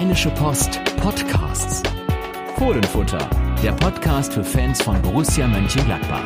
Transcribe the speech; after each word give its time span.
Rheinische 0.00 0.30
Post 0.30 0.80
Podcasts. 0.96 1.82
Fohlenfutter, 2.56 3.18
der 3.62 3.72
Podcast 3.72 4.32
für 4.32 4.42
Fans 4.42 4.80
von 4.80 5.00
Borussia 5.02 5.46
Mönchengladbach. 5.46 6.24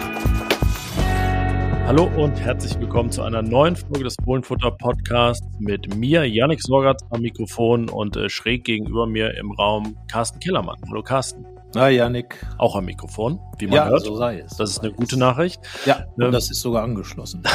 Hallo 1.85 2.05
und 2.17 2.39
herzlich 2.39 2.79
willkommen 2.79 3.11
zu 3.11 3.23
einer 3.23 3.43
neuen 3.43 3.75
Folge 3.75 4.05
des 4.05 4.15
Fohlenfutter 4.25 4.71
Podcasts 4.71 5.45
mit 5.59 5.93
mir, 5.97 6.25
Yannick 6.25 6.63
Sorgatz 6.63 7.03
am 7.11 7.23
Mikrofon 7.23 7.89
und 7.89 8.17
äh, 8.17 8.29
schräg 8.29 8.63
gegenüber 8.63 9.09
mir 9.09 9.37
im 9.37 9.51
Raum 9.51 9.97
Carsten 10.07 10.39
Kellermann. 10.39 10.77
Hallo 10.89 11.03
Carsten. 11.03 11.45
Na, 11.75 11.89
Janik. 11.89 12.47
Auch 12.59 12.77
am 12.77 12.85
Mikrofon, 12.85 13.41
wie 13.59 13.67
man 13.67 13.75
ja, 13.75 13.89
hört. 13.89 14.03
so 14.03 14.15
sei 14.15 14.39
es. 14.39 14.57
Das 14.57 14.71
ist 14.71 14.79
eine 14.79 14.93
gute 14.93 15.17
es. 15.17 15.19
Nachricht. 15.19 15.61
Ja, 15.85 16.07
Ähm, 16.17 16.27
und 16.27 16.33
das 16.33 16.49
ist 16.49 16.61
sogar 16.61 16.85
angeschlossen. 16.85 17.43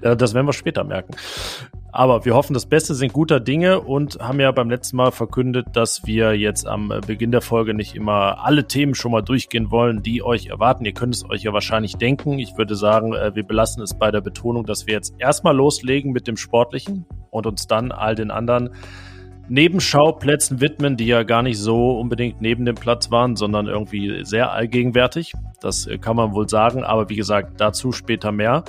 Das 0.00 0.32
werden 0.32 0.46
wir 0.46 0.52
später 0.52 0.84
merken. 0.84 1.16
Aber 1.90 2.24
wir 2.24 2.34
hoffen, 2.34 2.52
das 2.52 2.66
Beste 2.66 2.94
sind 2.94 3.12
guter 3.12 3.40
Dinge 3.40 3.80
und 3.80 4.18
haben 4.20 4.40
ja 4.40 4.52
beim 4.52 4.68
letzten 4.68 4.96
Mal 4.96 5.10
verkündet, 5.10 5.68
dass 5.72 6.06
wir 6.06 6.36
jetzt 6.36 6.66
am 6.66 6.92
Beginn 7.06 7.32
der 7.32 7.40
Folge 7.40 7.72
nicht 7.72 7.94
immer 7.94 8.44
alle 8.44 8.66
Themen 8.66 8.94
schon 8.94 9.12
mal 9.12 9.22
durchgehen 9.22 9.70
wollen, 9.70 10.02
die 10.02 10.22
euch 10.22 10.46
erwarten. 10.48 10.84
Ihr 10.84 10.92
könnt 10.92 11.14
es 11.14 11.28
euch 11.28 11.44
ja 11.44 11.52
wahrscheinlich 11.52 11.96
denken. 11.96 12.38
Ich 12.38 12.58
würde 12.58 12.74
sagen, 12.74 13.14
äh, 13.14 13.34
wir 13.34 13.42
belassen 13.42 13.82
es 13.82 13.94
bei 13.98 14.10
der 14.10 14.20
Betonung, 14.20 14.66
dass 14.66 14.86
wir 14.86 14.94
jetzt 14.94 15.14
erstmal 15.18 15.56
loslegen 15.56 16.12
mit 16.12 16.26
dem 16.26 16.36
Sportlichen 16.36 17.06
und 17.30 17.46
uns 17.46 17.66
dann 17.66 17.90
all 17.90 18.14
den 18.14 18.30
anderen 18.30 18.70
Nebenschauplätzen 19.48 20.60
widmen, 20.60 20.98
die 20.98 21.06
ja 21.06 21.22
gar 21.22 21.42
nicht 21.42 21.58
so 21.58 21.98
unbedingt 21.98 22.42
neben 22.42 22.66
dem 22.66 22.74
Platz 22.74 23.10
waren, 23.10 23.34
sondern 23.34 23.66
irgendwie 23.66 24.24
sehr 24.24 24.52
allgegenwärtig. 24.52 25.32
Das 25.60 25.86
äh, 25.86 25.96
kann 25.96 26.16
man 26.16 26.32
wohl 26.32 26.50
sagen. 26.50 26.84
Aber 26.84 27.08
wie 27.08 27.16
gesagt, 27.16 27.60
dazu 27.60 27.92
später 27.92 28.30
mehr. 28.30 28.64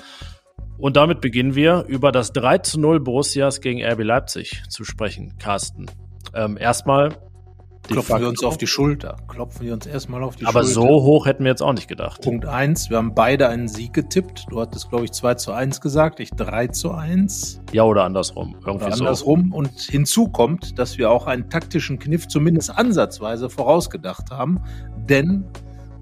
Und 0.80 0.96
damit 0.96 1.20
beginnen 1.20 1.56
wir 1.56 1.84
über 1.88 2.12
das 2.12 2.32
3 2.32 2.60
zu 2.60 2.80
0 2.80 3.02
Borussias 3.02 3.60
gegen 3.60 3.84
RB 3.84 4.04
Leipzig 4.04 4.64
zu 4.70 4.86
sprechen, 4.86 5.34
Carsten. 5.38 5.88
Ähm, 6.34 6.58
erstmal. 6.58 7.18
Klopfen 7.88 8.20
wir 8.22 8.30
uns 8.30 8.44
auf 8.44 8.58
die 8.58 8.68
Schulter. 8.68 9.18
Klopfen 9.28 9.66
wir 9.66 9.74
uns 9.74 9.88
erstmal 9.88 10.22
auf 10.24 10.36
die 10.36 10.46
Aber 10.46 10.64
Schulter. 10.64 10.74
so 10.74 10.88
hoch 10.88 11.26
hätten 11.26 11.44
wir 11.44 11.50
jetzt 11.50 11.64
auch 11.64 11.74
nicht 11.74 11.88
gedacht. 11.88 12.22
Punkt 12.22 12.46
eins, 12.46 12.90
wir 12.90 12.98
haben 12.98 13.16
beide 13.16 13.50
einen 13.50 13.68
Sieg 13.68 13.94
getippt. 13.94 14.46
Du 14.50 14.62
hattest, 14.62 14.90
glaube 14.90 15.06
ich, 15.06 15.12
2 15.12 15.34
zu 15.36 15.52
1 15.52 15.82
gesagt, 15.82 16.20
ich 16.20 16.30
3 16.30 16.68
zu 16.68 16.92
1. 16.92 17.62
Ja, 17.74 17.84
oder 17.84 18.04
andersrum. 18.04 18.56
Irgendwie 18.66 18.86
Oder 18.86 18.96
so. 18.96 19.04
andersrum. 19.04 19.52
Und 19.52 19.72
hinzu 19.80 20.28
kommt, 20.28 20.78
dass 20.78 20.98
wir 21.00 21.10
auch 21.10 21.26
einen 21.26 21.50
taktischen 21.50 21.98
Kniff 22.00 22.28
zumindest 22.28 22.78
ansatzweise 22.78 23.50
vorausgedacht 23.50 24.30
haben. 24.30 24.62
Denn 25.10 25.46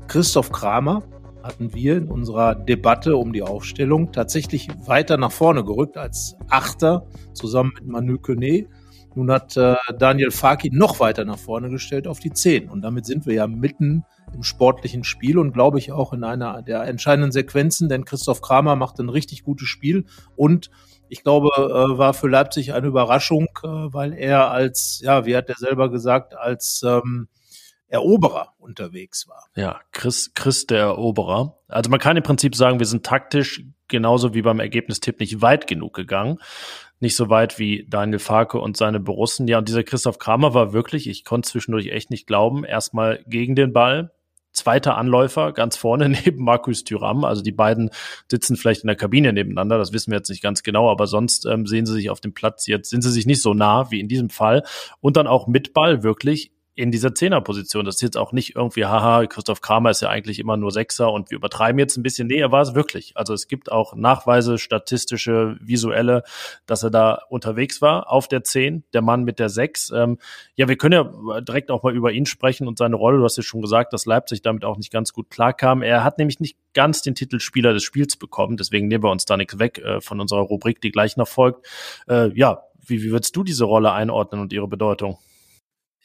Christoph 0.07 0.51
Kramer 0.51 1.03
hatten 1.43 1.73
wir 1.73 1.97
in 1.97 2.09
unserer 2.09 2.55
Debatte 2.55 3.17
um 3.17 3.33
die 3.33 3.43
Aufstellung 3.43 4.11
tatsächlich 4.11 4.67
weiter 4.85 5.17
nach 5.17 5.31
vorne 5.31 5.63
gerückt 5.63 5.97
als 5.97 6.35
Achter 6.49 7.05
zusammen 7.33 7.71
mit 7.75 7.87
Manu 7.87 8.17
Kone. 8.17 8.67
Nun 9.15 9.31
hat 9.31 9.57
äh, 9.57 9.75
Daniel 9.97 10.31
Faki 10.31 10.69
noch 10.71 10.99
weiter 10.99 11.25
nach 11.25 11.39
vorne 11.39 11.69
gestellt 11.69 12.07
auf 12.07 12.19
die 12.19 12.31
10. 12.31 12.69
Und 12.69 12.81
damit 12.81 13.05
sind 13.05 13.25
wir 13.25 13.33
ja 13.33 13.47
mitten 13.47 14.03
im 14.33 14.43
sportlichen 14.43 15.03
Spiel 15.03 15.37
und 15.39 15.53
glaube 15.53 15.79
ich 15.79 15.91
auch 15.91 16.13
in 16.13 16.23
einer 16.23 16.61
der 16.61 16.83
entscheidenden 16.83 17.31
Sequenzen, 17.31 17.89
denn 17.89 18.05
Christoph 18.05 18.41
Kramer 18.41 18.75
macht 18.75 18.99
ein 18.99 19.09
richtig 19.09 19.43
gutes 19.43 19.67
Spiel 19.67 20.05
und 20.35 20.69
ich 21.09 21.23
glaube, 21.23 21.49
äh, 21.55 21.97
war 21.97 22.13
für 22.13 22.27
Leipzig 22.27 22.73
eine 22.73 22.87
Überraschung, 22.87 23.47
äh, 23.63 23.67
weil 23.67 24.13
er 24.13 24.51
als, 24.51 24.99
ja, 25.03 25.25
wie 25.25 25.35
hat 25.35 25.49
er 25.49 25.55
selber 25.55 25.89
gesagt, 25.89 26.35
als 26.35 26.83
ähm, 26.85 27.29
Eroberer 27.89 28.53
unterwegs 28.57 29.27
war. 29.27 29.45
Ja, 29.55 29.79
Chris, 29.91 30.33
Chris 30.33 30.67
der 30.67 30.79
Eroberer. 30.79 31.57
Also 31.67 31.89
man 31.89 31.99
kann 31.99 32.17
im 32.17 32.23
Prinzip 32.23 32.55
sagen, 32.55 32.79
wir 32.79 32.85
sind 32.85 33.05
taktisch 33.05 33.63
genauso 33.87 34.33
wie 34.33 34.41
beim 34.41 34.59
Ergebnistipp 34.59 35.19
nicht 35.19 35.41
weit 35.41 35.67
genug 35.67 35.93
gegangen. 35.93 36.39
Nicht 36.99 37.15
so 37.15 37.29
weit 37.29 37.59
wie 37.59 37.85
Daniel 37.87 38.19
Farke 38.19 38.59
und 38.59 38.75
seine 38.75 38.99
Borussen. 38.99 39.47
Ja, 39.47 39.59
und 39.59 39.69
dieser 39.69 39.83
Christoph 39.83 40.19
Kramer 40.19 40.53
war 40.53 40.73
wirklich, 40.73 41.07
ich 41.07 41.23
konnte 41.23 41.49
zwischendurch 41.49 41.87
echt 41.87 42.09
nicht 42.09 42.27
glauben, 42.27 42.65
erstmal 42.65 43.23
gegen 43.27 43.55
den 43.55 43.71
Ball. 43.71 44.11
Zweiter 44.51 44.97
Anläufer, 44.97 45.53
ganz 45.53 45.77
vorne 45.77 46.09
neben 46.25 46.43
Markus 46.43 46.83
Thüram. 46.83 47.23
Also 47.23 47.41
die 47.43 47.51
beiden 47.51 47.91
sitzen 48.29 48.57
vielleicht 48.57 48.81
in 48.81 48.87
der 48.87 48.95
Kabine 48.95 49.31
nebeneinander, 49.31 49.77
das 49.77 49.93
wissen 49.93 50.11
wir 50.11 50.17
jetzt 50.17 50.29
nicht 50.29 50.41
ganz 50.41 50.63
genau, 50.63 50.89
aber 50.89 51.05
sonst 51.07 51.45
ähm, 51.45 51.67
sehen 51.67 51.85
sie 51.85 51.93
sich 51.93 52.09
auf 52.09 52.19
dem 52.19 52.33
Platz 52.33 52.65
jetzt, 52.65 52.89
sind 52.89 53.03
sie 53.03 53.11
sich 53.11 53.27
nicht 53.27 53.41
so 53.41 53.53
nah 53.53 53.91
wie 53.91 53.99
in 53.99 54.07
diesem 54.07 54.29
Fall. 54.29 54.63
Und 54.99 55.15
dann 55.15 55.27
auch 55.27 55.47
mit 55.47 55.73
Ball 55.73 56.01
wirklich 56.01 56.51
in 56.77 56.91
dieser 56.91 57.15
Zehnerposition. 57.15 57.85
Das 57.85 57.95
ist 57.95 58.01
jetzt 58.01 58.17
auch 58.17 58.31
nicht 58.31 58.55
irgendwie, 58.55 58.85
haha, 58.85 59.25
Christoph 59.25 59.61
Kramer 59.61 59.89
ist 59.89 60.03
ja 60.03 60.09
eigentlich 60.09 60.37
immer 60.37 60.57
nur 60.57 60.71
Sechser 60.71 61.11
und 61.11 61.31
wir 61.31 61.37
übertreiben 61.37 61.79
jetzt 61.79 61.97
ein 61.97 62.03
bisschen. 62.03 62.27
Nee, 62.27 62.37
er 62.37 62.51
war 62.51 62.61
es 62.61 62.75
wirklich. 62.75 63.17
Also 63.17 63.33
es 63.33 63.47
gibt 63.47 63.71
auch 63.71 63.95
Nachweise, 63.95 64.59
statistische, 64.59 65.57
visuelle, 65.59 66.21
dass 66.67 66.83
er 66.83 66.91
da 66.91 67.23
unterwegs 67.29 67.81
war 67.81 68.11
auf 68.11 68.27
der 68.27 68.43
Zehn, 68.43 68.83
der 68.93 69.01
Mann 69.01 69.23
mit 69.23 69.39
der 69.39 69.49
Sechs. 69.49 69.89
Ähm, 69.89 70.19
ja, 70.55 70.67
wir 70.67 70.77
können 70.77 70.93
ja 70.93 71.41
direkt 71.41 71.71
auch 71.71 71.81
mal 71.81 71.95
über 71.95 72.11
ihn 72.11 72.27
sprechen 72.27 72.67
und 72.67 72.77
seine 72.77 72.95
Rolle. 72.95 73.17
Du 73.17 73.23
hast 73.23 73.37
ja 73.37 73.43
schon 73.43 73.63
gesagt, 73.63 73.91
dass 73.91 74.05
Leipzig 74.05 74.43
damit 74.43 74.63
auch 74.63 74.77
nicht 74.77 74.91
ganz 74.91 75.13
gut 75.13 75.31
klarkam. 75.31 75.81
Er 75.81 76.03
hat 76.03 76.19
nämlich 76.19 76.39
nicht 76.39 76.59
ganz 76.75 77.01
den 77.01 77.15
Titel 77.15 77.39
Spieler 77.39 77.73
des 77.73 77.81
Spiels 77.81 78.17
bekommen. 78.17 78.55
Deswegen 78.55 78.87
nehmen 78.87 79.03
wir 79.03 79.09
uns 79.09 79.25
da 79.25 79.35
nichts 79.35 79.57
weg 79.57 79.79
äh, 79.79 79.99
von 79.99 80.21
unserer 80.21 80.41
Rubrik, 80.41 80.79
die 80.81 80.91
gleich 80.91 81.17
noch 81.17 81.27
folgt. 81.27 81.65
Äh, 82.07 82.29
ja, 82.37 82.61
wie, 82.85 83.01
wie 83.01 83.09
würdest 83.09 83.35
du 83.35 83.43
diese 83.43 83.65
Rolle 83.65 83.93
einordnen 83.93 84.41
und 84.41 84.53
ihre 84.53 84.67
Bedeutung? 84.67 85.17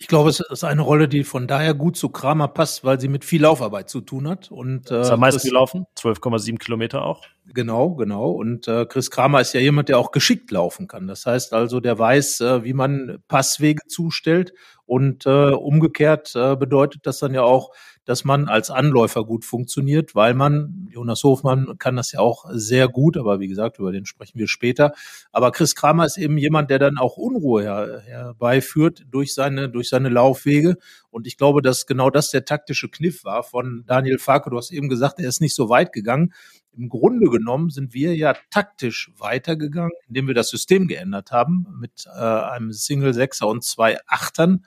Ich 0.02 0.08
glaube, 0.08 0.30
es 0.30 0.40
ist 0.40 0.64
eine 0.64 0.82
Rolle, 0.82 1.06
die 1.06 1.22
von 1.22 1.46
daher 1.46 1.74
gut 1.74 1.96
zu 1.96 2.08
Kramer 2.08 2.48
passt, 2.48 2.82
weil 2.82 2.98
sie 2.98 3.06
mit 3.06 3.24
viel 3.24 3.42
Laufarbeit 3.42 3.88
zu 3.88 4.00
tun 4.00 4.26
hat. 4.26 4.50
Und, 4.50 4.90
äh, 4.90 5.02
Ist 5.02 5.10
am 5.10 5.20
meisten 5.20 5.46
gelaufen? 5.46 5.86
12,7 5.96 6.58
Kilometer 6.58 7.04
auch. 7.04 7.22
Genau, 7.46 7.94
genau. 7.94 8.32
Und 8.32 8.66
äh, 8.66 8.84
Chris 8.86 9.12
Kramer 9.12 9.40
ist 9.40 9.54
ja 9.54 9.60
jemand, 9.60 9.88
der 9.88 10.00
auch 10.00 10.10
geschickt 10.10 10.50
laufen 10.50 10.88
kann. 10.88 11.06
Das 11.06 11.24
heißt 11.24 11.52
also, 11.52 11.78
der 11.78 12.00
weiß, 12.00 12.40
äh, 12.40 12.64
wie 12.64 12.72
man 12.72 13.22
Passwege 13.28 13.82
zustellt. 13.86 14.52
Und 14.86 15.24
äh, 15.24 15.52
umgekehrt 15.52 16.34
äh, 16.34 16.56
bedeutet 16.56 17.06
das 17.06 17.20
dann 17.20 17.32
ja 17.32 17.42
auch, 17.42 17.70
dass 18.04 18.24
man 18.24 18.48
als 18.48 18.70
Anläufer 18.70 19.24
gut 19.24 19.44
funktioniert, 19.44 20.14
weil 20.14 20.34
man, 20.34 20.88
Jonas 20.90 21.22
Hofmann 21.22 21.78
kann 21.78 21.96
das 21.96 22.12
ja 22.12 22.20
auch 22.20 22.46
sehr 22.52 22.88
gut, 22.88 23.16
aber 23.16 23.38
wie 23.38 23.48
gesagt, 23.48 23.78
über 23.78 23.92
den 23.92 24.06
sprechen 24.06 24.38
wir 24.38 24.48
später. 24.48 24.92
Aber 25.30 25.52
Chris 25.52 25.74
Kramer 25.74 26.04
ist 26.04 26.16
eben 26.16 26.36
jemand, 26.36 26.70
der 26.70 26.78
dann 26.78 26.98
auch 26.98 27.16
Unruhe 27.16 27.62
her, 27.62 28.02
herbeiführt 28.04 29.04
durch 29.10 29.34
seine, 29.34 29.68
durch 29.68 29.88
seine 29.88 30.08
Laufwege. 30.08 30.76
Und 31.10 31.26
ich 31.26 31.36
glaube, 31.36 31.62
dass 31.62 31.86
genau 31.86 32.10
das 32.10 32.30
der 32.30 32.44
taktische 32.44 32.88
Kniff 32.88 33.24
war 33.24 33.42
von 33.42 33.84
Daniel 33.86 34.18
Farke. 34.18 34.50
Du 34.50 34.56
hast 34.56 34.72
eben 34.72 34.88
gesagt, 34.88 35.20
er 35.20 35.28
ist 35.28 35.40
nicht 35.40 35.54
so 35.54 35.68
weit 35.68 35.92
gegangen. 35.92 36.32
Im 36.74 36.88
Grunde 36.88 37.30
genommen 37.30 37.68
sind 37.68 37.92
wir 37.92 38.16
ja 38.16 38.34
taktisch 38.50 39.12
weitergegangen, 39.18 39.92
indem 40.08 40.26
wir 40.26 40.34
das 40.34 40.48
System 40.48 40.88
geändert 40.88 41.30
haben 41.30 41.66
mit 41.78 42.06
äh, 42.06 42.18
einem 42.18 42.72
Single 42.72 43.12
Sechser 43.12 43.46
und 43.46 43.62
zwei 43.62 43.98
Achtern. 44.06 44.64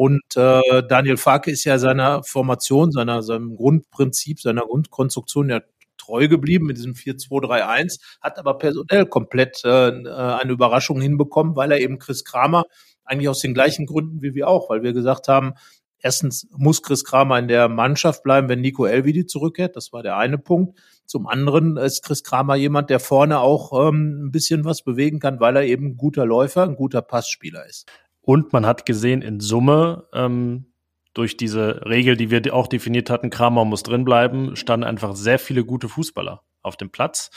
Und 0.00 0.34
äh, 0.34 0.82
Daniel 0.88 1.18
Farke 1.18 1.50
ist 1.50 1.64
ja 1.64 1.78
seiner 1.78 2.22
Formation, 2.22 2.90
seiner, 2.90 3.22
seinem 3.22 3.54
Grundprinzip, 3.54 4.40
seiner 4.40 4.62
Grundkonstruktion 4.62 5.50
ja 5.50 5.60
treu 5.98 6.26
geblieben 6.26 6.64
mit 6.64 6.78
diesem 6.78 6.94
4-2-3-1, 6.94 8.00
hat 8.22 8.38
aber 8.38 8.56
personell 8.56 9.04
komplett 9.04 9.60
äh, 9.62 9.68
eine 9.68 10.52
Überraschung 10.52 11.02
hinbekommen, 11.02 11.54
weil 11.54 11.70
er 11.70 11.80
eben 11.80 11.98
Chris 11.98 12.24
Kramer 12.24 12.64
eigentlich 13.04 13.28
aus 13.28 13.40
den 13.40 13.52
gleichen 13.52 13.84
Gründen 13.84 14.22
wie 14.22 14.34
wir 14.34 14.48
auch, 14.48 14.70
weil 14.70 14.82
wir 14.82 14.94
gesagt 14.94 15.28
haben, 15.28 15.52
erstens 15.98 16.48
muss 16.56 16.80
Chris 16.80 17.04
Kramer 17.04 17.38
in 17.38 17.48
der 17.48 17.68
Mannschaft 17.68 18.22
bleiben, 18.22 18.48
wenn 18.48 18.62
Nico 18.62 18.86
Elvidi 18.86 19.26
zurückkehrt. 19.26 19.76
Das 19.76 19.92
war 19.92 20.02
der 20.02 20.16
eine 20.16 20.38
Punkt. 20.38 20.80
Zum 21.04 21.26
anderen 21.26 21.76
ist 21.76 22.02
Chris 22.06 22.24
Kramer 22.24 22.54
jemand, 22.54 22.88
der 22.88 23.00
vorne 23.00 23.40
auch 23.40 23.88
ähm, 23.88 24.28
ein 24.28 24.30
bisschen 24.30 24.64
was 24.64 24.82
bewegen 24.82 25.20
kann, 25.20 25.40
weil 25.40 25.56
er 25.56 25.64
eben 25.64 25.88
ein 25.88 25.96
guter 25.98 26.24
Läufer, 26.24 26.62
ein 26.62 26.76
guter 26.76 27.02
Passspieler 27.02 27.66
ist. 27.66 27.86
Und 28.30 28.52
man 28.52 28.64
hat 28.64 28.86
gesehen, 28.86 29.22
in 29.22 29.40
Summe, 29.40 30.06
ähm, 30.12 30.66
durch 31.14 31.36
diese 31.36 31.84
Regel, 31.84 32.16
die 32.16 32.30
wir 32.30 32.54
auch 32.54 32.68
definiert 32.68 33.10
hatten, 33.10 33.28
Kramer 33.28 33.64
muss 33.64 33.82
drinbleiben, 33.82 34.54
standen 34.54 34.86
einfach 34.86 35.16
sehr 35.16 35.40
viele 35.40 35.64
gute 35.64 35.88
Fußballer 35.88 36.40
auf 36.62 36.76
dem 36.76 36.90
Platz. 36.90 37.32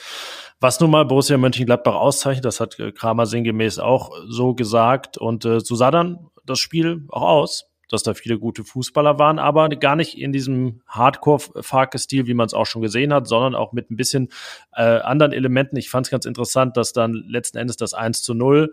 Was 0.60 0.78
nun 0.78 0.92
mal 0.92 1.04
Borussia 1.04 1.36
Mönchengladbach 1.36 1.96
auszeichnet, 1.96 2.44
das 2.44 2.60
hat 2.60 2.78
äh, 2.78 2.92
Kramer 2.92 3.26
sinngemäß 3.26 3.80
auch 3.80 4.12
so 4.28 4.54
gesagt. 4.54 5.18
Und 5.18 5.44
äh, 5.44 5.58
so 5.58 5.74
sah 5.74 5.90
dann 5.90 6.28
das 6.44 6.60
Spiel 6.60 7.06
auch 7.08 7.22
aus, 7.22 7.64
dass 7.88 8.04
da 8.04 8.14
viele 8.14 8.38
gute 8.38 8.62
Fußballer 8.62 9.18
waren, 9.18 9.40
aber 9.40 9.68
gar 9.70 9.96
nicht 9.96 10.16
in 10.16 10.30
diesem 10.30 10.80
Hardcore-Farke-Stil, 10.86 12.28
wie 12.28 12.34
man 12.34 12.46
es 12.46 12.54
auch 12.54 12.66
schon 12.66 12.82
gesehen 12.82 13.12
hat, 13.12 13.26
sondern 13.26 13.56
auch 13.56 13.72
mit 13.72 13.90
ein 13.90 13.96
bisschen 13.96 14.28
äh, 14.72 14.82
anderen 14.82 15.32
Elementen. 15.32 15.76
Ich 15.76 15.90
fand 15.90 16.06
es 16.06 16.10
ganz 16.12 16.24
interessant, 16.24 16.76
dass 16.76 16.92
dann 16.92 17.14
letzten 17.14 17.58
Endes 17.58 17.76
das 17.76 17.94
1 17.94 18.22
zu 18.22 18.34
0 18.34 18.72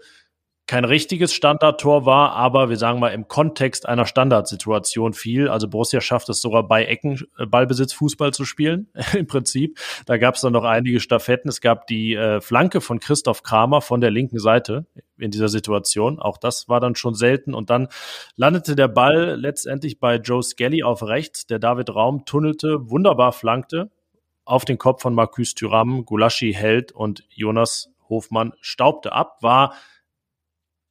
kein 0.72 0.86
richtiges 0.86 1.34
Standardtor 1.34 2.06
war, 2.06 2.32
aber 2.32 2.70
wir 2.70 2.78
sagen 2.78 3.02
mal 3.02 3.10
im 3.10 3.28
Kontext 3.28 3.90
einer 3.90 4.06
Standardsituation 4.06 5.12
fiel. 5.12 5.50
Also 5.50 5.68
Borussia 5.68 6.00
schafft 6.00 6.30
es 6.30 6.40
sogar 6.40 6.66
bei 6.66 6.86
Ecken 6.86 7.20
äh, 7.38 7.46
Ballbesitz 7.46 7.92
Fußball 7.92 8.32
zu 8.32 8.46
spielen, 8.46 8.88
im 9.14 9.28
Prinzip. 9.28 9.82
Da 10.06 10.16
gab 10.18 10.36
es 10.36 10.42
dann 10.42 10.54
noch 10.54 10.64
einige 10.64 11.02
Staffetten. 11.02 11.50
Es 11.50 11.60
gab 11.60 11.88
die 11.88 12.14
äh, 12.14 12.40
Flanke 12.40 12.80
von 12.80 13.02
Christoph 13.02 13.44
Kramer 13.44 13.82
von 13.82 14.00
der 14.00 14.12
linken 14.12 14.40
Seite 14.40 14.86
in 15.18 15.30
dieser 15.30 15.50
Situation. 15.50 16.22
Auch 16.22 16.38
das 16.38 16.70
war 16.70 16.80
dann 16.80 16.96
schon 16.96 17.16
selten. 17.16 17.54
Und 17.54 17.70
dann 17.70 17.90
landete 18.38 18.78
der 18.78 18.88
Ball 18.88 19.36
letztendlich 19.38 20.00
bei 20.00 20.16
Joe 20.16 20.42
Skelly 20.42 20.84
auf 20.84 21.04
rechts. 21.04 21.48
Der 21.48 21.60
David 21.60 21.94
Raum 21.94 22.24
tunnelte, 22.24 22.90
wunderbar 22.90 23.34
flankte 23.34 23.92
auf 24.46 24.64
den 24.64 24.78
Kopf 24.78 25.02
von 25.02 25.14
Marcus 25.14 25.54
Thuram. 25.54 26.06
Gulaschi 26.06 26.54
hält 26.54 26.94
und 26.94 27.26
Jonas 27.28 27.90
Hofmann 28.08 28.54
staubte 28.62 29.12
ab. 29.12 29.40
War 29.42 29.74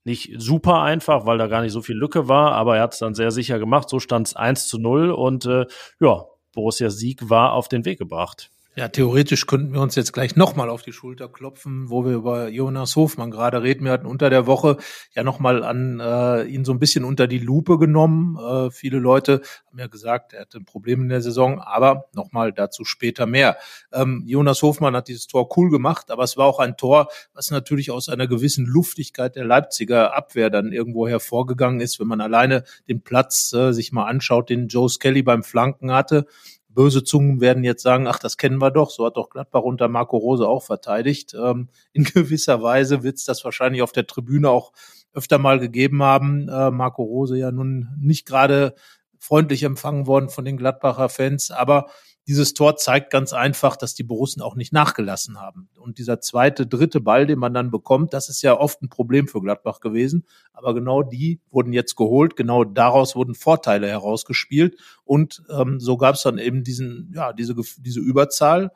nicht 0.05 0.32
super 0.38 0.82
einfach, 0.82 1.26
weil 1.26 1.38
da 1.38 1.47
gar 1.47 1.62
nicht 1.62 1.73
so 1.73 1.82
viel 1.82 1.97
Lücke 1.97 2.29
war, 2.29 2.52
aber 2.52 2.76
er 2.76 2.82
hat 2.82 2.94
es 2.94 2.99
dann 3.00 3.14
sehr 3.14 3.31
sicher 3.31 3.58
gemacht. 3.58 3.88
So 3.88 4.00
stand 4.00 4.29
es 4.29 4.37
1 4.37 4.69
zu 4.69 4.79
0 4.79 5.11
und 5.11 5.47
äh, 5.47 5.67
ja, 6.00 6.25
Borussia 6.55 6.91
Sieg 6.91 7.29
war 7.29 7.52
auf 7.52 7.69
den 7.69 7.85
Weg 7.85 7.99
gebracht. 7.99 8.50
Ja, 8.76 8.87
theoretisch 8.87 9.49
könnten 9.49 9.72
wir 9.72 9.81
uns 9.81 9.96
jetzt 9.96 10.12
gleich 10.12 10.37
nochmal 10.37 10.70
auf 10.70 10.82
die 10.82 10.93
Schulter 10.93 11.28
klopfen, 11.28 11.90
wo 11.90 12.05
wir 12.05 12.12
über 12.12 12.49
Jonas 12.49 12.94
Hofmann 12.94 13.32
gerade 13.32 13.64
reden. 13.64 13.84
Wir 13.84 13.90
hatten 13.90 14.06
unter 14.06 14.31
der 14.31 14.46
Woche 14.46 14.76
ja 15.12 15.25
nochmal 15.25 15.64
an 15.64 15.99
äh, 15.99 16.44
ihn 16.44 16.64
so 16.64 16.70
ein 16.70 16.78
bisschen 16.78 17.02
unter 17.02 17.26
die 17.26 17.40
Lupe 17.40 17.78
genommen. 17.78 18.38
Äh, 18.38 18.70
viele 18.70 19.00
Leute 19.00 19.43
haben 19.67 19.78
ja 19.81 19.88
gesagt, 19.88 20.34
er 20.34 20.43
hatte 20.43 20.58
ein 20.58 20.67
Problem 20.67 21.02
in 21.02 21.08
der 21.08 21.20
Saison, 21.20 21.58
aber 21.58 22.05
nochmal 22.14 22.52
dazu 22.52 22.84
später 22.84 23.26
mehr. 23.26 23.56
Ähm, 23.93 24.22
Jonas 24.25 24.62
Hofmann 24.62 24.94
hat 24.94 25.08
dieses 25.08 25.26
Tor 25.26 25.49
cool 25.56 25.69
gemacht, 25.69 26.12
aber 26.12 26.23
es 26.23 26.37
war 26.37 26.46
auch 26.46 26.61
ein 26.61 26.76
Tor, 26.76 27.08
was 27.34 27.50
natürlich 27.50 27.90
aus 27.90 28.08
einer 28.08 28.28
gewissen 28.28 28.66
Luftigkeit 28.66 29.34
der 29.34 29.46
Leipziger 29.46 30.16
Abwehr 30.16 30.49
dann 30.49 30.70
irgendwo 30.70 31.08
hervorgegangen 31.08 31.81
ist, 31.81 31.99
wenn 31.99 32.06
man 32.06 32.20
alleine 32.20 32.62
den 32.88 33.02
Platz 33.02 33.52
äh, 33.52 33.73
sich 33.73 33.90
mal 33.90 34.06
anschaut, 34.06 34.49
den 34.49 34.69
Joe 34.69 34.88
Skelly 34.88 35.25
beim 35.25 35.43
Flanken 35.43 35.90
hatte 35.90 36.26
böse 36.75 37.05
Zungen 37.05 37.40
werden 37.40 37.64
jetzt 37.64 37.82
sagen, 37.82 38.06
ach, 38.06 38.19
das 38.19 38.37
kennen 38.37 38.58
wir 38.58 38.70
doch, 38.70 38.90
so 38.90 39.06
hat 39.06 39.17
doch 39.17 39.31
Gladbach 39.31 39.62
unter 39.62 39.88
Marco 39.88 40.17
Rose 40.17 40.46
auch 40.46 40.62
verteidigt. 40.62 41.34
Ähm, 41.34 41.69
in 41.93 42.05
gewisser 42.05 42.62
Weise 42.62 43.02
wird 43.02 43.17
es 43.17 43.25
das 43.25 43.44
wahrscheinlich 43.44 43.82
auf 43.82 43.93
der 43.93 44.06
Tribüne 44.06 44.50
auch 44.50 44.72
öfter 45.12 45.38
mal 45.38 45.58
gegeben 45.58 46.02
haben. 46.02 46.49
Äh, 46.49 46.70
Marco 46.70 47.02
Rose 47.02 47.37
ja 47.37 47.50
nun 47.50 47.88
nicht 47.99 48.26
gerade 48.26 48.75
freundlich 49.19 49.62
empfangen 49.64 50.06
worden 50.06 50.31
von 50.31 50.44
den 50.44 50.56
Gladbacher 50.56 51.08
Fans, 51.08 51.50
aber 51.50 51.90
dieses 52.30 52.54
Tor 52.54 52.76
zeigt 52.76 53.10
ganz 53.10 53.32
einfach, 53.32 53.74
dass 53.74 53.96
die 53.96 54.04
Borussen 54.04 54.40
auch 54.40 54.54
nicht 54.54 54.72
nachgelassen 54.72 55.40
haben. 55.40 55.68
Und 55.76 55.98
dieser 55.98 56.20
zweite, 56.20 56.64
dritte 56.64 57.00
Ball, 57.00 57.26
den 57.26 57.40
man 57.40 57.52
dann 57.52 57.72
bekommt, 57.72 58.12
das 58.12 58.28
ist 58.28 58.40
ja 58.42 58.56
oft 58.56 58.80
ein 58.82 58.88
Problem 58.88 59.26
für 59.26 59.40
Gladbach 59.40 59.80
gewesen. 59.80 60.24
Aber 60.52 60.72
genau 60.72 61.02
die 61.02 61.40
wurden 61.50 61.72
jetzt 61.72 61.96
geholt. 61.96 62.36
Genau 62.36 62.62
daraus 62.62 63.16
wurden 63.16 63.34
Vorteile 63.34 63.88
herausgespielt. 63.88 64.76
Und 65.04 65.42
ähm, 65.50 65.80
so 65.80 65.96
gab 65.96 66.14
es 66.14 66.22
dann 66.22 66.38
eben 66.38 66.62
diesen, 66.62 67.10
ja, 67.16 67.32
diese, 67.32 67.56
diese 67.78 67.98
Überzahl 67.98 68.70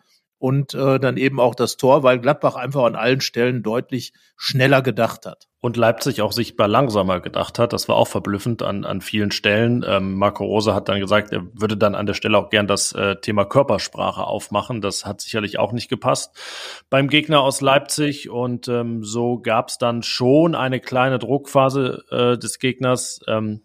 und 0.44 0.74
äh, 0.74 1.00
dann 1.00 1.16
eben 1.16 1.40
auch 1.40 1.54
das 1.54 1.78
Tor, 1.78 2.02
weil 2.02 2.18
Gladbach 2.18 2.54
einfach 2.54 2.84
an 2.84 2.96
allen 2.96 3.22
Stellen 3.22 3.62
deutlich 3.62 4.12
schneller 4.36 4.82
gedacht 4.82 5.24
hat. 5.24 5.46
Und 5.62 5.78
Leipzig 5.78 6.20
auch 6.20 6.32
sichtbar 6.32 6.68
langsamer 6.68 7.20
gedacht 7.20 7.58
hat. 7.58 7.72
Das 7.72 7.88
war 7.88 7.96
auch 7.96 8.08
verblüffend 8.08 8.62
an, 8.62 8.84
an 8.84 9.00
vielen 9.00 9.30
Stellen. 9.30 9.82
Ähm, 9.88 10.16
Marco 10.16 10.44
Rose 10.44 10.74
hat 10.74 10.90
dann 10.90 11.00
gesagt, 11.00 11.32
er 11.32 11.46
würde 11.54 11.78
dann 11.78 11.94
an 11.94 12.04
der 12.04 12.12
Stelle 12.12 12.36
auch 12.36 12.50
gern 12.50 12.66
das 12.66 12.92
äh, 12.92 13.16
Thema 13.16 13.46
Körpersprache 13.46 14.22
aufmachen. 14.22 14.82
Das 14.82 15.06
hat 15.06 15.22
sicherlich 15.22 15.58
auch 15.58 15.72
nicht 15.72 15.88
gepasst 15.88 16.36
beim 16.90 17.08
Gegner 17.08 17.40
aus 17.40 17.62
Leipzig. 17.62 18.28
Und 18.28 18.68
ähm, 18.68 19.02
so 19.02 19.38
gab 19.38 19.70
es 19.70 19.78
dann 19.78 20.02
schon 20.02 20.54
eine 20.54 20.78
kleine 20.78 21.18
Druckphase 21.18 22.04
äh, 22.10 22.36
des 22.36 22.58
Gegners. 22.58 23.20
Ähm, 23.26 23.62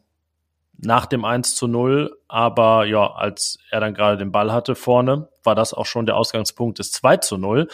nach 0.82 1.06
dem 1.06 1.26
1 1.26 1.56
zu 1.56 1.68
0. 1.68 2.18
Aber 2.28 2.86
ja, 2.86 3.12
als 3.14 3.60
er 3.70 3.80
dann 3.80 3.94
gerade 3.94 4.18
den 4.18 4.32
Ball 4.32 4.52
hatte 4.52 4.76
vorne, 4.76 5.30
war 5.44 5.56
das 5.56 5.74
auch 5.74 5.86
schon 5.86 6.06
der 6.06 6.18
Ausgangspunkt 6.18 6.80
des 6.80 6.92
2 6.92 7.18
zu 7.18 7.38
0. 7.38 7.68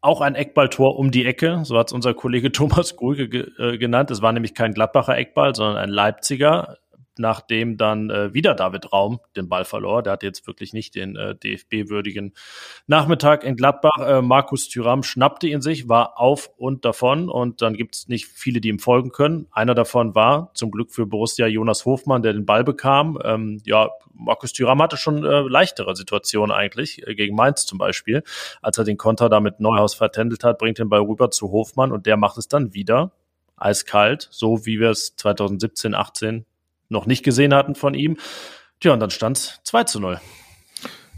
Auch 0.00 0.20
ein 0.20 0.34
Eckballtor 0.34 0.98
um 0.98 1.10
die 1.10 1.24
Ecke, 1.26 1.60
so 1.64 1.78
hat 1.78 1.88
es 1.88 1.92
unser 1.92 2.14
Kollege 2.14 2.52
Thomas 2.52 2.96
Grüge 2.96 3.28
ge 3.28 3.50
äh, 3.58 3.78
genannt. 3.78 4.10
Es 4.10 4.22
war 4.22 4.32
nämlich 4.32 4.54
kein 4.54 4.74
Gladbacher 4.74 5.16
Eckball, 5.16 5.54
sondern 5.54 5.76
ein 5.76 5.90
Leipziger 5.90 6.78
nachdem 7.18 7.76
dann 7.76 8.10
äh, 8.10 8.34
wieder 8.34 8.54
David 8.54 8.92
Raum 8.92 9.20
den 9.36 9.48
Ball 9.48 9.64
verlor. 9.64 10.02
Der 10.02 10.14
hatte 10.14 10.26
jetzt 10.26 10.46
wirklich 10.46 10.72
nicht 10.72 10.94
den 10.94 11.16
äh, 11.16 11.34
DFB-würdigen 11.34 12.34
Nachmittag 12.86 13.44
in 13.44 13.56
Gladbach. 13.56 13.98
Äh, 13.98 14.22
Markus 14.22 14.68
Thüram 14.68 15.02
schnappte 15.02 15.48
ihn 15.48 15.60
sich, 15.60 15.88
war 15.88 16.18
auf 16.18 16.50
und 16.56 16.84
davon 16.84 17.28
und 17.28 17.62
dann 17.62 17.74
gibt 17.74 17.94
es 17.94 18.08
nicht 18.08 18.26
viele, 18.26 18.60
die 18.60 18.68
ihm 18.68 18.78
folgen 18.78 19.10
können. 19.10 19.46
Einer 19.52 19.74
davon 19.74 20.14
war 20.14 20.50
zum 20.54 20.70
Glück 20.70 20.92
für 20.92 21.06
Borussia 21.06 21.46
Jonas 21.46 21.84
Hofmann, 21.84 22.22
der 22.22 22.32
den 22.32 22.46
Ball 22.46 22.64
bekam. 22.64 23.18
Ähm, 23.24 23.60
ja, 23.64 23.90
Markus 24.14 24.52
Thüram 24.52 24.80
hatte 24.82 24.96
schon 24.96 25.24
äh, 25.24 25.40
leichtere 25.40 25.96
Situationen 25.96 26.54
eigentlich, 26.54 27.06
äh, 27.06 27.14
gegen 27.14 27.34
Mainz 27.34 27.66
zum 27.66 27.78
Beispiel. 27.78 28.22
Als 28.60 28.78
er 28.78 28.84
den 28.84 28.96
Konter 28.96 29.28
damit 29.28 29.60
Neuhaus 29.60 29.94
vertändelt 29.94 30.44
hat, 30.44 30.58
bringt 30.58 30.78
den 30.78 30.88
Ball 30.88 31.00
rüber 31.00 31.30
zu 31.30 31.50
Hofmann 31.50 31.92
und 31.92 32.06
der 32.06 32.16
macht 32.16 32.38
es 32.38 32.48
dann 32.48 32.74
wieder 32.74 33.12
eiskalt, 33.56 34.28
so 34.30 34.66
wie 34.66 34.80
wir 34.80 34.90
es 34.90 35.16
2017, 35.16 35.94
18 35.94 36.44
noch 36.92 37.06
nicht 37.06 37.24
gesehen 37.24 37.54
hatten 37.54 37.74
von 37.74 37.94
ihm. 37.94 38.16
Tja, 38.80 38.92
und 38.92 39.00
dann 39.00 39.10
stand 39.10 39.38
es 39.38 39.60
2 39.64 39.84
zu 39.84 40.00
0. 40.00 40.20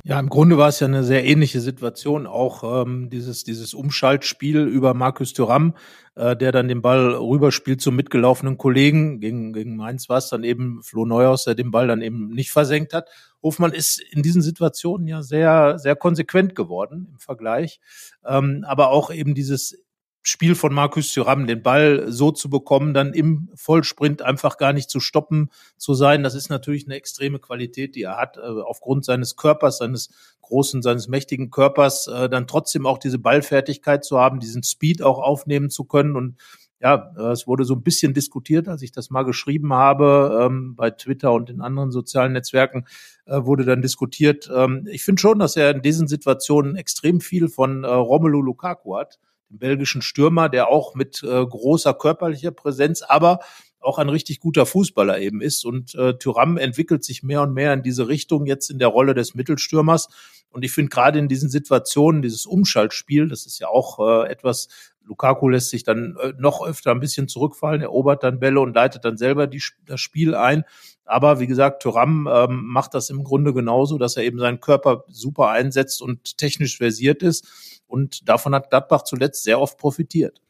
Ja, 0.07 0.21
im 0.21 0.29
Grunde 0.29 0.59
war 0.59 0.69
es 0.69 0.81
ja 0.81 0.87
eine 0.87 1.03
sehr 1.03 1.25
ähnliche 1.25 1.63
Situation, 1.63 2.27
auch 2.27 2.83
ähm, 2.83 3.09
dieses, 3.09 3.43
dieses 3.43 3.73
Umschaltspiel 3.73 4.59
über 4.59 4.93
Markus 4.93 5.33
Thuram, 5.33 5.75
äh, 6.15 6.37
der 6.37 6.53
dann 6.53 6.69
den 6.69 6.83
Ball 6.83 7.15
rüberspielt 7.15 7.81
zum 7.81 7.97
mitgelaufenen 7.97 8.59
Kollegen. 8.59 9.19
Gegen, 9.19 9.55
gegen 9.55 9.77
Mainz 9.77 10.11
war 10.11 10.19
es 10.19 10.29
dann 10.29 10.45
eben 10.45 10.83
Flo 10.83 11.07
Neuhaus, 11.07 11.45
der 11.45 11.55
den 11.55 11.71
Ball 11.71 11.87
dann 11.87 12.03
eben 12.03 12.29
nicht 12.29 12.51
versenkt 12.51 12.93
hat. 12.93 13.09
Hofmann 13.43 13.73
ist 13.73 13.99
in 13.99 14.23
diesen 14.23 14.43
Situationen 14.43 15.07
ja 15.07 15.23
sehr, 15.23 15.79
sehr 15.79 15.97
konsequent 15.97 16.55
geworden 16.55 17.09
im 17.11 17.19
Vergleich. 17.19 17.81
Ähm, 18.27 18.63
aber 18.69 18.91
auch 18.91 19.11
eben 19.11 19.35
dieses 19.35 19.84
Spiel 20.27 20.55
von 20.55 20.73
Markus 20.73 21.13
Thuram, 21.13 21.47
den 21.47 21.63
Ball 21.63 22.11
so 22.11 22.31
zu 22.31 22.49
bekommen, 22.49 22.95
dann 22.95 23.13
im 23.13 23.51
Vollsprint 23.57 24.23
einfach 24.23 24.57
gar 24.57 24.73
nicht 24.73 24.89
zu 24.89 24.99
stoppen 24.99 25.51
zu 25.77 25.93
sein. 25.93 26.23
Das 26.23 26.35
ist 26.35 26.49
natürlich 26.49 26.87
eine 26.87 26.95
extreme 26.95 27.39
Qualität, 27.39 27.95
die 27.95 28.05
er 28.05 28.17
hat, 28.17 28.39
äh, 28.39 28.41
aufgrund 28.41 29.05
seines 29.05 29.37
Körpers, 29.37 29.77
seines 29.79 30.09
großen, 30.41 30.81
seines 30.81 31.09
mächtigen 31.09 31.51
Körpers, 31.51 32.07
äh, 32.07 32.31
dann 32.31 32.47
trotzdem 32.47 32.87
auch 32.87 32.97
diese 32.97 33.19
Ballfertigkeit 33.19 34.03
zu 34.03 34.19
haben, 34.19 34.41
diesen 34.41 34.63
Speed 34.63 35.03
auch 35.03 35.19
aufnehmen 35.19 35.69
zu 35.69 35.85
können 35.85 36.17
und 36.17 36.37
ja, 36.81 37.13
äh, 37.19 37.33
es 37.33 37.47
wurde 37.47 37.65
so 37.65 37.75
ein 37.75 37.83
bisschen 37.83 38.15
diskutiert, 38.15 38.67
als 38.67 38.81
ich 38.81 38.93
das 38.93 39.11
mal 39.11 39.25
geschrieben 39.25 39.75
habe, 39.75 40.41
ähm, 40.43 40.75
bei 40.75 40.91
Twitter 40.91 41.33
und 41.33 41.51
in 41.51 41.61
anderen 41.61 41.91
sozialen 41.91 42.33
Netzwerken 42.33 42.87
wurde 43.27 43.65
dann 43.65 43.81
diskutiert. 43.81 44.51
Ähm, 44.55 44.87
ich 44.91 45.03
finde 45.03 45.21
schon, 45.21 45.39
dass 45.39 45.57
er 45.57 45.71
in 45.71 45.81
diesen 45.83 46.09
Situationen 46.09 46.77
extrem 46.77 47.21
viel 47.21 47.49
von 47.49 47.85
Romelu 47.85 48.43
Lukaku 48.43 48.97
hat 48.97 49.19
belgischen 49.49 50.03
Stürmer, 50.03 50.49
der 50.49 50.69
auch 50.69 50.95
mit 50.95 51.23
äh, 51.23 51.47
großer 51.47 51.95
körperlicher 51.95 52.51
Präsenz, 52.51 53.03
aber 53.03 53.41
auch 53.85 53.99
ein 53.99 54.09
richtig 54.09 54.41
guter 54.41 54.67
Fußballer 54.67 55.19
eben 55.21 55.41
ist. 55.41 55.65
Und 55.65 55.95
äh, 55.95 56.17
Tyram 56.19 56.57
entwickelt 56.57 57.05
sich 57.05 57.23
mehr 57.23 57.43
und 57.43 57.53
mehr 57.53 57.73
in 57.73 57.83
diese 57.83 58.09
Richtung 58.09 58.47
jetzt 58.47 58.71
in 58.71 58.79
der 58.79 58.89
Rolle 58.89 59.15
des 59.15 59.35
Mittelstürmers. 59.35 60.09
Und 60.51 60.65
ich 60.65 60.73
finde 60.73 60.91
gerade 60.91 61.19
in 61.19 61.29
diesen 61.29 61.51
Situationen, 61.51 62.23
dieses 62.23 62.47
Umschaltspiel, 62.47 63.29
das 63.29 63.45
ist 63.45 63.59
ja 63.59 63.69
auch 63.69 63.99
äh, 63.99 64.31
etwas, 64.31 64.69
Lukaku 65.03 65.49
lässt 65.49 65.71
sich 65.71 65.83
dann 65.83 66.17
äh, 66.21 66.33
noch 66.39 66.65
öfter 66.65 66.93
ein 66.93 67.01
bisschen 67.01 67.29
zurückfallen, 67.29 67.83
erobert 67.83 68.23
dann 68.23 68.39
Bälle 68.39 68.61
und 68.61 68.75
leitet 68.75 69.05
dann 69.05 69.17
selber 69.17 69.47
die, 69.47 69.63
das 69.85 70.01
Spiel 70.01 70.35
ein. 70.35 70.65
Aber 71.05 71.41
wie 71.41 71.47
gesagt, 71.47 71.83
Thuram 71.83 72.29
ähm, 72.33 72.65
macht 72.67 72.95
das 72.95 73.11
im 73.11 73.25
Grunde 73.25 73.53
genauso, 73.53 73.99
dass 73.99 74.17
er 74.17 74.25
eben 74.25 74.39
seinen 74.39 74.61
Körper 74.61 75.05
super 75.09 75.49
einsetzt 75.49 76.01
und 76.01 76.39
technisch 76.39 76.79
versiert 76.79 77.23
ist. 77.23 77.83
Und 77.87 78.29
davon 78.29 78.55
hat 78.55 78.71
Gladbach 78.71 79.03
zuletzt 79.03 79.45
sehr 79.45 79.61
oft 79.61 79.77
profitiert. 79.77 80.41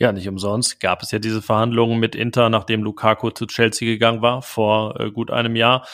Ja, 0.00 0.12
nicht 0.12 0.26
umsonst 0.26 0.80
gab 0.80 1.02
es 1.02 1.10
ja 1.10 1.18
diese 1.18 1.42
Verhandlungen 1.42 2.00
mit 2.00 2.14
Inter, 2.14 2.48
nachdem 2.48 2.82
Lukaku 2.82 3.30
zu 3.30 3.46
Chelsea 3.46 3.86
gegangen 3.86 4.22
war 4.22 4.40
vor 4.40 4.98
äh, 4.98 5.10
gut 5.10 5.30
einem 5.30 5.56
Jahr. 5.56 5.86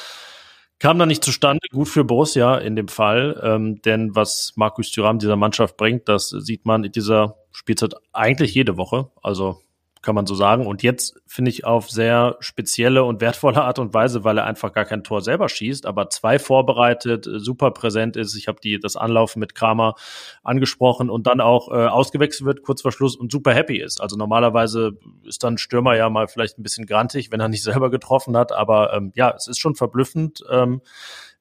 Kam 0.78 0.98
dann 1.00 1.08
nicht 1.08 1.24
zustande, 1.24 1.66
gut 1.72 1.88
für 1.88 2.04
Borussia 2.04 2.56
in 2.58 2.76
dem 2.76 2.86
Fall, 2.86 3.40
ähm, 3.42 3.82
denn 3.82 4.14
was 4.14 4.52
Markus 4.54 4.92
Thuram 4.92 5.18
dieser 5.18 5.34
Mannschaft 5.34 5.76
bringt, 5.76 6.08
das 6.08 6.28
sieht 6.28 6.66
man 6.66 6.84
in 6.84 6.92
dieser 6.92 7.36
Spielzeit 7.50 7.94
eigentlich 8.12 8.54
jede 8.54 8.76
Woche. 8.76 9.10
Also 9.22 9.60
kann 10.06 10.14
man 10.14 10.24
so 10.26 10.36
sagen. 10.36 10.68
Und 10.68 10.84
jetzt 10.84 11.20
finde 11.26 11.50
ich 11.50 11.64
auf 11.64 11.90
sehr 11.90 12.36
spezielle 12.38 13.02
und 13.02 13.20
wertvolle 13.20 13.62
Art 13.62 13.80
und 13.80 13.92
Weise, 13.92 14.22
weil 14.22 14.38
er 14.38 14.44
einfach 14.44 14.72
gar 14.72 14.84
kein 14.84 15.02
Tor 15.02 15.20
selber 15.20 15.48
schießt, 15.48 15.84
aber 15.84 16.10
zwei 16.10 16.38
vorbereitet, 16.38 17.26
äh, 17.26 17.40
super 17.40 17.72
präsent 17.72 18.16
ist. 18.16 18.36
Ich 18.36 18.46
habe 18.46 18.60
die 18.62 18.78
das 18.78 18.94
Anlaufen 18.94 19.40
mit 19.40 19.56
Kramer 19.56 19.96
angesprochen 20.44 21.10
und 21.10 21.26
dann 21.26 21.40
auch 21.40 21.72
äh, 21.72 21.88
ausgewechselt 21.88 22.46
wird 22.46 22.62
kurz 22.62 22.82
vor 22.82 22.92
Schluss 22.92 23.16
und 23.16 23.32
super 23.32 23.52
happy 23.52 23.78
ist. 23.78 24.00
Also 24.00 24.16
normalerweise 24.16 24.92
ist 25.24 25.42
dann 25.42 25.58
Stürmer 25.58 25.96
ja 25.96 26.08
mal 26.08 26.28
vielleicht 26.28 26.56
ein 26.56 26.62
bisschen 26.62 26.86
grantig, 26.86 27.32
wenn 27.32 27.40
er 27.40 27.48
nicht 27.48 27.62
selber 27.64 27.90
getroffen 27.90 28.36
hat, 28.36 28.52
aber 28.52 28.94
ähm, 28.94 29.10
ja, 29.16 29.34
es 29.36 29.48
ist 29.48 29.58
schon 29.58 29.74
verblüffend. 29.74 30.44
Ähm, 30.48 30.82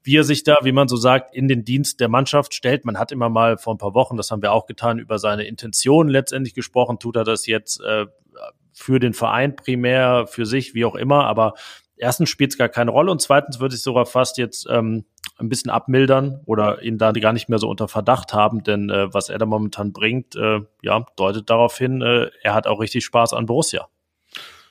wie 0.01 0.17
er 0.17 0.23
sich 0.23 0.43
da, 0.43 0.57
wie 0.61 0.71
man 0.71 0.87
so 0.87 0.97
sagt, 0.97 1.35
in 1.35 1.47
den 1.47 1.65
Dienst 1.65 1.99
der 1.99 2.09
Mannschaft 2.09 2.53
stellt. 2.53 2.85
Man 2.85 2.99
hat 2.99 3.11
immer 3.11 3.27
mal 3.27 3.57
vor 3.57 3.73
ein 3.73 3.79
paar 3.79 3.95
Wochen, 3.95 4.17
das 4.17 4.29
haben 4.29 4.43
wir 4.43 4.51
auch 4.51 4.67
getan, 4.67 4.99
über 4.99 5.17
seine 5.17 5.45
Intention 5.45 6.07
letztendlich 6.09 6.53
gesprochen. 6.53 6.99
Tut 6.99 7.15
er 7.15 7.23
das 7.23 7.47
jetzt 7.47 7.81
äh, 7.81 8.05
für 8.75 8.99
den 8.99 9.13
Verein 9.13 9.55
primär, 9.55 10.27
für 10.27 10.45
sich, 10.45 10.73
wie 10.73 10.85
auch 10.85 10.95
immer, 10.95 11.25
aber 11.25 11.53
erstens 11.97 12.29
spielt 12.29 12.51
es 12.51 12.57
gar 12.57 12.69
keine 12.69 12.91
Rolle 12.91 13.11
und 13.11 13.21
zweitens 13.21 13.59
würde 13.59 13.75
ich 13.75 13.81
sogar 13.81 14.05
fast 14.05 14.37
jetzt 14.37 14.67
ähm, 14.69 15.05
ein 15.37 15.49
bisschen 15.49 15.71
abmildern 15.71 16.41
oder 16.45 16.81
ihn 16.81 16.97
da 16.97 17.11
gar 17.13 17.33
nicht 17.33 17.49
mehr 17.49 17.59
so 17.59 17.69
unter 17.69 17.87
Verdacht 17.87 18.33
haben, 18.33 18.63
denn 18.63 18.89
äh, 18.89 19.13
was 19.13 19.29
er 19.29 19.37
da 19.37 19.45
momentan 19.45 19.93
bringt, 19.93 20.35
äh, 20.35 20.59
ja, 20.81 21.05
deutet 21.15 21.49
darauf 21.49 21.77
hin, 21.77 22.01
äh, 22.01 22.29
er 22.43 22.53
hat 22.53 22.67
auch 22.67 22.79
richtig 22.79 23.05
Spaß 23.05 23.33
an 23.33 23.45
Borussia. 23.45 23.87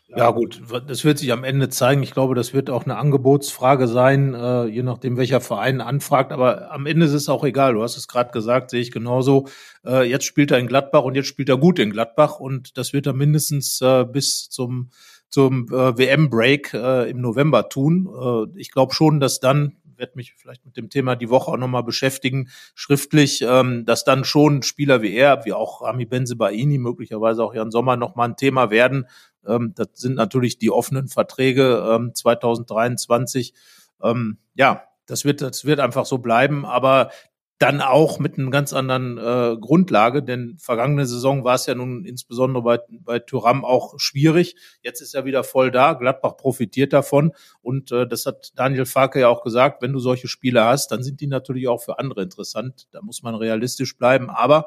Ja 0.09 0.31
gut, 0.31 0.63
das 0.87 1.05
wird 1.05 1.19
sich 1.19 1.33
am 1.33 1.45
Ende 1.45 1.71
zeigen. 1.71 2.03
Ich 2.03 2.13
glaube, 2.13 2.35
das 2.35 2.53
wird 2.53 2.69
auch 2.69 2.85
eine 2.85 2.97
Angebotsfrage 2.99 3.89
sein, 3.89 4.35
äh, 4.35 4.67
je 4.67 4.83
nachdem, 4.83 5.17
welcher 5.17 5.41
Verein 5.41 5.81
anfragt. 5.81 6.31
Aber 6.31 6.71
am 6.71 6.85
Ende 6.87 7.07
ist 7.07 7.15
es 7.15 7.29
auch 7.29 7.43
egal. 7.43 7.75
Du 7.75 7.83
hast 7.83 7.97
es 7.97 8.07
gerade 8.07 8.31
gesagt, 8.31 8.71
sehe 8.71 8.83
ich 8.83 8.91
genauso. 8.91 9.49
Äh, 9.85 10.09
jetzt 10.09 10.27
spielt 10.27 10.51
er 10.51 10.59
in 10.59 10.67
Gladbach 10.67 11.05
und 11.05 11.15
jetzt 11.15 11.29
spielt 11.29 11.49
er 11.49 11.57
gut 11.57 11.79
in 11.79 11.91
Gladbach 11.91 12.39
und 12.39 12.77
das 12.77 12.93
wird 12.93 13.07
er 13.07 13.15
mindestens 13.15 13.81
äh, 13.81 14.05
bis 14.05 14.49
zum 14.51 14.91
zum 15.31 15.69
WM-Break 15.69 16.75
im 16.75 17.21
November 17.21 17.69
tun. 17.69 18.53
Ich 18.55 18.71
glaube 18.71 18.95
schon, 18.95 19.19
dass 19.19 19.41
dann 19.41 19.79
werde 19.97 20.13
mich 20.17 20.35
vielleicht 20.37 20.65
mit 20.65 20.77
dem 20.77 20.91
Thema 20.91 21.17
die 21.17 21.31
Woche 21.31 21.51
auch 21.51 21.57
nochmal 21.57 21.83
beschäftigen, 21.83 22.49
schriftlich, 22.75 23.43
ähm, 23.43 23.85
dass 23.85 24.05
dann 24.05 24.25
schon 24.25 24.63
Spieler 24.63 25.03
wie 25.03 25.15
er, 25.15 25.45
wie 25.45 25.53
auch 25.53 25.83
Rami 25.83 26.07
Benzebaini, 26.07 26.79
möglicherweise 26.79 27.43
auch 27.43 27.55
Jan 27.55 27.71
Sommer 27.71 27.97
nochmal 27.97 28.31
ein 28.31 28.37
Thema 28.37 28.71
werden. 28.71 29.07
Ähm, 29.47 29.73
das 29.75 29.89
sind 29.95 30.15
natürlich 30.15 30.59
die 30.59 30.71
offenen 30.71 31.09
Verträge 31.09 31.85
ähm, 31.91 32.15
2023. 32.15 33.55
Ähm, 34.03 34.39
ja, 34.55 34.85
das 35.07 35.25
wird, 35.25 35.43
das 35.43 35.65
wird 35.65 35.81
einfach 35.81 36.07
so 36.07 36.19
bleiben. 36.19 36.65
Aber 36.65 37.11
dann 37.59 37.81
auch 37.81 38.19
mit 38.19 38.37
einer 38.37 38.51
ganz 38.51 38.73
anderen 38.73 39.17
äh, 39.17 39.57
Grundlage, 39.59 40.23
denn 40.23 40.59
vergangene 40.59 41.07
Saison 41.07 41.45
war 41.45 41.55
es 41.55 41.67
ja 41.67 41.75
nun 41.75 42.05
insbesondere 42.05 42.63
bei, 42.63 42.79
bei 43.01 43.19
Thuram 43.21 43.65
auch 43.65 43.95
schwierig. 43.99 44.57
Jetzt 44.83 45.01
ist 45.01 45.15
er 45.15 45.25
wieder 45.25 45.45
voll 45.45 45.71
da, 45.71 45.93
Gladbach 45.93 46.37
profitiert 46.37 46.93
davon 46.93 47.33
und 47.63 47.93
äh, 47.93 48.09
das 48.09 48.27
hat 48.27 48.53
Daniel 48.57 48.87
Farke 48.87 49.21
ja 49.21 49.29
auch 49.29 49.43
gesagt, 49.43 49.83
wenn 49.83 49.93
du 49.93 50.01
solche 50.01 50.27
Spiele 50.27 50.65
hast, 50.65 50.89
dann 50.89 51.05
sind 51.05 51.21
die 51.21 51.29
natürlich 51.29 51.69
auch 51.69 51.81
für 51.81 51.99
andere 51.99 52.23
interessant. 52.23 52.89
Da 52.91 53.01
muss 53.03 53.23
man 53.23 53.37
realistisch 53.37 53.97
bleiben, 53.97 54.31
aber 54.31 54.67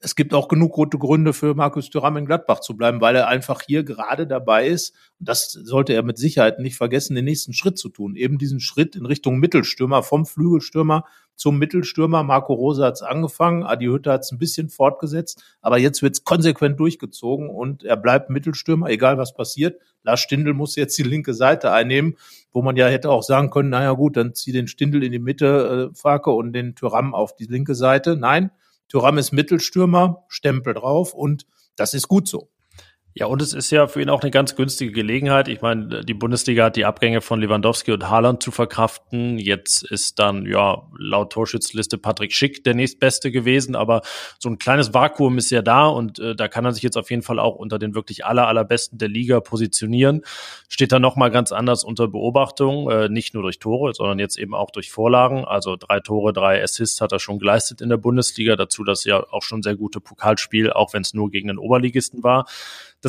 es 0.00 0.14
gibt 0.14 0.32
auch 0.32 0.46
genug 0.46 0.72
gute 0.72 0.96
Gründe 0.96 1.32
für 1.32 1.54
Markus 1.54 1.90
Thuram 1.90 2.16
in 2.16 2.26
Gladbach 2.26 2.60
zu 2.60 2.76
bleiben, 2.76 3.00
weil 3.00 3.16
er 3.16 3.26
einfach 3.26 3.62
hier 3.66 3.82
gerade 3.82 4.28
dabei 4.28 4.68
ist. 4.68 4.94
Und 5.18 5.28
das 5.28 5.50
sollte 5.50 5.92
er 5.92 6.04
mit 6.04 6.18
Sicherheit 6.18 6.60
nicht 6.60 6.76
vergessen, 6.76 7.16
den 7.16 7.24
nächsten 7.24 7.52
Schritt 7.52 7.78
zu 7.78 7.88
tun. 7.88 8.14
Eben 8.14 8.38
diesen 8.38 8.60
Schritt 8.60 8.94
in 8.94 9.06
Richtung 9.06 9.38
Mittelstürmer, 9.38 10.04
vom 10.04 10.24
Flügelstürmer 10.24 11.04
zum 11.34 11.58
Mittelstürmer. 11.58 12.22
Marco 12.22 12.52
Rosa 12.52 12.86
hat 12.86 12.94
es 12.94 13.02
angefangen, 13.02 13.64
Adi 13.64 13.86
Hütter 13.86 14.12
hat 14.12 14.22
es 14.22 14.30
ein 14.30 14.38
bisschen 14.38 14.68
fortgesetzt, 14.68 15.42
aber 15.60 15.78
jetzt 15.78 16.02
wird 16.02 16.14
es 16.14 16.24
konsequent 16.24 16.78
durchgezogen 16.78 17.48
und 17.48 17.82
er 17.82 17.96
bleibt 17.96 18.30
Mittelstürmer, 18.30 18.88
egal 18.90 19.18
was 19.18 19.34
passiert. 19.34 19.80
Lars 20.04 20.20
Stindl 20.20 20.52
muss 20.52 20.76
jetzt 20.76 20.96
die 20.98 21.02
linke 21.02 21.34
Seite 21.34 21.72
einnehmen, 21.72 22.16
wo 22.52 22.62
man 22.62 22.76
ja 22.76 22.86
hätte 22.86 23.10
auch 23.10 23.22
sagen 23.22 23.50
können, 23.50 23.70
naja 23.70 23.92
gut, 23.92 24.16
dann 24.16 24.34
zieh 24.34 24.52
den 24.52 24.68
Stindl 24.68 25.02
in 25.02 25.12
die 25.12 25.18
Mitte, 25.18 25.90
äh, 25.92 25.94
Farke 25.96 26.30
und 26.30 26.52
den 26.52 26.74
Tyram 26.74 27.14
auf 27.14 27.34
die 27.34 27.46
linke 27.46 27.74
Seite. 27.74 28.16
Nein, 28.16 28.50
Thuram 28.88 29.18
ist 29.18 29.32
Mittelstürmer, 29.32 30.24
Stempel 30.28 30.74
drauf 30.74 31.14
und 31.14 31.46
das 31.76 31.94
ist 31.94 32.08
gut 32.08 32.26
so. 32.28 32.50
Ja, 33.18 33.26
und 33.26 33.42
es 33.42 33.52
ist 33.52 33.72
ja 33.72 33.88
für 33.88 34.00
ihn 34.00 34.10
auch 34.10 34.22
eine 34.22 34.30
ganz 34.30 34.54
günstige 34.54 34.92
Gelegenheit. 34.92 35.48
Ich 35.48 35.60
meine, 35.60 36.04
die 36.04 36.14
Bundesliga 36.14 36.66
hat 36.66 36.76
die 36.76 36.84
Abgänge 36.84 37.20
von 37.20 37.40
Lewandowski 37.40 37.90
und 37.90 38.08
Haaland 38.08 38.44
zu 38.44 38.52
verkraften. 38.52 39.38
Jetzt 39.38 39.82
ist 39.82 40.20
dann, 40.20 40.46
ja, 40.46 40.82
laut 40.96 41.32
Torschützliste 41.32 41.98
Patrick 41.98 42.32
Schick 42.32 42.62
der 42.62 42.74
nächstbeste 42.74 43.32
gewesen, 43.32 43.74
aber 43.74 44.02
so 44.38 44.48
ein 44.48 44.58
kleines 44.58 44.94
Vakuum 44.94 45.36
ist 45.36 45.50
ja 45.50 45.62
da 45.62 45.88
und 45.88 46.20
äh, 46.20 46.36
da 46.36 46.46
kann 46.46 46.64
er 46.64 46.70
sich 46.70 46.84
jetzt 46.84 46.96
auf 46.96 47.10
jeden 47.10 47.22
Fall 47.22 47.40
auch 47.40 47.56
unter 47.56 47.80
den 47.80 47.96
wirklich 47.96 48.24
aller, 48.24 48.46
allerbesten 48.46 48.98
der 48.98 49.08
Liga 49.08 49.40
positionieren. 49.40 50.22
Steht 50.68 50.92
dann 50.92 51.02
nochmal 51.02 51.32
ganz 51.32 51.50
anders 51.50 51.82
unter 51.82 52.06
Beobachtung, 52.06 52.88
äh, 52.88 53.08
nicht 53.08 53.34
nur 53.34 53.42
durch 53.42 53.58
Tore, 53.58 53.94
sondern 53.94 54.20
jetzt 54.20 54.38
eben 54.38 54.54
auch 54.54 54.70
durch 54.70 54.92
Vorlagen. 54.92 55.44
Also 55.44 55.74
drei 55.74 55.98
Tore, 55.98 56.32
drei 56.32 56.62
Assists 56.62 57.00
hat 57.00 57.10
er 57.10 57.18
schon 57.18 57.40
geleistet 57.40 57.80
in 57.80 57.88
der 57.88 57.96
Bundesliga. 57.96 58.54
Dazu 58.54 58.84
das 58.84 59.02
ja 59.02 59.26
auch 59.32 59.42
schon 59.42 59.64
sehr 59.64 59.74
gute 59.74 59.98
Pokalspiel, 59.98 60.70
auch 60.72 60.92
wenn 60.92 61.02
es 61.02 61.14
nur 61.14 61.32
gegen 61.32 61.48
den 61.48 61.58
Oberligisten 61.58 62.22
war. 62.22 62.46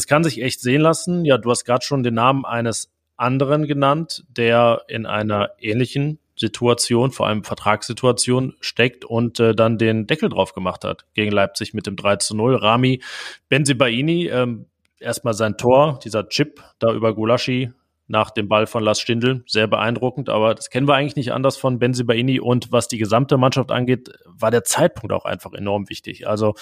Kann 0.08 0.24
sich 0.24 0.42
echt 0.42 0.62
sehen 0.62 0.82
lassen. 0.82 1.26
Ja, 1.26 1.38
du 1.38 1.50
hast 1.50 1.66
gerade 1.66 1.86
schon 1.86 2.04
den 2.04 2.16
Namen 2.16 2.46
eines 2.46 2.92
anderen 3.18 3.68
genannt, 3.68 4.24
der 4.30 4.84
in 4.88 5.06
einer 5.06 5.52
ähnlichen 5.60 6.20
Situation, 6.40 7.12
vor 7.12 7.28
allem 7.28 7.44
Vertragssituation 7.44 8.56
steckt 8.62 9.04
und 9.04 9.40
äh, 9.40 9.54
dann 9.54 9.78
den 9.78 10.08
Deckel 10.08 10.30
drauf 10.30 10.54
gemacht 10.54 10.86
hat 10.86 11.06
gegen 11.14 11.32
Leipzig 11.32 11.74
mit 11.74 11.86
dem 11.86 11.98
3 11.98 12.16
zu 12.16 12.36
0. 12.36 12.56
Rami 12.56 13.02
Benzibaini, 13.50 14.28
ähm, 14.28 14.66
erstmal 15.00 15.34
sein 15.34 15.58
Tor, 15.58 16.00
dieser 16.04 16.30
Chip 16.30 16.64
da 16.80 16.94
über 16.94 17.14
Gulaschi 17.14 17.72
nach 18.08 18.32
dem 18.32 18.48
Ball 18.48 18.68
von 18.68 18.84
Lars 18.84 19.02
Stindl, 19.02 19.44
sehr 19.46 19.68
beeindruckend, 19.68 20.30
aber 20.30 20.56
das 20.56 20.70
kennen 20.70 20.88
wir 20.88 20.96
eigentlich 20.96 21.18
nicht 21.18 21.34
anders 21.34 21.58
von 21.58 21.78
Benzibaini 21.78 22.40
und 22.40 22.72
was 22.72 22.88
die 22.88 22.98
gesamte 22.98 23.38
Mannschaft 23.38 23.72
angeht, 23.72 24.10
war 24.26 24.50
der 24.50 24.64
Zeitpunkt 24.64 25.14
auch 25.14 25.26
einfach 25.26 25.54
enorm 25.54 25.90
wichtig. 25.90 26.28
Also 26.28 26.56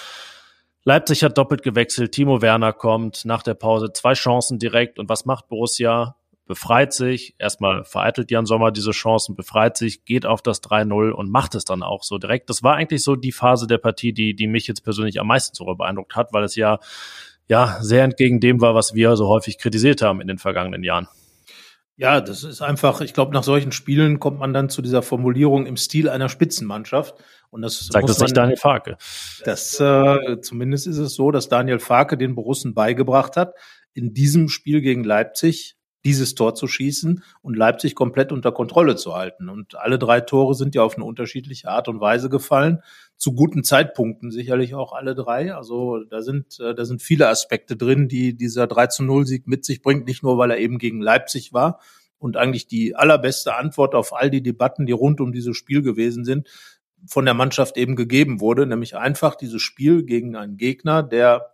Leipzig 0.88 1.22
hat 1.22 1.36
doppelt 1.36 1.62
gewechselt, 1.62 2.12
Timo 2.12 2.40
Werner 2.40 2.72
kommt 2.72 3.26
nach 3.26 3.42
der 3.42 3.52
Pause, 3.52 3.92
zwei 3.92 4.14
Chancen 4.14 4.58
direkt. 4.58 4.98
Und 4.98 5.10
was 5.10 5.26
macht 5.26 5.48
Borussia? 5.48 6.16
Befreit 6.46 6.94
sich, 6.94 7.34
erstmal 7.38 7.84
vereitelt 7.84 8.30
Jan 8.30 8.46
Sommer 8.46 8.70
diese 8.72 8.92
Chancen, 8.92 9.36
befreit 9.36 9.76
sich, 9.76 10.06
geht 10.06 10.24
auf 10.24 10.40
das 10.40 10.62
3-0 10.62 11.10
und 11.10 11.30
macht 11.30 11.54
es 11.54 11.66
dann 11.66 11.82
auch 11.82 12.04
so 12.04 12.16
direkt. 12.16 12.48
Das 12.48 12.62
war 12.62 12.76
eigentlich 12.76 13.04
so 13.04 13.16
die 13.16 13.32
Phase 13.32 13.66
der 13.66 13.76
Partie, 13.76 14.14
die, 14.14 14.34
die 14.34 14.46
mich 14.46 14.66
jetzt 14.66 14.82
persönlich 14.82 15.20
am 15.20 15.26
meisten 15.26 15.54
sogar 15.54 15.76
beeindruckt 15.76 16.16
hat, 16.16 16.32
weil 16.32 16.44
es 16.44 16.56
ja, 16.56 16.78
ja 17.48 17.76
sehr 17.82 18.02
entgegen 18.02 18.40
dem 18.40 18.62
war, 18.62 18.74
was 18.74 18.94
wir 18.94 19.14
so 19.16 19.28
häufig 19.28 19.58
kritisiert 19.58 20.00
haben 20.00 20.22
in 20.22 20.26
den 20.26 20.38
vergangenen 20.38 20.84
Jahren. 20.84 21.06
Ja, 21.98 22.20
das 22.20 22.44
ist 22.44 22.62
einfach, 22.62 23.00
ich 23.00 23.12
glaube, 23.12 23.34
nach 23.34 23.42
solchen 23.42 23.72
Spielen 23.72 24.20
kommt 24.20 24.38
man 24.38 24.54
dann 24.54 24.70
zu 24.70 24.82
dieser 24.82 25.02
Formulierung 25.02 25.66
im 25.66 25.76
Stil 25.76 26.08
einer 26.08 26.28
Spitzenmannschaft. 26.28 27.14
Und 27.50 27.62
das 27.62 27.86
sagt 27.86 28.08
das 28.08 28.20
nicht 28.20 28.36
Daniel 28.36 28.56
Farke. 28.56 28.98
Das 29.44 29.80
äh, 29.80 30.40
zumindest 30.40 30.86
ist 30.86 30.98
es 30.98 31.14
so, 31.14 31.30
dass 31.30 31.48
Daniel 31.48 31.78
Farke 31.78 32.18
den 32.18 32.34
Borussen 32.34 32.74
beigebracht 32.74 33.36
hat, 33.36 33.54
in 33.94 34.12
diesem 34.12 34.48
Spiel 34.48 34.80
gegen 34.80 35.04
Leipzig 35.04 35.78
dieses 36.04 36.34
Tor 36.34 36.54
zu 36.54 36.68
schießen 36.68 37.22
und 37.42 37.56
Leipzig 37.56 37.94
komplett 37.94 38.30
unter 38.32 38.52
Kontrolle 38.52 38.96
zu 38.96 39.14
halten. 39.14 39.48
Und 39.48 39.74
alle 39.74 39.98
drei 39.98 40.20
Tore 40.20 40.54
sind 40.54 40.74
ja 40.74 40.82
auf 40.82 40.96
eine 40.96 41.04
unterschiedliche 41.04 41.68
Art 41.68 41.88
und 41.88 42.00
Weise 42.00 42.28
gefallen. 42.28 42.80
Zu 43.16 43.34
guten 43.34 43.64
Zeitpunkten 43.64 44.30
sicherlich 44.30 44.74
auch 44.74 44.92
alle 44.92 45.14
drei. 45.14 45.54
Also 45.54 46.04
da 46.04 46.22
sind, 46.22 46.60
äh, 46.60 46.74
da 46.74 46.84
sind 46.84 47.02
viele 47.02 47.28
Aspekte 47.28 47.76
drin, 47.76 48.08
die 48.08 48.36
dieser 48.36 48.66
3 48.66 48.86
zu 48.86 49.02
0 49.02 49.26
Sieg 49.26 49.46
mit 49.46 49.64
sich 49.64 49.82
bringt. 49.82 50.06
Nicht 50.06 50.22
nur, 50.22 50.38
weil 50.38 50.50
er 50.50 50.58
eben 50.58 50.78
gegen 50.78 51.00
Leipzig 51.00 51.52
war 51.52 51.80
und 52.18 52.36
eigentlich 52.36 52.66
die 52.66 52.94
allerbeste 52.94 53.56
Antwort 53.56 53.94
auf 53.94 54.12
all 54.12 54.30
die 54.30 54.42
Debatten, 54.42 54.86
die 54.86 54.92
rund 54.92 55.20
um 55.20 55.32
dieses 55.32 55.56
Spiel 55.56 55.82
gewesen 55.82 56.24
sind, 56.24 56.48
von 57.06 57.24
der 57.24 57.34
Mannschaft 57.34 57.76
eben 57.76 57.96
gegeben 57.96 58.40
wurde, 58.40 58.66
nämlich 58.66 58.96
einfach 58.96 59.34
dieses 59.34 59.62
Spiel 59.62 60.04
gegen 60.04 60.36
einen 60.36 60.56
Gegner, 60.56 61.02
der 61.02 61.52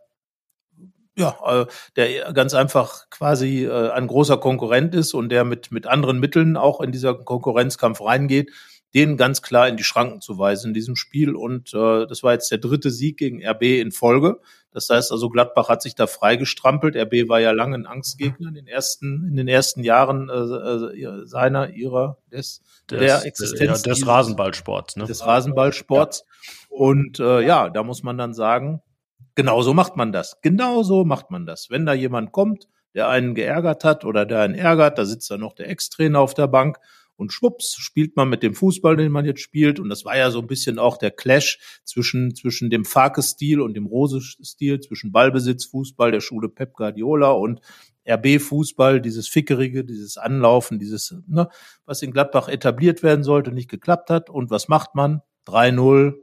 ja, 1.16 1.36
äh, 1.46 1.66
der 1.96 2.32
ganz 2.32 2.54
einfach 2.54 3.08
quasi 3.10 3.64
äh, 3.64 3.90
ein 3.90 4.08
großer 4.08 4.36
Konkurrent 4.38 4.94
ist 4.94 5.14
und 5.14 5.28
der 5.28 5.44
mit, 5.44 5.70
mit 5.70 5.86
anderen 5.86 6.18
Mitteln 6.18 6.56
auch 6.56 6.80
in 6.80 6.90
dieser 6.90 7.14
Konkurrenzkampf 7.14 8.00
reingeht, 8.00 8.50
den 8.94 9.16
ganz 9.16 9.42
klar 9.42 9.68
in 9.68 9.76
die 9.76 9.84
Schranken 9.84 10.20
zu 10.20 10.38
weisen 10.38 10.68
in 10.68 10.74
diesem 10.74 10.96
Spiel. 10.96 11.34
Und 11.34 11.74
äh, 11.74 12.06
das 12.06 12.22
war 12.22 12.32
jetzt 12.32 12.50
der 12.50 12.58
dritte 12.58 12.90
Sieg 12.90 13.16
gegen 13.18 13.44
RB 13.44 13.62
in 13.62 13.92
Folge. 13.92 14.40
Das 14.70 14.90
heißt 14.90 15.12
also, 15.12 15.28
Gladbach 15.28 15.68
hat 15.68 15.82
sich 15.82 15.94
da 15.94 16.06
freigestrampelt. 16.06 16.96
RB 16.96 17.28
war 17.28 17.40
ja 17.40 17.52
lange 17.52 17.76
ein 17.76 17.86
Angstgegner 17.86 18.48
in 18.48 18.54
den 18.54 18.66
ersten, 18.66 19.26
in 19.28 19.36
den 19.36 19.48
ersten 19.48 19.82
Jahren 19.82 20.28
äh, 20.28 20.34
äh 20.34 21.26
seiner, 21.26 21.70
ihrer, 21.70 22.18
des, 22.32 22.62
des 22.90 22.98
der 22.98 23.24
Existenz. 23.24 23.84
Ja, 23.84 23.92
des 23.92 24.06
Rasenballsports. 24.06 24.96
Ne? 24.96 25.04
Des 25.04 25.24
Rasenballsports. 25.24 26.24
Ja. 26.24 26.76
Und 26.76 27.20
äh, 27.20 27.40
ja, 27.40 27.70
da 27.70 27.82
muss 27.82 28.02
man 28.02 28.18
dann 28.18 28.34
sagen, 28.34 28.80
Genauso 29.34 29.74
macht 29.74 29.96
man 29.96 30.12
das. 30.12 30.40
Genauso 30.42 31.04
macht 31.04 31.30
man 31.30 31.44
das. 31.44 31.68
Wenn 31.68 31.86
da 31.86 31.92
jemand 31.92 32.30
kommt, 32.32 32.68
der 32.94 33.08
einen 33.08 33.34
geärgert 33.34 33.82
hat 33.82 34.04
oder 34.04 34.26
der 34.26 34.40
einen 34.40 34.54
ärgert, 34.54 34.96
da 34.96 35.04
sitzt 35.04 35.30
dann 35.30 35.40
noch 35.40 35.54
der 35.54 35.68
Ex-Trainer 35.68 36.20
auf 36.20 36.34
der 36.34 36.46
Bank 36.46 36.78
und 37.16 37.32
schwupps 37.32 37.76
spielt 37.76 38.16
man 38.16 38.28
mit 38.28 38.42
dem 38.42 38.54
Fußball, 38.54 38.96
den 38.96 39.12
man 39.12 39.24
jetzt 39.24 39.40
spielt. 39.40 39.78
Und 39.80 39.88
das 39.88 40.04
war 40.04 40.16
ja 40.16 40.30
so 40.30 40.40
ein 40.40 40.46
bisschen 40.46 40.78
auch 40.78 40.96
der 40.96 41.10
Clash 41.10 41.58
zwischen, 41.84 42.34
zwischen 42.34 42.70
dem 42.70 42.84
Farke-Stil 42.84 43.60
und 43.60 43.74
dem 43.74 43.86
Rose-Stil, 43.86 44.80
zwischen 44.80 45.12
Ballbesitz-Fußball 45.12 46.10
der 46.10 46.20
Schule 46.20 46.48
Pep 46.48 46.74
Guardiola 46.74 47.30
und 47.30 47.60
RB-Fußball, 48.06 49.00
dieses 49.00 49.28
Fickerige, 49.28 49.84
dieses 49.84 50.18
Anlaufen, 50.18 50.78
dieses, 50.78 51.14
ne, 51.26 51.48
was 51.86 52.02
in 52.02 52.12
Gladbach 52.12 52.48
etabliert 52.48 53.02
werden 53.02 53.24
sollte, 53.24 53.52
nicht 53.52 53.70
geklappt 53.70 54.10
hat. 54.10 54.28
Und 54.28 54.50
was 54.50 54.68
macht 54.68 54.94
man? 54.94 55.22
3-0, 55.46 56.14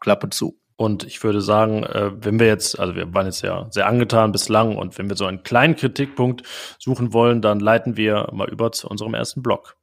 Klappe 0.00 0.30
zu. 0.30 0.58
Und 0.76 1.04
ich 1.04 1.24
würde 1.24 1.40
sagen, 1.40 1.84
äh, 1.84 2.12
wenn 2.22 2.38
wir 2.38 2.46
jetzt, 2.46 2.78
also 2.78 2.94
wir 2.94 3.12
waren 3.14 3.26
jetzt 3.26 3.42
ja 3.42 3.66
sehr 3.70 3.86
angetan 3.86 4.30
bislang 4.30 4.76
und 4.76 4.98
wenn 4.98 5.08
wir 5.08 5.16
so 5.16 5.24
einen 5.24 5.42
kleinen 5.42 5.74
Kritikpunkt 5.74 6.42
suchen 6.78 7.14
wollen, 7.14 7.40
dann 7.40 7.60
leiten 7.60 7.96
wir 7.96 8.28
mal 8.32 8.48
über 8.48 8.72
zu 8.72 8.86
unserem 8.88 9.14
ersten 9.14 9.42
Block. 9.42 9.76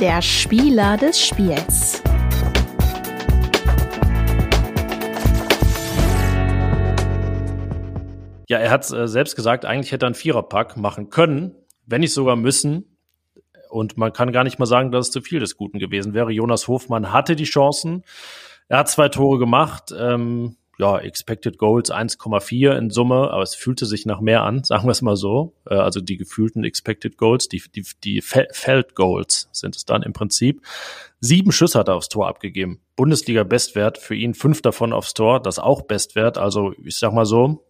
Der 0.00 0.22
Spieler 0.22 0.96
des 0.96 1.20
Spiels. 1.20 2.02
Ja, 8.48 8.58
er 8.58 8.70
hat 8.70 8.90
äh, 8.90 9.06
selbst 9.06 9.36
gesagt, 9.36 9.66
eigentlich 9.66 9.92
hätte 9.92 10.06
er 10.06 10.08
einen 10.08 10.14
Viererpack 10.14 10.78
machen 10.78 11.10
können, 11.10 11.54
wenn 11.84 12.00
nicht 12.00 12.14
sogar 12.14 12.36
müssen. 12.36 12.96
Und 13.68 13.98
man 13.98 14.14
kann 14.14 14.32
gar 14.32 14.42
nicht 14.42 14.58
mal 14.58 14.64
sagen, 14.64 14.90
dass 14.90 15.08
es 15.08 15.12
zu 15.12 15.20
viel 15.20 15.38
des 15.38 15.58
Guten 15.58 15.78
gewesen 15.78 16.14
wäre. 16.14 16.32
Jonas 16.32 16.66
Hofmann 16.66 17.12
hatte 17.12 17.36
die 17.36 17.44
Chancen. 17.44 18.02
Er 18.68 18.78
hat 18.78 18.88
zwei 18.88 19.10
Tore 19.10 19.38
gemacht. 19.38 19.94
Ähm, 19.94 20.56
ja, 20.80 20.98
Expected 20.98 21.58
Goals 21.58 21.92
1,4 21.92 22.72
in 22.72 22.88
Summe, 22.88 23.30
aber 23.30 23.42
es 23.42 23.54
fühlte 23.54 23.84
sich 23.84 24.06
nach 24.06 24.20
mehr 24.20 24.42
an, 24.42 24.64
sagen 24.64 24.84
wir 24.86 24.92
es 24.92 25.02
mal 25.02 25.16
so. 25.16 25.54
Äh, 25.68 25.74
also 25.74 26.00
die 26.00 26.16
gefühlten 26.16 26.64
Expected 26.64 27.18
Goals, 27.18 27.48
die, 27.48 27.62
die, 27.74 27.84
die 28.02 28.22
Feld 28.22 28.94
Goals 28.94 29.48
sind 29.52 29.76
es 29.76 29.84
dann 29.84 30.02
im 30.02 30.14
Prinzip. 30.14 30.62
Sieben 31.20 31.52
Schüsse 31.52 31.78
hat 31.78 31.88
er 31.88 31.96
aufs 31.96 32.08
Tor 32.08 32.28
abgegeben. 32.28 32.80
Bundesliga-Bestwert 32.96 33.98
für 33.98 34.14
ihn, 34.14 34.32
fünf 34.32 34.62
davon 34.62 34.94
aufs 34.94 35.12
Tor, 35.12 35.40
das 35.40 35.58
auch 35.58 35.82
Bestwert. 35.82 36.38
Also 36.38 36.72
ich 36.82 36.96
sag 36.96 37.12
mal 37.12 37.26
so, 37.26 37.66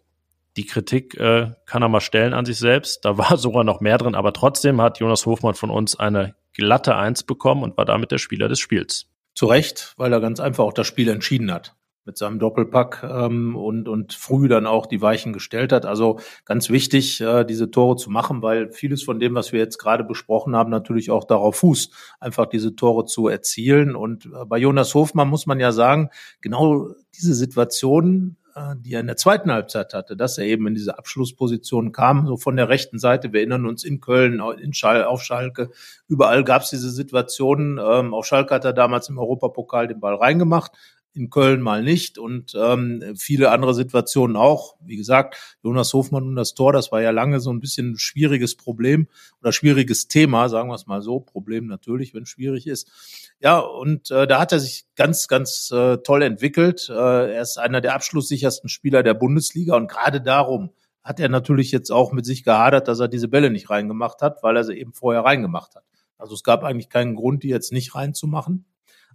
die 0.56 0.66
Kritik 0.66 1.18
äh, 1.18 1.50
kann 1.66 1.82
er 1.82 1.88
mal 1.88 2.00
stellen 2.00 2.32
an 2.32 2.44
sich 2.44 2.58
selbst. 2.58 3.04
Da 3.04 3.18
war 3.18 3.36
sogar 3.38 3.64
noch 3.64 3.80
mehr 3.80 3.98
drin, 3.98 4.14
aber 4.14 4.32
trotzdem 4.32 4.80
hat 4.80 5.00
Jonas 5.00 5.26
Hofmann 5.26 5.54
von 5.54 5.70
uns 5.70 5.98
eine 5.98 6.36
glatte 6.52 6.94
Eins 6.94 7.24
bekommen 7.24 7.64
und 7.64 7.76
war 7.76 7.84
damit 7.84 8.12
der 8.12 8.18
Spieler 8.18 8.48
des 8.48 8.60
Spiels. 8.60 9.06
Zu 9.34 9.46
Recht, 9.46 9.94
weil 9.96 10.12
er 10.12 10.20
ganz 10.20 10.38
einfach 10.38 10.64
auch 10.64 10.72
das 10.72 10.86
Spiel 10.86 11.08
entschieden 11.08 11.52
hat 11.52 11.74
mit 12.10 12.18
seinem 12.18 12.40
Doppelpack 12.40 13.04
ähm, 13.08 13.54
und, 13.54 13.86
und 13.86 14.14
früh 14.14 14.48
dann 14.48 14.66
auch 14.66 14.86
die 14.86 15.00
Weichen 15.00 15.32
gestellt 15.32 15.70
hat. 15.70 15.86
Also 15.86 16.18
ganz 16.44 16.68
wichtig, 16.68 17.20
äh, 17.20 17.44
diese 17.44 17.70
Tore 17.70 17.94
zu 17.94 18.10
machen, 18.10 18.42
weil 18.42 18.72
vieles 18.72 19.04
von 19.04 19.20
dem, 19.20 19.36
was 19.36 19.52
wir 19.52 19.60
jetzt 19.60 19.78
gerade 19.78 20.02
besprochen 20.02 20.56
haben, 20.56 20.70
natürlich 20.70 21.12
auch 21.12 21.22
darauf 21.22 21.58
fußt, 21.58 21.94
einfach 22.18 22.46
diese 22.46 22.74
Tore 22.74 23.04
zu 23.04 23.28
erzielen. 23.28 23.94
Und 23.94 24.26
äh, 24.26 24.44
bei 24.44 24.58
Jonas 24.58 24.92
Hofmann 24.92 25.28
muss 25.28 25.46
man 25.46 25.60
ja 25.60 25.70
sagen, 25.70 26.10
genau 26.40 26.88
diese 27.14 27.34
Situation, 27.34 28.36
äh, 28.56 28.74
die 28.80 28.94
er 28.94 29.00
in 29.00 29.06
der 29.06 29.16
zweiten 29.16 29.52
Halbzeit 29.52 29.94
hatte, 29.94 30.16
dass 30.16 30.36
er 30.36 30.46
eben 30.46 30.66
in 30.66 30.74
diese 30.74 30.98
Abschlussposition 30.98 31.92
kam, 31.92 32.26
so 32.26 32.36
von 32.36 32.56
der 32.56 32.68
rechten 32.68 32.98
Seite. 32.98 33.32
Wir 33.32 33.38
erinnern 33.38 33.66
uns 33.66 33.84
in 33.84 34.00
Köln, 34.00 34.42
in 34.60 34.72
Schal, 34.72 35.04
auf 35.04 35.22
Schalke. 35.22 35.70
Überall 36.08 36.42
gab 36.42 36.62
es 36.62 36.70
diese 36.70 36.90
Situationen. 36.90 37.78
Ähm, 37.78 38.14
auf 38.14 38.26
Schalke 38.26 38.52
hat 38.52 38.64
er 38.64 38.72
damals 38.72 39.08
im 39.08 39.18
Europapokal 39.18 39.86
den 39.86 40.00
Ball 40.00 40.16
reingemacht 40.16 40.72
in 41.12 41.30
Köln 41.30 41.60
mal 41.60 41.82
nicht 41.82 42.18
und 42.18 42.54
ähm, 42.54 43.14
viele 43.16 43.50
andere 43.50 43.74
Situationen 43.74 44.36
auch. 44.36 44.76
Wie 44.80 44.96
gesagt, 44.96 45.58
Jonas 45.62 45.92
Hofmann 45.92 46.24
und 46.24 46.36
das 46.36 46.54
Tor, 46.54 46.72
das 46.72 46.92
war 46.92 47.02
ja 47.02 47.10
lange 47.10 47.40
so 47.40 47.52
ein 47.52 47.60
bisschen 47.60 47.92
ein 47.92 47.98
schwieriges 47.98 48.56
Problem 48.56 49.08
oder 49.40 49.52
schwieriges 49.52 50.08
Thema, 50.08 50.48
sagen 50.48 50.68
wir 50.68 50.74
es 50.74 50.86
mal 50.86 51.02
so. 51.02 51.20
Problem 51.20 51.66
natürlich, 51.66 52.14
wenn 52.14 52.26
schwierig 52.26 52.66
ist. 52.66 53.32
Ja, 53.40 53.58
und 53.58 54.10
äh, 54.10 54.26
da 54.26 54.40
hat 54.40 54.52
er 54.52 54.60
sich 54.60 54.86
ganz, 54.94 55.26
ganz 55.26 55.70
äh, 55.72 55.98
toll 55.98 56.22
entwickelt. 56.22 56.88
Äh, 56.88 57.34
er 57.34 57.42
ist 57.42 57.58
einer 57.58 57.80
der 57.80 57.94
abschlusssichersten 57.94 58.68
Spieler 58.68 59.02
der 59.02 59.14
Bundesliga 59.14 59.76
und 59.76 59.90
gerade 59.90 60.20
darum 60.20 60.70
hat 61.02 61.18
er 61.18 61.28
natürlich 61.28 61.72
jetzt 61.72 61.90
auch 61.90 62.12
mit 62.12 62.26
sich 62.26 62.44
gehadert, 62.44 62.86
dass 62.86 63.00
er 63.00 63.08
diese 63.08 63.28
Bälle 63.28 63.50
nicht 63.50 63.70
reingemacht 63.70 64.22
hat, 64.22 64.42
weil 64.42 64.56
er 64.56 64.64
sie 64.64 64.74
eben 64.74 64.92
vorher 64.92 65.24
reingemacht 65.24 65.74
hat. 65.74 65.84
Also 66.18 66.34
es 66.34 66.44
gab 66.44 66.62
eigentlich 66.62 66.90
keinen 66.90 67.16
Grund, 67.16 67.42
die 67.42 67.48
jetzt 67.48 67.72
nicht 67.72 67.94
reinzumachen. 67.94 68.66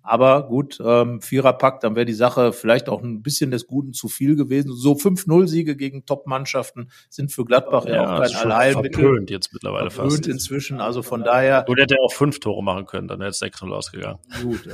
Aber 0.07 0.47
gut, 0.47 0.79
ähm, 0.85 1.19
Viererpack, 1.19 1.79
dann 1.79 1.95
wäre 1.95 2.05
die 2.05 2.13
Sache 2.13 2.53
vielleicht 2.53 2.89
auch 2.89 3.01
ein 3.01 3.23
bisschen 3.23 3.49
des 3.49 3.65
Guten 3.65 3.91
zu 3.91 4.07
viel 4.07 4.35
gewesen. 4.35 4.71
So 4.71 4.93
5-0-Siege 4.93 5.75
gegen 5.75 6.05
Top-Mannschaften 6.05 6.91
sind 7.09 7.31
für 7.31 7.43
Gladbach 7.43 7.85
ja, 7.85 7.95
ja 7.95 8.03
auch 8.03 8.21
kein 8.21 8.35
Allheilmittel. 8.35 9.01
Verpönt 9.01 9.31
jetzt 9.31 9.51
mittlerweile 9.51 9.89
verpönt 9.89 10.13
fast. 10.13 10.27
inzwischen, 10.27 10.79
also 10.79 11.01
von 11.01 11.23
daher. 11.23 11.63
Gut, 11.65 11.79
hätte 11.79 11.95
er 11.95 12.03
auch 12.03 12.13
fünf 12.13 12.39
Tore 12.39 12.63
machen 12.63 12.85
können, 12.85 13.07
dann 13.07 13.19
hätte 13.19 13.31
es 13.31 13.41
6-0 13.41 13.71
ausgegangen. 13.71 14.19
Gut. 14.43 14.69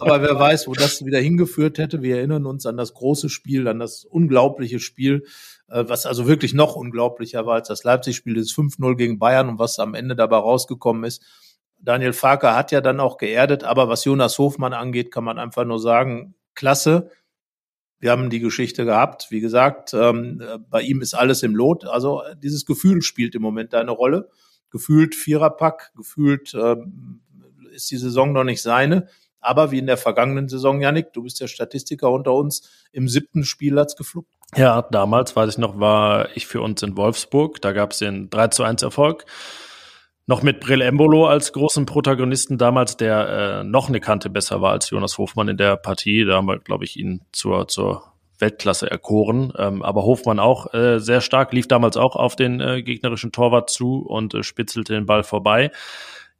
Aber 0.00 0.22
wer 0.22 0.36
weiß, 0.36 0.66
wo 0.66 0.74
das 0.74 1.04
wieder 1.04 1.20
hingeführt 1.20 1.78
hätte. 1.78 2.02
Wir 2.02 2.16
erinnern 2.16 2.44
uns 2.44 2.66
an 2.66 2.76
das 2.76 2.94
große 2.94 3.28
Spiel, 3.28 3.68
an 3.68 3.78
das 3.78 4.04
unglaubliche 4.04 4.80
Spiel, 4.80 5.24
äh, 5.68 5.84
was 5.86 6.04
also 6.04 6.26
wirklich 6.26 6.52
noch 6.52 6.74
unglaublicher 6.74 7.46
war 7.46 7.54
als 7.54 7.68
das 7.68 7.84
Leipzig-Spiel, 7.84 8.34
das 8.34 8.50
5-0 8.50 8.96
gegen 8.96 9.20
Bayern 9.20 9.48
und 9.48 9.60
was 9.60 9.78
am 9.78 9.94
Ende 9.94 10.16
dabei 10.16 10.38
rausgekommen 10.38 11.04
ist 11.04 11.24
Daniel 11.82 12.12
Farker 12.12 12.56
hat 12.56 12.70
ja 12.70 12.80
dann 12.80 13.00
auch 13.00 13.18
geerdet, 13.18 13.64
aber 13.64 13.88
was 13.88 14.04
Jonas 14.04 14.38
Hofmann 14.38 14.72
angeht, 14.72 15.10
kann 15.10 15.24
man 15.24 15.38
einfach 15.38 15.64
nur 15.64 15.80
sagen, 15.80 16.34
klasse. 16.54 17.10
Wir 17.98 18.12
haben 18.12 18.30
die 18.30 18.40
Geschichte 18.40 18.84
gehabt. 18.84 19.28
Wie 19.30 19.40
gesagt, 19.40 19.92
ähm, 19.92 20.42
bei 20.70 20.82
ihm 20.82 21.00
ist 21.00 21.14
alles 21.14 21.42
im 21.42 21.54
Lot. 21.54 21.84
Also 21.84 22.22
dieses 22.36 22.66
Gefühl 22.66 23.02
spielt 23.02 23.34
im 23.34 23.42
Moment 23.42 23.74
eine 23.74 23.90
Rolle. 23.90 24.30
Gefühlt 24.70 25.14
Viererpack, 25.14 25.92
gefühlt 25.94 26.54
ähm, 26.54 27.20
ist 27.72 27.90
die 27.90 27.96
Saison 27.96 28.32
noch 28.32 28.44
nicht 28.44 28.62
seine. 28.62 29.08
Aber 29.40 29.72
wie 29.72 29.78
in 29.78 29.86
der 29.86 29.96
vergangenen 29.96 30.48
Saison, 30.48 30.80
Janik, 30.80 31.12
du 31.12 31.24
bist 31.24 31.40
der 31.40 31.48
Statistiker 31.48 32.10
unter 32.10 32.32
uns, 32.32 32.70
im 32.92 33.08
siebten 33.08 33.42
Spiel 33.44 33.78
hat's 33.78 33.96
geflucht. 33.96 34.28
Ja, 34.56 34.82
damals, 34.82 35.34
weiß 35.34 35.50
ich 35.50 35.58
noch, 35.58 35.80
war 35.80 36.28
ich 36.36 36.46
für 36.46 36.60
uns 36.60 36.82
in 36.82 36.96
Wolfsburg. 36.96 37.60
Da 37.60 37.72
gab 37.72 37.90
es 37.90 37.98
den 37.98 38.30
3 38.30 38.48
zu 38.48 38.62
1 38.62 38.82
Erfolg. 38.82 39.24
Noch 40.26 40.42
mit 40.42 40.60
Brill 40.60 40.82
Embolo 40.82 41.26
als 41.26 41.52
großen 41.52 41.84
Protagonisten 41.84 42.56
damals, 42.56 42.96
der 42.96 43.28
äh, 43.60 43.64
noch 43.64 43.88
eine 43.88 44.00
Kante 44.00 44.30
besser 44.30 44.60
war 44.60 44.72
als 44.72 44.90
Jonas 44.90 45.18
Hofmann 45.18 45.48
in 45.48 45.56
der 45.56 45.76
Partie. 45.76 46.24
Da 46.24 46.36
haben 46.36 46.46
wir, 46.46 46.58
glaube 46.58 46.84
ich, 46.84 46.96
ihn 46.96 47.22
zur, 47.32 47.66
zur 47.66 48.12
Weltklasse 48.38 48.90
erkoren. 48.90 49.52
Ähm, 49.56 49.82
aber 49.82 50.04
Hofmann 50.04 50.38
auch 50.38 50.72
äh, 50.74 50.98
sehr 51.00 51.22
stark, 51.22 51.52
lief 51.52 51.66
damals 51.66 51.96
auch 51.96 52.14
auf 52.14 52.36
den 52.36 52.60
äh, 52.60 52.82
gegnerischen 52.82 53.32
Torwart 53.32 53.70
zu 53.70 53.98
und 53.98 54.34
äh, 54.34 54.42
spitzelte 54.42 54.92
den 54.92 55.06
Ball 55.06 55.24
vorbei. 55.24 55.70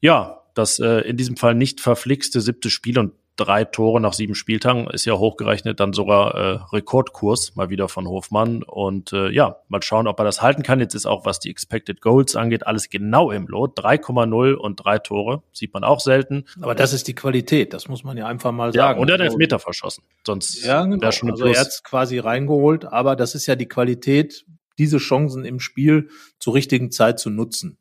Ja, 0.00 0.42
das 0.54 0.78
äh, 0.78 1.00
in 1.00 1.16
diesem 1.16 1.36
Fall 1.36 1.54
nicht 1.54 1.80
verflixte 1.80 2.40
siebte 2.40 2.70
Spiel 2.70 2.98
und 2.98 3.12
drei 3.36 3.64
Tore 3.64 4.00
nach 4.00 4.12
sieben 4.12 4.34
Spieltagen 4.34 4.86
ist 4.88 5.04
ja 5.04 5.14
hochgerechnet 5.14 5.80
dann 5.80 5.92
sogar 5.92 6.34
äh, 6.34 6.58
Rekordkurs 6.72 7.56
mal 7.56 7.70
wieder 7.70 7.88
von 7.88 8.06
Hofmann. 8.06 8.62
Und 8.62 9.12
äh, 9.12 9.30
ja, 9.30 9.56
mal 9.68 9.82
schauen, 9.82 10.06
ob 10.06 10.18
er 10.18 10.24
das 10.24 10.42
halten 10.42 10.62
kann. 10.62 10.80
Jetzt 10.80 10.94
ist 10.94 11.06
auch, 11.06 11.24
was 11.24 11.40
die 11.40 11.50
Expected 11.50 12.00
Goals 12.00 12.36
angeht, 12.36 12.66
alles 12.66 12.90
genau 12.90 13.30
im 13.30 13.46
Lot. 13.46 13.78
3,0 13.78 14.54
und 14.54 14.76
drei 14.76 14.98
Tore. 14.98 15.42
Sieht 15.52 15.72
man 15.72 15.84
auch 15.84 16.00
selten. 16.00 16.44
Aber 16.60 16.74
das 16.74 16.92
ist 16.92 17.08
die 17.08 17.14
Qualität, 17.14 17.72
das 17.72 17.88
muss 17.88 18.04
man 18.04 18.16
ja 18.16 18.26
einfach 18.26 18.52
mal 18.52 18.72
sagen. 18.72 18.96
Ja, 18.96 19.00
und 19.00 19.08
er 19.08 19.14
hat 19.14 19.20
also 19.20 19.32
Elfmeter 19.32 19.58
verschossen. 19.58 20.04
Sonst 20.26 20.64
ja, 20.64 20.84
genau. 20.84 21.00
wäre 21.00 21.12
schon 21.12 21.30
also 21.30 21.44
Plus. 21.44 21.56
er 21.56 21.60
hat 21.62 21.84
quasi 21.84 22.18
reingeholt, 22.18 22.84
aber 22.84 23.16
das 23.16 23.34
ist 23.34 23.46
ja 23.46 23.56
die 23.56 23.68
Qualität, 23.68 24.44
diese 24.78 24.98
Chancen 24.98 25.44
im 25.44 25.60
Spiel 25.60 26.08
zur 26.38 26.54
richtigen 26.54 26.90
Zeit 26.90 27.18
zu 27.18 27.30
nutzen. 27.30 27.78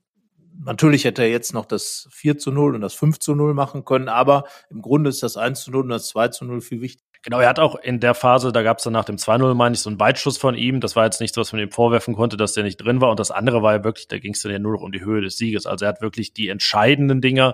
Natürlich 0.64 1.06
hätte 1.06 1.24
er 1.24 1.30
jetzt 1.30 1.54
noch 1.54 1.66
das 1.66 2.08
4 2.12 2.38
zu 2.38 2.52
0 2.52 2.76
und 2.76 2.82
das 2.82 2.94
5 2.94 3.20
zu 3.20 3.36
0 3.36 3.54
machen 3.54 3.84
können, 3.84 4.10
aber 4.10 4.46
im 4.70 4.82
Grunde 4.82 5.10
ist 5.10 5.24
das 5.24 5.38
1 5.38 5.64
zu 5.64 5.72
0 5.72 5.84
und 5.84 5.90
das 5.90 6.08
2 6.10 6.28
zu 6.30 6.46
0 6.46 6.62
viel 6.62 6.82
wichtiger. 6.82 7.12
Genau, 7.24 7.40
er 7.40 7.50
hat 7.50 7.60
auch 7.60 7.76
in 7.76 8.00
der 8.00 8.16
Phase, 8.16 8.52
da 8.52 8.64
gab 8.64 8.80
es 8.80 8.84
dann 8.84 8.94
nach 8.94 9.06
dem 9.06 9.18
2-0, 9.18 9.54
meine 9.54 9.76
ich, 9.76 9.82
so 9.82 9.92
einen 9.92 10.00
Weitschuss 10.00 10.40
von 10.40 10.56
ihm. 10.56 10.80
Das 10.80 10.96
war 10.96 11.06
jetzt 11.06 11.22
nichts, 11.22 11.38
was 11.38 11.54
man 11.54 11.62
ihm 11.62 11.70
vorwerfen 11.70 12.16
konnte, 12.16 12.36
dass 12.36 12.54
der 12.54 12.64
nicht 12.64 12.78
drin 12.78 13.00
war. 13.00 13.12
Und 13.12 13.20
das 13.20 13.30
andere 13.30 13.62
war 13.62 13.74
ja 13.74 13.84
wirklich, 13.84 14.08
da 14.08 14.18
ging 14.18 14.34
es 14.34 14.42
dann 14.42 14.52
ja 14.52 14.58
nur 14.58 14.74
noch 14.74 14.82
um 14.82 14.92
die 14.92 15.06
Höhe 15.06 15.22
des 15.22 15.38
Sieges. 15.38 15.68
Also 15.68 15.86
er 15.86 15.90
hat 15.90 16.02
wirklich 16.02 16.34
die 16.34 16.50
entscheidenden 16.50 17.22
Dinger 17.22 17.54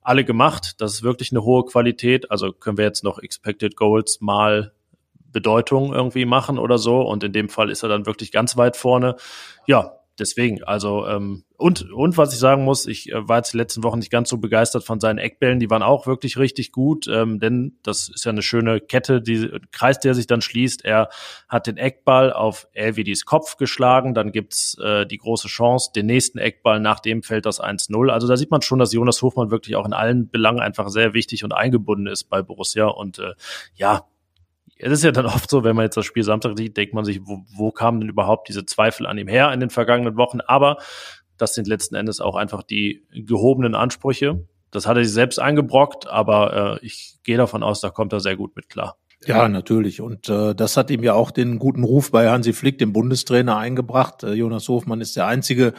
alle 0.00 0.24
gemacht. 0.24 0.80
Das 0.80 0.92
ist 0.92 1.02
wirklich 1.02 1.32
eine 1.32 1.42
hohe 1.42 1.64
Qualität. 1.64 2.30
Also 2.30 2.52
können 2.52 2.78
wir 2.78 2.84
jetzt 2.84 3.02
noch 3.02 3.18
Expected 3.18 3.74
Goals 3.74 4.20
mal 4.20 4.72
Bedeutung 5.32 5.92
irgendwie 5.92 6.24
machen 6.24 6.56
oder 6.56 6.78
so. 6.78 7.00
Und 7.00 7.24
in 7.24 7.32
dem 7.32 7.48
Fall 7.48 7.68
ist 7.68 7.82
er 7.82 7.88
dann 7.88 8.06
wirklich 8.06 8.30
ganz 8.30 8.56
weit 8.56 8.76
vorne. 8.76 9.16
Ja, 9.66 9.99
deswegen, 10.20 10.62
also 10.62 11.06
ähm, 11.06 11.44
und 11.56 11.90
und 11.92 12.16
was 12.16 12.32
ich 12.32 12.38
sagen 12.38 12.64
muss, 12.64 12.86
ich 12.86 13.10
äh, 13.10 13.28
war 13.28 13.38
jetzt 13.38 13.52
die 13.52 13.56
letzten 13.56 13.82
Wochen 13.82 13.98
nicht 13.98 14.10
ganz 14.10 14.28
so 14.28 14.38
begeistert 14.38 14.84
von 14.84 15.00
seinen 15.00 15.18
Eckbällen, 15.18 15.58
die 15.58 15.70
waren 15.70 15.82
auch 15.82 16.06
wirklich 16.06 16.38
richtig 16.38 16.72
gut, 16.72 17.06
ähm, 17.08 17.40
denn 17.40 17.78
das 17.82 18.08
ist 18.08 18.24
ja 18.24 18.30
eine 18.30 18.42
schöne 18.42 18.80
Kette, 18.80 19.20
die 19.20 19.50
Kreis, 19.72 19.98
der 19.98 20.14
sich 20.14 20.26
dann 20.26 20.40
schließt. 20.40 20.84
Er 20.84 21.08
hat 21.48 21.66
den 21.66 21.76
Eckball 21.76 22.32
auf 22.32 22.68
Elvidis 22.72 23.24
Kopf 23.24 23.56
geschlagen, 23.56 24.14
dann 24.14 24.32
gibt's 24.32 24.76
äh, 24.78 25.06
die 25.06 25.18
große 25.18 25.48
Chance, 25.48 25.90
den 25.94 26.06
nächsten 26.06 26.38
Eckball, 26.38 26.80
nach 26.80 27.00
dem 27.00 27.22
fällt 27.22 27.46
das 27.46 27.60
1-0. 27.60 28.10
Also 28.10 28.28
da 28.28 28.36
sieht 28.36 28.50
man 28.50 28.62
schon, 28.62 28.78
dass 28.78 28.92
Jonas 28.92 29.22
Hofmann 29.22 29.50
wirklich 29.50 29.76
auch 29.76 29.86
in 29.86 29.92
allen 29.92 30.30
Belangen 30.30 30.60
einfach 30.60 30.88
sehr 30.88 31.14
wichtig 31.14 31.44
und 31.44 31.52
eingebunden 31.52 32.06
ist 32.06 32.24
bei 32.24 32.42
Borussia 32.42 32.86
und 32.86 33.18
äh, 33.18 33.32
ja, 33.74 34.06
es 34.82 34.92
ist 34.92 35.04
ja 35.04 35.12
dann 35.12 35.26
oft 35.26 35.50
so, 35.50 35.64
wenn 35.64 35.76
man 35.76 35.84
jetzt 35.84 35.96
das 35.96 36.06
Spiel 36.06 36.22
Samstag 36.22 36.56
sieht, 36.56 36.76
denkt 36.76 36.94
man 36.94 37.04
sich, 37.04 37.20
wo, 37.24 37.44
wo 37.56 37.70
kamen 37.70 38.00
denn 38.00 38.08
überhaupt 38.08 38.48
diese 38.48 38.64
Zweifel 38.64 39.06
an 39.06 39.18
ihm 39.18 39.28
her 39.28 39.52
in 39.52 39.60
den 39.60 39.70
vergangenen 39.70 40.16
Wochen? 40.16 40.40
Aber 40.40 40.78
das 41.36 41.54
sind 41.54 41.66
letzten 41.66 41.94
Endes 41.94 42.20
auch 42.20 42.36
einfach 42.36 42.62
die 42.62 43.06
gehobenen 43.12 43.74
Ansprüche. 43.74 44.46
Das 44.70 44.86
hat 44.86 44.96
er 44.96 45.04
sich 45.04 45.12
selbst 45.12 45.38
eingebrockt, 45.38 46.06
aber 46.06 46.78
äh, 46.82 46.86
ich 46.86 47.18
gehe 47.24 47.36
davon 47.36 47.62
aus, 47.62 47.80
da 47.80 47.90
kommt 47.90 48.12
er 48.12 48.20
sehr 48.20 48.36
gut 48.36 48.54
mit 48.56 48.68
klar. 48.68 48.96
Ja, 49.26 49.48
natürlich. 49.48 50.00
Und 50.00 50.28
äh, 50.28 50.54
das 50.54 50.76
hat 50.76 50.90
ihm 50.90 51.02
ja 51.02 51.12
auch 51.12 51.30
den 51.30 51.58
guten 51.58 51.84
Ruf 51.84 52.10
bei 52.10 52.30
Hansi 52.30 52.52
Flick, 52.52 52.78
dem 52.78 52.92
Bundestrainer, 52.92 53.56
eingebracht. 53.58 54.22
Äh, 54.22 54.32
Jonas 54.32 54.68
Hofmann 54.68 55.00
ist 55.00 55.16
der 55.16 55.26
einzige 55.26 55.74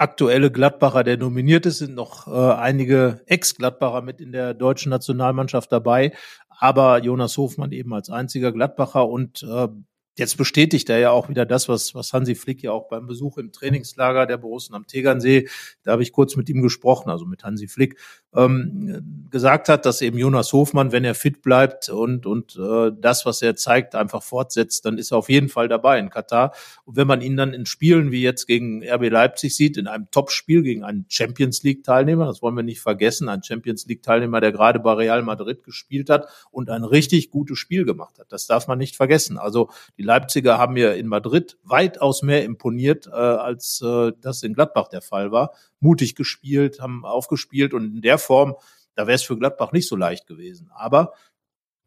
aktuelle 0.00 0.50
Gladbacher, 0.50 1.04
der 1.04 1.18
nominiert 1.18 1.66
ist, 1.66 1.78
sind 1.78 1.94
noch 1.94 2.26
äh, 2.26 2.54
einige 2.54 3.20
Ex-Gladbacher 3.26 4.00
mit 4.00 4.22
in 4.22 4.32
der 4.32 4.54
deutschen 4.54 4.88
Nationalmannschaft 4.88 5.70
dabei, 5.70 6.12
aber 6.60 7.02
Jonas 7.02 7.36
Hofmann 7.36 7.72
eben 7.72 7.92
als 7.92 8.10
einziger 8.10 8.52
Gladbacher 8.52 9.08
und 9.08 9.42
äh, 9.42 9.68
Jetzt 10.16 10.36
bestätigt 10.36 10.90
er 10.90 10.98
ja 10.98 11.12
auch 11.12 11.30
wieder 11.30 11.46
das, 11.46 11.68
was, 11.68 11.94
was 11.94 12.12
Hansi 12.12 12.34
Flick 12.34 12.62
ja 12.62 12.72
auch 12.72 12.88
beim 12.88 13.06
Besuch 13.06 13.38
im 13.38 13.52
Trainingslager 13.52 14.26
der 14.26 14.36
Borussen 14.36 14.74
am 14.74 14.86
Tegernsee, 14.86 15.48
da 15.82 15.92
habe 15.92 16.02
ich 16.02 16.12
kurz 16.12 16.36
mit 16.36 16.48
ihm 16.50 16.60
gesprochen, 16.60 17.08
also 17.08 17.24
mit 17.24 17.42
Hansi 17.42 17.68
Flick, 17.68 17.96
ähm, 18.34 19.26
gesagt 19.30 19.68
hat, 19.68 19.86
dass 19.86 20.02
eben 20.02 20.18
Jonas 20.18 20.52
Hofmann, 20.52 20.92
wenn 20.92 21.04
er 21.04 21.14
fit 21.14 21.42
bleibt 21.42 21.88
und, 21.88 22.26
und 22.26 22.56
äh, 22.56 22.90
das, 22.96 23.26
was 23.26 23.42
er 23.42 23.56
zeigt, 23.56 23.94
einfach 23.94 24.22
fortsetzt, 24.22 24.84
dann 24.84 24.98
ist 24.98 25.12
er 25.12 25.18
auf 25.18 25.28
jeden 25.28 25.48
Fall 25.48 25.68
dabei 25.68 25.98
in 25.98 26.10
Katar. 26.10 26.52
Und 26.84 26.96
wenn 26.96 27.06
man 27.06 27.20
ihn 27.20 27.36
dann 27.36 27.52
in 27.52 27.66
Spielen 27.66 28.10
wie 28.12 28.22
jetzt 28.22 28.46
gegen 28.46 28.82
RB 28.84 29.10
Leipzig 29.10 29.54
sieht, 29.54 29.76
in 29.76 29.86
einem 29.86 30.10
Topspiel 30.10 30.62
gegen 30.62 30.84
einen 30.84 31.06
Champions 31.08 31.62
League-Teilnehmer, 31.62 32.26
das 32.26 32.42
wollen 32.42 32.56
wir 32.56 32.62
nicht 32.62 32.80
vergessen, 32.80 33.28
ein 33.28 33.42
Champions 33.42 33.86
League-Teilnehmer, 33.86 34.40
der 34.40 34.52
gerade 34.52 34.80
bei 34.80 34.92
Real 34.92 35.22
Madrid 35.22 35.64
gespielt 35.64 36.10
hat 36.10 36.28
und 36.50 36.70
ein 36.70 36.84
richtig 36.84 37.30
gutes 37.30 37.58
Spiel 37.58 37.84
gemacht 37.84 38.18
hat. 38.18 38.32
Das 38.32 38.46
darf 38.46 38.68
man 38.68 38.78
nicht 38.78 38.96
vergessen. 38.96 39.38
Also 39.38 39.70
die 39.96 40.02
Leipziger 40.02 40.58
haben 40.58 40.74
mir 40.74 40.94
in 40.94 41.06
Madrid 41.06 41.56
weitaus 41.64 42.22
mehr 42.22 42.44
imponiert, 42.44 43.06
äh, 43.06 43.10
als 43.10 43.82
äh, 43.84 44.12
das 44.20 44.42
in 44.42 44.54
Gladbach 44.54 44.88
der 44.88 45.02
Fall 45.02 45.32
war. 45.32 45.52
Mutig 45.80 46.14
gespielt, 46.14 46.80
haben 46.80 47.04
aufgespielt 47.04 47.74
und 47.74 47.96
in 47.96 48.02
der 48.02 48.18
Form, 48.18 48.54
da 48.94 49.06
wäre 49.06 49.16
es 49.16 49.22
für 49.22 49.38
Gladbach 49.38 49.72
nicht 49.72 49.88
so 49.88 49.96
leicht 49.96 50.26
gewesen. 50.26 50.70
Aber 50.74 51.14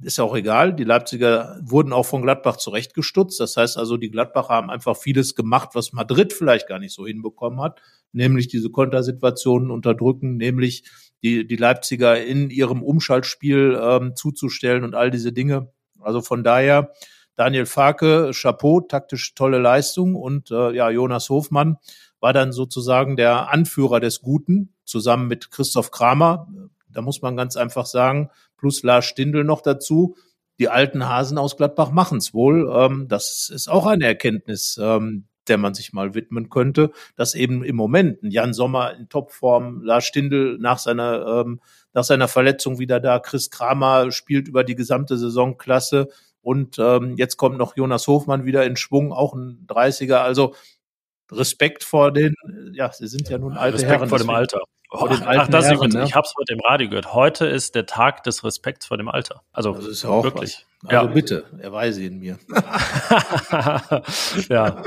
ist 0.01 0.17
ja 0.17 0.23
auch 0.23 0.35
egal. 0.35 0.73
Die 0.73 0.83
Leipziger 0.83 1.59
wurden 1.63 1.93
auch 1.93 2.03
von 2.03 2.21
Gladbach 2.21 2.57
zurechtgestutzt. 2.57 3.39
Das 3.39 3.55
heißt 3.57 3.77
also, 3.77 3.97
die 3.97 4.11
Gladbacher 4.11 4.49
haben 4.49 4.69
einfach 4.69 4.97
vieles 4.97 5.35
gemacht, 5.35 5.69
was 5.73 5.93
Madrid 5.93 6.33
vielleicht 6.33 6.67
gar 6.67 6.79
nicht 6.79 6.93
so 6.93 7.05
hinbekommen 7.05 7.61
hat, 7.61 7.81
nämlich 8.11 8.47
diese 8.47 8.69
Kontersituationen 8.69 9.71
unterdrücken, 9.71 10.37
nämlich 10.37 10.83
die, 11.23 11.47
die 11.47 11.55
Leipziger 11.55 12.21
in 12.21 12.49
ihrem 12.49 12.83
Umschaltspiel 12.83 13.79
ähm, 13.81 14.15
zuzustellen 14.15 14.83
und 14.83 14.95
all 14.95 15.09
diese 15.09 15.31
Dinge. 15.31 15.71
Also 15.99 16.21
von 16.21 16.43
daher 16.43 16.91
Daniel 17.35 17.65
Farke, 17.65 18.31
Chapeau, 18.33 18.81
taktisch 18.81 19.33
tolle 19.33 19.59
Leistung 19.59 20.15
und 20.15 20.51
äh, 20.51 20.71
ja, 20.71 20.89
Jonas 20.89 21.29
Hofmann 21.29 21.77
war 22.19 22.33
dann 22.33 22.51
sozusagen 22.51 23.17
der 23.17 23.51
Anführer 23.51 23.99
des 23.99 24.21
Guten, 24.21 24.73
zusammen 24.85 25.27
mit 25.27 25.51
Christoph 25.51 25.91
Kramer. 25.91 26.47
Da 26.87 27.01
muss 27.01 27.21
man 27.21 27.35
ganz 27.35 27.57
einfach 27.57 27.85
sagen, 27.85 28.29
plus 28.57 28.83
Lars 28.83 29.05
Stindl 29.05 29.43
noch 29.43 29.61
dazu. 29.61 30.15
Die 30.59 30.69
alten 30.69 31.09
Hasen 31.09 31.37
aus 31.37 31.57
Gladbach 31.57 31.91
machen's 31.91 32.33
wohl. 32.33 32.71
Ähm, 32.73 33.07
das 33.07 33.49
ist 33.53 33.67
auch 33.67 33.87
eine 33.87 34.05
Erkenntnis, 34.05 34.79
ähm, 34.81 35.25
der 35.47 35.57
man 35.57 35.73
sich 35.73 35.93
mal 35.93 36.13
widmen 36.13 36.49
könnte, 36.49 36.91
dass 37.15 37.35
eben 37.35 37.63
im 37.63 37.75
Moment 37.75 38.23
ein 38.23 38.31
Jan 38.31 38.53
Sommer 38.53 38.93
in 38.95 39.09
Topform, 39.09 39.81
Lars 39.81 40.05
Stindl 40.05 40.57
nach 40.59 40.77
seiner, 40.77 41.41
ähm, 41.45 41.59
nach 41.93 42.03
seiner 42.03 42.27
Verletzung 42.27 42.79
wieder 42.79 42.99
da, 42.99 43.19
Chris 43.19 43.49
Kramer 43.49 44.11
spielt 44.11 44.47
über 44.47 44.63
die 44.63 44.75
gesamte 44.75 45.17
Saison 45.17 45.57
klasse. 45.57 46.07
Und 46.43 46.77
ähm, 46.77 47.15
jetzt 47.17 47.37
kommt 47.37 47.57
noch 47.57 47.75
Jonas 47.75 48.05
Hofmann 48.07 48.45
wieder 48.45 48.65
in 48.65 48.75
Schwung, 48.75 49.13
auch 49.13 49.33
ein 49.33 49.65
30er. 49.67 50.17
Also 50.17 50.53
Respekt 51.31 51.83
vor 51.83 52.11
den, 52.11 52.35
ja, 52.73 52.91
sie 52.91 53.07
sind 53.07 53.29
ja 53.29 53.37
nun 53.37 53.53
alte 53.53 53.75
Respekt 53.75 53.93
Herren. 53.93 54.09
vor 54.09 54.19
dem 54.19 54.29
Alter. 54.29 54.59
Oh, 54.91 55.07
ach, 55.09 55.47
das 55.47 55.65
Herren, 55.65 55.89
ne? 55.89 56.03
ich 56.03 56.13
habe 56.13 56.27
es 56.27 56.33
heute 56.37 56.53
im 56.53 56.59
Radio 56.59 56.89
gehört. 56.89 57.13
Heute 57.13 57.47
ist 57.47 57.73
der 57.73 57.87
Tag 57.87 58.23
des 58.23 58.43
Respekts 58.43 58.85
vor 58.85 58.97
dem 58.97 59.07
Alter. 59.07 59.41
Also 59.51 59.73
das 59.73 59.87
ist 59.87 60.03
ja 60.03 60.09
auch 60.09 60.23
wirklich. 60.23 60.67
Was. 60.81 60.93
Also 60.93 61.07
ja. 61.07 61.13
bitte, 61.13 61.45
erweise 61.59 62.03
ihn 62.03 62.19
mir. 62.19 62.37
ja. 64.49 64.83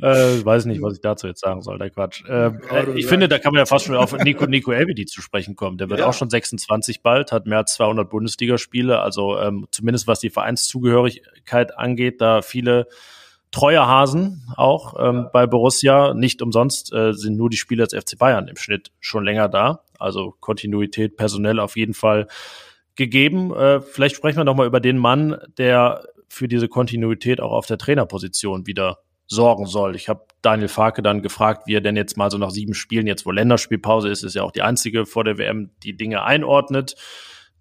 Äh, 0.00 0.44
weiß 0.44 0.66
nicht, 0.66 0.82
was 0.82 0.94
ich 0.94 1.00
dazu 1.00 1.26
jetzt 1.26 1.40
sagen 1.40 1.62
soll, 1.62 1.78
der 1.78 1.90
Quatsch. 1.90 2.24
Äh, 2.28 2.48
äh, 2.48 2.98
ich 2.98 3.06
finde, 3.06 3.28
da 3.28 3.38
kann 3.38 3.52
man 3.52 3.60
ja 3.60 3.66
fast 3.66 3.84
schon 3.86 3.94
auf 3.94 4.12
Nico, 4.12 4.46
Nico 4.46 4.72
Elvedi 4.72 5.06
zu 5.06 5.22
sprechen 5.22 5.56
kommen. 5.56 5.78
Der 5.78 5.88
wird 5.88 6.00
ja. 6.00 6.06
auch 6.06 6.12
schon 6.12 6.28
26 6.28 7.02
bald, 7.02 7.32
hat 7.32 7.46
mehr 7.46 7.58
als 7.58 7.74
200 7.74 8.10
Bundesligaspiele, 8.10 9.00
also 9.00 9.38
ähm, 9.38 9.66
zumindest 9.70 10.06
was 10.06 10.20
die 10.20 10.30
Vereinszugehörigkeit 10.30 11.78
angeht, 11.78 12.20
da 12.20 12.42
viele 12.42 12.88
treue 13.52 13.86
Hasen 13.86 14.42
auch 14.56 14.94
ähm, 14.98 15.28
bei 15.32 15.46
Borussia. 15.46 16.14
Nicht 16.14 16.42
umsonst 16.42 16.92
äh, 16.92 17.12
sind 17.12 17.36
nur 17.36 17.48
die 17.48 17.56
Spieler 17.56 17.86
des 17.86 17.98
FC 17.98 18.18
Bayern 18.18 18.48
im 18.48 18.56
Schnitt 18.56 18.90
schon 19.00 19.24
länger 19.24 19.48
da. 19.48 19.84
Also 19.98 20.34
Kontinuität 20.40 21.16
personell 21.16 21.60
auf 21.60 21.76
jeden 21.76 21.94
Fall 21.94 22.26
gegeben. 22.96 23.54
Äh, 23.54 23.80
vielleicht 23.80 24.16
sprechen 24.16 24.38
wir 24.38 24.44
noch 24.44 24.56
mal 24.56 24.66
über 24.66 24.80
den 24.80 24.98
Mann, 24.98 25.38
der 25.58 26.04
für 26.28 26.48
diese 26.48 26.68
Kontinuität 26.68 27.40
auch 27.40 27.52
auf 27.52 27.66
der 27.66 27.78
Trainerposition 27.78 28.66
wieder 28.66 28.98
sorgen 29.26 29.66
soll. 29.66 29.96
Ich 29.96 30.08
habe 30.08 30.26
Daniel 30.42 30.68
Farke 30.68 31.02
dann 31.02 31.22
gefragt, 31.22 31.66
wie 31.66 31.74
er 31.74 31.80
denn 31.80 31.96
jetzt 31.96 32.16
mal 32.16 32.30
so 32.30 32.38
nach 32.38 32.50
sieben 32.50 32.74
Spielen, 32.74 33.06
jetzt 33.06 33.26
wo 33.26 33.32
Länderspielpause 33.32 34.08
ist, 34.08 34.22
ist 34.22 34.34
ja 34.34 34.42
auch 34.42 34.52
die 34.52 34.62
einzige 34.62 35.06
vor 35.06 35.24
der 35.24 35.38
WM, 35.38 35.70
die 35.82 35.96
Dinge 35.96 36.22
einordnet. 36.22 36.94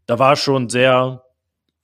Da 0.06 0.20
war 0.20 0.36
schon 0.36 0.70
sehr 0.70 1.24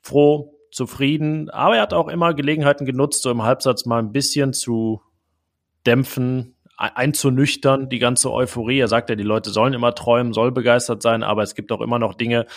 froh, 0.01 0.57
zufrieden, 0.71 1.49
aber 1.49 1.75
er 1.75 1.81
hat 1.81 1.93
auch 1.93 2.07
immer 2.07 2.33
Gelegenheiten 2.33 2.85
genutzt, 2.85 3.23
so 3.23 3.29
im 3.29 3.43
Halbsatz 3.43 3.85
mal 3.85 3.99
ein 3.99 4.11
bisschen 4.11 4.53
zu 4.53 5.01
dämpfen, 5.85 6.55
einzunüchtern, 6.77 7.89
die 7.89 7.99
ganze 7.99 8.31
Euphorie. 8.31 8.79
Er 8.79 8.87
sagt 8.87 9.09
ja, 9.09 9.15
die 9.15 9.23
Leute 9.23 9.51
sollen 9.51 9.73
immer 9.73 9.93
träumen, 9.93 10.33
soll 10.33 10.51
begeistert 10.51 11.01
sein, 11.01 11.23
aber 11.23 11.43
es 11.43 11.55
gibt 11.55 11.71
auch 11.71 11.81
immer 11.81 11.99
noch 11.99 12.13
Dinge, 12.13 12.47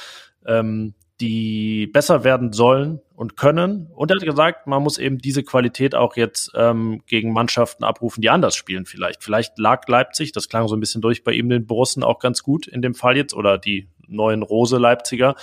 ähm, 0.46 0.94
die 1.20 1.87
besser 1.87 2.24
werden 2.24 2.53
sollen 2.53 3.00
und 3.14 3.37
können. 3.37 3.88
Und 3.94 4.11
er 4.11 4.16
hat 4.16 4.24
gesagt, 4.24 4.66
man 4.66 4.83
muss 4.83 4.98
eben 4.98 5.18
diese 5.18 5.44
Qualität 5.44 5.94
auch 5.94 6.16
jetzt 6.16 6.50
ähm, 6.57 7.03
gegen 7.07 7.33
Mannschaften 7.33 7.85
abrufen, 7.85 8.20
die 8.20 8.31
anders 8.31 8.57
spielen 8.57 8.85
vielleicht. 8.85 9.22
Vielleicht 9.22 9.59
lag 9.59 9.87
Leipzig, 9.87 10.33
das 10.33 10.48
klang 10.48 10.66
so 10.66 10.74
ein 10.74 10.81
bisschen 10.81 11.00
durch 11.00 11.22
bei 11.22 11.33
ihm, 11.33 11.48
den 11.48 11.66
Borussen 11.66 12.03
auch 12.03 12.18
ganz 12.18 12.42
gut 12.42 12.66
in 12.66 12.83
dem 12.83 12.94
Fall 12.94 13.16
jetzt, 13.16 13.35
oder 13.35 13.59
die 13.59 13.88
neuen 14.09 14.42
Rose 14.42 14.79
Leipziger. 14.79 15.37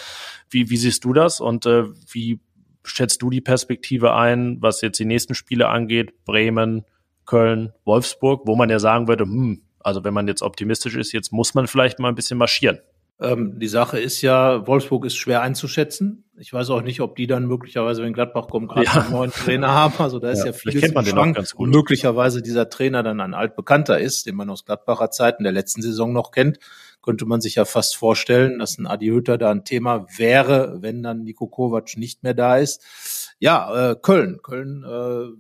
Wie, 0.50 0.70
wie 0.70 0.78
siehst 0.78 1.06
du 1.06 1.14
das 1.14 1.40
und 1.40 1.66
äh, 1.66 1.86
wie 2.12 2.42
schätzt 2.84 3.22
du 3.22 3.30
die 3.30 3.42
Perspektive 3.42 4.14
ein, 4.14 4.58
was 4.62 4.82
jetzt 4.82 5.00
die 5.00 5.06
nächsten 5.06 5.36
Spiele 5.36 5.70
angeht? 5.70 6.26
Bremen, 6.26 6.84
Köln, 7.26 7.74
Wolfsburg, 7.86 8.42
wo 8.46 8.56
man 8.56 8.70
ja 8.70 8.80
sagen 8.80 9.08
würde, 9.08 9.24
hm, 9.24 9.62
also 9.80 10.04
wenn 10.04 10.14
man 10.14 10.28
jetzt 10.28 10.42
optimistisch 10.42 10.96
ist, 10.96 11.12
jetzt 11.12 11.32
muss 11.32 11.54
man 11.54 11.68
vielleicht 11.68 12.00
mal 12.00 12.10
ein 12.10 12.16
bisschen 12.16 12.38
marschieren. 12.38 12.80
Ähm, 13.22 13.60
die 13.60 13.68
Sache 13.68 14.00
ist 14.00 14.22
ja, 14.24 14.66
Wolfsburg 14.66 15.06
ist 15.06 15.16
schwer 15.16 15.44
einzuschätzen. 15.44 16.24
Ich 16.40 16.52
weiß 16.52 16.72
auch 16.72 16.82
nicht, 16.82 17.02
ob 17.02 17.16
die 17.16 17.28
dann 17.28 17.46
möglicherweise, 17.46 18.02
wenn 18.02 18.14
Gladbach 18.14 18.48
kommt, 18.48 18.70
gerade 18.70 18.88
ja. 18.88 18.94
einen 18.94 19.12
neuen 19.12 19.32
Trainer 19.32 19.70
haben. 19.70 19.94
Also 20.00 20.18
da 20.18 20.32
ist 20.32 20.40
ja, 20.40 20.48
ja 20.48 20.54
vieles 20.54 20.82
kennt 20.82 20.96
man 20.96 21.34
ganz 21.34 21.54
gut. 21.54 21.70
Möglicherweise 21.70 22.42
dieser 22.42 22.68
Trainer 22.68 23.04
dann 23.04 23.22
ein 23.22 23.36
altbekannter 23.36 24.00
ist, 24.00 24.26
den 24.26 24.36
man 24.36 24.50
aus 24.50 24.66
Gladbacher 24.66 25.12
Zeiten 25.12 25.44
der 25.44 25.52
letzten 25.52 25.84
Saison 25.84 26.12
noch 26.14 26.32
kennt. 26.32 26.58
Könnte 27.04 27.26
man 27.26 27.42
sich 27.42 27.56
ja 27.56 27.66
fast 27.66 27.96
vorstellen, 27.96 28.58
dass 28.58 28.80
ein 28.80 28.88
Adi 28.88 29.08
Hütter 29.08 29.38
da 29.38 29.52
ein 29.52 29.66
Thema 29.66 30.08
wäre, 30.18 30.82
wenn 30.82 31.04
dann 31.04 31.24
Niko 31.24 31.46
Kovac 31.46 31.98
nicht 31.98 32.24
mehr 32.24 32.34
da 32.34 32.58
ist. 32.58 33.36
Ja, 33.38 33.92
äh, 33.92 33.96
Köln. 33.96 34.40
Köln 34.42 34.84
äh, 34.84 34.88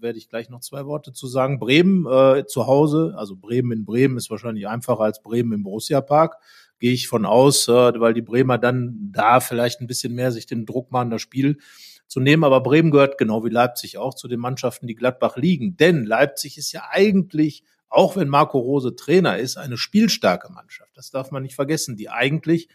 werde 0.01 0.19
ich 0.19 0.29
gleich 0.29 0.49
noch 0.49 0.59
zwei 0.59 0.85
Worte 0.85 1.13
zu 1.13 1.27
sagen. 1.27 1.59
Bremen 1.59 2.05
äh, 2.05 2.45
zu 2.45 2.67
Hause, 2.67 3.13
also 3.15 3.35
Bremen 3.35 3.71
in 3.71 3.85
Bremen 3.85 4.17
ist 4.17 4.29
wahrscheinlich 4.29 4.67
einfacher 4.67 5.01
als 5.01 5.21
Bremen 5.23 5.53
im 5.53 5.63
Borussia 5.63 6.01
Park 6.01 6.37
gehe 6.81 6.91
ich 6.91 7.07
von 7.07 7.25
aus, 7.25 7.67
weil 7.69 8.13
die 8.13 8.23
Bremer 8.23 8.57
dann 8.57 9.11
da 9.13 9.39
vielleicht 9.39 9.79
ein 9.79 9.87
bisschen 9.87 10.13
mehr 10.13 10.31
sich 10.31 10.47
den 10.47 10.65
Druck 10.65 10.91
machen, 10.91 11.11
das 11.11 11.21
Spiel 11.21 11.59
zu 12.07 12.19
nehmen. 12.19 12.43
Aber 12.43 12.61
Bremen 12.61 12.91
gehört 12.91 13.17
genau 13.17 13.45
wie 13.45 13.49
Leipzig 13.49 13.97
auch 13.97 14.15
zu 14.15 14.27
den 14.27 14.39
Mannschaften, 14.39 14.87
die 14.87 14.95
Gladbach 14.95 15.37
liegen. 15.37 15.77
Denn 15.77 16.05
Leipzig 16.05 16.57
ist 16.57 16.71
ja 16.73 16.83
eigentlich, 16.89 17.63
auch 17.87 18.15
wenn 18.15 18.27
Marco 18.27 18.57
Rose 18.57 18.95
Trainer 18.95 19.37
ist, 19.37 19.57
eine 19.57 19.77
spielstarke 19.77 20.51
Mannschaft. 20.51 20.91
Das 20.95 21.11
darf 21.11 21.31
man 21.31 21.43
nicht 21.43 21.55
vergessen, 21.55 21.95
die 21.95 22.09
eigentlich, 22.09 22.67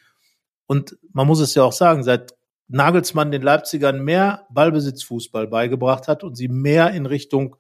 und 0.67 0.97
man 1.13 1.27
muss 1.27 1.41
es 1.41 1.55
ja 1.55 1.65
auch 1.65 1.73
sagen, 1.73 2.05
seit 2.05 2.35
Nagelsmann 2.69 3.33
den 3.33 3.43
Leipzigern 3.43 4.03
mehr 4.03 4.47
Ballbesitzfußball 4.51 5.49
beigebracht 5.49 6.09
hat 6.09 6.25
und 6.25 6.37
sie 6.37 6.49
mehr 6.49 6.93
in 6.93 7.07
Richtung 7.07 7.57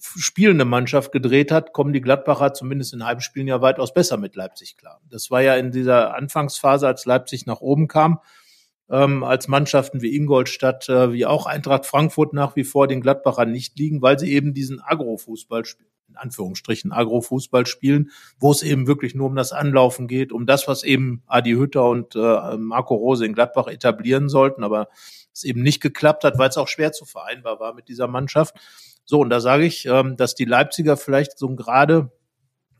spielende 0.00 0.64
Mannschaft 0.64 1.12
gedreht 1.12 1.52
hat, 1.52 1.72
kommen 1.72 1.92
die 1.92 2.00
Gladbacher 2.00 2.54
zumindest 2.54 2.92
in 2.92 3.04
Heimspielen 3.04 3.48
ja 3.48 3.60
weitaus 3.60 3.94
besser 3.94 4.16
mit 4.16 4.34
Leipzig 4.34 4.76
klar. 4.76 5.00
Das 5.08 5.30
war 5.30 5.42
ja 5.42 5.54
in 5.54 5.70
dieser 5.70 6.14
Anfangsphase, 6.14 6.86
als 6.86 7.04
Leipzig 7.06 7.46
nach 7.46 7.60
oben 7.60 7.86
kam, 7.86 8.20
ähm, 8.90 9.22
als 9.22 9.48
Mannschaften 9.48 10.02
wie 10.02 10.14
Ingolstadt, 10.16 10.88
äh, 10.88 11.12
wie 11.12 11.26
auch 11.26 11.46
Eintracht 11.46 11.86
Frankfurt 11.86 12.32
nach 12.32 12.56
wie 12.56 12.64
vor 12.64 12.88
den 12.88 13.00
Gladbachern 13.00 13.52
nicht 13.52 13.78
liegen, 13.78 14.02
weil 14.02 14.18
sie 14.18 14.32
eben 14.32 14.54
diesen 14.54 14.80
Agro-Fußball 14.80 15.64
spielen 15.64 15.90
in 16.08 16.16
Anführungsstrichen 16.16 16.92
Agro-Fußball 16.92 17.66
spielen, 17.66 18.10
wo 18.38 18.52
es 18.52 18.62
eben 18.62 18.86
wirklich 18.86 19.14
nur 19.14 19.26
um 19.26 19.36
das 19.36 19.52
Anlaufen 19.52 20.06
geht, 20.06 20.32
um 20.32 20.46
das, 20.46 20.68
was 20.68 20.84
eben 20.84 21.22
Adi 21.26 21.52
Hütter 21.52 21.88
und 21.88 22.14
äh, 22.14 22.56
Marco 22.56 22.94
Rose 22.94 23.26
in 23.26 23.34
Gladbach 23.34 23.66
etablieren 23.66 24.28
sollten, 24.28 24.64
aber 24.64 24.88
es 25.32 25.44
eben 25.44 25.62
nicht 25.62 25.80
geklappt 25.82 26.24
hat, 26.24 26.38
weil 26.38 26.48
es 26.48 26.56
auch 26.56 26.68
schwer 26.68 26.92
zu 26.92 27.04
vereinbar 27.04 27.60
war 27.60 27.74
mit 27.74 27.88
dieser 27.88 28.08
Mannschaft. 28.08 28.54
So, 29.06 29.20
und 29.20 29.30
da 29.30 29.40
sage 29.40 29.64
ich, 29.64 29.86
ähm, 29.86 30.16
dass 30.16 30.34
die 30.34 30.44
Leipziger 30.44 30.96
vielleicht 30.96 31.38
so 31.38 31.48
gerade 31.54 32.12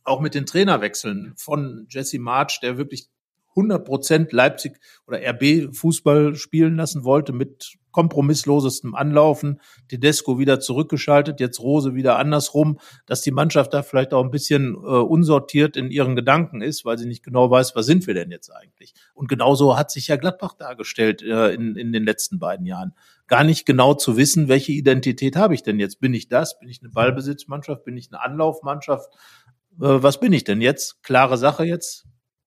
auch 0.05 0.21
mit 0.21 0.35
den 0.35 0.47
Trainerwechseln 0.47 1.33
von 1.37 1.87
Jesse 1.89 2.19
March, 2.19 2.61
der 2.61 2.79
wirklich 2.79 3.09
100 3.57 3.85
Prozent 3.85 4.33
Leipzig 4.33 4.79
oder 5.07 5.19
RB 5.19 5.75
Fußball 5.75 6.37
spielen 6.37 6.77
lassen 6.77 7.05
wollte 7.05 7.33
mit 7.33 7.79
kompromisslosestem 7.91 8.95
Anlaufen, 8.95 9.59
Tedesco 9.89 10.39
wieder 10.39 10.61
zurückgeschaltet, 10.61 11.41
jetzt 11.41 11.61
Rose 11.61 11.95
wieder 11.95 12.19
andersrum, 12.19 12.79
dass 13.07 13.23
die 13.23 13.31
Mannschaft 13.31 13.73
da 13.73 13.83
vielleicht 13.83 14.13
auch 14.13 14.23
ein 14.23 14.31
bisschen 14.31 14.75
äh, 14.75 14.77
unsortiert 14.77 15.79
in 15.79 15.91
ihren 15.91 16.15
Gedanken 16.15 16.61
ist, 16.61 16.85
weil 16.85 16.99
sie 16.99 17.07
nicht 17.07 17.25
genau 17.25 17.51
weiß, 17.51 17.75
was 17.75 17.87
sind 17.87 18.07
wir 18.07 18.13
denn 18.13 18.31
jetzt 18.31 18.51
eigentlich. 18.51 18.93
Und 19.15 19.29
genauso 19.29 19.79
hat 19.79 19.91
sich 19.91 20.09
ja 20.09 20.17
Gladbach 20.17 20.53
dargestellt 20.53 21.23
äh, 21.23 21.55
in, 21.55 21.75
in 21.77 21.91
den 21.91 22.05
letzten 22.05 22.39
beiden 22.39 22.67
Jahren. 22.67 22.93
Gar 23.27 23.45
nicht 23.45 23.67
genau 23.67 23.95
zu 23.95 24.17
wissen, 24.17 24.49
welche 24.49 24.73
Identität 24.73 25.37
habe 25.37 25.55
ich 25.55 25.63
denn 25.63 25.81
jetzt? 25.81 26.01
Bin 26.01 26.15
ich 26.15 26.29
das? 26.29 26.59
Bin 26.59 26.69
ich 26.69 26.81
eine 26.81 26.91
Ballbesitzmannschaft? 26.91 27.85
Bin 27.85 27.97
ich 27.97 28.09
eine 28.13 28.23
Anlaufmannschaft? 28.23 29.13
Äh, 29.81 30.03
was 30.03 30.21
bin 30.21 30.33
ich 30.33 30.45
denn 30.45 30.61
jetzt? 30.61 31.03
Klare 31.03 31.37
Sache 31.37 31.65
jetzt. 31.65 32.07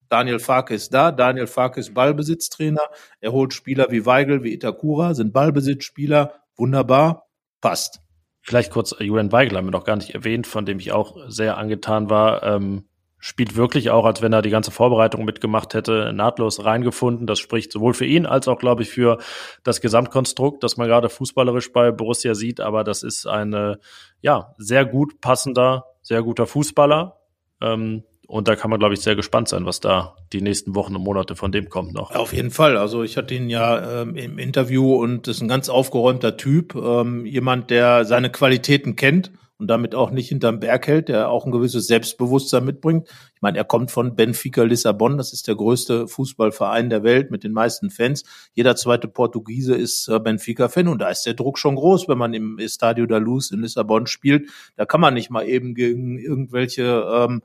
Daniel 0.09 0.39
Farke 0.39 0.73
ist 0.73 0.93
da. 0.93 1.11
Daniel 1.11 1.47
Farke 1.47 1.79
ist 1.79 1.93
Ballbesitztrainer. 1.93 2.81
Er 3.19 3.31
holt 3.31 3.53
Spieler 3.53 3.87
wie 3.91 4.05
Weigel, 4.05 4.43
wie 4.43 4.53
Itakura, 4.53 5.13
sind 5.13 5.33
Ballbesitzspieler. 5.33 6.33
Wunderbar. 6.55 7.27
Passt. 7.61 8.01
Vielleicht 8.41 8.71
kurz, 8.71 8.95
Julian 8.99 9.31
Weigel 9.31 9.57
haben 9.57 9.67
wir 9.67 9.71
noch 9.71 9.83
gar 9.83 9.97
nicht 9.97 10.15
erwähnt, 10.15 10.47
von 10.47 10.65
dem 10.65 10.79
ich 10.79 10.91
auch 10.91 11.17
sehr 11.27 11.57
angetan 11.57 12.09
war. 12.09 12.41
Ähm, 12.43 12.89
spielt 13.19 13.55
wirklich 13.55 13.89
auch, 13.89 14.05
als 14.05 14.21
wenn 14.21 14.33
er 14.33 14.41
die 14.41 14.49
ganze 14.49 14.71
Vorbereitung 14.71 15.25
mitgemacht 15.25 15.73
hätte, 15.73 16.11
nahtlos 16.13 16.63
reingefunden. 16.63 17.27
Das 17.27 17.39
spricht 17.39 17.71
sowohl 17.71 17.93
für 17.93 18.05
ihn 18.05 18.25
als 18.25 18.47
auch, 18.47 18.57
glaube 18.57 18.83
ich, 18.83 18.89
für 18.89 19.17
das 19.63 19.81
Gesamtkonstrukt, 19.81 20.63
das 20.63 20.77
man 20.77 20.87
gerade 20.87 21.09
fußballerisch 21.09 21.71
bei 21.73 21.91
Borussia 21.91 22.33
sieht. 22.33 22.61
Aber 22.61 22.83
das 22.83 23.03
ist 23.03 23.27
ein 23.27 23.77
ja, 24.21 24.55
sehr 24.57 24.85
gut 24.85 25.21
passender, 25.21 25.85
sehr 26.01 26.23
guter 26.23 26.47
Fußballer. 26.47 27.17
Ähm, 27.61 28.03
und 28.29 28.47
da 28.47 28.55
kann 28.55 28.69
man, 28.69 28.79
glaube 28.79 28.93
ich, 28.93 29.01
sehr 29.01 29.15
gespannt 29.15 29.47
sein, 29.49 29.65
was 29.65 29.79
da 29.79 30.15
die 30.33 30.41
nächsten 30.41 30.75
Wochen 30.75 30.95
und 30.95 31.03
Monate 31.03 31.35
von 31.35 31.51
dem 31.51 31.67
kommt 31.67 31.93
noch. 31.93 32.11
Auf 32.11 32.31
jeden 32.31 32.51
Fall. 32.51 32.77
Also 32.77 33.01
ich 33.01 33.17
hatte 33.17 33.33
ihn 33.33 33.49
ja 33.49 34.03
ähm, 34.03 34.15
im 34.15 34.37
Interview 34.37 34.95
und 34.97 35.27
ist 35.27 35.41
ein 35.41 35.47
ganz 35.47 35.67
aufgeräumter 35.67 36.37
Typ. 36.37 36.75
Ähm, 36.75 37.25
jemand, 37.25 37.71
der 37.71 38.05
seine 38.05 38.31
Qualitäten 38.31 38.95
kennt 38.95 39.31
und 39.59 39.67
damit 39.67 39.93
auch 39.93 40.09
nicht 40.09 40.29
hinterm 40.29 40.61
Berg 40.61 40.87
hält, 40.87 41.09
der 41.09 41.29
auch 41.29 41.45
ein 41.45 41.51
gewisses 41.51 41.85
Selbstbewusstsein 41.87 42.63
mitbringt. 42.63 43.09
Ich 43.35 43.41
meine, 43.41 43.57
er 43.57 43.65
kommt 43.65 43.91
von 43.91 44.15
Benfica 44.15 44.63
Lissabon, 44.63 45.17
das 45.17 45.33
ist 45.33 45.47
der 45.47 45.55
größte 45.55 46.07
Fußballverein 46.07 46.89
der 46.89 47.03
Welt 47.03 47.29
mit 47.29 47.43
den 47.43 47.51
meisten 47.51 47.89
Fans. 47.89 48.23
Jeder 48.53 48.77
zweite 48.77 49.09
Portugiese 49.09 49.75
ist 49.75 50.07
äh, 50.07 50.17
Benfica-Fan 50.17 50.87
und 50.87 50.99
da 50.99 51.09
ist 51.09 51.25
der 51.25 51.33
Druck 51.33 51.59
schon 51.59 51.75
groß, 51.75 52.07
wenn 52.07 52.17
man 52.17 52.33
im 52.33 52.57
Estadio 52.57 53.05
da 53.05 53.17
Luz 53.17 53.51
in 53.51 53.61
Lissabon 53.61 54.07
spielt. 54.07 54.49
Da 54.77 54.85
kann 54.85 55.01
man 55.01 55.13
nicht 55.13 55.29
mal 55.29 55.45
eben 55.45 55.75
gegen 55.75 56.17
irgendwelche 56.17 57.05
ähm, 57.13 57.41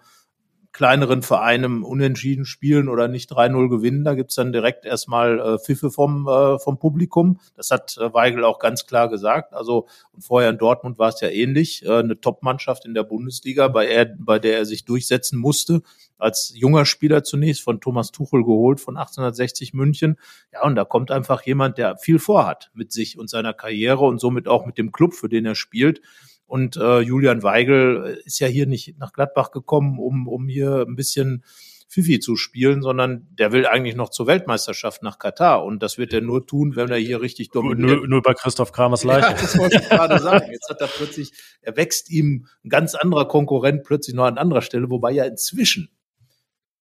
kleineren 0.74 1.22
Vereinen 1.22 1.84
unentschieden 1.84 2.44
spielen 2.44 2.88
oder 2.88 3.06
nicht 3.06 3.30
3-0 3.30 3.68
gewinnen. 3.68 4.02
Da 4.02 4.14
gibt's 4.14 4.34
dann 4.34 4.52
direkt 4.52 4.84
erstmal 4.84 5.38
äh, 5.38 5.58
Pfiffe 5.58 5.92
vom, 5.92 6.26
äh, 6.26 6.58
vom 6.58 6.80
Publikum. 6.80 7.38
Das 7.56 7.70
hat 7.70 7.96
äh, 7.96 8.12
Weigel 8.12 8.44
auch 8.44 8.58
ganz 8.58 8.84
klar 8.84 9.08
gesagt. 9.08 9.54
Also 9.54 9.86
und 10.12 10.22
vorher 10.22 10.50
in 10.50 10.58
Dortmund 10.58 10.98
war 10.98 11.10
es 11.10 11.20
ja 11.20 11.28
ähnlich. 11.28 11.84
Äh, 11.86 12.00
eine 12.00 12.20
Top-Mannschaft 12.20 12.84
in 12.84 12.92
der 12.92 13.04
Bundesliga, 13.04 13.68
bei, 13.68 13.86
er, 13.86 14.06
bei 14.18 14.40
der 14.40 14.58
er 14.58 14.66
sich 14.66 14.84
durchsetzen 14.84 15.38
musste. 15.38 15.80
Als 16.18 16.52
junger 16.56 16.86
Spieler 16.86 17.22
zunächst 17.22 17.62
von 17.62 17.80
Thomas 17.80 18.10
Tuchel 18.10 18.42
geholt 18.42 18.80
von 18.80 18.96
1860 18.96 19.74
München. 19.74 20.18
Ja, 20.52 20.64
und 20.64 20.74
da 20.74 20.84
kommt 20.84 21.12
einfach 21.12 21.42
jemand, 21.42 21.78
der 21.78 21.98
viel 21.98 22.18
vorhat 22.18 22.72
mit 22.74 22.90
sich 22.90 23.16
und 23.16 23.30
seiner 23.30 23.52
Karriere 23.52 24.04
und 24.04 24.20
somit 24.20 24.48
auch 24.48 24.66
mit 24.66 24.76
dem 24.76 24.90
Club, 24.90 25.14
für 25.14 25.28
den 25.28 25.46
er 25.46 25.54
spielt. 25.54 26.00
Und 26.46 26.76
äh, 26.76 27.00
Julian 27.00 27.42
Weigel 27.42 28.20
ist 28.24 28.38
ja 28.38 28.46
hier 28.46 28.66
nicht 28.66 28.98
nach 28.98 29.12
Gladbach 29.12 29.50
gekommen, 29.50 29.98
um, 29.98 30.28
um 30.28 30.48
hier 30.48 30.84
ein 30.86 30.96
bisschen 30.96 31.44
Fifi 31.88 32.18
zu 32.18 32.36
spielen, 32.36 32.82
sondern 32.82 33.28
der 33.30 33.52
will 33.52 33.66
eigentlich 33.66 33.94
noch 33.94 34.10
zur 34.10 34.26
Weltmeisterschaft 34.26 35.02
nach 35.02 35.18
Katar. 35.18 35.64
Und 35.64 35.82
das 35.82 35.96
wird 35.96 36.12
er 36.12 36.20
nur 36.20 36.46
tun, 36.46 36.76
wenn 36.76 36.90
er 36.90 36.98
hier 36.98 37.20
richtig 37.20 37.50
dominiert. 37.50 37.98
Nur, 37.98 38.08
nur 38.08 38.22
bei 38.22 38.34
Christoph 38.34 38.72
Kramers 38.72 39.04
Leiche. 39.04 39.28
Ja, 39.28 39.32
das 39.32 39.56
wollte 39.58 39.78
ich 39.80 39.88
gerade 39.88 40.18
sagen. 40.18 40.50
Jetzt 40.50 40.68
hat 40.68 40.80
er 40.80 40.88
plötzlich, 40.88 41.32
er 41.62 41.76
wächst 41.76 42.10
ihm 42.10 42.46
ein 42.64 42.68
ganz 42.68 42.94
anderer 42.94 43.28
Konkurrent 43.28 43.84
plötzlich 43.84 44.16
noch 44.16 44.24
an 44.24 44.38
anderer 44.38 44.62
Stelle, 44.62 44.90
wobei 44.90 45.12
ja 45.12 45.24
inzwischen 45.24 45.90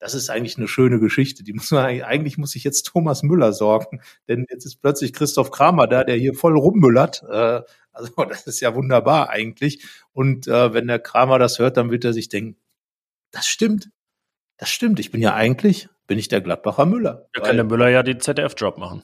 das 0.04 0.15
ist 0.15 0.30
eigentlich 0.30 0.58
eine 0.58 0.67
schöne 0.67 0.99
Geschichte. 0.99 1.45
Die 1.45 1.54
muss 1.54 1.71
man 1.71 1.86
eigentlich, 1.86 2.38
muss 2.38 2.52
sich 2.52 2.65
jetzt 2.65 2.84
Thomas 2.84 3.23
Müller 3.23 3.54
sorgen, 3.54 4.02
denn 4.28 4.45
jetzt 4.49 4.65
ist 4.65 4.82
plötzlich 4.82 5.13
Christoph 5.13 5.49
Kramer 5.49 5.88
da, 5.88 6.04
der 6.04 6.17
hier 6.17 6.34
voll 6.34 6.58
rummüllert. 6.58 7.23
Äh, 7.32 7.62
also 7.93 8.12
das 8.29 8.47
ist 8.47 8.60
ja 8.60 8.75
wunderbar 8.75 9.29
eigentlich. 9.29 9.86
Und 10.12 10.47
äh, 10.47 10.73
wenn 10.73 10.88
der 10.88 10.99
Kramer 10.99 11.39
das 11.39 11.60
hört, 11.60 11.77
dann 11.77 11.91
wird 11.91 12.03
er 12.06 12.13
sich 12.13 12.29
denken, 12.29 12.58
das 13.32 13.47
stimmt, 13.47 13.89
das 14.58 14.69
stimmt. 14.69 14.99
Ich 14.99 15.12
bin 15.12 15.21
ja 15.21 15.34
eigentlich, 15.34 15.89
bin 16.08 16.19
ich 16.19 16.27
der 16.27 16.41
Gladbacher 16.41 16.86
Müller. 16.86 17.27
Da 17.34 17.41
kann 17.41 17.56
der 17.56 17.65
Müller 17.65 17.89
ja 17.89 18.03
den 18.03 18.19
ZDF-Job 18.19 18.77
machen. 18.77 19.03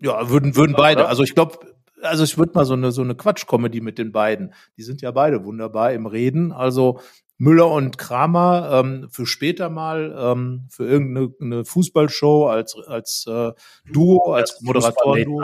Ja, 0.00 0.28
würden, 0.28 0.56
würden 0.56 0.74
beide. 0.76 1.08
Also 1.08 1.22
ich 1.22 1.34
glaube, 1.34 1.58
also 2.02 2.24
ich 2.24 2.36
würde 2.38 2.52
mal 2.54 2.64
so 2.64 2.74
eine 2.74 2.92
so 2.92 3.02
eine 3.02 3.14
Quatsch-Comedy 3.14 3.80
mit 3.80 3.98
den 3.98 4.12
beiden. 4.12 4.54
Die 4.76 4.82
sind 4.82 5.00
ja 5.02 5.10
beide 5.10 5.44
wunderbar 5.44 5.92
im 5.92 6.06
Reden. 6.06 6.52
Also 6.52 7.00
Müller 7.38 7.70
und 7.70 7.98
Kramer 7.98 8.80
ähm, 8.84 9.08
für 9.10 9.26
später 9.26 9.68
mal 9.68 10.14
ähm, 10.18 10.66
für 10.70 10.86
irgendeine 10.86 11.64
Fußballshow 11.64 12.46
als 12.46 12.76
als 12.86 13.26
äh, 13.28 13.52
Duo, 13.90 14.32
als 14.32 14.60
Moderatoren-Duo. 14.62 15.42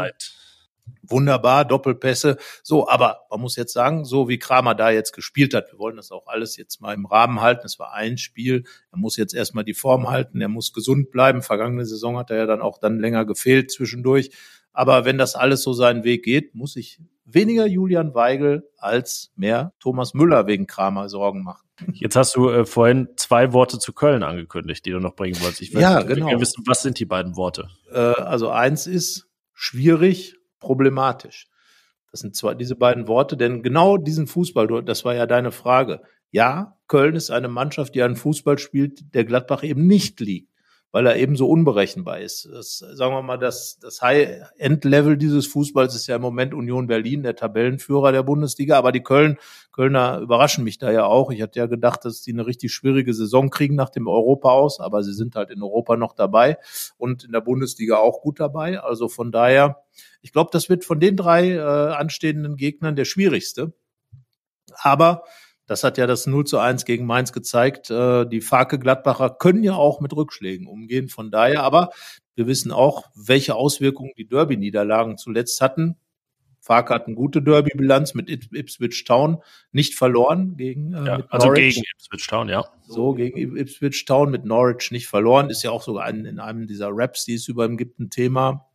Wunderbar, 1.03 1.65
Doppelpässe. 1.65 2.37
So, 2.63 2.89
aber 2.89 3.23
man 3.31 3.41
muss 3.41 3.57
jetzt 3.57 3.73
sagen, 3.73 4.05
so 4.05 4.29
wie 4.29 4.39
Kramer 4.39 4.75
da 4.75 4.91
jetzt 4.91 5.13
gespielt 5.13 5.55
hat, 5.55 5.73
wir 5.73 5.79
wollen 5.79 5.97
das 5.97 6.13
auch 6.13 6.27
alles 6.27 6.57
jetzt 6.57 6.81
mal 6.81 6.95
im 6.95 7.07
Rahmen 7.07 7.41
halten. 7.41 7.67
Es 7.67 7.79
war 7.79 7.93
ein 7.93 8.19
Spiel. 8.19 8.65
Er 8.91 8.99
muss 8.99 9.17
jetzt 9.17 9.35
erstmal 9.35 9.65
die 9.65 9.75
Form 9.75 10.11
halten. 10.11 10.41
Er 10.41 10.49
muss 10.49 10.73
gesund 10.73 11.11
bleiben. 11.11 11.43
Vergangene 11.43 11.85
Saison 11.85 12.19
hat 12.19 12.31
er 12.31 12.37
ja 12.37 12.47
dann 12.47 12.63
auch 12.63 12.79
dann 12.79 12.99
länger 12.99 13.25
gefehlt 13.25 13.71
zwischendurch. 13.71 14.31
Aber 14.73 15.05
wenn 15.05 15.19
das 15.19 15.35
alles 15.35 15.63
so 15.63 15.73
seinen 15.73 16.05
Weg 16.05 16.25
geht, 16.25 16.55
muss 16.55 16.77
ich 16.77 16.99
weniger 17.25 17.67
Julian 17.67 18.15
Weigel 18.15 18.69
als 18.79 19.33
mehr 19.37 19.73
Thomas 19.81 20.15
Müller 20.15 20.47
wegen 20.47 20.67
Kramer 20.67 21.09
Sorgen 21.09 21.43
machen. 21.43 21.67
Jetzt 21.93 22.17
hast 22.17 22.37
du 22.37 22.49
äh, 22.49 22.65
vorhin 22.65 23.09
zwei 23.17 23.53
Worte 23.53 23.79
zu 23.79 23.93
Köln 23.93 24.23
angekündigt, 24.23 24.85
die 24.87 24.91
du 24.91 25.01
noch 25.01 25.15
bringen 25.15 25.41
wolltest. 25.41 25.63
Ich 25.63 25.75
will, 25.75 25.83
ja, 25.83 26.03
genau. 26.03 26.41
wissen, 26.41 26.63
was 26.67 26.83
sind 26.83 26.99
die 26.99 27.05
beiden 27.05 27.37
Worte? 27.37 27.69
Äh, 27.91 27.99
also 27.99 28.51
eins 28.51 28.87
ist 28.87 29.29
schwierig, 29.53 30.37
problematisch. 30.63 31.49
Das 32.11 32.21
sind 32.21 32.35
zwar 32.37 32.55
diese 32.55 32.77
beiden 32.77 33.09
Worte, 33.09 33.37
denn 33.37 33.63
genau 33.63 33.99
diesen 33.99 34.27
Fußball, 34.27 34.83
das 34.85 35.05
war 35.05 35.15
ja 35.15 35.27
deine 35.27 35.53
Frage. 35.53 36.01
Ja, 36.31 36.79
Köln 36.89 37.15
ist 37.15 37.31
eine 37.31 37.49
Mannschaft, 37.49 37.95
die 37.95 38.03
einen 38.03 38.17
Fußball 38.17 38.59
spielt, 38.59 39.15
der 39.15 39.25
Gladbach 39.25 39.63
eben 39.63 39.87
nicht 39.87 40.21
liegt 40.21 40.52
weil 40.93 41.07
er 41.07 41.17
eben 41.17 41.37
so 41.37 41.49
unberechenbar 41.49 42.21
ist. 42.21 42.49
Das, 42.53 42.79
sagen 42.79 43.15
wir 43.15 43.23
mal, 43.23 43.39
das, 43.39 43.79
das 43.81 44.03
High-End-Level 44.03 45.17
dieses 45.17 45.47
Fußballs 45.47 45.95
ist 45.95 46.07
ja 46.07 46.17
im 46.17 46.23
Moment 46.23 46.53
Union 46.53 46.87
Berlin, 46.87 47.23
der 47.23 47.35
Tabellenführer 47.35 48.13
der 48.13 48.23
Bundesliga, 48.23 48.77
aber 48.77 48.93
die 48.93 49.03
Köln, 49.03 49.39
Kölner 49.73 50.19
überraschen 50.19 50.65
mich 50.65 50.77
da 50.77 50.93
ja 50.93 51.07
auch. 51.07 51.31
Ich 51.31 51.41
hatte 51.41 51.59
ja 51.59 51.67
gedacht, 51.67 52.05
dass 52.05 52.21
die 52.21 52.33
eine 52.33 52.47
richtig 52.47 52.73
schwierige 52.75 53.15
Saison 53.15 53.49
kriegen 53.49 53.75
nach 53.75 53.89
dem 53.89 54.07
Europa 54.07 54.51
aus, 54.51 54.81
aber 54.81 55.03
sie 55.03 55.15
sind 55.15 55.35
halt 55.35 55.51
in 55.51 55.63
Europa 55.63 55.97
noch 55.97 56.13
dabei 56.13 56.59
und 56.99 57.25
in 57.25 57.33
der 57.33 57.41
Bundesliga 57.41 57.97
auch 57.97 58.21
gut 58.21 58.39
dabei. 58.39 58.79
Also 58.79 59.09
von 59.09 59.33
daher, 59.33 59.83
ich 60.21 60.33
glaube, 60.33 60.51
das 60.53 60.69
wird 60.69 60.85
von 60.85 61.01
den 61.01 61.17
drei 61.17 61.53
äh, 61.53 61.59
anstehenden 61.59 62.57
Gegnern 62.57 62.97
der 62.97 63.07
schwierigste. 63.07 63.73
Aber 64.75 65.25
das 65.73 65.85
hat 65.85 65.97
ja 65.97 66.07
das 66.07 66.27
0 66.27 66.45
zu 66.45 66.59
1 66.59 66.85
gegen 66.85 67.07
Mainz 67.07 67.33
gezeigt. 67.33 67.91
Äh, 67.91 68.27
die 68.27 68.43
Farke 68.43 68.79
Gladbacher 68.79 69.31
können 69.31 69.65
ja 69.65 69.75
auch 69.75 70.01
mit 70.01 70.15
Rückschlägen 70.15 70.67
umgehen. 70.67 71.09
Von 71.09 71.31
daher, 71.31 71.63
aber 71.63 71.91
wir 72.35 72.47
wissen 72.47 72.73
auch, 72.73 73.07
welche 73.15 73.55
Auswirkungen 73.55 74.13
die 74.19 74.29
Derby-Niederlagen 74.29 75.17
zuletzt 75.17 75.63
hatten. 75.63 75.97
Farke 76.61 76.95
hat 76.95 77.07
eine 77.07 77.17
gute 77.17 77.41
Derby-Bilanz 77.41 78.13
mit 78.13 78.29
Ipswich 78.31 79.05
Town, 79.05 79.39
nicht 79.73 79.95
verloren 79.95 80.57
gegen 80.59 80.93
äh, 80.93 81.07
ja, 81.07 81.23
also 81.31 81.49
Norwich. 81.49 81.75
gegen 81.75 81.87
Ipswich 81.97 82.27
Town, 82.27 82.49
ja. 82.51 82.67
So 82.87 83.15
gegen 83.15 83.57
Ipswich 83.57 84.05
Town 84.05 84.31
mit 84.31 84.45
Norwich 84.45 84.91
nicht 84.91 85.09
verloren, 85.09 85.49
ist 85.49 85.63
ja 85.63 85.71
auch 85.71 85.83
sogar 85.83 86.05
ein, 86.05 86.27
in 86.27 86.39
einem 86.39 86.67
dieser 86.67 86.91
Raps, 86.93 87.25
die 87.25 87.35
es 87.35 87.49
über 87.49 87.65
ihm 87.65 87.79
gibt, 87.79 87.99
ein 87.99 88.11
Thema 88.11 88.69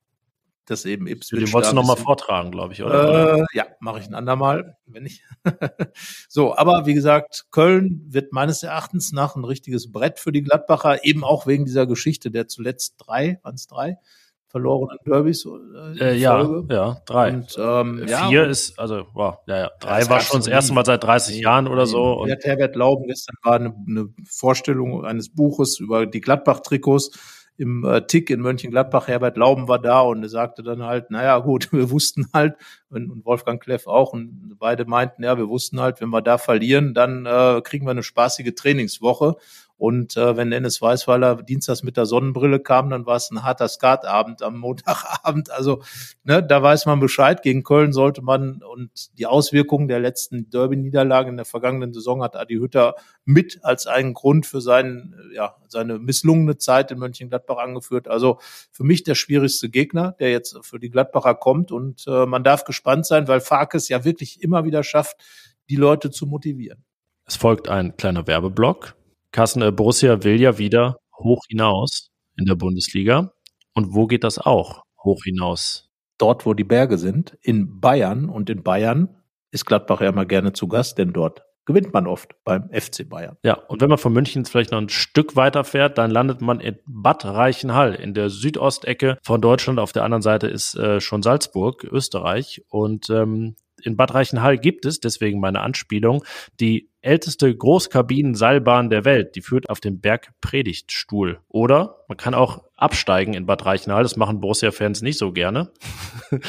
das 0.69 0.85
eben 0.85 1.07
Ipswich. 1.07 1.39
Den 1.39 1.53
wolltest 1.53 1.71
du 1.71 1.75
nochmal 1.75 1.97
vortragen, 1.97 2.51
glaube 2.51 2.73
ich, 2.73 2.83
oder? 2.83 3.39
Äh, 3.39 3.45
ja, 3.53 3.65
mache 3.79 3.99
ich 3.99 4.07
ein 4.07 4.13
andermal, 4.13 4.77
wenn 4.85 5.05
ich. 5.05 5.23
so, 6.29 6.55
aber 6.55 6.85
wie 6.85 6.93
gesagt, 6.93 7.45
Köln 7.51 8.05
wird 8.07 8.33
meines 8.33 8.63
Erachtens 8.63 9.11
nach 9.11 9.35
ein 9.35 9.43
richtiges 9.43 9.91
Brett 9.91 10.19
für 10.19 10.31
die 10.31 10.43
Gladbacher, 10.43 11.03
eben 11.03 11.23
auch 11.23 11.47
wegen 11.47 11.65
dieser 11.65 11.87
Geschichte 11.87 12.31
der 12.31 12.47
zuletzt 12.47 12.95
drei, 12.97 13.39
waren 13.43 13.55
es 13.55 13.67
drei? 13.67 13.97
verlorenen 14.49 14.97
Derbys. 15.05 15.45
Äh, 15.45 15.99
äh, 15.99 16.15
ja, 16.15 16.63
ja, 16.69 16.97
drei. 17.05 17.33
Und, 17.33 17.55
ähm, 17.59 18.03
äh, 18.03 18.07
Vier 18.07 18.43
ja, 18.43 18.43
ist, 18.43 18.79
also, 18.79 19.05
wow, 19.13 19.37
ja, 19.45 19.57
ja. 19.57 19.71
Drei 19.79 20.07
war 20.09 20.21
schon 20.21 20.39
das 20.39 20.47
erste 20.47 20.73
Mal 20.73 20.85
seit 20.85 21.03
30 21.03 21.39
Jahren 21.39 21.67
oder 21.67 21.85
so. 21.85 22.13
Und 22.13 22.31
Herbert 22.43 22.75
Lauben 22.75 23.07
gestern 23.07 23.35
war 23.43 23.55
eine, 23.55 23.75
eine 23.87 24.09
Vorstellung 24.25 25.05
eines 25.05 25.29
Buches 25.29 25.79
über 25.79 26.05
die 26.05 26.21
Gladbach-Trikots 26.21 27.11
im 27.57 27.83
äh, 27.83 28.05
Tick 28.05 28.29
in 28.29 28.41
Mönchengladbach, 28.41 29.07
Herbert 29.07 29.35
Lauben 29.35 29.67
war 29.67 29.79
da 29.79 30.01
und 30.01 30.21
er 30.21 30.29
sagte 30.29 30.63
dann 30.63 30.83
halt, 30.83 31.11
naja 31.11 31.39
gut, 31.39 31.69
wir 31.73 31.89
wussten 31.89 32.27
halt, 32.33 32.55
und 32.89 33.25
Wolfgang 33.25 33.61
Kleff 33.61 33.87
auch, 33.87 34.13
und 34.13 34.55
beide 34.59 34.85
meinten, 34.85 35.23
ja, 35.23 35.37
wir 35.37 35.49
wussten 35.49 35.81
halt, 35.81 35.99
wenn 35.99 36.09
wir 36.09 36.21
da 36.21 36.37
verlieren, 36.37 36.93
dann 36.93 37.25
äh, 37.25 37.61
kriegen 37.63 37.85
wir 37.85 37.91
eine 37.91 38.03
spaßige 38.03 38.53
Trainingswoche. 38.55 39.35
Und 39.77 40.17
äh, 40.17 40.35
wenn 40.35 40.49
Dennis 40.49 40.81
Weißweiler 40.81 41.43
dienstags 41.43 41.83
mit 41.83 41.97
der 41.97 42.07
Sonnenbrille 42.07 42.59
kam, 42.59 42.89
dann 42.89 43.05
war 43.05 43.15
es 43.15 43.29
ein 43.29 43.43
harter 43.43 43.67
Skatabend 43.67 44.41
am 44.41 44.57
Montagabend. 44.57 45.51
Also 45.51 45.83
ne, 46.23 46.41
da 46.41 46.63
weiß 46.63 46.87
man 46.87 46.99
Bescheid. 46.99 47.43
Gegen 47.43 47.63
Köln 47.63 47.93
sollte 47.93 48.23
man 48.23 48.63
und 48.63 48.89
die 49.19 49.27
Auswirkungen 49.27 49.87
der 49.87 49.99
letzten 49.99 50.49
Derby-Niederlage 50.49 51.29
in 51.29 51.37
der 51.37 51.45
vergangenen 51.45 51.93
Saison 51.93 52.23
hat 52.23 52.35
Adi 52.35 52.55
Hütter 52.55 52.95
mit 53.23 53.59
als 53.63 53.85
einen 53.85 54.15
Grund 54.15 54.47
für 54.47 54.61
seinen, 54.61 55.13
ja, 55.33 55.55
seine 55.67 55.99
misslungene 55.99 56.57
Zeit 56.57 56.89
in 56.89 56.97
Mönchengladbach 56.97 57.57
angeführt. 57.57 58.07
Also 58.07 58.39
für 58.71 58.83
mich 58.83 59.03
der 59.03 59.15
schwierigste 59.15 59.69
Gegner, 59.69 60.15
der 60.19 60.31
jetzt 60.31 60.57
für 60.65 60.79
die 60.79 60.89
Gladbacher 60.89 61.35
kommt. 61.35 61.71
Und 61.71 62.05
äh, 62.07 62.25
man 62.25 62.43
darf 62.43 62.65
gespannt 62.65 63.05
sein, 63.05 63.27
weil 63.27 63.41
Farkes 63.41 63.89
ja 63.89 64.03
wirklich 64.03 64.41
immer 64.41 64.65
wieder 64.65 64.81
schafft, 64.81 65.17
die 65.69 65.75
Leute 65.75 66.09
zu 66.09 66.25
motivieren. 66.25 66.83
Es 67.25 67.35
folgt 67.35 67.69
ein 67.69 67.95
kleiner 67.97 68.25
Werbeblock. 68.25 68.96
Kassen 69.31 69.61
äh, 69.61 69.71
Borussia 69.71 70.23
will 70.23 70.39
ja 70.39 70.57
wieder 70.57 70.97
hoch 71.17 71.41
hinaus 71.49 72.09
in 72.37 72.45
der 72.45 72.55
Bundesliga. 72.55 73.31
Und 73.73 73.93
wo 73.93 74.07
geht 74.07 74.23
das 74.23 74.39
auch 74.39 74.83
hoch 75.03 75.23
hinaus? 75.23 75.89
Dort, 76.17 76.45
wo 76.45 76.53
die 76.53 76.63
Berge 76.63 76.97
sind, 76.97 77.37
in 77.41 77.79
Bayern. 77.79 78.29
Und 78.29 78.49
in 78.49 78.63
Bayern 78.63 79.09
ist 79.51 79.65
Gladbach 79.65 80.01
ja 80.01 80.09
immer 80.09 80.25
gerne 80.25 80.53
zu 80.53 80.67
Gast, 80.67 80.97
denn 80.97 81.13
dort 81.13 81.43
gewinnt 81.65 81.93
man 81.93 82.07
oft 82.07 82.33
beim 82.43 82.69
FC 82.71 83.07
Bayern. 83.07 83.37
Ja, 83.43 83.55
und 83.67 83.81
wenn 83.81 83.89
man 83.89 83.97
von 83.97 84.13
München 84.13 84.45
vielleicht 84.45 84.71
noch 84.71 84.79
ein 84.79 84.89
Stück 84.89 85.35
weiter 85.35 85.63
fährt, 85.63 85.97
dann 85.97 86.09
landet 86.09 86.41
man 86.41 86.59
in 86.61 86.79
Bad 86.87 87.25
Reichenhall 87.25 87.93
in 87.93 88.13
der 88.13 88.29
Südostecke 88.29 89.17
von 89.21 89.41
Deutschland. 89.41 89.77
Auf 89.77 89.91
der 89.91 90.03
anderen 90.03 90.21
Seite 90.21 90.47
ist 90.47 90.75
äh, 90.75 91.01
schon 91.01 91.21
Salzburg, 91.21 91.83
Österreich. 91.83 92.63
Und 92.69 93.09
ähm, 93.09 93.57
in 93.87 93.97
Bad 93.97 94.13
Reichenhall 94.13 94.57
gibt 94.57 94.85
es, 94.85 94.99
deswegen 94.99 95.39
meine 95.39 95.61
Anspielung, 95.61 96.23
die 96.59 96.89
älteste 97.07 97.55
Großkabinenseilbahn 97.55 98.89
der 98.89 99.05
Welt. 99.05 99.35
Die 99.35 99.41
führt 99.41 99.69
auf 99.69 99.79
den 99.79 100.01
Berg 100.01 100.33
Predigtstuhl. 100.41 101.39
Oder 101.47 102.03
man 102.09 102.17
kann 102.17 102.33
auch 102.33 102.63
absteigen 102.75 103.33
in 103.33 103.45
Bad 103.45 103.65
Reichenhall. 103.65 104.03
Das 104.03 104.17
machen 104.17 104.41
Borussia-Fans 104.41 105.01
nicht 105.01 105.17
so 105.17 105.31
gerne. 105.31 105.71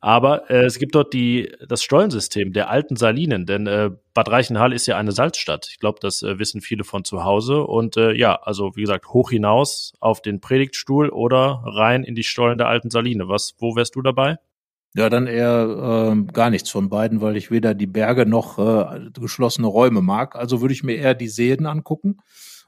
Aber 0.00 0.48
äh, 0.48 0.64
es 0.64 0.78
gibt 0.78 0.94
dort 0.94 1.12
die, 1.12 1.52
das 1.66 1.82
Stollensystem 1.82 2.52
der 2.52 2.70
alten 2.70 2.96
Salinen, 2.96 3.46
denn 3.46 3.66
äh, 3.66 3.90
Bad 4.14 4.30
Reichenhall 4.30 4.72
ist 4.72 4.86
ja 4.86 4.96
eine 4.96 5.12
Salzstadt. 5.12 5.66
Ich 5.70 5.80
glaube, 5.80 5.98
das 6.00 6.22
äh, 6.22 6.38
wissen 6.38 6.60
viele 6.60 6.84
von 6.84 7.04
zu 7.04 7.24
Hause. 7.24 7.64
Und 7.64 7.96
äh, 7.96 8.12
ja, 8.12 8.36
also 8.36 8.76
wie 8.76 8.82
gesagt, 8.82 9.08
hoch 9.08 9.30
hinaus 9.30 9.92
auf 10.00 10.22
den 10.22 10.40
Predigtstuhl 10.40 11.08
oder 11.08 11.62
rein 11.64 12.04
in 12.04 12.14
die 12.14 12.24
Stollen 12.24 12.58
der 12.58 12.68
alten 12.68 12.90
Saline. 12.90 13.28
Was, 13.28 13.54
wo 13.58 13.74
wärst 13.74 13.96
du 13.96 14.02
dabei? 14.02 14.36
Ja, 14.96 15.10
dann 15.10 15.26
eher 15.26 16.14
äh, 16.16 16.32
gar 16.32 16.50
nichts 16.50 16.70
von 16.70 16.88
beiden, 16.88 17.20
weil 17.20 17.36
ich 17.36 17.50
weder 17.50 17.74
die 17.74 17.86
Berge 17.86 18.24
noch 18.26 18.58
äh, 18.58 19.10
geschlossene 19.12 19.66
Räume 19.66 20.00
mag. 20.00 20.36
Also 20.36 20.60
würde 20.62 20.72
ich 20.74 20.82
mir 20.82 20.94
eher 20.96 21.14
die 21.14 21.28
Seen 21.28 21.66
angucken 21.66 22.16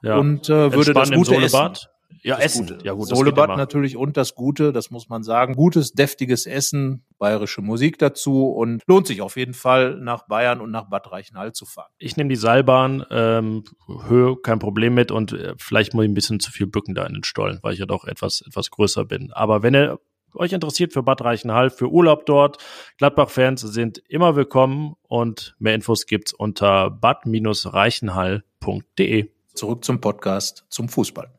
Ja. 0.02 0.18
und 0.18 0.48
äh, 0.50 0.72
würde 0.72 0.92
das 0.92 1.10
gute 1.10 1.34
Essen. 1.36 1.48
Solebad? 1.48 1.90
Ja, 2.22 2.36
Das 2.36 2.44
Essen. 2.46 2.66
Gute. 2.66 2.78
Ja, 2.84 2.92
gut, 2.94 3.06
Solebad 3.08 3.56
natürlich 3.56 3.96
und 3.96 4.16
das 4.16 4.34
Gute, 4.34 4.72
das 4.72 4.90
muss 4.90 5.08
man 5.08 5.22
sagen. 5.22 5.54
Gutes, 5.54 5.92
deftiges 5.92 6.46
Essen, 6.46 7.04
bayerische 7.18 7.62
Musik 7.62 7.98
dazu 7.98 8.48
und 8.50 8.82
lohnt 8.86 9.06
sich 9.06 9.22
auf 9.22 9.36
jeden 9.36 9.54
Fall 9.54 9.96
nach 10.00 10.26
Bayern 10.26 10.60
und 10.60 10.70
nach 10.70 10.88
Bad 10.90 11.10
Reichenhall 11.12 11.52
zu 11.52 11.64
fahren. 11.64 11.90
Ich 11.98 12.16
nehme 12.16 12.28
die 12.28 12.36
Seilbahn, 12.36 13.04
ähm, 13.10 13.62
Höhe, 14.08 14.36
kein 14.42 14.58
Problem 14.58 14.94
mit 14.94 15.10
und 15.12 15.32
äh, 15.32 15.54
vielleicht 15.58 15.94
muss 15.94 16.04
ich 16.04 16.10
ein 16.10 16.14
bisschen 16.14 16.40
zu 16.40 16.50
viel 16.50 16.66
bücken 16.66 16.94
da 16.94 17.06
in 17.06 17.14
den 17.14 17.24
Stollen, 17.24 17.60
weil 17.62 17.72
ich 17.74 17.78
ja 17.78 17.86
doch 17.86 18.04
etwas, 18.04 18.42
etwas 18.46 18.70
größer 18.70 19.04
bin. 19.04 19.30
Aber 19.32 19.62
wenn 19.62 19.74
ihr 19.74 19.98
euch 20.34 20.52
interessiert 20.52 20.92
für 20.92 21.02
Bad 21.02 21.22
Reichenhall, 21.22 21.70
für 21.70 21.88
Urlaub 21.88 22.26
dort, 22.26 22.58
Gladbach-Fans 22.98 23.62
sind 23.62 23.98
immer 24.08 24.36
willkommen 24.36 24.94
und 25.08 25.56
mehr 25.58 25.74
Infos 25.74 26.06
gibt's 26.06 26.32
unter 26.32 26.90
bad-reichenhall.de. 26.90 29.30
Zurück 29.54 29.84
zum 29.84 30.00
Podcast 30.00 30.64
zum 30.68 30.88
Fußball. 30.88 31.37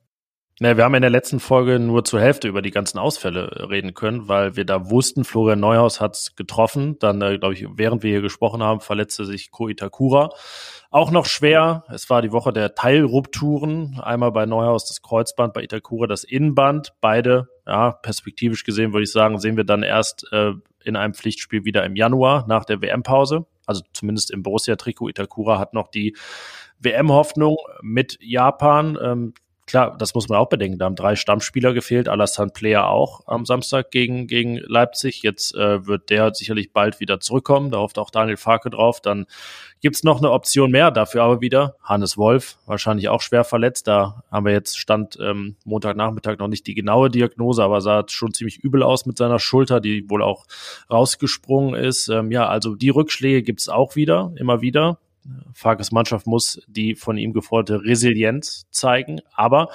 Ne, 0.61 0.75
wir 0.75 0.83
haben 0.83 0.93
in 0.93 1.01
der 1.01 1.09
letzten 1.09 1.39
Folge 1.39 1.79
nur 1.79 2.03
zur 2.03 2.19
Hälfte 2.19 2.49
über 2.49 2.61
die 2.61 2.71
ganzen 2.71 2.97
Ausfälle 2.97 3.49
äh, 3.49 3.63
reden 3.63 3.93
können, 3.93 4.27
weil 4.27 4.57
wir 4.57 4.65
da 4.65 4.89
wussten, 4.89 5.23
Florian 5.23 5.61
Neuhaus 5.61 6.01
hat's 6.01 6.35
getroffen. 6.35 6.99
Dann, 6.99 7.21
äh, 7.21 7.37
glaube 7.37 7.53
ich, 7.53 7.65
während 7.75 8.03
wir 8.03 8.11
hier 8.11 8.21
gesprochen 8.21 8.61
haben, 8.61 8.81
verletzte 8.81 9.23
sich 9.23 9.51
Ko 9.51 9.69
Itakura. 9.69 10.31
Auch 10.91 11.11
noch 11.11 11.27
schwer. 11.27 11.85
Es 11.87 12.09
war 12.09 12.21
die 12.21 12.33
Woche 12.33 12.51
der 12.51 12.75
Teilrupturen. 12.75 14.01
Einmal 14.03 14.33
bei 14.33 14.45
Neuhaus 14.45 14.85
das 14.85 15.01
Kreuzband, 15.01 15.53
bei 15.53 15.63
Itakura 15.63 16.07
das 16.07 16.25
Innenband. 16.25 16.91
Beide, 16.99 17.47
ja, 17.65 17.91
perspektivisch 17.91 18.65
gesehen 18.65 18.91
würde 18.91 19.03
ich 19.03 19.13
sagen, 19.13 19.39
sehen 19.39 19.55
wir 19.55 19.63
dann 19.63 19.81
erst 19.81 20.27
äh, 20.33 20.51
in 20.83 20.97
einem 20.97 21.13
Pflichtspiel 21.13 21.63
wieder 21.63 21.85
im 21.85 21.95
Januar 21.95 22.45
nach 22.49 22.65
der 22.65 22.81
WM-Pause. 22.81 23.45
Also 23.65 23.83
zumindest 23.93 24.29
im 24.29 24.43
Borussia-Trikot. 24.43 25.07
Itakura 25.07 25.57
hat 25.57 25.73
noch 25.73 25.87
die 25.87 26.17
WM-Hoffnung 26.79 27.55
mit 27.81 28.17
Japan. 28.19 28.97
Ähm, 29.01 29.33
klar, 29.69 29.95
das 29.97 30.15
muss 30.15 30.27
man 30.27 30.39
auch 30.39 30.49
bedenken. 30.49 30.79
Da 30.79 30.85
haben 30.85 30.95
drei 30.95 31.15
Stammspieler 31.15 31.73
gefehlt, 31.73 32.09
Alassane 32.09 32.51
Player 32.51 32.87
auch 32.87 33.21
am 33.27 33.45
Samstag 33.45 33.91
gegen, 33.91 34.25
gegen 34.25 34.57
Leipzig. 34.57 35.21
Jetzt 35.21 35.53
äh, 35.55 35.85
wird 35.85 36.09
der 36.09 36.33
sicherlich 36.33 36.73
bald 36.73 36.99
wieder 36.99 37.19
zurückkommen. 37.19 37.69
Da 37.69 37.77
hofft 37.77 37.99
auch 37.99 38.09
Daniel 38.09 38.37
Farke 38.37 38.71
drauf. 38.71 38.99
Dann 38.99 39.27
gibt's 39.79 40.03
noch 40.03 40.17
eine 40.17 40.31
Option 40.31 40.71
mehr, 40.71 40.89
dafür 40.89 41.23
aber 41.23 41.39
wieder 41.39 41.75
Hannes 41.83 42.17
Wolf, 42.17 42.57
wahrscheinlich 42.65 43.09
auch 43.09 43.21
schwer 43.21 43.43
verletzt. 43.43 43.87
Da 43.87 44.23
haben 44.31 44.45
wir 44.45 44.53
jetzt 44.53 44.77
Stand 44.77 45.17
ähm, 45.21 45.55
Montagnachmittag 45.65 46.39
noch 46.39 46.47
nicht 46.47 46.65
die 46.65 46.73
genaue 46.73 47.11
Diagnose, 47.11 47.63
aber 47.63 47.79
sah 47.81 48.03
schon 48.07 48.33
ziemlich 48.33 48.57
übel 48.57 48.81
aus 48.81 49.05
mit 49.05 49.17
seiner 49.17 49.37
Schulter, 49.37 49.79
die 49.79 50.09
wohl 50.09 50.23
auch 50.23 50.45
rausgesprungen 50.89 51.75
ist. 51.75 52.09
Ähm, 52.09 52.31
ja, 52.31 52.47
also 52.47 52.75
die 52.75 52.89
Rückschläge 52.89 53.43
gibt's 53.43 53.69
auch 53.69 53.95
wieder, 53.95 54.33
immer 54.35 54.61
wieder. 54.61 54.97
Farkes 55.53 55.91
Mannschaft 55.91 56.27
muss 56.27 56.61
die 56.67 56.95
von 56.95 57.17
ihm 57.17 57.33
geforderte 57.33 57.83
Resilienz 57.83 58.67
zeigen, 58.71 59.21
aber 59.33 59.69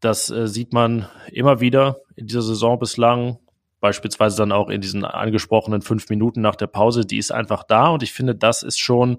das 0.00 0.30
äh, 0.30 0.46
sieht 0.46 0.72
man 0.72 1.08
immer 1.32 1.60
wieder 1.60 2.00
in 2.16 2.26
dieser 2.26 2.42
Saison 2.42 2.78
bislang, 2.78 3.38
beispielsweise 3.80 4.36
dann 4.38 4.52
auch 4.52 4.68
in 4.68 4.80
diesen 4.80 5.04
angesprochenen 5.04 5.82
fünf 5.82 6.08
Minuten 6.08 6.40
nach 6.40 6.56
der 6.56 6.66
Pause, 6.66 7.04
die 7.04 7.18
ist 7.18 7.32
einfach 7.32 7.64
da 7.64 7.88
und 7.88 8.02
ich 8.02 8.12
finde, 8.12 8.34
das 8.34 8.62
ist 8.62 8.78
schon 8.78 9.18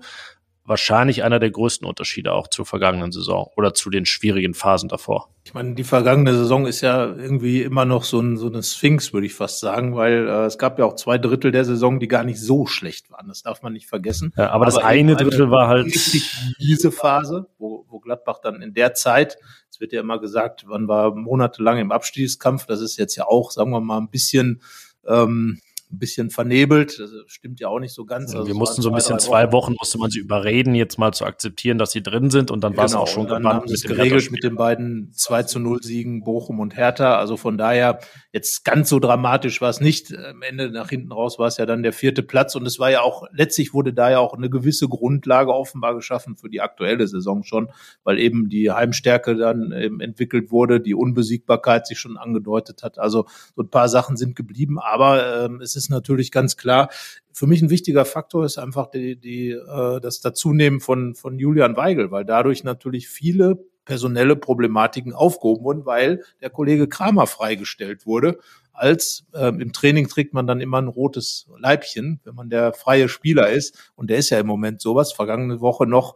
wahrscheinlich 0.70 1.24
einer 1.24 1.40
der 1.40 1.50
größten 1.50 1.86
Unterschiede 1.86 2.32
auch 2.32 2.48
zur 2.48 2.66
vergangenen 2.66 3.12
Saison 3.12 3.50
oder 3.58 3.74
zu 3.74 3.90
den 3.90 4.06
schwierigen 4.06 4.54
Phasen 4.54 4.88
davor. 4.88 5.30
Ich 5.44 5.54
meine, 5.56 5.74
die 5.74 5.84
vergangene 5.84 6.34
Saison 6.34 6.68
ist 6.68 6.82
ja 6.82 7.08
irgendwie 7.08 7.64
immer 7.64 7.86
noch 7.86 8.04
so, 8.04 8.20
ein, 8.20 8.38
so 8.38 8.48
eine 8.48 8.62
Sphinx, 8.62 9.12
würde 9.12 9.26
ich 9.26 9.34
fast 9.34 9.60
sagen, 9.60 9.96
weil 9.96 10.28
äh, 10.28 10.46
es 10.46 10.60
gab 10.60 10.78
ja 10.78 10.86
auch 10.86 10.96
zwei 10.96 11.18
Drittel 11.18 11.52
der 11.52 11.66
Saison, 11.66 12.00
die 12.00 12.08
gar 12.08 12.24
nicht 12.24 12.40
so 12.40 12.68
schlecht 12.68 13.12
waren. 13.12 13.28
Das 13.28 13.42
darf 13.42 13.64
man 13.64 13.74
nicht 13.74 13.88
vergessen. 13.88 14.32
Ja, 14.38 14.52
aber, 14.52 14.66
das 14.66 14.78
eben 14.78 14.86
eine 14.86 15.16
Drittel 15.16 15.50
war 15.50 15.68
halt 15.68 15.88
richtig 15.88 16.32
miese 16.60 16.92
Phase, 16.92 17.48
wo, 17.58 17.86
wo 17.90 18.00
Gladbach 18.00 18.40
dann 18.40 18.62
in 18.62 18.76
der 18.76 18.94
Zeit, 18.94 19.38
es 19.72 19.80
wird 19.80 19.92
ja 19.92 20.02
immer 20.02 20.20
gesagt, 20.20 20.68
man 20.68 20.88
war 20.88 21.16
monatelang 21.16 21.80
im 21.80 21.92
Abstiegskampf. 21.92 22.68
Das 22.68 22.80
ist 22.80 22.98
jetzt 22.98 23.16
ja 23.16 23.26
auch, 23.26 23.50
sagen 23.50 23.72
wir 23.72 23.82
mal, 23.82 23.98
ein 23.98 24.12
bisschen 24.12 24.62
ähm, 25.08 25.60
ein 25.92 25.98
bisschen 25.98 26.30
vernebelt. 26.30 27.00
Das 27.00 27.12
stimmt 27.28 27.60
ja 27.60 27.68
auch 27.68 27.80
nicht 27.80 27.94
so 27.94 28.06
ganz. 28.06 28.34
Also 28.34 28.46
wir 28.46 28.54
es 28.54 28.58
mussten 28.58 28.82
so 28.82 28.90
ein 28.90 28.96
bisschen 28.96 29.20
zwei 29.20 29.52
Wochen, 29.52 29.74
musste 29.80 29.98
man 29.98 30.12
sie 30.12 30.20
überreden, 30.20 30.76
jetzt 30.76 31.00
mal 31.00 31.14
zu 31.14 31.26
akzeptieren, 31.26 31.78
dass 31.78 31.92
sie 31.92 32.04
drin 32.04 32.30
sind 32.30 32.52
und 32.52 32.64
dann 32.64 32.78
war 32.78 32.86
es 32.86 32.92
Genau, 32.92 33.04
auch 33.04 33.08
schon 33.08 33.28
dann 33.28 33.46
haben 33.48 33.68
dem 33.68 33.76
geregelt 33.82 34.32
mit 34.32 34.44
den 34.44 34.56
beiden 34.56 35.12
2 35.14 35.44
zu 35.44 35.60
0 35.60 35.82
Siegen 35.82 36.24
Bochum 36.24 36.60
und 36.60 36.76
Hertha. 36.76 37.18
Also 37.18 37.38
von 37.38 37.58
daher 37.58 38.00
jetzt 38.32 38.64
ganz 38.66 38.90
so 38.90 39.00
dramatisch 39.00 39.62
war 39.62 39.70
es 39.70 39.82
nicht. 39.82 40.16
Am 40.16 40.42
Ende 40.42 40.70
nach 40.70 40.90
hinten 40.90 41.12
raus 41.12 41.40
war 41.40 41.48
es 41.48 41.58
ja 41.58 41.66
dann 41.66 41.82
der 41.82 41.94
vierte 41.94 42.22
Platz 42.22 42.56
und 42.56 42.66
es 42.66 42.78
war 42.80 42.92
ja 42.92 43.02
auch, 43.02 43.24
letztlich 43.32 43.74
wurde 43.74 43.94
da 43.94 44.12
ja 44.12 44.20
auch 44.20 44.34
eine 44.34 44.50
gewisse 44.50 44.88
Grundlage 44.88 45.54
offenbar 45.54 45.96
geschaffen 45.96 46.36
für 46.36 46.50
die 46.50 46.62
aktuelle 46.62 47.08
Saison 47.08 47.44
schon, 47.44 47.70
weil 48.04 48.20
eben 48.20 48.50
die 48.50 48.72
Heimstärke 48.72 49.36
dann 49.36 49.72
eben 49.72 50.02
entwickelt 50.02 50.52
wurde, 50.52 50.80
die 50.80 50.94
Unbesiegbarkeit 50.94 51.88
sich 51.88 52.00
schon 52.00 52.18
angedeutet 52.18 52.84
hat. 52.84 53.00
Also 53.00 53.26
so 53.56 53.64
ein 53.64 53.70
paar 53.70 53.90
Sachen 53.90 54.18
sind 54.18 54.36
geblieben, 54.36 54.78
aber 54.80 55.46
ähm, 55.46 55.62
es 55.62 55.76
ist 55.76 55.79
natürlich 55.88 56.32
ganz 56.32 56.58
klar, 56.58 56.90
für 57.32 57.48
mich 57.48 57.62
ein 57.62 57.70
wichtiger 57.70 58.04
Faktor 58.04 58.44
ist 58.44 58.58
einfach 58.58 58.92
die, 58.92 59.16
die, 59.16 59.52
äh, 59.52 60.02
das 60.02 60.20
Dazunehmen 60.20 60.82
von, 60.82 61.16
von 61.16 61.40
Julian 61.40 61.78
Weigel, 61.78 62.12
weil 62.12 62.26
dadurch 62.26 62.66
natürlich 62.66 63.08
viele 63.08 63.64
personelle 63.86 64.36
Problematiken 64.36 65.14
aufgehoben 65.14 65.64
wurden, 65.64 65.86
weil 65.86 66.24
der 66.42 66.50
Kollege 66.50 66.88
Kramer 66.88 67.28
freigestellt 67.28 68.06
wurde. 68.06 68.38
Als 68.72 69.26
ähm, 69.34 69.60
im 69.60 69.74
Training 69.74 70.08
trägt 70.08 70.34
man 70.34 70.48
dann 70.48 70.62
immer 70.62 70.82
ein 70.82 70.88
rotes 70.88 71.48
Leibchen, 71.58 72.20
wenn 72.24 72.36
man 72.36 72.50
der 72.50 72.74
freie 72.74 73.10
Spieler 73.10 73.50
ist. 73.50 73.92
Und 73.96 74.10
der 74.10 74.18
ist 74.18 74.30
ja 74.30 74.40
im 74.40 74.48
Moment 74.48 74.80
sowas. 74.80 75.12
Vergangene 75.12 75.60
Woche 75.60 75.88
noch 75.88 76.16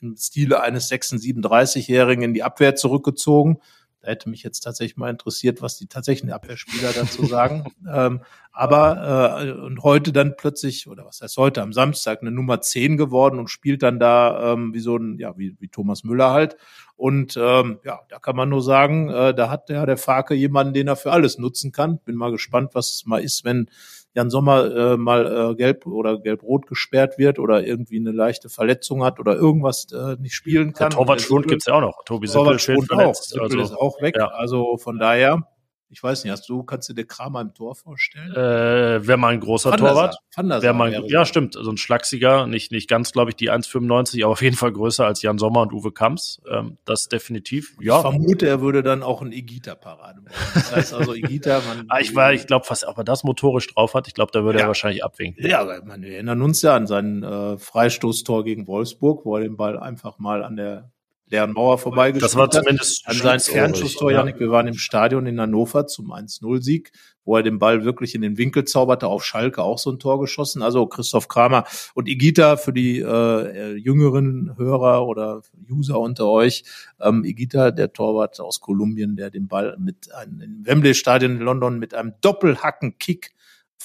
im 0.00 0.16
Stile 0.16 0.62
eines 0.62 0.90
36-Jährigen 0.90 2.24
in 2.24 2.34
die 2.34 2.42
Abwehr 2.42 2.74
zurückgezogen. 2.74 3.58
Da 4.00 4.08
hätte 4.08 4.30
mich 4.30 4.42
jetzt 4.42 4.60
tatsächlich 4.60 4.96
mal 4.96 5.10
interessiert, 5.10 5.60
was 5.60 5.76
die 5.76 5.86
tatsächlichen 5.86 6.32
Abwehrspieler 6.32 6.92
dazu 6.92 7.26
sagen. 7.26 7.64
ähm, 7.92 8.20
aber 8.52 9.42
äh, 9.42 9.52
und 9.52 9.82
heute 9.82 10.12
dann 10.12 10.36
plötzlich, 10.36 10.88
oder 10.88 11.04
was 11.04 11.20
heißt 11.20 11.36
heute, 11.36 11.62
am 11.62 11.72
Samstag 11.72 12.22
eine 12.22 12.30
Nummer 12.30 12.60
10 12.60 12.96
geworden 12.96 13.38
und 13.38 13.48
spielt 13.48 13.82
dann 13.82 13.98
da 13.98 14.54
ähm, 14.54 14.72
wie 14.74 14.80
so 14.80 14.96
ein, 14.96 15.18
ja, 15.18 15.36
wie, 15.36 15.54
wie 15.60 15.68
Thomas 15.68 16.02
Müller 16.02 16.30
halt. 16.30 16.56
Und 16.96 17.36
ähm, 17.36 17.78
ja, 17.84 18.00
da 18.08 18.18
kann 18.18 18.36
man 18.36 18.48
nur 18.48 18.62
sagen, 18.62 19.08
äh, 19.08 19.34
da 19.34 19.50
hat 19.50 19.68
der, 19.68 19.86
der 19.86 19.96
Farke 19.96 20.34
jemanden, 20.34 20.74
den 20.74 20.88
er 20.88 20.96
für 20.96 21.12
alles 21.12 21.38
nutzen 21.38 21.72
kann. 21.72 21.98
Bin 21.98 22.16
mal 22.16 22.30
gespannt, 22.30 22.74
was 22.74 22.92
es 22.92 23.06
mal 23.06 23.22
ist, 23.22 23.44
wenn 23.44 23.70
Jan 24.14 24.30
Sommer 24.30 24.74
äh, 24.74 24.96
mal 24.96 25.52
äh, 25.52 25.54
gelb 25.54 25.86
oder 25.86 26.18
gelb-rot 26.18 26.66
gesperrt 26.66 27.16
wird 27.16 27.38
oder 27.38 27.64
irgendwie 27.64 27.98
eine 27.98 28.10
leichte 28.10 28.48
Verletzung 28.48 29.04
hat 29.04 29.20
oder 29.20 29.36
irgendwas 29.36 29.86
äh, 29.92 30.16
nicht 30.20 30.34
spielen 30.34 30.72
kann. 30.72 30.90
Der 30.90 30.98
Torwart 30.98 31.20
Schwund 31.20 31.46
gibt's 31.46 31.66
ja 31.66 31.74
auch 31.74 31.80
noch. 31.80 32.04
Tobi 32.04 32.26
Sippel 32.26 32.58
fehlt 32.58 32.86
verletzt. 32.86 33.30
Sippel 33.30 33.44
also, 33.44 33.60
ist 33.60 33.72
auch 33.72 34.02
weg. 34.02 34.16
Ja. 34.16 34.28
Also 34.28 34.76
von 34.78 34.98
daher 34.98 35.46
ich 35.92 36.00
weiß 36.00 36.22
nicht, 36.22 36.30
hast 36.30 36.48
du, 36.48 36.62
kannst 36.62 36.88
du 36.88 36.92
dir 36.92 37.04
Kramer 37.04 37.40
im 37.40 37.52
Tor 37.52 37.74
vorstellen? 37.74 38.30
Äh, 38.32 39.06
wäre 39.06 39.18
mal 39.18 39.32
ein 39.32 39.40
großer 39.40 39.72
Van 39.72 39.78
Torwart. 39.78 40.16
Wär 40.36 40.72
mal 40.72 40.94
ein, 40.94 41.04
ja, 41.06 41.24
stimmt. 41.24 41.54
So 41.54 41.68
ein 41.68 41.76
Schlachsiger, 41.76 42.46
nicht, 42.46 42.70
nicht 42.70 42.88
ganz, 42.88 43.10
glaube 43.10 43.30
ich, 43.30 43.36
die 43.36 43.50
1,95, 43.50 44.22
aber 44.22 44.32
auf 44.32 44.42
jeden 44.42 44.56
Fall 44.56 44.72
größer 44.72 45.04
als 45.04 45.20
Jan 45.22 45.38
Sommer 45.38 45.62
und 45.62 45.72
Uwe 45.72 45.90
Kamps. 45.90 46.40
Ähm, 46.48 46.78
das 46.84 47.08
definitiv. 47.08 47.76
Ja. 47.80 47.96
Ich 47.96 48.02
vermute, 48.02 48.46
er 48.46 48.60
würde 48.60 48.84
dann 48.84 49.02
auch 49.02 49.20
ein 49.20 49.32
Igita-Parade 49.32 50.20
machen. 50.20 50.34
Das 50.54 50.72
heißt 50.72 50.94
also, 50.94 51.12
Igita, 51.12 51.60
man. 51.68 51.86
ah, 51.88 51.98
ich 51.98 52.14
war, 52.14 52.32
ich 52.32 52.46
glaube 52.46 52.66
fast, 52.66 52.86
ob 52.86 52.96
er 52.96 53.04
das 53.04 53.24
motorisch 53.24 53.66
drauf 53.74 53.94
hat, 53.94 54.06
ich 54.06 54.14
glaube, 54.14 54.30
da 54.32 54.44
würde 54.44 54.60
ja. 54.60 54.66
er 54.66 54.68
wahrscheinlich 54.68 55.02
abwinken. 55.02 55.44
Ja, 55.44 55.64
man, 55.84 56.02
wir 56.02 56.14
erinnern 56.14 56.40
uns 56.42 56.62
ja 56.62 56.76
an 56.76 56.86
sein 56.86 57.24
äh, 57.24 57.58
Freistoßtor 57.58 58.44
gegen 58.44 58.68
Wolfsburg, 58.68 59.24
wo 59.24 59.36
er 59.36 59.42
den 59.42 59.56
Ball 59.56 59.76
einfach 59.76 60.18
mal 60.18 60.44
an 60.44 60.54
der 60.54 60.92
leeren 61.30 61.52
Mauer 61.52 61.78
vorbeigespielt 61.78 62.24
Das 62.24 62.36
war 62.36 62.50
zumindest 62.50 63.06
an 63.06 63.16
sein 63.16 63.40
Fernschusstor, 63.40 64.10
Janik. 64.10 64.40
Wir 64.40 64.50
waren 64.50 64.66
im 64.66 64.74
Stadion 64.74 65.26
in 65.26 65.40
Hannover 65.40 65.86
zum 65.86 66.12
1-0-Sieg, 66.12 66.90
wo 67.24 67.36
er 67.36 67.42
den 67.42 67.58
Ball 67.58 67.84
wirklich 67.84 68.14
in 68.14 68.22
den 68.22 68.36
Winkel 68.36 68.64
zauberte, 68.64 69.06
auf 69.06 69.24
Schalke 69.24 69.62
auch 69.62 69.78
so 69.78 69.90
ein 69.90 69.98
Tor 69.98 70.20
geschossen. 70.20 70.62
Also 70.62 70.86
Christoph 70.86 71.28
Kramer 71.28 71.64
und 71.94 72.08
Igita 72.08 72.56
für 72.56 72.72
die 72.72 72.98
äh, 72.98 73.74
jüngeren 73.76 74.56
Hörer 74.56 75.06
oder 75.06 75.42
User 75.70 76.00
unter 76.00 76.28
euch. 76.28 76.64
Ähm, 77.00 77.24
Igita, 77.24 77.70
der 77.70 77.92
Torwart 77.92 78.40
aus 78.40 78.60
Kolumbien, 78.60 79.16
der 79.16 79.30
den 79.30 79.46
Ball 79.46 79.76
mit 79.78 80.12
einem 80.12 80.40
im 80.40 80.66
Wembley 80.66 80.94
Stadion 80.94 81.32
in 81.32 81.40
London 81.40 81.78
mit 81.78 81.94
einem 81.94 82.14
Doppelhacken-Kick 82.20 83.30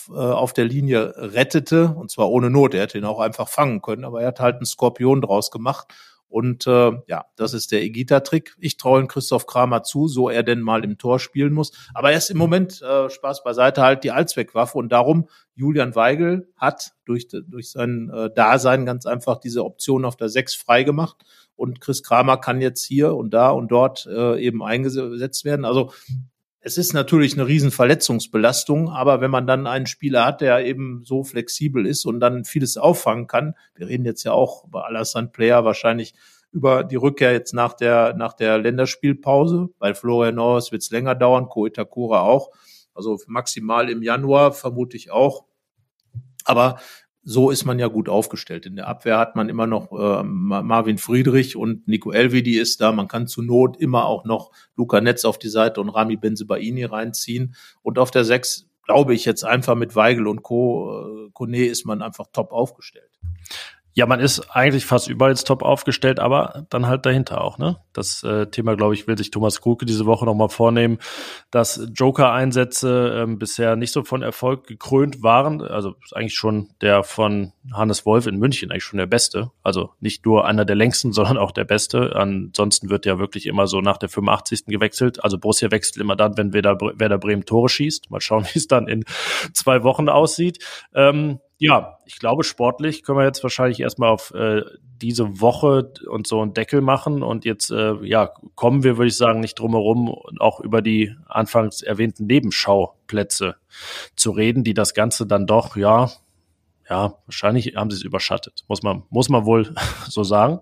äh, 0.09 0.13
auf 0.13 0.53
der 0.53 0.65
Linie 0.65 1.13
rettete, 1.15 1.89
und 1.95 2.09
zwar 2.09 2.31
ohne 2.31 2.49
Not. 2.49 2.73
Er 2.73 2.81
hätte 2.81 2.97
ihn 2.97 3.05
auch 3.05 3.19
einfach 3.19 3.47
fangen 3.49 3.83
können, 3.83 4.03
aber 4.03 4.21
er 4.21 4.29
hat 4.29 4.39
halt 4.39 4.55
einen 4.55 4.65
Skorpion 4.65 5.21
draus 5.21 5.51
gemacht 5.51 5.93
und 6.35 6.67
äh, 6.67 6.91
ja, 7.07 7.27
das 7.37 7.53
ist 7.53 7.71
der 7.71 7.81
Egita-Trick. 7.81 8.57
Ich 8.59 8.75
traue 8.75 9.07
Christoph 9.07 9.47
Kramer 9.47 9.83
zu, 9.83 10.09
so 10.09 10.29
er 10.29 10.43
denn 10.43 10.59
mal 10.59 10.83
im 10.83 10.97
Tor 10.97 11.17
spielen 11.17 11.53
muss. 11.53 11.71
Aber 11.93 12.11
er 12.11 12.17
ist 12.17 12.29
im 12.29 12.37
Moment, 12.37 12.81
äh, 12.81 13.09
Spaß 13.09 13.45
beiseite, 13.45 13.81
halt 13.81 14.03
die 14.03 14.11
Allzweckwaffe. 14.11 14.77
Und 14.77 14.91
darum, 14.91 15.29
Julian 15.53 15.95
Weigel 15.95 16.51
hat 16.57 16.91
durch, 17.05 17.29
durch 17.29 17.71
sein 17.71 18.11
äh, 18.13 18.29
Dasein 18.35 18.85
ganz 18.85 19.05
einfach 19.05 19.37
diese 19.37 19.63
Option 19.63 20.03
auf 20.03 20.17
der 20.17 20.27
6 20.27 20.55
freigemacht. 20.55 21.23
Und 21.55 21.79
Chris 21.79 22.03
Kramer 22.03 22.35
kann 22.35 22.59
jetzt 22.59 22.83
hier 22.83 23.15
und 23.15 23.33
da 23.33 23.51
und 23.51 23.71
dort 23.71 24.05
äh, 24.05 24.37
eben 24.37 24.61
eingesetzt 24.61 25.45
werden. 25.45 25.63
Also 25.63 25.93
es 26.65 26.79
ist 26.79 26.93
natürlich 26.93 27.33
eine 27.33 27.45
riesen 27.45 27.69
Verletzungsbelastung, 27.69 28.89
aber 28.89 29.21
wenn 29.21 29.29
man 29.29 29.45
dann 29.45 29.67
einen 29.67 29.85
Spieler 29.85 30.25
hat, 30.25 30.41
der 30.41 30.65
eben 30.65 31.03
so 31.05 31.23
flexibel 31.23 31.85
ist 31.85 32.05
und 32.05 32.19
dann 32.19 32.43
vieles 32.43 32.75
auffangen 32.75 33.27
kann, 33.27 33.53
wir 33.75 33.87
reden 33.87 34.03
jetzt 34.03 34.23
ja 34.23 34.31
auch 34.31 34.67
bei 34.69 34.81
Alassane 34.81 35.27
Player 35.27 35.63
wahrscheinlich 35.63 36.15
über 36.51 36.83
die 36.83 36.95
Rückkehr 36.95 37.33
jetzt 37.33 37.53
nach 37.53 37.73
der, 37.73 38.15
nach 38.15 38.33
der 38.33 38.57
Länderspielpause. 38.57 39.69
Bei 39.77 39.93
Florian 39.93 40.35
Norris 40.35 40.71
wird 40.71 40.81
es 40.81 40.89
länger 40.89 41.13
dauern, 41.13 41.49
Ko 41.49 41.67
Itakura 41.67 42.21
auch. 42.21 42.49
Also 42.95 43.19
maximal 43.27 43.87
im 43.87 44.01
Januar 44.01 44.51
vermute 44.51 44.97
ich 44.97 45.11
auch. 45.11 45.45
Aber 46.45 46.79
so 47.27 47.49
ist 47.49 47.65
man 47.65 47.79
ja 47.79 47.87
gut 47.87 48.07
aufgestellt. 48.07 48.67
In 48.67 48.75
der 48.75 48.87
Abwehr 48.87 49.17
hat 49.17 49.35
man 49.35 49.49
immer 49.49 49.65
noch 49.65 49.91
äh, 49.91 50.23
Marvin 50.23 50.99
Friedrich 50.99 51.57
und 51.57 51.87
Nico 51.87 52.11
Elvedi 52.11 52.59
ist 52.59 52.79
da. 52.81 52.91
Man 52.91 53.07
kann 53.07 53.25
zur 53.27 53.43
Not 53.43 53.77
immer 53.77 54.05
auch 54.05 54.25
noch 54.25 54.51
Luca 54.75 55.01
Netz 55.01 55.25
auf 55.25 55.39
die 55.39 55.49
Seite 55.49 55.81
und 55.81 55.89
Rami 55.89 56.17
Benzebaini 56.17 56.83
reinziehen. 56.83 57.55
Und 57.81 57.97
auf 57.97 58.11
der 58.11 58.25
Sechs 58.25 58.67
glaube 58.83 59.15
ich 59.15 59.25
jetzt 59.25 59.43
einfach 59.43 59.73
mit 59.73 59.95
Weigel 59.95 60.27
und 60.27 60.43
Co. 60.43 61.25
Äh, 61.25 61.31
Kone 61.33 61.65
ist 61.65 61.85
man 61.85 62.03
einfach 62.03 62.27
top 62.31 62.51
aufgestellt. 62.51 63.09
Ja, 63.97 64.05
man 64.07 64.19
ist 64.19 64.53
eigentlich 64.53 64.85
fast 64.85 65.07
überall 65.07 65.31
jetzt 65.31 65.47
top 65.47 65.63
aufgestellt, 65.63 66.19
aber 66.19 66.65
dann 66.69 66.85
halt 66.85 67.05
dahinter 67.05 67.41
auch, 67.41 67.57
ne? 67.57 67.77
Das 67.93 68.23
äh, 68.23 68.47
Thema, 68.47 68.75
glaube 68.75 68.93
ich, 68.93 69.07
will 69.07 69.17
sich 69.17 69.31
Thomas 69.31 69.61
Kruke 69.61 69.85
diese 69.85 70.05
Woche 70.05 70.25
nochmal 70.25 70.49
vornehmen, 70.49 70.97
dass 71.49 71.87
Joker-Einsätze 71.93 73.21
ähm, 73.23 73.39
bisher 73.39 73.77
nicht 73.77 73.93
so 73.93 74.03
von 74.03 74.21
Erfolg 74.21 74.67
gekrönt 74.67 75.23
waren. 75.23 75.61
Also 75.61 75.95
ist 76.03 76.13
eigentlich 76.13 76.35
schon 76.35 76.71
der 76.81 77.03
von 77.03 77.53
Hannes 77.71 78.05
Wolf 78.05 78.27
in 78.27 78.35
München 78.35 78.69
eigentlich 78.69 78.83
schon 78.83 78.97
der 78.97 79.05
Beste. 79.05 79.51
Also 79.63 79.91
nicht 80.01 80.25
nur 80.25 80.43
einer 80.43 80.65
der 80.65 80.75
längsten, 80.75 81.13
sondern 81.13 81.37
auch 81.37 81.53
der 81.53 81.63
Beste. 81.63 82.17
Ansonsten 82.17 82.89
wird 82.89 83.05
ja 83.05 83.17
wirklich 83.17 83.45
immer 83.45 83.65
so 83.65 83.79
nach 83.79 83.97
der 83.97 84.09
85. 84.09 84.65
gewechselt. 84.65 85.23
Also 85.23 85.37
Borussia 85.37 85.71
wechselt 85.71 86.01
immer 86.03 86.17
dann, 86.17 86.37
wenn 86.37 86.51
Werder, 86.51 86.77
Werder 86.79 87.17
Bremen 87.17 87.45
Tore 87.45 87.69
schießt. 87.69 88.11
Mal 88.11 88.19
schauen, 88.19 88.43
wie 88.51 88.59
es 88.59 88.67
dann 88.67 88.89
in 88.89 89.05
zwei 89.53 89.83
Wochen 89.83 90.09
aussieht. 90.09 90.59
Ähm, 90.93 91.39
ja, 91.57 91.99
ich 92.05 92.19
glaube, 92.19 92.43
sportlich 92.43 93.03
können 93.03 93.19
wir 93.19 93.25
jetzt 93.25 93.43
wahrscheinlich 93.43 93.79
erstmal 93.79 94.09
auf 94.09 94.33
äh, 94.33 94.61
diese 95.01 95.39
Woche 95.39 95.91
und 96.07 96.27
so 96.27 96.41
einen 96.41 96.53
Deckel 96.53 96.81
machen. 96.81 97.23
Und 97.23 97.45
jetzt, 97.45 97.71
äh, 97.71 97.95
ja, 98.03 98.31
kommen 98.55 98.83
wir, 98.83 98.97
würde 98.97 99.07
ich 99.07 99.17
sagen, 99.17 99.39
nicht 99.39 99.57
drum 99.59 99.71
herum, 99.71 100.13
auch 100.39 100.59
über 100.59 100.81
die 100.81 101.15
anfangs 101.27 101.81
erwähnten 101.81 102.25
Nebenschauplätze 102.25 103.55
zu 104.15 104.31
reden, 104.31 104.63
die 104.63 104.73
das 104.73 104.93
Ganze 104.93 105.25
dann 105.25 105.47
doch, 105.47 105.77
ja, 105.77 106.11
ja, 106.89 107.15
wahrscheinlich 107.25 107.75
haben 107.75 107.89
sie 107.89 107.97
es 107.97 108.03
überschattet, 108.03 108.63
muss 108.67 108.83
man, 108.83 109.03
muss 109.09 109.29
man 109.29 109.45
wohl 109.45 109.73
so 110.07 110.23
sagen. 110.23 110.59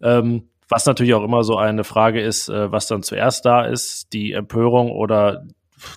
Ähm, 0.00 0.48
was 0.68 0.84
natürlich 0.84 1.14
auch 1.14 1.24
immer 1.24 1.42
so 1.42 1.56
eine 1.56 1.84
Frage 1.84 2.20
ist, 2.20 2.48
äh, 2.48 2.70
was 2.70 2.86
dann 2.86 3.02
zuerst 3.02 3.46
da 3.46 3.64
ist, 3.64 4.12
die 4.12 4.32
Empörung 4.32 4.90
oder 4.90 5.46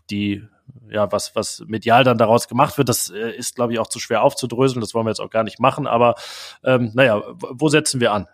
die 0.09 0.43
ja, 0.91 1.11
was, 1.11 1.35
was 1.35 1.63
medial 1.67 2.03
dann 2.03 2.17
daraus 2.17 2.47
gemacht 2.47 2.77
wird, 2.77 2.89
das 2.89 3.09
äh, 3.09 3.31
ist, 3.31 3.55
glaube 3.55 3.73
ich, 3.73 3.79
auch 3.79 3.87
zu 3.87 3.99
schwer 3.99 4.23
aufzudröseln. 4.23 4.81
Das 4.81 4.93
wollen 4.93 5.05
wir 5.05 5.11
jetzt 5.11 5.21
auch 5.21 5.29
gar 5.29 5.43
nicht 5.43 5.59
machen. 5.59 5.87
Aber 5.87 6.15
ähm, 6.63 6.91
naja, 6.93 7.21
wo 7.39 7.69
setzen 7.69 7.99
wir 7.99 8.11
an? 8.11 8.27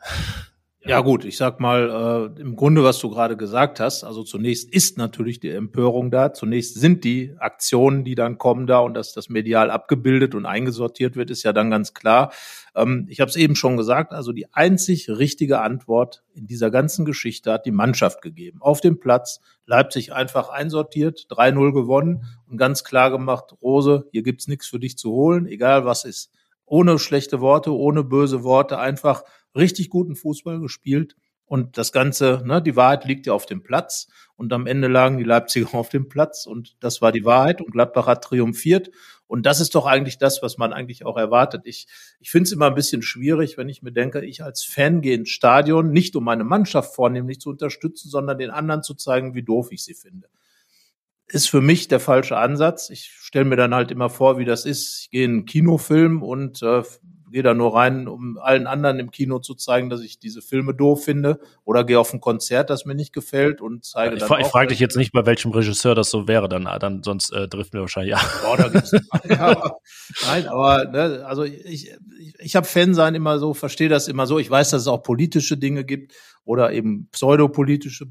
Ja 0.86 1.02
gut, 1.02 1.26
ich 1.26 1.38
sag 1.38 1.60
mal, 1.60 2.32
äh, 2.38 2.42
im 2.42 2.56
Grunde, 2.56 2.84
was 2.84 3.00
du 3.00 3.10
gerade 3.10 3.36
gesagt 3.36 3.80
hast, 3.80 4.04
also 4.04 4.24
zunächst 4.24 4.72
ist 4.72 4.98
natürlich 4.98 5.40
die 5.40 5.50
Empörung 5.50 6.12
da, 6.12 6.34
zunächst 6.34 6.76
sind 6.76 7.04
die 7.04 7.36
Aktionen, 7.40 8.06
die 8.06 8.16
dann 8.16 8.38
kommen 8.38 8.68
da 8.68 8.80
und 8.80 8.94
dass 8.94 9.12
das 9.12 9.28
medial 9.28 9.72
abgebildet 9.72 10.36
und 10.36 10.46
eingesortiert 10.46 11.16
wird, 11.16 11.32
ist 11.32 11.44
ja 11.44 11.52
dann 11.52 11.72
ganz 11.72 11.94
klar. 11.94 12.32
Ähm, 12.76 13.08
ich 13.10 13.20
habe 13.20 13.30
es 13.30 13.36
eben 13.36 13.56
schon 13.56 13.76
gesagt, 13.76 14.14
also 14.14 14.32
die 14.32 14.54
einzig 14.54 15.10
richtige 15.10 15.62
Antwort 15.62 16.24
in 16.34 16.46
dieser 16.46 16.70
ganzen 16.70 17.06
Geschichte 17.06 17.52
hat 17.52 17.66
die 17.66 17.72
Mannschaft 17.72 18.22
gegeben. 18.22 18.62
Auf 18.62 18.80
dem 18.80 19.00
Platz, 19.00 19.42
Leipzig 19.66 20.14
einfach 20.14 20.50
einsortiert, 20.50 21.28
3-0 21.30 21.74
gewonnen 21.74 22.26
und 22.48 22.58
ganz 22.58 22.84
klar 22.84 23.10
gemacht, 23.10 23.56
Rose, 23.62 24.06
hier 24.12 24.22
gibt's 24.22 24.48
nichts 24.48 24.68
für 24.68 24.80
dich 24.80 24.98
zu 24.98 25.12
holen, 25.12 25.48
egal 25.48 25.86
was 25.86 26.06
ist. 26.06 26.32
Ohne 26.66 27.00
schlechte 27.00 27.42
Worte, 27.42 27.74
ohne 27.74 28.04
böse 28.04 28.44
Worte, 28.44 28.78
einfach 28.78 29.24
richtig 29.58 29.90
guten 29.90 30.16
Fußball 30.16 30.60
gespielt. 30.60 31.16
Und 31.48 31.78
das 31.78 31.94
Ganze, 31.94 32.44
ne, 32.46 32.62
die 32.62 32.76
Wahrheit 32.76 33.06
liegt 33.06 33.26
ja 33.26 33.34
auf 33.34 33.46
dem 33.46 33.64
Platz. 33.64 34.08
Und 34.36 34.52
am 34.52 34.68
Ende 34.68 34.90
lagen 34.90 35.18
die 35.18 35.24
Leipziger 35.24 35.74
auf 35.74 35.90
dem 35.90 36.10
Platz. 36.10 36.46
Und 36.46 36.76
das 36.82 37.02
war 37.02 37.12
die 37.12 37.26
Wahrheit. 37.26 37.62
Und 37.62 37.72
Gladbach 37.72 38.06
hat 38.06 38.24
triumphiert. 38.24 38.92
Und 39.28 39.46
das 39.46 39.60
ist 39.60 39.76
doch 39.76 39.86
eigentlich 39.86 40.18
das, 40.18 40.42
was 40.42 40.58
man 40.58 40.74
eigentlich 40.74 41.06
auch 41.06 41.18
erwartet. 41.18 41.62
Ich, 41.66 41.88
ich 42.20 42.32
finde 42.32 42.48
es 42.48 42.52
immer 42.52 42.68
ein 42.68 42.76
bisschen 42.76 43.02
schwierig, 43.02 43.58
wenn 43.58 43.70
ich 43.70 43.82
mir 43.82 43.92
denke, 43.92 44.26
ich 44.26 44.44
als 44.44 44.64
Fan 44.64 45.02
gehe 45.02 45.16
ins 45.16 45.30
Stadion, 45.30 45.92
nicht 45.92 46.16
um 46.16 46.24
meine 46.24 46.44
Mannschaft 46.44 46.96
vornehmlich 46.96 47.40
zu 47.40 47.50
unterstützen, 47.50 48.10
sondern 48.10 48.38
den 48.38 48.50
anderen 48.50 48.84
zu 48.84 48.94
zeigen, 48.94 49.34
wie 49.34 49.44
doof 49.44 49.72
ich 49.72 49.84
sie 49.84 49.96
finde. 49.96 50.30
Ist 51.30 51.50
für 51.50 51.60
mich 51.60 51.90
der 51.90 52.00
falsche 52.00 52.38
Ansatz. 52.38 52.90
Ich 52.90 53.12
stelle 53.20 53.44
mir 53.44 53.58
dann 53.58 53.76
halt 53.76 53.92
immer 53.92 54.10
vor, 54.10 54.38
wie 54.38 54.46
das 54.46 54.66
ist. 54.66 55.02
Ich 55.02 55.10
gehe 55.12 55.26
in 55.26 55.32
einen 55.32 55.46
Kinofilm 55.46 56.24
und 56.24 56.62
äh, 56.64 56.84
gehe 57.32 57.44
da 57.44 57.54
nur 57.54 57.76
rein, 57.76 58.08
um 58.08 58.38
allen 58.38 58.68
anderen 58.68 59.00
im 59.00 59.12
Kino 59.12 59.40
zu 59.40 59.56
zeigen, 59.56 59.90
dass 59.90 60.02
ich 60.02 60.20
diese 60.20 60.42
Filme 60.42 60.74
doof 60.74 61.04
finde, 61.04 61.40
oder 61.66 61.84
gehe 61.84 62.00
auf 62.00 62.14
ein 62.14 62.22
Konzert, 62.22 62.70
das 62.70 62.86
mir 62.86 62.96
nicht 62.96 63.14
gefällt 63.14 63.62
und 63.62 63.86
zeige 63.86 64.16
ich 64.16 64.22
dann. 64.22 64.40
Ich, 64.40 64.46
ich 64.46 64.52
frage 64.52 64.68
dich 64.68 64.80
jetzt 64.80 64.98
nicht, 64.98 65.12
bei 65.12 65.26
welchem 65.26 65.52
Regisseur 65.52 65.96
das 65.96 66.10
so 66.10 66.28
wäre, 66.28 66.50
dann, 66.50 66.66
dann 66.80 67.04
sonst 67.04 67.32
äh, 67.32 67.48
trifft 67.48 67.74
mir 67.74 67.82
wahrscheinlich 67.82 68.12
ja. 68.12 68.22
Boah, 68.44 68.58
da 68.58 68.68
gibt's, 68.70 68.92
ja. 69.30 69.72
Nein, 70.28 70.48
aber 70.48 70.86
ne, 70.86 71.26
also 71.26 71.44
ich, 71.44 71.94
ich, 72.40 72.56
habe 72.56 72.66
Fan 72.66 72.94
sein 72.94 73.16
immer 73.16 73.40
so, 73.40 73.54
verstehe 73.54 73.90
das 73.90 74.08
immer 74.08 74.28
so. 74.28 74.40
Ich 74.40 74.50
weiß, 74.50 74.72
dass 74.72 74.82
es 74.82 74.88
auch 74.88 75.04
politische 75.04 75.58
Dinge 75.58 75.84
gibt 75.84 76.14
oder 76.44 76.72
eben 76.72 77.10
pseudopolitische 77.12 78.08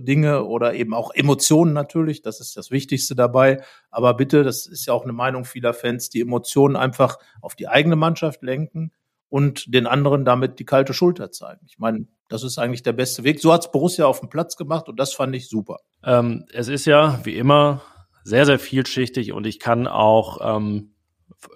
Dinge 0.00 0.44
oder 0.44 0.74
eben 0.74 0.94
auch 0.94 1.12
Emotionen 1.12 1.72
natürlich. 1.72 2.22
Das 2.22 2.40
ist 2.40 2.56
das 2.56 2.70
Wichtigste 2.70 3.14
dabei. 3.14 3.62
Aber 3.90 4.14
bitte, 4.14 4.42
das 4.44 4.66
ist 4.66 4.86
ja 4.86 4.92
auch 4.92 5.04
eine 5.04 5.12
Meinung 5.12 5.44
vieler 5.44 5.74
Fans, 5.74 6.10
die 6.10 6.20
Emotionen 6.20 6.76
einfach 6.76 7.18
auf 7.40 7.54
die 7.54 7.68
eigene 7.68 7.96
Mannschaft 7.96 8.42
lenken 8.42 8.92
und 9.30 9.72
den 9.72 9.86
anderen 9.86 10.24
damit 10.24 10.58
die 10.58 10.64
kalte 10.64 10.92
Schulter 10.92 11.30
zeigen. 11.30 11.64
Ich 11.66 11.78
meine, 11.78 12.06
das 12.28 12.42
ist 12.42 12.58
eigentlich 12.58 12.82
der 12.82 12.92
beste 12.92 13.24
Weg. 13.24 13.40
So 13.40 13.52
hat's 13.52 13.70
Borussia 13.70 14.04
auf 14.04 14.20
dem 14.20 14.28
Platz 14.28 14.56
gemacht 14.56 14.88
und 14.88 15.00
das 15.00 15.14
fand 15.14 15.34
ich 15.34 15.48
super. 15.48 15.78
Ähm, 16.04 16.44
es 16.52 16.68
ist 16.68 16.84
ja 16.84 17.20
wie 17.24 17.36
immer 17.36 17.82
sehr, 18.24 18.44
sehr 18.44 18.58
vielschichtig 18.58 19.32
und 19.32 19.46
ich 19.46 19.58
kann 19.58 19.86
auch 19.86 20.56
ähm, 20.56 20.94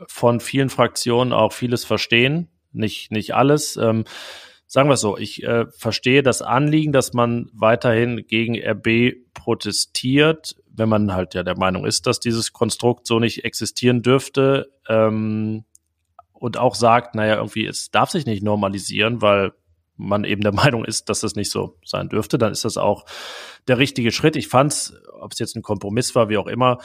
von 0.09 0.41
vielen 0.41 0.71
Fraktionen 0.71 1.33
auch 1.33 1.53
vieles 1.53 1.85
verstehen. 1.85 2.49
Nicht, 2.73 3.11
nicht 3.11 3.35
alles. 3.35 3.77
Ähm, 3.77 4.05
sagen 4.67 4.89
wir 4.89 4.95
es 4.95 5.01
so, 5.01 5.17
ich 5.17 5.43
äh, 5.45 5.67
verstehe 5.77 6.23
das 6.23 6.43
Anliegen, 6.43 6.93
dass 6.93 7.13
man 7.13 7.51
weiterhin 7.53 8.27
gegen 8.27 8.57
RB 8.57 9.17
protestiert, 9.35 10.57
wenn 10.69 10.89
man 10.89 11.15
halt 11.15 11.35
ja 11.35 11.43
der 11.43 11.57
Meinung 11.57 11.85
ist, 11.85 12.07
dass 12.07 12.21
dieses 12.21 12.53
Konstrukt 12.53 13.07
so 13.07 13.21
nicht 13.21 13.45
existieren 13.45 14.03
dürfte. 14.03 14.73
Ähm, 14.89 15.65
und 16.33 16.59
auch 16.59 16.75
sagt, 16.75 17.15
naja, 17.15 17.37
irgendwie, 17.37 17.65
es 17.65 17.91
darf 17.91 18.11
sich 18.11 18.27
nicht 18.27 18.43
normalisieren, 18.43 19.23
weil 19.23 19.53
man 19.97 20.25
eben 20.25 20.43
der 20.43 20.53
Meinung 20.55 20.85
ist, 20.85 21.09
dass 21.09 21.21
das 21.21 21.37
nicht 21.37 21.51
so 21.51 21.79
sein 21.85 22.09
dürfte, 22.09 22.39
dann 22.39 22.53
ist 22.53 22.65
das 22.65 22.77
auch 22.77 23.05
der 23.69 23.79
richtige 23.79 24.13
Schritt. 24.13 24.37
Ich 24.37 24.49
fand 24.49 24.73
es, 24.73 24.95
ob 25.21 25.33
es 25.33 25.39
jetzt 25.39 25.57
ein 25.57 25.63
Kompromiss 25.63 26.15
war, 26.15 26.29
wie 26.29 26.37
auch 26.37 26.47
immer, 26.47 26.79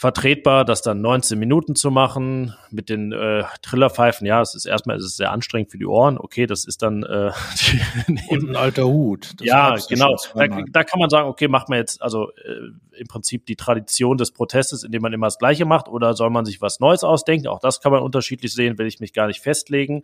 vertretbar, 0.00 0.64
das 0.64 0.80
dann 0.80 1.02
19 1.02 1.38
Minuten 1.38 1.76
zu 1.76 1.90
machen 1.90 2.54
mit 2.70 2.88
den 2.88 3.12
äh, 3.12 3.44
Trillerpfeifen. 3.60 4.26
Ja, 4.26 4.40
es 4.40 4.54
ist 4.54 4.64
erstmal 4.64 4.96
es 4.96 5.04
ist 5.04 5.18
sehr 5.18 5.30
anstrengend 5.30 5.70
für 5.70 5.76
die 5.76 5.84
Ohren. 5.84 6.16
Okay, 6.16 6.46
das 6.46 6.64
ist 6.64 6.80
dann 6.80 7.02
äh, 7.02 7.32
und 8.30 8.48
ein 8.48 8.56
alter 8.56 8.86
Hut. 8.86 9.32
Das 9.36 9.46
ja, 9.46 9.76
genau. 9.90 10.16
Da, 10.34 10.46
da, 10.70 10.84
kann 10.84 11.00
man 11.00 11.10
sagen, 11.10 11.28
okay, 11.28 11.48
macht 11.48 11.68
man 11.68 11.80
jetzt 11.80 12.00
also 12.00 12.30
äh, 12.30 12.98
im 12.98 13.08
Prinzip 13.08 13.44
die 13.44 13.56
Tradition 13.56 14.16
des 14.16 14.32
Protestes, 14.32 14.84
indem 14.84 15.02
man 15.02 15.12
immer 15.12 15.26
das 15.26 15.36
Gleiche 15.36 15.66
macht, 15.66 15.86
oder 15.86 16.14
soll 16.14 16.30
man 16.30 16.46
sich 16.46 16.62
was 16.62 16.80
Neues 16.80 17.04
ausdenken? 17.04 17.48
Auch 17.48 17.60
das 17.60 17.82
kann 17.82 17.92
man 17.92 18.02
unterschiedlich 18.02 18.54
sehen, 18.54 18.78
will 18.78 18.86
ich 18.86 19.00
mich 19.00 19.12
gar 19.12 19.26
nicht 19.26 19.40
festlegen 19.40 20.02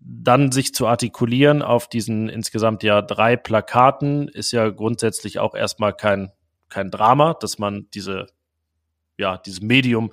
dann 0.00 0.52
sich 0.52 0.72
zu 0.72 0.86
artikulieren 0.86 1.60
auf 1.60 1.86
diesen 1.86 2.30
insgesamt 2.30 2.82
ja 2.82 3.02
drei 3.02 3.36
Plakaten 3.36 4.28
ist 4.28 4.52
ja 4.52 4.70
grundsätzlich 4.70 5.38
auch 5.38 5.54
erstmal 5.54 5.92
kein, 5.92 6.30
kein 6.70 6.90
Drama, 6.90 7.34
dass 7.34 7.58
man 7.58 7.88
diese 7.92 8.26
ja, 9.18 9.36
dieses 9.36 9.60
Medium 9.60 10.10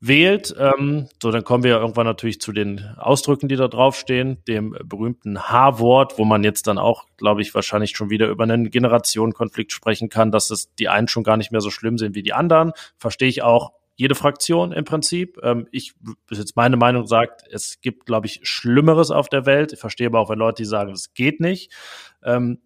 wählt. 0.00 0.54
Ähm, 0.58 1.08
so, 1.20 1.30
dann 1.30 1.44
kommen 1.44 1.64
wir 1.64 1.76
irgendwann 1.76 2.06
natürlich 2.06 2.40
zu 2.40 2.52
den 2.52 2.84
Ausdrücken, 2.96 3.48
die 3.48 3.56
da 3.56 3.68
draufstehen, 3.68 4.42
dem 4.46 4.76
berühmten 4.84 5.48
H-Wort, 5.48 6.18
wo 6.18 6.24
man 6.24 6.44
jetzt 6.44 6.66
dann 6.68 6.78
auch, 6.78 7.06
glaube 7.16 7.42
ich, 7.42 7.54
wahrscheinlich 7.54 7.96
schon 7.96 8.10
wieder 8.10 8.28
über 8.28 8.44
einen 8.44 8.70
Generationenkonflikt 8.70 9.72
sprechen 9.72 10.08
kann, 10.08 10.30
dass 10.30 10.50
es 10.50 10.74
die 10.76 10.88
einen 10.88 11.08
schon 11.08 11.24
gar 11.24 11.36
nicht 11.36 11.50
mehr 11.50 11.60
so 11.60 11.70
schlimm 11.70 11.98
sind 11.98 12.14
wie 12.14 12.22
die 12.22 12.32
anderen. 12.32 12.72
Verstehe 12.96 13.28
ich 13.28 13.42
auch 13.42 13.72
jede 13.96 14.14
Fraktion 14.14 14.70
im 14.70 14.84
Prinzip. 14.84 15.40
Ähm, 15.42 15.66
ich, 15.72 15.94
bis 16.28 16.38
jetzt 16.38 16.54
meine 16.54 16.76
Meinung 16.76 17.08
sagt, 17.08 17.42
es 17.50 17.80
gibt, 17.80 18.06
glaube 18.06 18.26
ich, 18.28 18.40
Schlimmeres 18.44 19.10
auf 19.10 19.28
der 19.28 19.44
Welt. 19.44 19.72
Ich 19.72 19.80
verstehe 19.80 20.06
aber 20.06 20.20
auch, 20.20 20.30
wenn 20.30 20.38
Leute 20.38 20.62
die 20.62 20.68
sagen, 20.68 20.92
es 20.92 21.12
geht 21.14 21.40
nicht. 21.40 21.72
Ähm, 22.22 22.60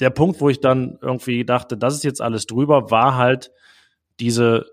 der 0.00 0.10
Punkt, 0.10 0.40
wo 0.40 0.48
ich 0.48 0.60
dann 0.60 0.98
irgendwie 1.02 1.44
dachte, 1.44 1.76
das 1.76 1.94
ist 1.94 2.04
jetzt 2.04 2.22
alles 2.22 2.46
drüber, 2.46 2.90
war 2.90 3.16
halt 3.16 3.52
diese 4.20 4.66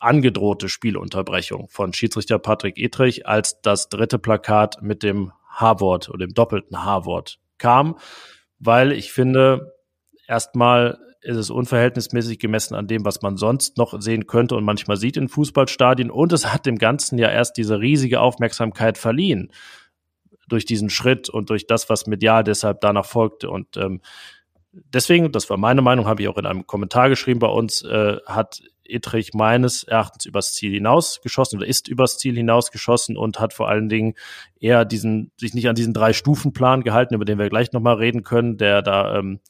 angedrohte 0.00 0.68
Spielunterbrechung 0.68 1.68
von 1.68 1.92
Schiedsrichter 1.92 2.38
Patrick 2.38 2.78
Etrich, 2.78 3.26
als 3.26 3.60
das 3.60 3.88
dritte 3.88 4.18
Plakat 4.18 4.82
mit 4.82 5.02
dem 5.02 5.32
H-Wort 5.48 6.08
oder 6.08 6.26
dem 6.26 6.34
doppelten 6.34 6.84
H-Wort 6.84 7.38
kam, 7.58 7.96
weil 8.58 8.92
ich 8.92 9.12
finde, 9.12 9.74
erstmal 10.26 10.98
ist 11.22 11.36
es 11.36 11.50
unverhältnismäßig 11.50 12.38
gemessen 12.38 12.74
an 12.74 12.86
dem, 12.86 13.04
was 13.04 13.20
man 13.22 13.36
sonst 13.36 13.78
noch 13.78 14.00
sehen 14.00 14.26
könnte 14.26 14.54
und 14.54 14.64
manchmal 14.64 14.96
sieht 14.96 15.16
in 15.16 15.28
Fußballstadien. 15.28 16.10
Und 16.10 16.32
es 16.32 16.52
hat 16.52 16.66
dem 16.66 16.78
Ganzen 16.78 17.18
ja 17.18 17.28
erst 17.28 17.56
diese 17.56 17.80
riesige 17.80 18.20
Aufmerksamkeit 18.20 18.96
verliehen 18.96 19.50
durch 20.48 20.64
diesen 20.64 20.88
Schritt 20.88 21.28
und 21.28 21.50
durch 21.50 21.66
das, 21.66 21.90
was 21.90 22.06
medial 22.06 22.44
deshalb 22.44 22.80
danach 22.80 23.06
folgte. 23.06 23.50
Und 23.50 23.76
ähm, 23.76 24.00
deswegen, 24.72 25.32
das 25.32 25.50
war 25.50 25.56
meine 25.56 25.82
Meinung, 25.82 26.06
habe 26.06 26.22
ich 26.22 26.28
auch 26.28 26.38
in 26.38 26.46
einem 26.46 26.66
Kommentar 26.66 27.08
geschrieben 27.08 27.40
bei 27.40 27.48
uns, 27.48 27.82
äh, 27.82 28.18
hat 28.26 28.62
Etrich 28.88 29.34
meines 29.34 29.84
Erachtens 29.84 30.26
übers 30.26 30.54
Ziel 30.54 30.72
hinausgeschossen 30.72 31.58
oder 31.58 31.66
ist 31.66 31.88
übers 31.88 32.18
Ziel 32.18 32.34
hinausgeschossen 32.36 33.16
und 33.16 33.40
hat 33.40 33.52
vor 33.52 33.68
allen 33.68 33.88
Dingen 33.88 34.14
eher 34.60 34.84
diesen, 34.84 35.30
sich 35.36 35.54
nicht 35.54 35.68
an 35.68 35.74
diesen 35.74 35.94
drei 35.94 36.12
Stufenplan 36.12 36.82
gehalten, 36.82 37.14
über 37.14 37.24
den 37.24 37.38
wir 37.38 37.48
gleich 37.48 37.72
nochmal 37.72 37.96
reden 37.96 38.22
können, 38.22 38.56
der 38.56 38.82
da 38.82 39.18
ähm, 39.18 39.40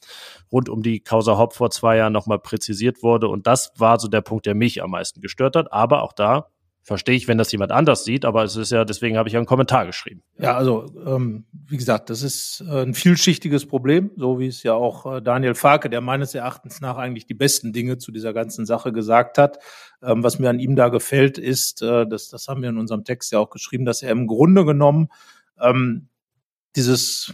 rund 0.51 0.69
um 0.69 0.83
die 0.83 0.99
Causa 0.99 1.37
Haupt 1.37 1.55
vor 1.55 1.69
zwei 1.71 1.97
Jahren 1.97 2.13
nochmal 2.13 2.39
präzisiert 2.39 3.03
wurde. 3.03 3.27
Und 3.27 3.47
das 3.47 3.71
war 3.77 3.99
so 3.99 4.07
der 4.07 4.21
Punkt, 4.21 4.45
der 4.45 4.55
mich 4.55 4.81
am 4.83 4.91
meisten 4.91 5.21
gestört 5.21 5.55
hat. 5.55 5.71
Aber 5.71 6.03
auch 6.03 6.13
da 6.13 6.47
verstehe 6.87 7.15
ich, 7.15 7.27
wenn 7.27 7.37
das 7.37 7.51
jemand 7.51 7.73
anders 7.73 8.05
sieht, 8.05 8.23
aber 8.23 8.45
es 8.45 8.55
ist 8.55 8.71
ja, 8.71 8.85
deswegen 8.85 9.17
habe 9.17 9.27
ich 9.27 9.33
ja 9.33 9.39
einen 9.39 9.45
Kommentar 9.45 9.85
geschrieben. 9.85 10.23
Ja, 10.39 10.55
also 10.55 10.85
ähm, 11.05 11.43
wie 11.51 11.75
gesagt, 11.75 12.09
das 12.09 12.23
ist 12.23 12.63
äh, 12.65 12.81
ein 12.81 12.93
vielschichtiges 12.93 13.65
Problem, 13.65 14.11
so 14.15 14.39
wie 14.39 14.47
es 14.47 14.63
ja 14.63 14.73
auch 14.73 15.17
äh, 15.17 15.21
Daniel 15.21 15.53
Farke, 15.53 15.89
der 15.89 15.99
meines 15.99 16.33
Erachtens 16.33 16.79
nach 16.79 16.95
eigentlich 16.95 17.25
die 17.25 17.33
besten 17.33 17.73
Dinge 17.73 17.97
zu 17.97 18.13
dieser 18.13 18.31
ganzen 18.31 18.65
Sache 18.65 18.93
gesagt 18.93 19.37
hat. 19.37 19.59
Ähm, 20.01 20.23
was 20.23 20.39
mir 20.39 20.49
an 20.49 20.59
ihm 20.59 20.77
da 20.77 20.87
gefällt, 20.87 21.37
ist, 21.37 21.81
äh, 21.81 22.07
das, 22.07 22.29
das 22.29 22.47
haben 22.47 22.61
wir 22.61 22.69
in 22.69 22.77
unserem 22.77 23.03
Text 23.03 23.33
ja 23.33 23.39
auch 23.39 23.49
geschrieben, 23.49 23.83
dass 23.83 24.01
er 24.01 24.11
im 24.11 24.25
Grunde 24.25 24.63
genommen 24.63 25.09
ähm, 25.59 26.07
dieses 26.77 27.33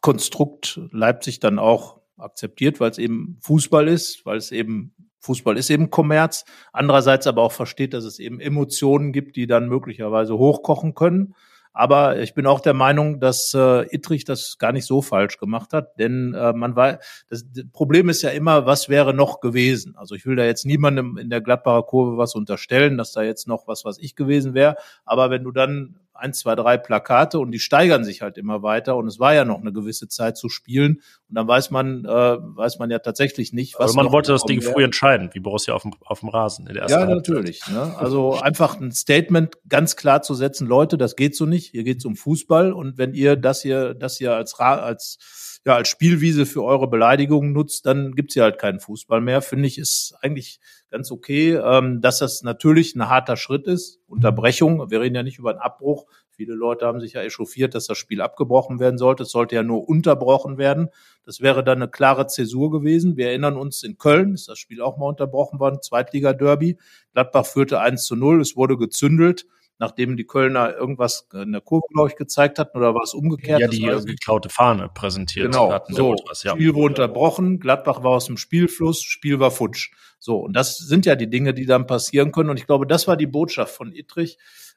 Konstrukt 0.00 0.80
Leipzig 0.92 1.40
dann 1.40 1.58
auch 1.58 2.02
akzeptiert, 2.16 2.78
weil 2.78 2.92
es 2.92 2.98
eben 2.98 3.36
Fußball 3.40 3.88
ist, 3.88 4.24
weil 4.24 4.36
es 4.36 4.52
eben 4.52 4.94
Fußball 5.20 5.56
ist 5.56 5.70
eben 5.70 5.90
Kommerz. 5.90 6.44
Andererseits 6.72 7.26
aber 7.26 7.42
auch 7.42 7.52
versteht, 7.52 7.94
dass 7.94 8.04
es 8.04 8.18
eben 8.18 8.40
Emotionen 8.40 9.12
gibt, 9.12 9.36
die 9.36 9.46
dann 9.46 9.68
möglicherweise 9.68 10.36
hochkochen 10.36 10.94
können. 10.94 11.34
Aber 11.72 12.18
ich 12.18 12.34
bin 12.34 12.46
auch 12.46 12.60
der 12.60 12.74
Meinung, 12.74 13.20
dass 13.20 13.54
äh, 13.54 13.86
Ittrich 13.94 14.24
das 14.24 14.58
gar 14.58 14.72
nicht 14.72 14.86
so 14.86 15.02
falsch 15.02 15.38
gemacht 15.38 15.72
hat, 15.72 15.98
denn 15.98 16.34
äh, 16.34 16.52
man 16.52 16.74
war, 16.74 16.98
das, 17.28 17.44
das 17.52 17.64
Problem 17.72 18.08
ist 18.08 18.22
ja 18.22 18.30
immer, 18.30 18.66
was 18.66 18.88
wäre 18.88 19.14
noch 19.14 19.40
gewesen? 19.40 19.94
Also 19.96 20.16
ich 20.16 20.26
will 20.26 20.34
da 20.34 20.44
jetzt 20.44 20.66
niemandem 20.66 21.16
in 21.16 21.30
der 21.30 21.40
Gladbacher 21.40 21.84
Kurve 21.84 22.18
was 22.18 22.34
unterstellen, 22.34 22.98
dass 22.98 23.12
da 23.12 23.22
jetzt 23.22 23.46
noch 23.46 23.68
was, 23.68 23.84
was 23.84 23.98
ich 23.98 24.16
gewesen 24.16 24.52
wäre. 24.52 24.74
Aber 25.04 25.30
wenn 25.30 25.44
du 25.44 25.52
dann 25.52 26.00
eins, 26.20 26.40
zwei, 26.40 26.54
drei 26.54 26.76
Plakate 26.76 27.38
und 27.38 27.50
die 27.50 27.58
steigern 27.58 28.04
sich 28.04 28.22
halt 28.22 28.38
immer 28.38 28.62
weiter 28.62 28.96
und 28.96 29.06
es 29.06 29.18
war 29.18 29.34
ja 29.34 29.44
noch 29.44 29.60
eine 29.60 29.72
gewisse 29.72 30.08
Zeit 30.08 30.36
zu 30.36 30.48
spielen 30.48 31.00
und 31.28 31.34
dann 31.34 31.48
weiß 31.48 31.70
man, 31.70 32.04
äh, 32.04 32.08
weiß 32.08 32.78
man 32.78 32.90
ja 32.90 32.98
tatsächlich 32.98 33.52
nicht, 33.52 33.78
was. 33.78 33.92
Aber 33.92 34.02
man 34.04 34.12
wollte 34.12 34.32
das 34.32 34.44
Ding 34.44 34.62
früh 34.62 34.84
entscheiden, 34.84 35.30
wie 35.32 35.40
Borussia 35.40 35.74
auf 35.74 35.82
dem, 35.82 35.92
auf 36.04 36.20
dem 36.20 36.28
Rasen 36.28 36.66
in 36.66 36.74
der 36.74 36.82
ersten 36.82 37.00
Ja, 37.00 37.06
Halbzeit. 37.06 37.16
natürlich. 37.16 37.66
Ne? 37.68 37.94
Also 37.98 38.38
einfach 38.40 38.80
ein 38.80 38.92
Statement 38.92 39.54
ganz 39.68 39.96
klar 39.96 40.22
zu 40.22 40.34
setzen, 40.34 40.66
Leute, 40.66 40.98
das 40.98 41.16
geht 41.16 41.34
so 41.36 41.46
nicht, 41.46 41.70
hier 41.70 41.84
geht's 41.84 42.04
um 42.04 42.16
Fußball 42.16 42.72
und 42.72 42.98
wenn 42.98 43.14
ihr 43.14 43.36
das 43.36 43.62
hier, 43.62 43.94
das 43.94 44.18
hier 44.18 44.34
als, 44.34 44.58
als 44.58 45.59
ja, 45.66 45.74
als 45.74 45.88
Spielwiese 45.88 46.46
für 46.46 46.64
eure 46.64 46.88
Beleidigungen 46.88 47.52
nutzt, 47.52 47.84
dann 47.84 48.14
gibt's 48.14 48.34
ja 48.34 48.44
halt 48.44 48.58
keinen 48.58 48.80
Fußball 48.80 49.20
mehr. 49.20 49.42
Finde 49.42 49.68
ich, 49.68 49.78
ist 49.78 50.14
eigentlich 50.22 50.58
ganz 50.90 51.10
okay, 51.10 51.52
ähm, 51.54 52.00
dass 52.00 52.18
das 52.18 52.42
natürlich 52.42 52.94
ein 52.94 53.08
harter 53.08 53.36
Schritt 53.36 53.66
ist. 53.66 54.00
Unterbrechung, 54.06 54.90
wir 54.90 55.00
reden 55.00 55.16
ja 55.16 55.22
nicht 55.22 55.38
über 55.38 55.50
einen 55.50 55.58
Abbruch. 55.58 56.06
Viele 56.30 56.54
Leute 56.54 56.86
haben 56.86 57.00
sich 57.00 57.12
ja 57.12 57.20
echauffiert, 57.20 57.74
dass 57.74 57.86
das 57.86 57.98
Spiel 57.98 58.22
abgebrochen 58.22 58.80
werden 58.80 58.96
sollte. 58.96 59.24
Es 59.24 59.30
sollte 59.30 59.54
ja 59.54 59.62
nur 59.62 59.86
unterbrochen 59.86 60.56
werden. 60.56 60.88
Das 61.26 61.42
wäre 61.42 61.62
dann 61.62 61.82
eine 61.82 61.90
klare 61.90 62.26
Zäsur 62.26 62.70
gewesen. 62.70 63.18
Wir 63.18 63.28
erinnern 63.28 63.56
uns, 63.56 63.82
in 63.82 63.98
Köln 63.98 64.32
ist 64.32 64.48
das 64.48 64.58
Spiel 64.58 64.80
auch 64.80 64.96
mal 64.96 65.06
unterbrochen 65.06 65.60
worden, 65.60 65.82
Zweitliga-Derby. 65.82 66.78
Gladbach 67.12 67.44
führte 67.44 67.80
1 67.80 68.06
zu 68.06 68.16
0, 68.16 68.40
es 68.40 68.56
wurde 68.56 68.78
gezündelt 68.78 69.44
nachdem 69.80 70.16
die 70.16 70.26
Kölner 70.26 70.76
irgendwas 70.76 71.26
in 71.32 71.52
der 71.52 71.62
Kurve, 71.62 71.86
glaube 71.92 72.10
ich, 72.10 72.16
gezeigt 72.16 72.58
hatten, 72.58 72.76
oder 72.76 72.94
war 72.94 73.02
es 73.02 73.14
umgekehrt? 73.14 73.60
Ja, 73.60 73.68
die 73.68 74.04
geklaute 74.04 74.50
Fahne 74.50 74.90
präsentiert 74.92 75.50
genau. 75.50 75.72
hatten. 75.72 75.94
So, 75.94 76.10
Ultras, 76.10 76.42
ja. 76.42 76.52
Spiel 76.52 76.74
wurde 76.74 77.02
unterbrochen, 77.02 77.58
Gladbach 77.58 78.02
war 78.02 78.12
aus 78.12 78.26
dem 78.26 78.36
Spielfluss, 78.36 79.02
Spiel 79.02 79.40
war 79.40 79.50
futsch. 79.50 79.90
So, 80.18 80.36
und 80.36 80.52
das 80.52 80.76
sind 80.76 81.06
ja 81.06 81.16
die 81.16 81.30
Dinge, 81.30 81.54
die 81.54 81.64
dann 81.64 81.86
passieren 81.86 82.30
können. 82.30 82.50
Und 82.50 82.58
ich 82.58 82.66
glaube, 82.66 82.86
das 82.86 83.08
war 83.08 83.16
die 83.16 83.26
Botschaft 83.26 83.74
von 83.74 83.92
Ittrich. 83.92 84.36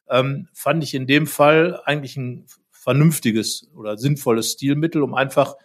Ähm, 0.09 0.47
fand 0.53 0.83
ich 0.83 0.93
in 0.93 1.05
dem 1.05 1.27
Fall 1.27 1.81
eigentlich 1.83 2.15
ein 2.15 2.45
vernünftiges 2.71 3.69
oder 3.75 3.97
sinnvolles 3.97 4.53
Stilmittel, 4.53 5.03
um 5.03 5.13
einfach 5.13 5.55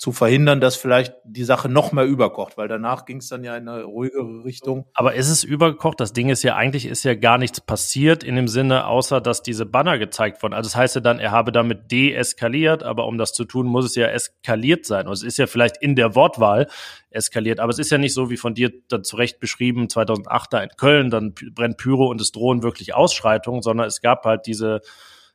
zu 0.00 0.12
verhindern, 0.12 0.62
dass 0.62 0.76
vielleicht 0.76 1.12
die 1.24 1.44
Sache 1.44 1.68
noch 1.68 1.92
mehr 1.92 2.06
überkocht, 2.06 2.56
weil 2.56 2.68
danach 2.68 3.04
ging 3.04 3.18
es 3.18 3.28
dann 3.28 3.44
ja 3.44 3.54
in 3.58 3.68
eine 3.68 3.82
ruhigere 3.82 4.44
Richtung. 4.44 4.86
Aber 4.94 5.12
ist 5.12 5.28
es 5.28 5.44
übergekocht? 5.44 6.00
Das 6.00 6.14
Ding 6.14 6.30
ist 6.30 6.42
ja 6.42 6.56
eigentlich 6.56 6.86
ist 6.86 7.04
ja 7.04 7.14
gar 7.14 7.36
nichts 7.36 7.60
passiert 7.60 8.24
in 8.24 8.34
dem 8.34 8.48
Sinne, 8.48 8.86
außer 8.86 9.20
dass 9.20 9.42
diese 9.42 9.66
Banner 9.66 9.98
gezeigt 9.98 10.42
wurden. 10.42 10.54
Also 10.54 10.68
das 10.68 10.74
heißt 10.74 10.94
ja 10.94 11.00
dann, 11.02 11.18
er 11.18 11.32
habe 11.32 11.52
damit 11.52 11.92
deeskaliert, 11.92 12.82
aber 12.82 13.06
um 13.06 13.18
das 13.18 13.34
zu 13.34 13.44
tun, 13.44 13.66
muss 13.66 13.84
es 13.84 13.94
ja 13.94 14.06
eskaliert 14.06 14.86
sein. 14.86 15.06
Und 15.06 15.12
es 15.12 15.22
ist 15.22 15.36
ja 15.36 15.46
vielleicht 15.46 15.76
in 15.82 15.96
der 15.96 16.14
Wortwahl 16.14 16.68
eskaliert, 17.10 17.60
aber 17.60 17.68
es 17.68 17.78
ist 17.78 17.90
ja 17.90 17.98
nicht 17.98 18.14
so 18.14 18.30
wie 18.30 18.38
von 18.38 18.54
dir 18.54 18.72
dann 18.88 19.04
zurecht 19.04 19.38
beschrieben, 19.38 19.90
2008 19.90 20.50
da 20.50 20.62
in 20.62 20.70
Köln, 20.78 21.10
dann 21.10 21.34
brennt 21.34 21.76
Pyro 21.76 22.06
und 22.06 22.22
es 22.22 22.32
drohen 22.32 22.62
wirklich 22.62 22.94
Ausschreitungen, 22.94 23.60
sondern 23.60 23.86
es 23.86 24.00
gab 24.00 24.24
halt 24.24 24.46
diese 24.46 24.80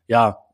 ja, 0.07 0.45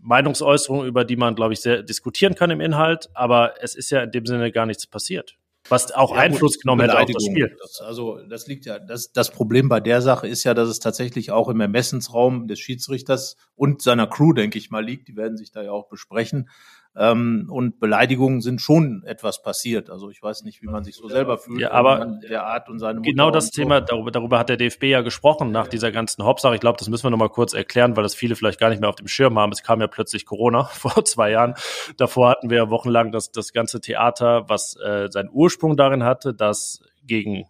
Meinungsäußerung, 0.00 0.84
über 0.86 1.04
die 1.04 1.16
man, 1.16 1.34
glaube 1.34 1.52
ich, 1.52 1.60
sehr 1.60 1.82
diskutieren 1.82 2.34
kann 2.34 2.50
im 2.50 2.60
Inhalt, 2.60 3.08
aber 3.14 3.54
es 3.60 3.74
ist 3.74 3.90
ja 3.90 4.02
in 4.02 4.10
dem 4.10 4.26
Sinne 4.26 4.52
gar 4.52 4.66
nichts 4.66 4.86
passiert. 4.86 5.36
Was 5.68 5.92
auch 5.92 6.12
ja, 6.12 6.20
Einfluss 6.20 6.54
gut, 6.54 6.62
genommen 6.62 6.82
hätte 6.82 6.98
auf 6.98 7.10
das 7.10 7.24
Spiel. 7.24 7.56
Das, 7.60 7.80
also 7.80 8.20
das 8.28 8.46
liegt 8.46 8.66
ja, 8.66 8.78
das, 8.78 9.12
das 9.12 9.30
Problem 9.30 9.68
bei 9.68 9.80
der 9.80 10.00
Sache 10.00 10.28
ist 10.28 10.44
ja, 10.44 10.54
dass 10.54 10.68
es 10.68 10.78
tatsächlich 10.78 11.32
auch 11.32 11.48
im 11.48 11.60
Ermessensraum 11.60 12.46
des 12.46 12.60
Schiedsrichters 12.60 13.36
und 13.56 13.82
seiner 13.82 14.06
Crew, 14.06 14.32
denke 14.32 14.58
ich 14.58 14.70
mal, 14.70 14.84
liegt. 14.84 15.08
Die 15.08 15.16
werden 15.16 15.36
sich 15.36 15.50
da 15.50 15.62
ja 15.62 15.72
auch 15.72 15.88
besprechen. 15.88 16.48
Ähm, 16.98 17.48
und 17.50 17.78
Beleidigungen 17.78 18.40
sind 18.40 18.62
schon 18.62 19.02
etwas 19.04 19.42
passiert. 19.42 19.90
Also 19.90 20.08
ich 20.08 20.22
weiß 20.22 20.44
nicht, 20.44 20.62
wie 20.62 20.66
man 20.66 20.82
sich 20.82 20.94
so 20.94 21.08
selber 21.08 21.36
fühlt. 21.36 21.60
Ja, 21.60 21.72
aber 21.72 22.18
der 22.26 22.46
Art 22.46 22.70
und 22.70 22.78
seine 22.78 23.02
genau 23.02 23.30
das 23.30 23.48
so. 23.48 23.50
Thema, 23.62 23.82
darüber, 23.82 24.10
darüber 24.10 24.38
hat 24.38 24.48
der 24.48 24.56
DFB 24.56 24.84
ja 24.84 25.02
gesprochen 25.02 25.50
nach 25.50 25.68
dieser 25.68 25.92
ganzen 25.92 26.24
Hauptsache. 26.24 26.54
Ich 26.54 26.60
glaube, 26.60 26.78
das 26.78 26.88
müssen 26.88 27.04
wir 27.04 27.10
nochmal 27.10 27.28
kurz 27.28 27.52
erklären, 27.52 27.96
weil 27.96 28.02
das 28.02 28.14
viele 28.14 28.34
vielleicht 28.34 28.58
gar 28.58 28.70
nicht 28.70 28.80
mehr 28.80 28.88
auf 28.88 28.96
dem 28.96 29.08
Schirm 29.08 29.38
haben. 29.38 29.52
Es 29.52 29.62
kam 29.62 29.80
ja 29.82 29.88
plötzlich 29.88 30.24
Corona 30.24 30.64
vor 30.72 31.04
zwei 31.04 31.30
Jahren. 31.32 31.54
Davor 31.98 32.30
hatten 32.30 32.48
wir 32.48 32.70
wochenlang 32.70 33.12
das, 33.12 33.30
das 33.30 33.52
ganze 33.52 33.82
Theater, 33.82 34.48
was 34.48 34.76
äh, 34.76 35.08
seinen 35.10 35.28
Ursprung 35.30 35.76
darin 35.76 36.02
hatte, 36.02 36.32
dass 36.32 36.80
gegen 37.04 37.44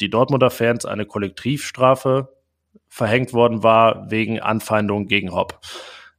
die 0.00 0.10
Dortmunder 0.10 0.50
Fans 0.50 0.84
eine 0.84 1.06
Kollektivstrafe 1.06 2.28
verhängt 2.86 3.32
worden 3.32 3.62
war 3.62 4.10
wegen 4.10 4.40
Anfeindung 4.40 5.06
gegen 5.06 5.32
Hopp 5.32 5.58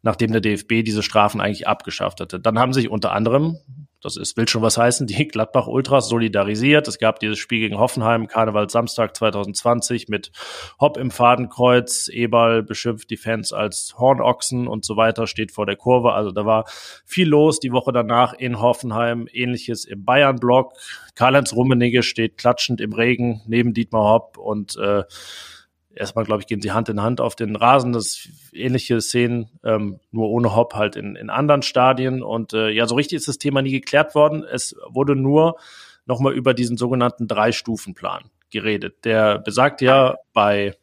nachdem 0.02 0.32
der 0.32 0.42
DFB 0.42 0.84
diese 0.84 1.04
Strafen 1.04 1.42
eigentlich 1.42 1.68
abgeschafft 1.68 2.22
hatte. 2.22 2.40
Dann 2.40 2.58
haben 2.58 2.74
sich 2.74 2.90
unter 2.90 3.12
anderem, 3.12 3.58
das 4.02 4.16
ist, 4.16 4.38
will 4.38 4.48
schon 4.48 4.62
was 4.62 4.78
heißen, 4.78 5.08
die 5.08 5.28
Gladbach 5.28 5.68
Ultras 5.68 6.08
solidarisiert. 6.08 6.88
Es 6.88 7.00
gab 7.00 7.20
dieses 7.20 7.38
Spiel 7.38 7.60
gegen 7.60 7.78
Hoffenheim, 7.78 8.28
Karneval 8.28 8.70
Samstag 8.70 9.16
2020 9.16 10.08
mit 10.08 10.32
Hopp 10.80 10.98
im 10.98 11.12
Fadenkreuz, 11.12 12.08
Eberl 12.08 12.64
beschimpft 12.64 13.10
die 13.10 13.18
Fans 13.18 13.52
als 13.52 13.96
Hornochsen 13.98 14.68
und 14.68 14.86
so 14.86 14.96
weiter, 14.96 15.28
steht 15.28 15.52
vor 15.52 15.66
der 15.66 15.76
Kurve. 15.76 16.14
Also 16.14 16.32
da 16.32 16.46
war 16.46 16.66
viel 17.06 17.28
los. 17.28 17.60
Die 17.60 17.74
Woche 17.74 17.92
danach 17.92 18.34
in 18.34 18.62
Hoffenheim, 18.62 19.28
ähnliches 19.32 19.84
im 19.84 20.06
Bayern-Block. 20.06 20.74
Karl-Heinz 21.16 21.54
Rummenigge 21.54 22.04
steht 22.04 22.38
klatschend 22.38 22.80
im 22.80 22.94
Regen 22.94 23.42
neben 23.48 23.74
Dietmar 23.74 24.14
Hopp 24.14 24.38
und 24.38 24.78
äh, 24.78 25.04
erstmal, 25.94 26.26
glaube 26.26 26.42
ich, 26.42 26.48
gehen 26.48 26.62
sie 26.62 26.72
Hand 26.72 26.90
in 26.90 27.02
Hand 27.02 27.22
auf 27.22 27.36
den 27.36 27.56
Rasen. 27.56 27.94
Das 27.94 28.28
ähnliche 28.54 29.02
Szenen, 29.02 29.50
ähm, 29.64 30.00
nur 30.12 30.30
ohne 30.30 30.56
Hopp 30.56 30.76
halt 30.76 30.96
in, 30.96 31.16
in 31.16 31.30
anderen 31.30 31.62
Stadien. 31.62 32.24
Und 32.24 32.54
äh, 32.54 32.70
ja, 32.70 32.86
so 32.86 32.96
richtig 32.96 33.18
ist 33.18 33.28
das 33.28 33.38
Thema 33.38 33.62
nie 33.62 33.72
geklärt 33.72 34.16
worden. 34.16 34.44
Es 34.44 34.76
wurde 34.88 35.16
nur 35.16 35.58
nochmal 36.06 36.34
über 36.34 36.54
diesen 36.54 36.78
sogenannten 36.78 37.28
Drei-Stufen-Plan 37.28 38.30
geredet. 38.50 39.06
Der 39.06 39.40
besagt 39.40 39.82
ja 39.82 40.18
bei 40.34 40.76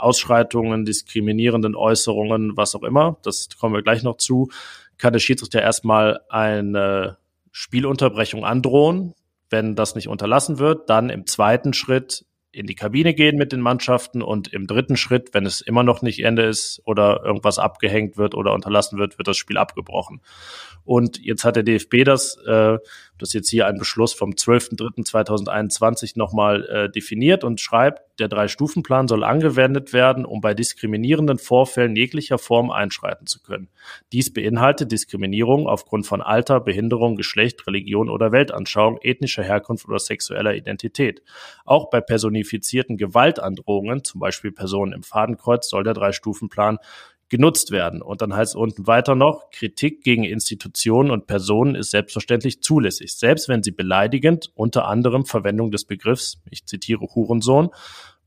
Ausschreitungen, 0.00 0.84
diskriminierenden 0.84 1.76
Äußerungen, 1.76 2.56
was 2.56 2.74
auch 2.74 2.82
immer, 2.82 3.18
das 3.22 3.48
kommen 3.58 3.74
wir 3.74 3.82
gleich 3.82 4.02
noch 4.02 4.16
zu, 4.16 4.48
kann 4.96 5.12
der 5.12 5.20
Schiedsrichter 5.20 5.60
erstmal 5.60 6.20
eine 6.28 7.18
Spielunterbrechung 7.52 8.44
androhen. 8.44 9.14
Wenn 9.50 9.74
das 9.74 9.94
nicht 9.94 10.08
unterlassen 10.08 10.58
wird, 10.58 10.88
dann 10.88 11.10
im 11.10 11.26
zweiten 11.26 11.72
Schritt 11.72 12.24
in 12.52 12.66
die 12.66 12.74
Kabine 12.74 13.14
gehen 13.14 13.36
mit 13.36 13.52
den 13.52 13.60
Mannschaften 13.60 14.22
und 14.22 14.48
im 14.48 14.66
dritten 14.66 14.96
Schritt, 14.96 15.32
wenn 15.32 15.46
es 15.46 15.60
immer 15.60 15.82
noch 15.82 16.02
nicht 16.02 16.20
Ende 16.24 16.42
ist 16.42 16.82
oder 16.84 17.22
irgendwas 17.24 17.58
abgehängt 17.58 18.16
wird 18.16 18.34
oder 18.34 18.52
unterlassen 18.52 18.98
wird, 18.98 19.18
wird 19.18 19.28
das 19.28 19.36
Spiel 19.36 19.56
abgebrochen. 19.56 20.20
Und 20.84 21.18
jetzt 21.18 21.44
hat 21.44 21.56
der 21.56 21.62
DFB 21.62 22.04
das, 22.04 22.36
äh, 22.46 22.78
das 23.20 23.30
ist 23.30 23.34
jetzt 23.34 23.50
hier 23.50 23.66
ein 23.66 23.78
Beschluss 23.78 24.14
vom 24.14 24.30
12.03.2021 24.30 26.12
nochmal 26.16 26.64
äh, 26.66 26.90
definiert 26.90 27.44
und 27.44 27.60
schreibt, 27.60 28.02
der 28.18 28.28
Drei-Stufen-Plan 28.28 29.08
soll 29.08 29.24
angewendet 29.24 29.92
werden, 29.92 30.24
um 30.24 30.40
bei 30.40 30.54
diskriminierenden 30.54 31.38
Vorfällen 31.38 31.96
jeglicher 31.96 32.38
Form 32.38 32.70
einschreiten 32.70 33.26
zu 33.26 33.42
können. 33.42 33.68
Dies 34.12 34.32
beinhaltet 34.32 34.90
Diskriminierung 34.90 35.66
aufgrund 35.66 36.06
von 36.06 36.22
Alter, 36.22 36.60
Behinderung, 36.60 37.16
Geschlecht, 37.16 37.66
Religion 37.66 38.08
oder 38.08 38.32
Weltanschauung, 38.32 38.98
ethnischer 39.02 39.42
Herkunft 39.42 39.86
oder 39.86 39.98
sexueller 39.98 40.54
Identität. 40.54 41.22
Auch 41.64 41.90
bei 41.90 42.00
personifizierten 42.00 42.96
Gewaltandrohungen, 42.96 44.02
zum 44.02 44.20
Beispiel 44.20 44.52
Personen 44.52 44.92
im 44.92 45.02
Fadenkreuz, 45.02 45.68
soll 45.68 45.84
der 45.84 45.94
Drei-Stufen-Plan 45.94 46.78
genutzt 47.30 47.70
werden. 47.70 48.02
Und 48.02 48.20
dann 48.20 48.34
heißt 48.34 48.52
es 48.52 48.56
unten 48.56 48.86
weiter 48.86 49.14
noch, 49.14 49.50
Kritik 49.50 50.02
gegen 50.02 50.24
Institutionen 50.24 51.10
und 51.10 51.26
Personen 51.26 51.74
ist 51.74 51.92
selbstverständlich 51.92 52.62
zulässig, 52.62 53.14
selbst 53.14 53.48
wenn 53.48 53.62
sie 53.62 53.70
beleidigend, 53.70 54.50
unter 54.54 54.86
anderem 54.86 55.24
Verwendung 55.24 55.70
des 55.70 55.84
Begriffs, 55.84 56.42
ich 56.50 56.66
zitiere 56.66 57.06
Hurensohn, 57.14 57.70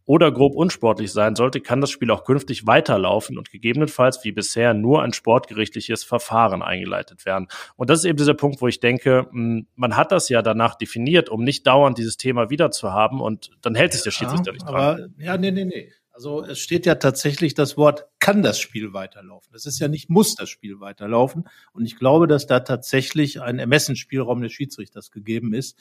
oder 0.06 0.32
grob 0.32 0.56
unsportlich 0.56 1.12
sein 1.14 1.36
sollte, 1.36 1.62
kann 1.62 1.80
das 1.80 1.90
Spiel 1.90 2.12
auch 2.12 2.26
künftig 2.26 2.68
weiterlaufen 2.68 3.38
und 3.38 3.52
gegebenenfalls 3.52 4.24
wie 4.24 4.32
bisher 4.32 4.74
nur 4.74 5.02
ein 5.02 5.14
sportgerichtliches 5.14 6.04
Verfahren 6.04 6.62
eingeleitet 6.62 7.26
werden. 7.26 7.48
Und 7.78 7.90
das 7.90 8.00
ist 8.00 8.06
eben 8.06 8.18
dieser 8.18 8.34
Punkt, 8.34 8.62
wo 8.62 8.68
ich 8.68 8.80
denke, 8.80 9.28
hm, 9.32 9.68
man 9.76 9.96
hat 9.96 10.12
das 10.12 10.28
ja 10.28 10.42
danach 10.42 10.76
definiert, 10.76 11.30
um 11.30 11.44
nicht 11.44 11.66
dauernd 11.68 11.98
dieses 11.98 12.18
Thema 12.18 12.50
wieder 12.50 12.72
zu 12.72 12.92
haben 12.92 13.22
und 13.22 13.52
dann 13.62 13.76
hält 13.76 13.94
sich 13.94 14.04
der 14.04 14.12
Schiedsrichter 14.12 14.48
ja, 14.48 14.54
nicht 14.54 14.66
dran. 14.66 14.76
Aber, 14.76 15.08
ja, 15.18 15.38
nee, 15.38 15.52
nee, 15.52 15.66
nee. 15.66 15.92
Also 16.14 16.44
es 16.44 16.60
steht 16.60 16.86
ja 16.86 16.96
tatsächlich 16.96 17.56
das 17.56 17.76
Wort, 17.76 18.06
kann 18.20 18.44
das 18.44 18.60
Spiel 18.60 18.94
weiterlaufen. 18.94 19.52
Das 19.52 19.66
ist 19.66 19.80
ja 19.80 19.88
nicht, 19.88 20.12
muss 20.12 20.36
das 20.36 20.48
Spiel 20.48 20.80
weiterlaufen. 20.80 21.50
Und 21.74 21.86
ich 21.86 21.98
glaube, 21.98 22.28
dass 22.28 22.46
da 22.46 22.60
tatsächlich 22.60 23.42
ein 23.42 23.58
Ermessensspielraum 23.58 24.42
des 24.42 24.52
Schiedsrichters 24.52 25.10
gegeben 25.10 25.56
ist. 25.56 25.76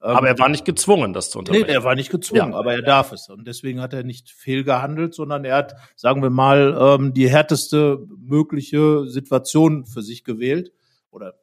Aber 0.00 0.28
er 0.28 0.38
war 0.38 0.50
nicht 0.50 0.66
gezwungen, 0.66 1.12
das 1.14 1.30
zu 1.30 1.38
unterbrechen. 1.40 1.66
Nee, 1.66 1.72
er 1.72 1.84
war 1.84 1.94
nicht 1.94 2.10
gezwungen, 2.10 2.52
ja. 2.52 2.58
aber 2.58 2.74
er 2.74 2.82
darf 2.82 3.12
es. 3.12 3.30
Und 3.30 3.48
deswegen 3.48 3.80
hat 3.80 3.94
er 3.94 4.04
nicht 4.04 4.30
fehlgehandelt, 4.30 5.14
sondern 5.14 5.44
er 5.44 5.56
hat, 5.56 5.74
sagen 5.96 6.22
wir 6.22 6.30
mal, 6.30 6.76
ähm, 6.78 7.14
die 7.14 7.28
härteste 7.28 8.06
mögliche 8.16 9.08
Situation 9.08 9.86
für 9.86 10.02
sich 10.02 10.22
gewählt 10.22 10.70
oder 11.10 11.34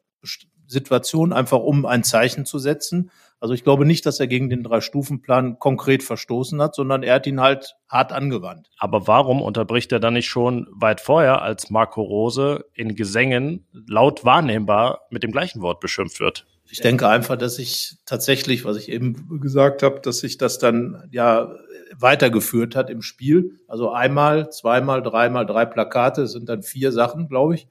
Situation, 0.66 1.32
einfach 1.32 1.58
um 1.58 1.86
ein 1.86 2.04
Zeichen 2.04 2.44
zu 2.44 2.58
setzen. 2.58 3.10
Also 3.38 3.52
ich 3.52 3.64
glaube 3.64 3.84
nicht, 3.84 4.06
dass 4.06 4.18
er 4.18 4.26
gegen 4.26 4.48
den 4.48 4.62
Drei-Stufen-Plan 4.62 5.58
konkret 5.58 6.02
verstoßen 6.02 6.60
hat, 6.62 6.74
sondern 6.74 7.02
er 7.02 7.16
hat 7.16 7.26
ihn 7.26 7.40
halt 7.40 7.76
hart 7.88 8.12
angewandt. 8.12 8.70
Aber 8.78 9.06
warum 9.06 9.42
unterbricht 9.42 9.92
er 9.92 10.00
dann 10.00 10.14
nicht 10.14 10.28
schon 10.28 10.66
weit 10.72 11.00
vorher, 11.00 11.42
als 11.42 11.70
Marco 11.70 12.02
Rose 12.02 12.64
in 12.74 12.94
Gesängen 12.94 13.66
laut 13.86 14.24
wahrnehmbar 14.24 15.02
mit 15.10 15.22
dem 15.22 15.32
gleichen 15.32 15.60
Wort 15.60 15.80
beschimpft 15.80 16.18
wird? 16.20 16.46
Ich 16.68 16.80
denke 16.80 17.08
einfach, 17.08 17.36
dass 17.36 17.58
ich 17.58 17.96
tatsächlich, 18.06 18.64
was 18.64 18.76
ich 18.76 18.88
eben 18.88 19.40
gesagt 19.40 19.82
habe, 19.82 20.00
dass 20.00 20.18
sich 20.18 20.36
das 20.36 20.58
dann 20.58 21.08
ja 21.12 21.54
weitergeführt 21.96 22.74
hat 22.74 22.90
im 22.90 23.02
Spiel. 23.02 23.60
Also 23.68 23.92
einmal, 23.92 24.50
zweimal, 24.50 25.02
dreimal, 25.02 25.46
drei 25.46 25.64
Plakate, 25.64 26.26
sind 26.26 26.48
dann 26.48 26.62
vier 26.62 26.90
Sachen, 26.90 27.28
glaube 27.28 27.54
ich. 27.54 27.68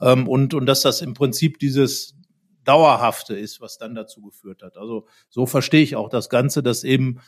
Ähm, 0.00 0.26
und, 0.26 0.54
und 0.54 0.66
dass 0.66 0.80
das 0.80 1.02
im 1.02 1.14
Prinzip 1.14 1.58
dieses 1.58 2.14
Dauerhafte 2.64 3.34
ist, 3.34 3.60
was 3.60 3.78
dann 3.78 3.94
dazu 3.94 4.20
geführt 4.22 4.62
hat. 4.62 4.76
Also 4.76 5.06
so 5.28 5.46
verstehe 5.46 5.82
ich 5.82 5.96
auch 5.96 6.08
das 6.08 6.28
Ganze, 6.28 6.62
dass 6.62 6.84
eben 6.84 7.20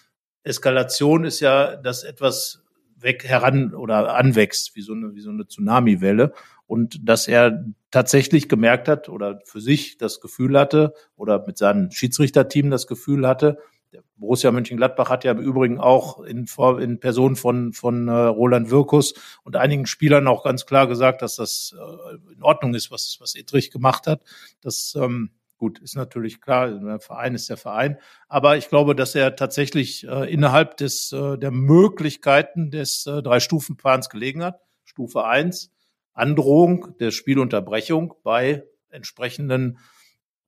Eskalation 0.44 1.24
ist 1.24 1.40
ja, 1.40 1.76
dass 1.76 2.02
etwas 2.04 2.62
weg 2.96 3.24
heran 3.24 3.74
oder 3.74 4.14
anwächst, 4.16 4.76
wie 4.76 4.82
so 4.82 4.92
eine, 4.92 5.14
wie 5.14 5.20
so 5.20 5.30
eine 5.30 5.46
Tsunami-Welle. 5.46 6.32
Und 6.66 7.06
dass 7.08 7.28
er 7.28 7.64
tatsächlich 7.90 8.48
gemerkt 8.48 8.88
hat 8.88 9.08
oder 9.08 9.40
für 9.44 9.60
sich 9.60 9.98
das 9.98 10.20
Gefühl 10.20 10.58
hatte 10.58 10.94
oder 11.16 11.44
mit 11.46 11.58
seinem 11.58 11.90
Schiedsrichterteam 11.90 12.70
das 12.70 12.86
Gefühl 12.86 13.26
hatte, 13.26 13.58
der 13.92 14.02
Borussia 14.16 14.50
Mönchengladbach 14.50 15.10
hat 15.10 15.24
ja 15.24 15.32
im 15.32 15.38
Übrigen 15.38 15.78
auch 15.78 16.20
in, 16.20 16.46
in 16.80 17.00
Person 17.00 17.36
von, 17.36 17.72
von 17.72 18.08
äh, 18.08 18.12
Roland 18.12 18.70
Wirkus 18.70 19.14
und 19.44 19.56
einigen 19.56 19.86
Spielern 19.86 20.26
auch 20.26 20.44
ganz 20.44 20.64
klar 20.66 20.86
gesagt, 20.86 21.22
dass 21.22 21.36
das 21.36 21.74
äh, 21.78 22.32
in 22.34 22.42
Ordnung 22.42 22.74
ist, 22.74 22.90
was, 22.90 23.18
was 23.20 23.34
Edrich 23.34 23.70
gemacht 23.70 24.06
hat. 24.06 24.22
Das 24.62 24.94
ähm, 24.96 25.30
gut 25.58 25.78
ist 25.78 25.94
natürlich 25.94 26.40
klar, 26.40 26.70
der 26.70 27.00
Verein 27.00 27.34
ist 27.34 27.50
der 27.50 27.56
Verein. 27.56 27.98
Aber 28.28 28.56
ich 28.56 28.68
glaube, 28.68 28.96
dass 28.96 29.14
er 29.14 29.36
tatsächlich 29.36 30.06
äh, 30.08 30.32
innerhalb 30.32 30.76
des, 30.78 31.12
äh, 31.12 31.36
der 31.36 31.50
Möglichkeiten 31.50 32.70
des 32.70 33.06
äh, 33.06 33.22
Drei-Stufen-Plans 33.22 34.08
gelegen 34.08 34.42
hat. 34.42 34.60
Stufe 34.84 35.24
eins 35.24 35.70
Androhung 36.14 36.96
der 36.98 37.10
Spielunterbrechung 37.10 38.14
bei 38.22 38.64
entsprechenden 38.90 39.78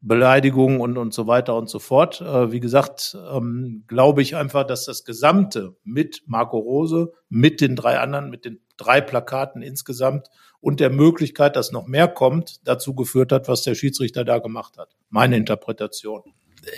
Beleidigungen 0.06 0.80
und, 0.80 0.98
und 0.98 1.14
so 1.14 1.26
weiter 1.26 1.56
und 1.56 1.68
so 1.68 1.78
fort. 1.78 2.20
Äh, 2.20 2.52
wie 2.52 2.60
gesagt, 2.60 3.16
ähm, 3.32 3.84
glaube 3.86 4.20
ich 4.20 4.36
einfach, 4.36 4.64
dass 4.64 4.84
das 4.84 5.04
Gesamte 5.04 5.76
mit 5.82 6.22
Marco 6.26 6.58
Rose, 6.58 7.12
mit 7.30 7.60
den 7.62 7.74
drei 7.74 7.98
anderen, 7.98 8.28
mit 8.28 8.44
den 8.44 8.60
drei 8.76 9.00
Plakaten 9.00 9.62
insgesamt 9.62 10.28
und 10.60 10.80
der 10.80 10.90
Möglichkeit, 10.90 11.56
dass 11.56 11.72
noch 11.72 11.86
mehr 11.86 12.08
kommt, 12.08 12.66
dazu 12.68 12.94
geführt 12.94 13.32
hat, 13.32 13.48
was 13.48 13.62
der 13.62 13.74
Schiedsrichter 13.74 14.24
da 14.24 14.38
gemacht 14.38 14.76
hat. 14.76 14.90
Meine 15.08 15.36
Interpretation 15.36 16.22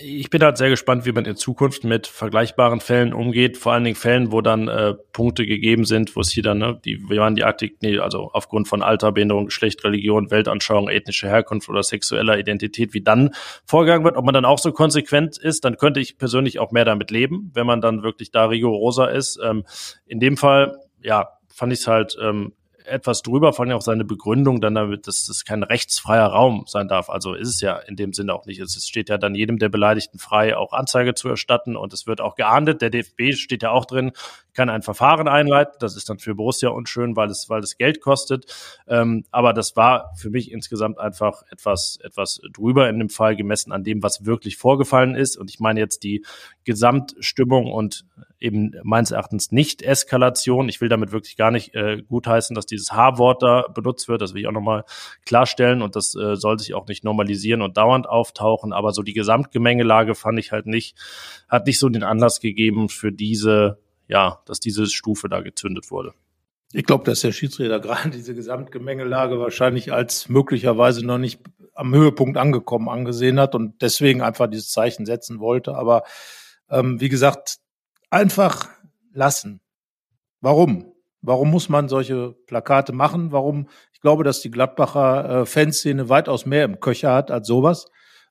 ich 0.03 0.31
bin 0.31 0.43
halt 0.43 0.57
sehr 0.57 0.71
gespannt, 0.71 1.07
wie 1.07 1.13
man 1.13 1.25
in 1.25 1.37
Zukunft 1.37 1.85
mit 1.85 2.07
vergleichbaren 2.07 2.81
Fällen 2.81 3.13
umgeht, 3.13 3.57
vor 3.57 3.73
allen 3.73 3.85
Dingen 3.85 3.97
Fällen, 3.97 4.33
wo 4.33 4.41
dann 4.41 4.69
äh, 4.69 4.95
Punkte 5.13 5.47
gegeben 5.47 5.85
sind, 5.85 6.17
wo 6.17 6.21
es 6.21 6.31
hier 6.31 6.43
dann, 6.43 6.59
ne, 6.59 6.81
die, 6.85 7.01
wir 7.09 7.21
waren 7.21 7.37
die 7.37 7.45
Arktik, 7.45 7.77
nee, 7.83 7.99
also 7.99 8.31
aufgrund 8.33 8.69
von 8.69 8.83
Alter, 8.83 9.13
Behinderung, 9.13 9.47
Geschlecht, 9.47 9.85
Religion, 9.85 10.31
Weltanschauung, 10.31 10.89
ethnische 10.89 11.29
Herkunft 11.29 11.69
oder 11.69 11.83
sexueller 11.83 12.39
Identität, 12.39 12.95
wie 12.95 13.03
dann 13.03 13.31
vorgegangen 13.65 14.05
wird, 14.05 14.17
ob 14.17 14.25
man 14.25 14.35
dann 14.35 14.45
auch 14.45 14.59
so 14.59 14.73
konsequent 14.73 15.39
ist, 15.39 15.65
dann 15.65 15.77
könnte 15.77 16.01
ich 16.01 16.19
persönlich 16.19 16.59
auch 16.59 16.73
mehr 16.73 16.85
damit 16.85 17.11
leben, 17.11 17.51
wenn 17.55 17.67
man 17.67 17.81
dann 17.81 18.03
wirklich 18.03 18.31
da 18.31 18.47
rigoroser 18.47 19.11
ist. 19.11 19.39
Ähm, 19.43 19.65
in 20.07 20.21
dem 20.21 20.37
Fall, 20.37 20.79
ja, 21.03 21.29
fand 21.49 21.73
ich 21.73 21.81
es 21.81 21.87
halt 21.87 22.17
ähm, 22.21 22.53
etwas 22.87 23.23
drüber, 23.23 23.53
vor 23.53 23.65
allem 23.65 23.77
auch 23.77 23.83
seine 23.83 24.05
Begründung 24.05 24.61
dann 24.61 24.75
damit, 24.75 25.07
dass 25.07 25.27
das 25.27 25.45
kein 25.45 25.63
rechtsfreier 25.63 26.27
Raum 26.27 26.65
sein 26.67 26.89
darf. 26.89 27.11
Also 27.11 27.35
ist 27.35 27.49
es 27.49 27.61
ja 27.61 27.77
in 27.77 27.97
dem 27.97 28.13
Sinne 28.13 28.35
auch 28.35 28.47
nicht. 28.47 28.61
Es 28.61 28.87
steht 28.87 29.09
ja 29.09 29.19
dann 29.19 29.35
jedem 29.35 29.59
der 29.59 29.69
Beleidigten 29.69 30.19
frei, 30.19 30.57
auch 30.57 30.73
Anzeige 30.73 31.15
zu 31.15 31.29
erstatten 31.29 31.77
und 31.77 31.93
es 31.93 32.07
wird 32.07 32.21
auch 32.21 32.35
geahndet. 32.35 32.83
Der 32.83 32.91
DFB 32.91 33.35
steht 33.35 33.63
ja 33.63 33.71
auch 33.71 33.85
drin, 33.85 34.13
kann 34.57 34.71
ein 34.71 34.83
Verfahren 34.83 35.29
einleiten. 35.29 35.75
Das 35.79 35.97
ist 35.97 36.09
dann 36.09 36.19
für 36.19 36.35
Borussia 36.35 36.71
unschön, 36.71 37.15
weil 37.15 37.29
es, 37.29 37.49
weil 37.49 37.61
es 37.61 37.77
Geld 37.77 38.01
kostet. 38.01 38.47
Ähm, 38.89 39.25
aber 39.31 39.53
das 39.53 39.77
war 39.77 40.13
für 40.17 40.31
mich 40.31 40.51
insgesamt 40.51 40.99
einfach 40.99 41.43
etwas, 41.51 41.99
etwas 42.03 42.41
drüber 42.53 42.89
in 42.89 42.99
dem 42.99 43.11
Fall 43.11 43.37
gemessen 43.37 43.71
an 43.71 43.85
dem, 43.85 44.03
was 44.03 44.25
wirklich 44.25 44.57
vorgefallen 44.57 45.15
ist. 45.15 45.37
Und 45.37 45.51
ich 45.51 45.61
meine 45.61 45.79
jetzt 45.79 46.03
die 46.03 46.25
Gesamtstimmung 46.65 47.71
und 47.71 48.05
eben 48.41 48.73
meines 48.83 49.11
Erachtens 49.11 49.53
nicht 49.53 49.83
Eskalation. 49.83 50.69
Ich 50.69 50.81
will 50.81 50.89
damit 50.89 51.13
wirklich 51.13 51.37
gar 51.37 51.51
nicht 51.51 51.75
äh, 51.75 52.03
gutheißen, 52.03 52.55
dass 52.55 52.67
dieses 52.67 52.93
H-Wort 52.93 53.43
da 53.43 53.67
benutzt 53.69 54.09
wird. 54.09 54.23
Das 54.23 54.35
will 54.35 54.41
ich 54.41 54.47
auch 54.47 54.53
nochmal 54.53 54.85
klarstellen 55.25 55.83
und 55.83 55.97
das 55.97 56.15
äh, 56.15 56.37
soll 56.37 56.59
sich 56.59 56.75
auch 56.75 56.87
nicht 56.87 57.05
normalisieren 57.05 57.63
und 57.63 57.77
dauernd 57.77 58.09
auftauchen. 58.09 58.73
Aber 58.73 58.93
so 58.93 59.03
die 59.03 59.15
Gesamtgemengelage 59.15 60.15
fand 60.15 60.39
ich 60.39 60.53
halt 60.53 60.67
nicht, 60.67 60.97
hat 61.49 61.67
nicht 61.67 61.79
so 61.79 61.89
den 61.89 62.03
Anlass 62.03 62.41
gegeben 62.41 62.89
für 62.89 63.13
diese, 63.13 63.79
ja, 64.09 64.41
dass 64.47 64.61
diese 64.61 64.87
Stufe 64.87 65.29
da 65.29 65.41
gezündet 65.41 65.91
wurde. 65.91 66.15
Ich 66.73 66.85
glaube, 66.85 67.05
dass 67.05 67.21
der 67.21 67.33
Schiedsrichter 67.33 67.81
gerade 67.81 68.11
diese 68.11 68.35
Gesamtgemengelage 68.35 69.39
wahrscheinlich 69.39 69.93
als 69.93 70.29
möglicherweise 70.29 71.05
noch 71.05 71.19
nicht 71.19 71.41
am 71.75 71.95
Höhepunkt 71.95 72.39
angekommen 72.39 72.89
angesehen 72.89 73.39
hat 73.39 73.55
und 73.55 73.83
deswegen 73.83 74.23
einfach 74.23 74.49
dieses 74.49 74.71
Zeichen 74.71 75.07
setzen 75.07 75.41
wollte. 75.41 75.75
Aber 75.77 76.05
ähm, 76.71 77.01
wie 77.01 77.09
gesagt, 77.09 77.59
einfach 78.11 78.69
lassen. 79.13 79.61
Warum? 80.41 80.93
Warum 81.23 81.51
muss 81.51 81.69
man 81.69 81.89
solche 81.89 82.33
Plakate 82.47 82.93
machen? 82.93 83.33
Warum? 83.33 83.69
Ich 83.93 84.01
glaube, 84.01 84.25
dass 84.25 84.41
die 84.41 84.51
Gladbacher 84.51 85.43
äh, 85.43 85.47
Fanszene 85.47 86.09
weitaus 86.09 86.47
mehr 86.47 86.65
im 86.65 86.81
Köcher 86.81 87.13
hat 87.13 87.31
als 87.31 87.47
sowas. 87.47 87.87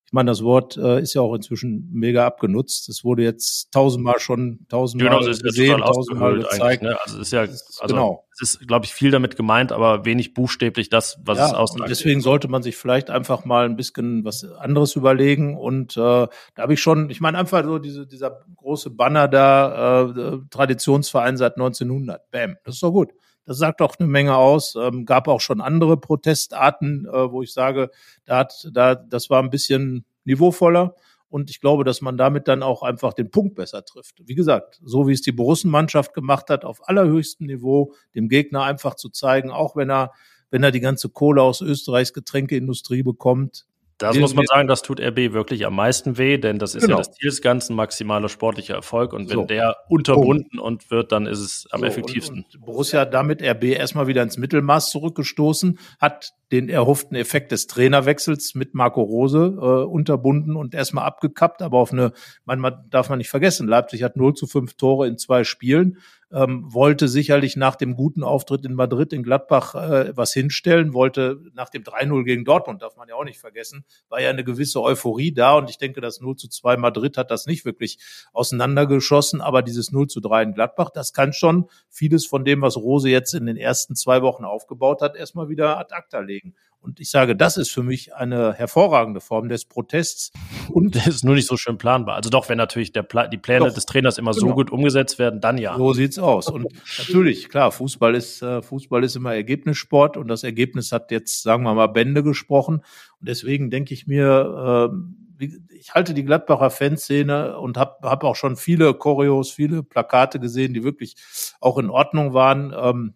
Ich 0.05 0.13
meine, 0.13 0.29
das 0.29 0.43
Wort 0.43 0.77
äh, 0.77 1.01
ist 1.01 1.15
ja 1.15 1.21
auch 1.21 1.33
inzwischen 1.33 1.89
mega 1.91 2.25
abgenutzt. 2.25 2.89
Es 2.89 3.03
wurde 3.03 3.23
jetzt 3.23 3.71
tausendmal 3.71 4.19
schon 4.19 4.59
tausendmal 4.69 5.19
genau, 5.19 5.31
gesehen, 5.41 5.79
tausendmal 5.79 6.37
gezeigt. 6.37 6.83
Ne? 6.83 6.95
Also 7.03 7.17
es 7.17 7.27
ist 7.27 7.31
ja, 7.33 7.41
also 7.41 7.87
genau. 7.87 8.25
es 8.33 8.41
ist, 8.41 8.67
glaube 8.67 8.85
ich, 8.85 8.93
viel 8.93 9.09
damit 9.09 9.35
gemeint, 9.35 9.71
aber 9.71 10.05
wenig 10.05 10.35
buchstäblich 10.35 10.89
das, 10.89 11.19
was 11.23 11.39
ja, 11.39 11.47
es 11.47 11.53
aussagt. 11.53 11.89
Deswegen 11.89 12.21
sollte 12.21 12.47
man 12.47 12.61
sich 12.61 12.77
vielleicht 12.77 13.09
einfach 13.09 13.45
mal 13.45 13.65
ein 13.65 13.75
bisschen 13.75 14.23
was 14.23 14.43
anderes 14.43 14.95
überlegen. 14.95 15.57
Und 15.57 15.97
äh, 15.97 15.99
da 15.99 16.29
habe 16.57 16.75
ich 16.75 16.81
schon, 16.81 17.09
ich 17.09 17.19
meine, 17.19 17.39
einfach 17.39 17.63
so 17.63 17.79
diese, 17.79 18.05
dieser 18.05 18.45
große 18.57 18.91
Banner 18.91 19.27
da, 19.27 20.03
äh, 20.03 20.37
Traditionsverein 20.51 21.35
seit 21.37 21.55
1900. 21.55 22.29
Bam, 22.29 22.57
das 22.63 22.75
ist 22.75 22.83
doch 22.83 22.91
gut. 22.91 23.09
Das 23.45 23.57
sagt 23.57 23.81
auch 23.81 23.95
eine 23.99 24.07
Menge 24.07 24.35
aus. 24.35 24.75
Ähm, 24.75 25.05
gab 25.05 25.27
auch 25.27 25.41
schon 25.41 25.61
andere 25.61 25.97
Protestarten, 25.97 27.05
äh, 27.05 27.31
wo 27.31 27.41
ich 27.41 27.53
sage, 27.53 27.91
da 28.25 28.39
hat, 28.39 28.67
da, 28.73 28.95
das 28.95 29.29
war 29.29 29.41
ein 29.41 29.49
bisschen 29.49 30.05
niveauvoller. 30.23 30.95
Und 31.29 31.49
ich 31.49 31.59
glaube, 31.59 31.83
dass 31.83 32.01
man 32.01 32.17
damit 32.17 32.47
dann 32.47 32.63
auch 32.63 32.81
einfach 32.81 33.13
den 33.13 33.29
Punkt 33.29 33.55
besser 33.55 33.83
trifft. 33.83 34.21
Wie 34.25 34.35
gesagt, 34.35 34.79
so 34.83 35.07
wie 35.07 35.13
es 35.13 35.21
die 35.21 35.31
Borussenmannschaft 35.31 36.13
gemacht 36.13 36.49
hat, 36.49 36.63
auf 36.63 36.87
allerhöchstem 36.87 37.47
Niveau, 37.47 37.93
dem 38.13 38.29
Gegner 38.29 38.63
einfach 38.63 38.95
zu 38.95 39.09
zeigen, 39.09 39.51
auch 39.51 39.75
wenn 39.75 39.89
er, 39.89 40.11
wenn 40.49 40.63
er 40.63 40.71
die 40.71 40.79
ganze 40.79 41.09
Kohle 41.09 41.41
aus 41.41 41.61
Österreichs 41.61 42.13
Getränkeindustrie 42.13 43.03
bekommt, 43.03 43.65
das 43.97 44.17
muss 44.17 44.35
man 44.35 44.45
sagen, 44.45 44.67
das 44.67 44.81
tut 44.81 44.99
RB 44.99 45.31
wirklich 45.31 45.65
am 45.65 45.75
meisten 45.75 46.17
weh, 46.17 46.37
denn 46.37 46.59
das 46.59 46.75
ist 46.75 46.83
genau. 46.83 46.95
ja 46.95 46.97
das 46.97 47.11
Ziel 47.13 47.29
des 47.29 47.41
Ganzen, 47.41 47.75
maximaler 47.75 48.27
sportlicher 48.27 48.75
Erfolg. 48.75 49.13
Und 49.13 49.29
wenn 49.29 49.35
so. 49.37 49.45
der 49.45 49.77
unterbunden 49.87 50.59
oh. 50.59 50.63
und 50.63 50.91
wird, 50.91 51.13
dann 51.13 51.27
ist 51.27 51.39
es 51.39 51.67
am 51.71 51.79
so, 51.79 51.85
effektivsten. 51.85 52.39
Und, 52.39 52.55
und 52.55 52.65
Borussia 52.65 53.01
hat 53.01 53.13
damit 53.13 53.41
RB 53.41 53.63
erstmal 53.63 54.07
wieder 54.07 54.21
ins 54.21 54.37
Mittelmaß 54.37 54.89
zurückgestoßen, 54.91 55.79
hat 55.99 56.33
den 56.51 56.67
erhofften 56.69 57.15
Effekt 57.15 57.51
des 57.51 57.67
Trainerwechsels 57.67 58.53
mit 58.53 58.75
Marco 58.75 59.01
Rose 59.01 59.37
äh, 59.57 59.85
unterbunden 59.85 60.55
und 60.55 60.75
erstmal 60.75 61.05
abgekappt, 61.05 61.61
aber 61.61 61.79
auf 61.79 61.91
eine, 61.91 62.11
man, 62.43 62.59
man 62.59 62.85
darf 62.89 63.09
man 63.09 63.17
nicht 63.17 63.29
vergessen, 63.29 63.67
Leipzig 63.67 64.03
hat 64.03 64.17
0 64.17 64.33
zu 64.33 64.45
5 64.45 64.75
Tore 64.75 65.07
in 65.07 65.17
zwei 65.17 65.43
Spielen 65.43 65.99
ähm, 66.35 66.65
wollte 66.67 67.07
sicherlich 67.07 67.55
nach 67.55 67.77
dem 67.77 67.95
guten 67.95 68.21
Auftritt 68.21 68.65
in 68.65 68.73
Madrid, 68.73 69.13
in 69.13 69.23
Gladbach 69.23 69.73
äh, 69.73 70.15
was 70.17 70.33
hinstellen, 70.33 70.93
wollte 70.93 71.39
nach 71.53 71.69
dem 71.69 71.83
3-0 71.83 72.25
gegen 72.25 72.43
Dortmund, 72.43 72.81
darf 72.81 72.97
man 72.97 73.07
ja 73.07 73.15
auch 73.15 73.23
nicht 73.23 73.39
vergessen, 73.39 73.85
war 74.09 74.19
ja 74.19 74.29
eine 74.29 74.43
gewisse 74.43 74.81
Euphorie 74.81 75.31
da 75.31 75.53
und 75.53 75.69
ich 75.69 75.77
denke, 75.77 76.01
das 76.01 76.19
0 76.19 76.35
zu 76.35 76.49
2 76.49 76.75
Madrid 76.75 77.17
hat 77.17 77.31
das 77.31 77.45
nicht 77.45 77.63
wirklich 77.63 77.99
auseinandergeschossen, 78.33 79.39
aber 79.39 79.61
dieses 79.61 79.93
0 79.93 80.07
zu 80.07 80.19
3 80.19 80.43
in 80.43 80.53
Gladbach, 80.53 80.89
das 80.89 81.13
kann 81.13 81.31
schon 81.31 81.69
vieles 81.89 82.25
von 82.25 82.43
dem, 82.43 82.61
was 82.61 82.75
Rose 82.75 83.09
jetzt 83.09 83.33
in 83.33 83.45
den 83.45 83.57
ersten 83.57 83.95
zwei 83.95 84.21
Wochen 84.21 84.43
aufgebaut 84.43 85.01
hat, 85.01 85.15
erstmal 85.15 85.47
wieder 85.47 85.79
ad 85.79 85.95
acta 85.95 86.19
legen. 86.19 86.53
Und 86.85 86.99
ich 86.99 87.09
sage, 87.09 87.35
das 87.35 87.57
ist 87.57 87.71
für 87.71 87.81
mich 87.81 88.13
eine 88.13 88.53
hervorragende 88.53 89.19
Form 89.19 89.49
des 89.49 89.65
Protests. 89.65 90.31
Und 90.69 90.95
das 90.95 91.07
ist 91.07 91.23
nur 91.23 91.33
nicht 91.33 91.47
so 91.47 91.57
schön 91.57 91.77
planbar. 91.79 92.15
Also 92.15 92.29
doch, 92.29 92.47
wenn 92.47 92.57
natürlich 92.57 92.91
der 92.91 93.01
Pla 93.01 93.27
die 93.27 93.37
Pläne 93.37 93.65
doch, 93.65 93.73
des 93.73 93.85
Trainers 93.85 94.17
immer 94.19 94.31
genau. 94.31 94.49
so 94.49 94.53
gut 94.53 94.71
umgesetzt 94.71 95.17
werden, 95.17 95.41
dann 95.41 95.57
ja. 95.57 95.75
So 95.75 95.93
sieht's 95.93 96.19
aus. 96.19 96.47
Und 96.47 96.67
natürlich, 96.99 97.49
klar, 97.49 97.71
Fußball 97.71 98.13
ist, 98.13 98.41
äh, 98.43 98.61
Fußball 98.61 99.03
ist 99.03 99.15
immer 99.15 99.33
Ergebnissport 99.33 100.15
und 100.15 100.27
das 100.27 100.43
Ergebnis 100.43 100.91
hat 100.91 101.09
jetzt, 101.09 101.41
sagen 101.41 101.63
wir 101.63 101.73
mal, 101.73 101.87
Bände 101.87 102.21
gesprochen. 102.21 102.83
Und 103.19 103.29
deswegen 103.29 103.71
denke 103.71 103.93
ich 103.93 104.05
mir, 104.05 104.91
äh, 104.91 105.45
ich 105.77 105.93
halte 105.93 106.13
die 106.13 106.23
Gladbacher 106.23 106.69
Fanszene 106.69 107.57
und 107.57 107.77
habe 107.77 108.07
hab 108.07 108.23
auch 108.23 108.35
schon 108.35 108.55
viele 108.55 108.93
Choreos, 108.93 109.51
viele 109.51 109.83
Plakate 109.83 110.39
gesehen, 110.39 110.73
die 110.73 110.83
wirklich 110.83 111.15
auch 111.59 111.77
in 111.77 111.89
Ordnung 111.89 112.33
waren. 112.33 112.73
Ähm, 112.77 113.13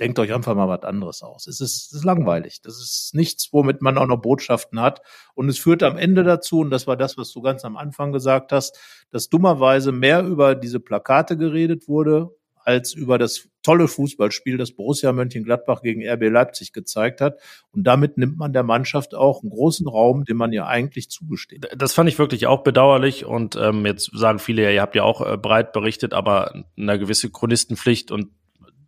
denkt 0.00 0.18
euch 0.18 0.32
einfach 0.32 0.54
mal 0.54 0.68
was 0.68 0.82
anderes 0.82 1.22
aus. 1.22 1.46
Es 1.46 1.60
ist, 1.60 1.86
es 1.86 1.92
ist 1.92 2.04
langweilig. 2.04 2.60
Das 2.62 2.76
ist 2.78 3.14
nichts, 3.14 3.52
womit 3.52 3.82
man 3.82 3.98
auch 3.98 4.06
noch 4.06 4.20
Botschaften 4.20 4.80
hat. 4.80 5.02
Und 5.34 5.48
es 5.48 5.58
führt 5.58 5.82
am 5.82 5.96
Ende 5.96 6.24
dazu, 6.24 6.60
und 6.60 6.70
das 6.70 6.86
war 6.86 6.96
das, 6.96 7.18
was 7.18 7.32
du 7.32 7.42
ganz 7.42 7.64
am 7.64 7.76
Anfang 7.76 8.12
gesagt 8.12 8.52
hast, 8.52 8.78
dass 9.10 9.28
dummerweise 9.28 9.92
mehr 9.92 10.22
über 10.22 10.54
diese 10.54 10.80
Plakate 10.80 11.36
geredet 11.36 11.88
wurde, 11.88 12.30
als 12.68 12.92
über 12.92 13.16
das 13.16 13.48
tolle 13.62 13.88
Fußballspiel, 13.88 14.58
das 14.58 14.72
Borussia 14.72 15.10
Mönchengladbach 15.12 15.80
gegen 15.80 16.06
RB 16.06 16.30
Leipzig 16.30 16.74
gezeigt 16.74 17.22
hat. 17.22 17.40
Und 17.70 17.84
damit 17.84 18.18
nimmt 18.18 18.36
man 18.36 18.52
der 18.52 18.62
Mannschaft 18.62 19.14
auch 19.14 19.42
einen 19.42 19.50
großen 19.50 19.88
Raum, 19.88 20.26
den 20.26 20.36
man 20.36 20.52
ja 20.52 20.66
eigentlich 20.66 21.08
zugesteht. 21.08 21.66
Das 21.74 21.94
fand 21.94 22.10
ich 22.10 22.18
wirklich 22.18 22.46
auch 22.46 22.62
bedauerlich. 22.62 23.24
Und 23.24 23.56
ähm, 23.56 23.86
jetzt 23.86 24.10
sagen 24.12 24.38
viele 24.38 24.64
ja, 24.64 24.70
ihr 24.70 24.82
habt 24.82 24.96
ja 24.96 25.02
auch 25.02 25.22
äh, 25.22 25.38
breit 25.38 25.72
berichtet, 25.72 26.12
aber 26.12 26.64
eine 26.76 26.98
gewisse 26.98 27.30
Chronistenpflicht 27.30 28.10
und 28.10 28.28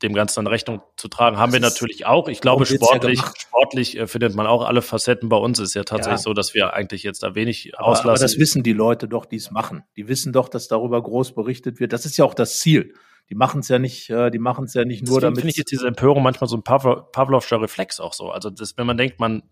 dem 0.03 0.15
Ganzen 0.15 0.37
dann 0.37 0.47
Rechnung 0.47 0.83
zu 0.97 1.09
tragen, 1.09 1.39
haben 1.39 1.53
wir 1.53 1.61
natürlich 1.61 2.07
auch. 2.07 2.29
Ich 2.29 2.41
glaube, 2.41 2.65
sportlich, 2.65 3.21
ja 3.21 3.33
sportlich 3.37 3.99
äh, 3.99 4.07
findet 4.07 4.35
man 4.35 4.47
auch 4.47 4.65
alle 4.65 4.83
Facetten. 4.83 5.29
Bei 5.29 5.37
uns 5.37 5.59
ist 5.59 5.75
ja 5.75 5.85
tatsächlich 5.85 6.21
ja. 6.21 6.25
so, 6.25 6.35
dass 6.35 6.55
wir 6.55 6.75
eigentlich 6.75 7.03
jetzt 7.03 7.23
da 7.23 7.35
wenig 7.35 7.73
aber, 7.77 7.89
auslassen. 7.89 8.09
Aber 8.11 8.19
das 8.19 8.39
wissen 8.39 8.63
die 8.63 8.73
Leute 8.73 9.09
doch, 9.09 9.27
die 9.27 9.37
es 9.37 9.51
machen. 9.51 9.85
Die 9.97 10.09
wissen 10.09 10.33
doch, 10.33 10.49
dass 10.49 10.69
darüber 10.69 11.03
groß 11.03 11.35
berichtet 11.35 11.81
wird. 11.81 11.93
Das 11.93 12.07
ist 12.07 12.17
ja 12.17 12.25
auch 12.25 12.35
das 12.35 12.59
Ziel. 12.59 12.95
Die 13.29 13.35
machen 13.35 13.61
es 13.61 13.69
ja 13.69 13.79
nicht, 13.79 14.11
äh, 14.11 14.31
die 14.31 14.39
machen 14.39 14.65
es 14.65 14.75
ja 14.75 14.85
nicht 14.85 15.07
nur 15.07 15.21
Deswegen 15.21 15.21
damit. 15.21 15.39
finde 15.39 15.51
ich 15.51 15.57
jetzt 15.57 15.71
diese 15.71 15.87
Empörung 15.87 16.23
manchmal 16.23 16.49
so 16.49 16.57
ein 16.57 16.63
Pavlovscher 16.63 17.61
Reflex 17.61 18.01
auch 18.01 18.13
so. 18.13 18.31
Also 18.31 18.51
das, 18.51 18.77
wenn 18.77 18.87
man 18.87 18.97
denkt, 18.97 19.21
man 19.21 19.43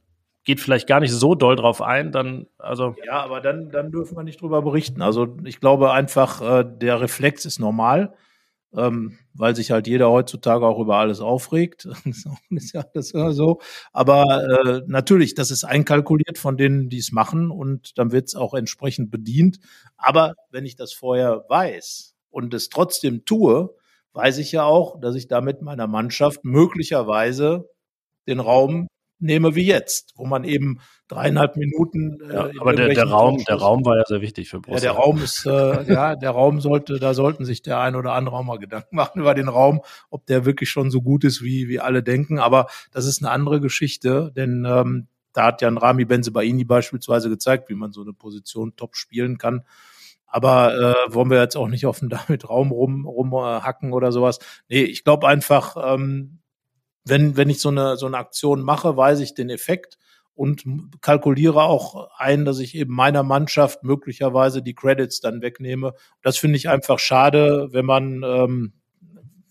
geht 0.45 0.61
vielleicht 0.61 0.89
gar 0.89 1.01
nicht 1.01 1.13
so 1.13 1.35
doll 1.35 1.57
drauf 1.57 1.83
ein, 1.83 2.11
dann 2.11 2.47
also 2.57 2.97
ja, 3.05 3.21
aber 3.21 3.41
dann 3.41 3.71
dann 3.71 3.93
dürfen 3.93 4.17
wir 4.17 4.25
nicht 4.25 4.41
drüber 4.41 4.63
berichten. 4.63 5.03
Also 5.03 5.37
ich 5.45 5.61
glaube 5.61 5.93
einfach, 5.93 6.41
äh, 6.41 6.65
der 6.67 7.01
Reflex 7.01 7.45
ist 7.45 7.61
normal 7.61 8.15
ähm, 8.77 9.19
weil 9.35 9.57
sich 9.57 9.71
halt 9.71 9.87
jeder 9.87 10.11
heutzutage 10.11 10.67
auch 10.67 10.79
über 10.79 10.97
alles 10.97 11.21
aufregt. 11.21 11.89
ist 12.51 12.73
ja 12.75 12.85
das 12.95 13.13
immer 13.13 13.33
so. 13.33 13.61
Aber 13.93 14.45
äh, 14.65 14.83
natürlich, 14.87 15.35
das 15.35 15.51
ist 15.51 15.65
einkalkuliert 15.65 16.39
von 16.39 16.57
denen, 16.57 16.89
die 16.89 16.99
es 16.99 17.13
machen 17.13 17.51
und 17.51 17.99
dann 17.99 18.13
wird 18.13 18.29
es 18.29 18.35
auch 18.35 18.55
entsprechend 18.55 19.11
bedient. 19.11 19.59
Aber 19.97 20.35
wenn 20.51 20.67
ich 20.67 20.77
das 20.77 20.93
vorher 20.93 21.45
weiß 21.49 22.15
und 22.31 22.53
es 22.55 22.69
trotzdem 22.69 23.25
tue, 23.25 23.75
weiß 24.13 24.39
ich 24.39 24.53
ja 24.53 24.65
auch, 24.65 25.01
dass 25.01 25.15
ich 25.15 25.29
damit 25.29 25.63
meiner 25.63 25.87
Mannschaft 25.87 26.45
möglicherweise 26.45 27.69
den 28.27 28.41
Raum 28.41 28.89
nehme 29.19 29.55
wie 29.55 29.67
jetzt, 29.67 30.13
wo 30.17 30.27
man 30.27 30.45
eben 30.45 30.81
dreieinhalb 31.09 31.57
Minuten. 31.57 32.21
Äh, 32.21 32.35
ja, 32.35 32.51
aber 32.61 32.75
der, 32.75 32.89
der 32.89 33.09
Raum, 33.09 33.43
der 33.45 33.57
Raum 33.57 33.85
war 33.85 33.97
ja 33.97 34.05
sehr 34.07 34.21
wichtig 34.21 34.49
für 34.49 34.61
Borussia. 34.61 34.91
Ja, 34.91 34.95
der 34.95 35.03
Raum 35.03 35.23
ist, 35.23 35.47
äh, 35.47 35.83
ja, 35.93 36.17
der 36.17 36.31
Raum 36.31 36.61
sollte, 36.61 36.99
da 36.99 37.15
sollten 37.15 37.45
sich 37.45 37.63
der 37.63 37.81
ein 37.81 37.97
oder 37.97 38.13
andere 38.13 38.37
auch 38.37 38.43
mal 38.43 38.59
Gedanken 38.59 38.97
machen 38.97 39.21
über 39.21 39.35
den 39.35 39.49
Raum, 39.49 39.81
ob 40.11 40.27
der 40.27 40.45
wirklich 40.45 40.71
schon 40.71 40.91
so 40.91 41.03
gut 41.03 41.25
ist, 41.25 41.43
wie 41.43 41.69
wie 41.69 41.81
alle 41.81 42.03
denken. 42.03 42.39
Aber 42.39 42.67
das 42.93 43.07
ist 43.07 43.23
eine 43.23 43.31
andere 43.31 43.61
Geschichte, 43.61 44.33
denn 44.37 44.67
ähm, 44.69 45.09
da 45.33 45.47
hat 45.47 45.63
ja 45.63 45.69
ein 45.69 45.79
Rami 45.79 46.05
Benzebaini 46.05 46.65
beispielsweise 46.65 47.29
gezeigt, 47.29 47.69
wie 47.69 47.75
man 47.75 47.93
so 47.93 48.03
eine 48.03 48.13
Position 48.13 48.75
top 48.77 48.97
spielen 48.97 49.39
kann. 49.39 49.63
Aber 50.27 50.75
äh, 50.75 51.15
wollen 51.15 51.31
wir 51.31 51.41
jetzt 51.41 51.57
auch 51.57 51.69
nicht 51.69 51.87
auf 51.87 51.99
dem 52.01 52.09
damit 52.09 52.49
Raum 52.49 52.71
rum 52.71 53.07
rumhacken 53.07 53.93
oder 53.93 54.13
sowas. 54.13 54.39
Nee, 54.69 54.83
ich 54.83 55.05
glaube 55.05 55.27
einfach, 55.27 55.77
ähm, 55.95 56.39
wenn, 57.09 57.37
wenn 57.37 57.51
ich 57.51 57.61
so 57.61 57.69
eine, 57.69 57.97
so 57.97 58.07
eine 58.07 58.19
Aktion 58.19 58.63
mache, 58.63 58.97
weiß 58.97 59.21
ich 59.21 59.35
den 59.35 59.51
Effekt 59.51 59.99
und 60.35 60.65
kalkuliere 61.01 61.65
auch 61.65 62.11
ein, 62.17 62.45
dass 62.45 62.61
ich 62.61 62.77
eben 62.77 62.95
meiner 62.95 63.25
Mannschaft 63.25 63.83
möglicherweise 63.83 64.63
die 64.63 64.75
Credits 64.75 65.21
dann 65.21 65.43
wegnehme. 65.43 65.95
Das 66.23 66.39
finde 66.39 66.57
ich 66.57 66.69
einfach 66.69 67.01
schade, 67.01 67.69
wenn 67.73 67.85
man, 67.85 68.23
ähm, 68.25 68.73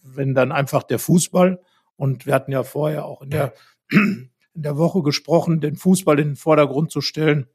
wenn 0.02 0.34
dann 0.34 0.54
einfach 0.54 0.84
der 0.84 1.00
Fußball 1.00 1.60
und 1.98 2.26
wir 2.26 2.34
hatten 2.34 2.54
ja 2.54 2.64
vorher 2.64 3.06
auch 3.06 3.22
in 3.22 3.32
der, 3.32 3.54
in 3.92 4.32
der 4.54 4.78
Woche 4.78 5.04
gesprochen, 5.04 5.60
den 5.60 5.76
Fußball 5.76 6.20
in 6.20 6.30
den 6.30 6.36
Vordergrund 6.38 6.92
zu 6.92 7.02
stellen. 7.02 7.48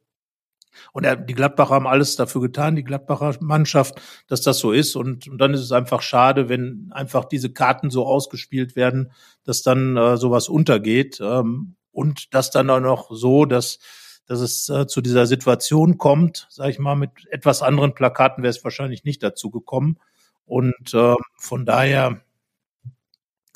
Und 0.92 1.04
er, 1.04 1.16
die 1.16 1.34
Gladbacher 1.34 1.74
haben 1.74 1.86
alles 1.86 2.16
dafür 2.16 2.40
getan, 2.40 2.76
die 2.76 2.84
Gladbacher 2.84 3.36
Mannschaft, 3.40 4.00
dass 4.26 4.40
das 4.42 4.58
so 4.58 4.72
ist. 4.72 4.96
Und, 4.96 5.28
und 5.28 5.38
dann 5.38 5.54
ist 5.54 5.60
es 5.60 5.72
einfach 5.72 6.02
schade, 6.02 6.48
wenn 6.48 6.90
einfach 6.92 7.24
diese 7.24 7.52
Karten 7.52 7.90
so 7.90 8.06
ausgespielt 8.06 8.76
werden, 8.76 9.12
dass 9.44 9.62
dann 9.62 9.96
äh, 9.96 10.16
sowas 10.16 10.48
untergeht. 10.48 11.20
Ähm, 11.20 11.76
und 11.92 12.34
das 12.34 12.50
dann 12.50 12.70
auch 12.70 12.80
noch 12.80 13.10
so, 13.10 13.44
dass, 13.44 13.78
dass 14.26 14.40
es 14.40 14.68
äh, 14.68 14.86
zu 14.86 15.00
dieser 15.00 15.26
Situation 15.26 15.98
kommt, 15.98 16.46
sage 16.50 16.70
ich 16.70 16.78
mal, 16.78 16.96
mit 16.96 17.10
etwas 17.30 17.62
anderen 17.62 17.94
Plakaten 17.94 18.42
wäre 18.42 18.50
es 18.50 18.64
wahrscheinlich 18.64 19.04
nicht 19.04 19.22
dazu 19.22 19.50
gekommen. 19.50 19.98
Und 20.44 20.94
äh, 20.94 21.14
von 21.36 21.66
daher, 21.66 22.22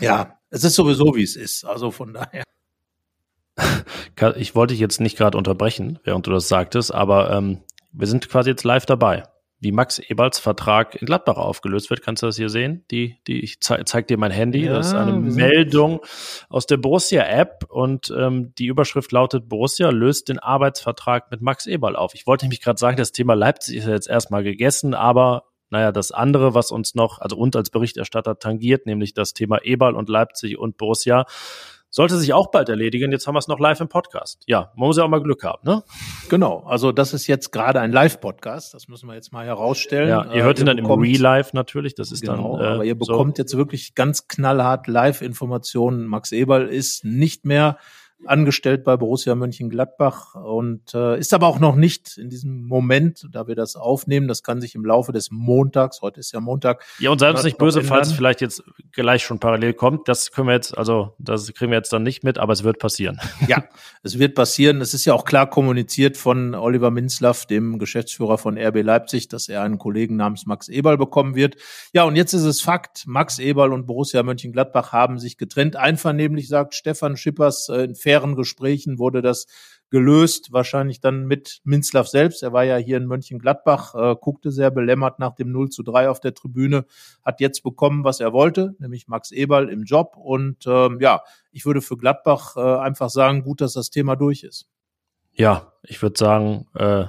ja, 0.01 0.39
es 0.51 0.64
ist 0.64 0.75
sowieso, 0.75 1.14
wie 1.14 1.23
es 1.23 1.37
ist. 1.37 1.64
Also 1.64 1.91
von 1.91 2.12
daher. 2.12 2.45
Ich 4.37 4.55
wollte 4.55 4.73
dich 4.73 4.81
jetzt 4.81 5.01
nicht 5.01 5.17
gerade 5.17 5.37
unterbrechen, 5.37 5.99
während 6.05 6.27
du 6.27 6.31
das 6.31 6.49
sagtest, 6.49 6.93
aber 6.95 7.31
ähm, 7.31 7.63
wir 7.93 8.07
sind 8.07 8.29
quasi 8.29 8.51
jetzt 8.51 8.65
live 8.65 8.87
dabei. 8.87 9.25
Wie 9.59 9.73
Max 9.73 9.99
Eberls 9.99 10.39
Vertrag 10.39 11.01
in 11.01 11.07
Gladbach 11.07 11.39
aufgelöst 11.39 11.89
wird, 11.89 12.03
kannst 12.03 12.23
du 12.23 12.27
das 12.27 12.37
hier 12.37 12.51
sehen? 12.51 12.85
Die, 12.91 13.17
die, 13.27 13.41
ich 13.41 13.61
ze 13.61 13.83
zeig 13.87 14.07
dir 14.07 14.19
mein 14.19 14.31
Handy. 14.31 14.67
Ja, 14.67 14.75
das 14.75 14.89
ist 14.89 14.95
eine 14.95 15.15
Meldung 15.15 16.01
aus 16.51 16.67
der 16.67 16.77
Borussia-App 16.77 17.65
und 17.71 18.13
ähm, 18.15 18.53
die 18.59 18.67
Überschrift 18.67 19.13
lautet: 19.13 19.49
Borussia 19.49 19.89
löst 19.89 20.29
den 20.29 20.39
Arbeitsvertrag 20.39 21.31
mit 21.31 21.41
Max 21.41 21.67
Eberl 21.67 21.97
auf. 21.97 22.13
Ich 22.15 22.27
wollte 22.27 22.45
nämlich 22.45 22.61
gerade 22.61 22.79
sagen, 22.79 22.99
das 22.99 23.13
Thema 23.13 23.33
Leipzig 23.33 23.77
ist 23.77 23.87
jetzt 23.87 24.09
erstmal 24.09 24.43
gegessen, 24.43 24.93
aber 24.93 25.45
naja, 25.71 25.91
das 25.91 26.13
andere, 26.13 26.55
was 26.55 26.71
uns 26.71 26.95
noch, 26.95 27.21
also 27.21 27.37
uns 27.37 27.57
als 27.57 27.71
Berichterstatter 27.71 28.39
tangiert, 28.39 28.85
nämlich 28.85 29.15
das 29.15 29.33
Thema 29.33 29.65
Eberl 29.65 29.95
und 29.95 30.11
Leipzig 30.11 30.59
und 30.59 30.77
Borussia, 30.77 31.25
sollte 31.91 32.16
sich 32.16 32.32
auch 32.32 32.51
bald 32.51 32.68
erledigen. 32.68 33.12
Jetzt 33.12 33.26
haben 33.26 33.34
wir 33.34 33.39
es 33.39 33.49
noch 33.49 33.59
live 33.59 33.80
im 33.80 33.89
Podcast. 33.89 34.43
Ja, 34.47 34.72
man 34.76 34.89
muss 34.89 34.97
ja 34.97 35.05
auch 35.05 35.09
mal 35.09 35.22
Glück 35.22 35.45
haben, 35.45 35.61
ne? 35.64 35.82
Genau. 36.28 36.64
Also 36.66 36.93
das 36.93 37.14
ist 37.14 37.26
jetzt 37.26 37.53
gerade 37.53 37.80
ein 37.80 37.93
Live-Podcast. 37.93 38.74
Das 38.74 38.89
müssen 38.89 39.07
wir 39.07 39.14
jetzt 39.14 39.32
mal 39.32 39.47
herausstellen. 39.47 40.09
Ja, 40.09 40.32
ihr 40.32 40.43
hört 40.43 40.59
äh, 40.59 40.62
ihn 40.62 40.66
dann 40.66 40.76
bekommt, 40.76 41.05
im 41.05 41.11
Real-Life 41.11 41.55
natürlich. 41.55 41.95
Das 41.95 42.12
ist 42.12 42.22
genau, 42.22 42.59
dann. 42.59 42.66
Äh, 42.66 42.74
aber 42.74 42.84
ihr 42.84 42.99
bekommt 42.99 43.37
so. 43.37 43.43
jetzt 43.43 43.57
wirklich 43.57 43.95
ganz 43.95 44.28
knallhart 44.28 44.89
Live-Informationen. 44.89 46.07
Max 46.07 46.32
Eberl 46.32 46.68
ist 46.68 47.05
nicht 47.05 47.45
mehr 47.45 47.78
angestellt 48.25 48.85
bei 48.85 48.97
Borussia 48.97 49.35
Mönchengladbach 49.35 50.35
und 50.35 50.95
äh, 50.95 51.19
ist 51.19 51.35
aber 51.35 51.47
auch 51.47 51.59
noch 51.59 51.77
nicht 51.77 52.17
in 52.17 52.31
diesem 52.31 52.67
Moment, 52.67 53.27
da 53.31 53.47
wir 53.47 53.55
das 53.55 53.77
aufnehmen. 53.77 54.27
Das 54.27 54.43
kann 54.43 54.61
sich 54.61 54.75
im 54.75 54.85
Laufe 54.85 55.12
des 55.12 55.31
Montags, 55.31 56.01
heute 56.03 56.21
ist 56.21 56.33
ja 56.33 56.41
Montag. 56.41 56.85
Ja, 56.99 57.11
und 57.11 57.19
sei 57.19 57.31
uns 57.31 57.45
nicht 57.45 57.59
böse, 57.59 57.83
falls 57.83 58.09
es 58.09 58.14
vielleicht 58.14 58.41
jetzt 58.41 58.62
gleich 58.93 59.23
schon 59.23 59.39
parallel 59.39 59.75
kommt. 59.75 60.09
Das 60.09 60.33
können 60.33 60.49
wir 60.49 60.55
jetzt, 60.55 60.77
also 60.77 61.14
das 61.19 61.53
kriegen 61.53 61.71
wir 61.71 61.79
jetzt 61.79 61.93
dann 61.93 62.03
nicht 62.03 62.25
mit, 62.25 62.39
aber 62.39 62.53
es 62.53 62.64
wird 62.64 62.79
passieren. 62.79 63.21
Ja, 63.49 63.64
es 64.03 64.19
wird 64.19 64.35
passieren. 64.35 64.81
Es 64.81 64.93
ist 64.93 65.05
ja 65.05 65.14
auch 65.14 65.25
klar 65.25 65.49
kommuniziert 65.49 66.17
von 66.17 66.55
Oliver 66.55 66.91
Minzlaff, 66.91 67.47
dem 67.47 67.79
Geschäftsführer 67.79 68.39
von 68.39 68.59
RB 68.59 68.83
Leipzig, 68.83 69.29
dass 69.29 69.49
er 69.49 69.62
einen 69.62 69.79
Kollegen 69.79 70.17
namens 70.17 70.47
Max 70.47 70.69
Eberl 70.69 70.97
bekommen 70.97 71.37
wird. 71.37 71.57
Ja, 71.93 72.05
und 72.05 72.17
jetzt 72.17 72.33
ist 72.33 72.43
es 72.43 72.61
Fakt, 72.61 73.05
Max 73.07 73.39
Eberl 73.39 73.73
und 73.73 73.87
Borussia 73.87 74.23
Mönchengladbach 74.23 74.93
haben 74.93 75.19
sich 75.19 75.37
getrennt. 75.37 75.77
Einvernehmlich 75.77 76.49
sagt 76.49 76.75
Stefan 76.75 77.17
Schippers 77.17 77.69
äh, 77.69 77.85
in 77.85 77.95
fairen 78.07 78.37
Gesprächen 78.37 79.01
wurde 79.01 79.21
das 79.21 79.47
gelöst, 79.91 80.53
wahrscheinlich 80.53 81.01
dann 81.01 81.27
mit 81.27 81.61
Minzlaff 81.65 82.07
selbst. 82.07 82.45
Er 82.45 82.53
war 82.53 82.63
ja 82.63 82.77
hier 82.77 82.99
in 82.99 83.07
Mönchengladbach, 83.07 83.97
äh, 83.97 84.15
guckte 84.21 84.53
sehr 84.53 84.71
belämmert 84.71 85.19
nach 85.19 85.35
dem 85.35 85.51
0 85.51 85.71
zu 85.71 85.83
3 85.83 86.09
auf 86.09 86.21
der 86.21 86.33
Tribüne, 86.33 86.85
hat 87.25 87.41
jetzt 87.41 87.65
bekommen, 87.65 88.05
was 88.05 88.21
er 88.21 88.33
wollte, 88.33 88.77
nämlich 88.79 89.09
Max 89.09 89.33
Eberl 89.33 89.69
im 89.69 89.83
Job. 89.83 90.17
Und 90.17 90.67
ähm, 90.69 90.99
ja, 91.01 91.23
ich 91.51 91.67
würde 91.67 91.83
für 91.83 91.97
Gladbach 91.97 92.57
äh, 92.57 92.61
einfach 92.61 93.11
sagen, 93.11 93.43
gut, 93.43 93.61
dass 93.61 93.73
das 93.73 93.91
Thema 93.91 94.15
durch 94.15 94.45
ist. 94.45 94.69
Ja, 95.33 95.73
ich 95.83 96.01
würde 96.01 96.17
sagen, 96.17 96.67
äh, 96.75 97.07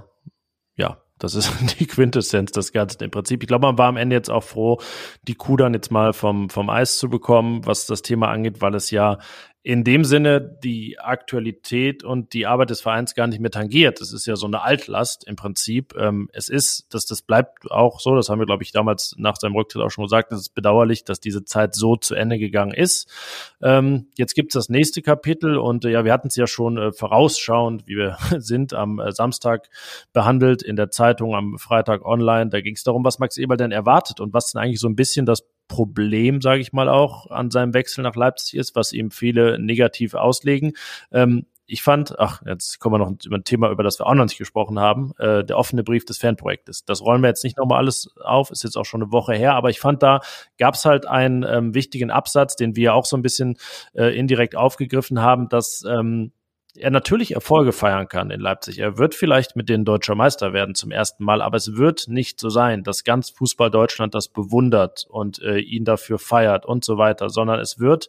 ja, 0.78 0.98
das 1.20 1.36
ist 1.36 1.52
die 1.80 1.86
Quintessenz 1.86 2.52
des 2.52 2.72
Ganzen 2.72 3.04
im 3.04 3.12
Prinzip. 3.12 3.44
Ich 3.44 3.48
glaube, 3.48 3.68
man 3.68 3.78
war 3.78 3.88
am 3.88 3.98
Ende 3.98 4.16
jetzt 4.16 4.30
auch 4.30 4.44
froh, 4.44 4.80
die 5.28 5.36
Kuh 5.36 5.58
dann 5.58 5.76
jetzt 5.76 5.92
mal 5.92 6.14
vom, 6.14 6.50
vom 6.50 6.70
Eis 6.70 6.98
zu 6.98 7.08
bekommen, 7.10 7.66
was 7.66 7.86
das 7.86 8.02
Thema 8.02 8.30
angeht, 8.30 8.62
weil 8.62 8.76
es 8.76 8.92
ja 8.92 9.20
in 9.68 9.84
dem 9.84 10.06
Sinne 10.06 10.40
die 10.40 10.98
Aktualität 10.98 12.06
und 12.06 12.32
die 12.32 12.48
Arbeit 12.48 12.70
des 12.70 12.80
Vereins 12.80 13.16
gar 13.16 13.28
nicht 13.28 13.42
mehr 13.42 13.52
tangiert. 13.52 14.00
Das 14.00 14.14
ist 14.14 14.26
ja 14.26 14.38
so 14.38 14.48
eine 14.48 14.62
Altlast 14.62 15.28
im 15.28 15.36
Prinzip. 15.36 15.94
Ähm, 16.00 16.30
es 16.32 16.48
ist, 16.48 16.94
dass 16.94 17.06
das 17.06 17.22
bleibt 17.22 17.70
auch 17.70 18.00
so, 18.00 18.16
das 18.16 18.30
haben 18.30 18.40
wir, 18.40 18.46
glaube 18.46 18.64
ich, 18.64 18.72
damals 18.72 19.14
nach 19.18 19.36
seinem 19.36 19.58
Rücktritt 19.58 19.82
auch 19.82 19.90
schon 19.90 20.06
gesagt, 20.06 20.32
es 20.32 20.40
ist 20.40 20.56
bedauerlich, 20.56 21.04
dass 21.04 21.20
diese 21.20 21.44
Zeit 21.44 21.76
so 21.76 21.98
zu 21.98 22.16
Ende 22.16 22.40
gegangen 22.40 22.74
ist. 22.74 23.12
Ähm, 23.62 24.08
jetzt 24.18 24.36
gibt 24.36 24.52
es 24.52 24.54
das 24.54 24.70
nächste 24.70 25.02
Kapitel 25.02 25.58
und 25.58 25.84
äh, 25.84 25.90
ja, 25.90 26.06
wir 26.06 26.14
hatten 26.14 26.30
es 26.30 26.38
ja 26.38 26.48
schon 26.48 26.78
äh, 26.78 26.94
vorausschauend, 26.94 27.90
wie 27.90 27.98
wir 27.98 28.16
sind, 28.38 28.74
am 28.74 29.00
äh, 29.00 29.12
Samstag 29.12 29.68
behandelt 30.14 30.62
in 30.62 30.78
der 30.78 30.92
Zeitung, 30.92 31.36
am 31.36 31.58
Freitag 31.58 32.06
online. 32.06 32.52
Da 32.52 32.62
ging 32.62 32.76
es 32.76 32.84
darum, 32.84 33.04
was 33.04 33.20
Max 33.20 33.38
Eberl 33.38 33.58
denn 33.58 33.74
erwartet 33.74 34.22
und 34.22 34.34
was 34.34 34.54
denn 34.54 34.62
eigentlich 34.62 34.80
so 34.80 34.88
ein 34.88 34.96
bisschen 34.96 35.26
das 35.26 35.44
Problem, 35.68 36.42
sage 36.42 36.62
ich 36.62 36.74
mal 36.74 36.90
auch, 36.90 37.30
an 37.30 37.52
seinem 37.52 37.74
Wechsel 37.74 38.04
nach 38.04 38.16
Leipzig 38.16 38.56
ist, 38.56 38.76
was 38.76 38.94
ihm 38.94 39.12
viele 39.12 39.60
negativ 39.60 40.14
auslegen. 40.14 40.74
Ähm, 41.12 41.46
ich 41.70 41.84
fand, 41.84 42.18
ach, 42.18 42.42
jetzt 42.46 42.80
kommen 42.80 42.96
wir 42.96 43.00
noch 43.00 43.14
über 43.26 43.36
ein 43.36 43.44
Thema, 43.44 43.70
über 43.70 43.84
das 43.84 44.00
wir 44.00 44.08
auch 44.08 44.14
noch 44.14 44.24
nicht 44.24 44.38
gesprochen 44.38 44.80
haben, 44.80 45.12
äh, 45.18 45.44
der 45.44 45.58
offene 45.58 45.84
Brief 45.84 46.06
des 46.06 46.18
Fanprojektes. 46.18 46.86
Das 46.86 47.02
rollen 47.02 47.22
wir 47.22 47.28
jetzt 47.28 47.44
nicht 47.44 47.58
nochmal 47.58 47.80
alles 47.80 48.10
auf, 48.24 48.52
ist 48.52 48.64
jetzt 48.64 48.78
auch 48.78 48.86
schon 48.86 49.04
eine 49.04 49.12
Woche 49.12 49.34
her, 49.34 49.54
aber 49.54 49.70
ich 49.70 49.82
fand, 49.82 50.02
da 50.02 50.22
gab 50.58 50.76
es 50.76 50.86
halt 50.86 51.06
einen 51.06 51.44
ähm, 51.44 51.74
wichtigen 51.74 52.10
Absatz, 52.10 52.56
den 52.56 52.78
wir 52.78 52.94
auch 52.94 53.06
so 53.06 53.18
ein 53.18 53.22
bisschen 53.22 53.58
äh, 53.94 54.18
indirekt 54.18 54.56
aufgegriffen 54.56 55.22
haben, 55.22 55.50
dass 55.50 55.84
ähm, 55.88 56.32
er 56.80 56.92
natürlich 56.92 57.34
Erfolge 57.34 57.72
feiern 57.72 58.08
kann 58.08 58.32
in 58.32 58.40
Leipzig. 58.40 58.80
Er 58.80 58.98
wird 58.98 59.16
vielleicht 59.16 59.56
mit 59.56 59.70
den 59.70 59.86
deutscher 59.86 60.16
Meister 60.16 60.54
werden 60.54 60.76
zum 60.76 60.92
ersten 60.92 61.24
Mal, 61.24 61.42
aber 61.42 61.58
es 61.58 61.76
wird 61.76 62.08
nicht 62.08 62.40
so 62.40 62.50
sein, 62.50 62.84
dass 62.84 63.04
ganz 63.04 63.30
Fußball 63.32 63.72
Deutschland 63.72 64.16
das 64.16 64.30
bewundert 64.30 65.06
und 65.10 65.42
äh, 65.42 65.60
ihn 65.60 65.86
dafür 65.86 66.20
feiert 66.20 66.66
und 66.66 66.86
so 66.86 66.98
weiter, 66.98 67.30
sondern 67.30 67.60
es 67.60 67.80
wird 67.80 68.08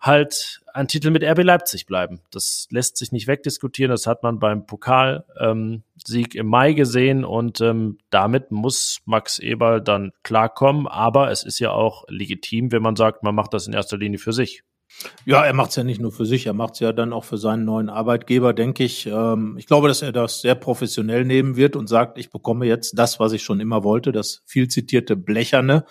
halt 0.00 0.60
ein 0.72 0.88
Titel 0.88 1.10
mit 1.10 1.22
RB 1.22 1.42
Leipzig 1.42 1.86
bleiben. 1.86 2.20
Das 2.30 2.66
lässt 2.70 2.96
sich 2.96 3.12
nicht 3.12 3.26
wegdiskutieren. 3.26 3.90
Das 3.90 4.06
hat 4.06 4.22
man 4.22 4.38
beim 4.38 4.64
Pokalsieg 4.66 5.24
ähm, 5.38 6.40
im 6.40 6.46
Mai 6.46 6.72
gesehen 6.72 7.24
und 7.24 7.60
ähm, 7.60 7.98
damit 8.08 8.50
muss 8.50 9.00
Max 9.04 9.38
Eberl 9.38 9.82
dann 9.82 10.12
klarkommen. 10.22 10.86
Aber 10.86 11.30
es 11.30 11.44
ist 11.44 11.58
ja 11.58 11.72
auch 11.72 12.04
legitim, 12.08 12.72
wenn 12.72 12.82
man 12.82 12.96
sagt, 12.96 13.22
man 13.22 13.34
macht 13.34 13.52
das 13.52 13.66
in 13.66 13.74
erster 13.74 13.98
Linie 13.98 14.18
für 14.18 14.32
sich. 14.32 14.62
Ja, 15.24 15.44
er 15.44 15.52
macht 15.52 15.70
es 15.70 15.76
ja 15.76 15.84
nicht 15.84 16.00
nur 16.00 16.12
für 16.12 16.26
sich, 16.26 16.46
er 16.46 16.52
macht 16.52 16.74
es 16.74 16.80
ja 16.80 16.92
dann 16.92 17.12
auch 17.12 17.24
für 17.24 17.38
seinen 17.38 17.64
neuen 17.64 17.88
Arbeitgeber, 17.88 18.52
denke 18.52 18.84
ich. 18.84 19.06
Ähm, 19.06 19.56
ich 19.58 19.66
glaube, 19.66 19.88
dass 19.88 20.02
er 20.02 20.12
das 20.12 20.40
sehr 20.40 20.54
professionell 20.54 21.24
nehmen 21.24 21.56
wird 21.56 21.76
und 21.76 21.88
sagt, 21.88 22.18
ich 22.18 22.30
bekomme 22.30 22.66
jetzt 22.66 22.98
das, 22.98 23.20
was 23.20 23.32
ich 23.32 23.42
schon 23.42 23.60
immer 23.60 23.84
wollte, 23.84 24.12
das 24.12 24.42
viel 24.46 24.68
zitierte 24.68 25.16
Blecherne. 25.16 25.84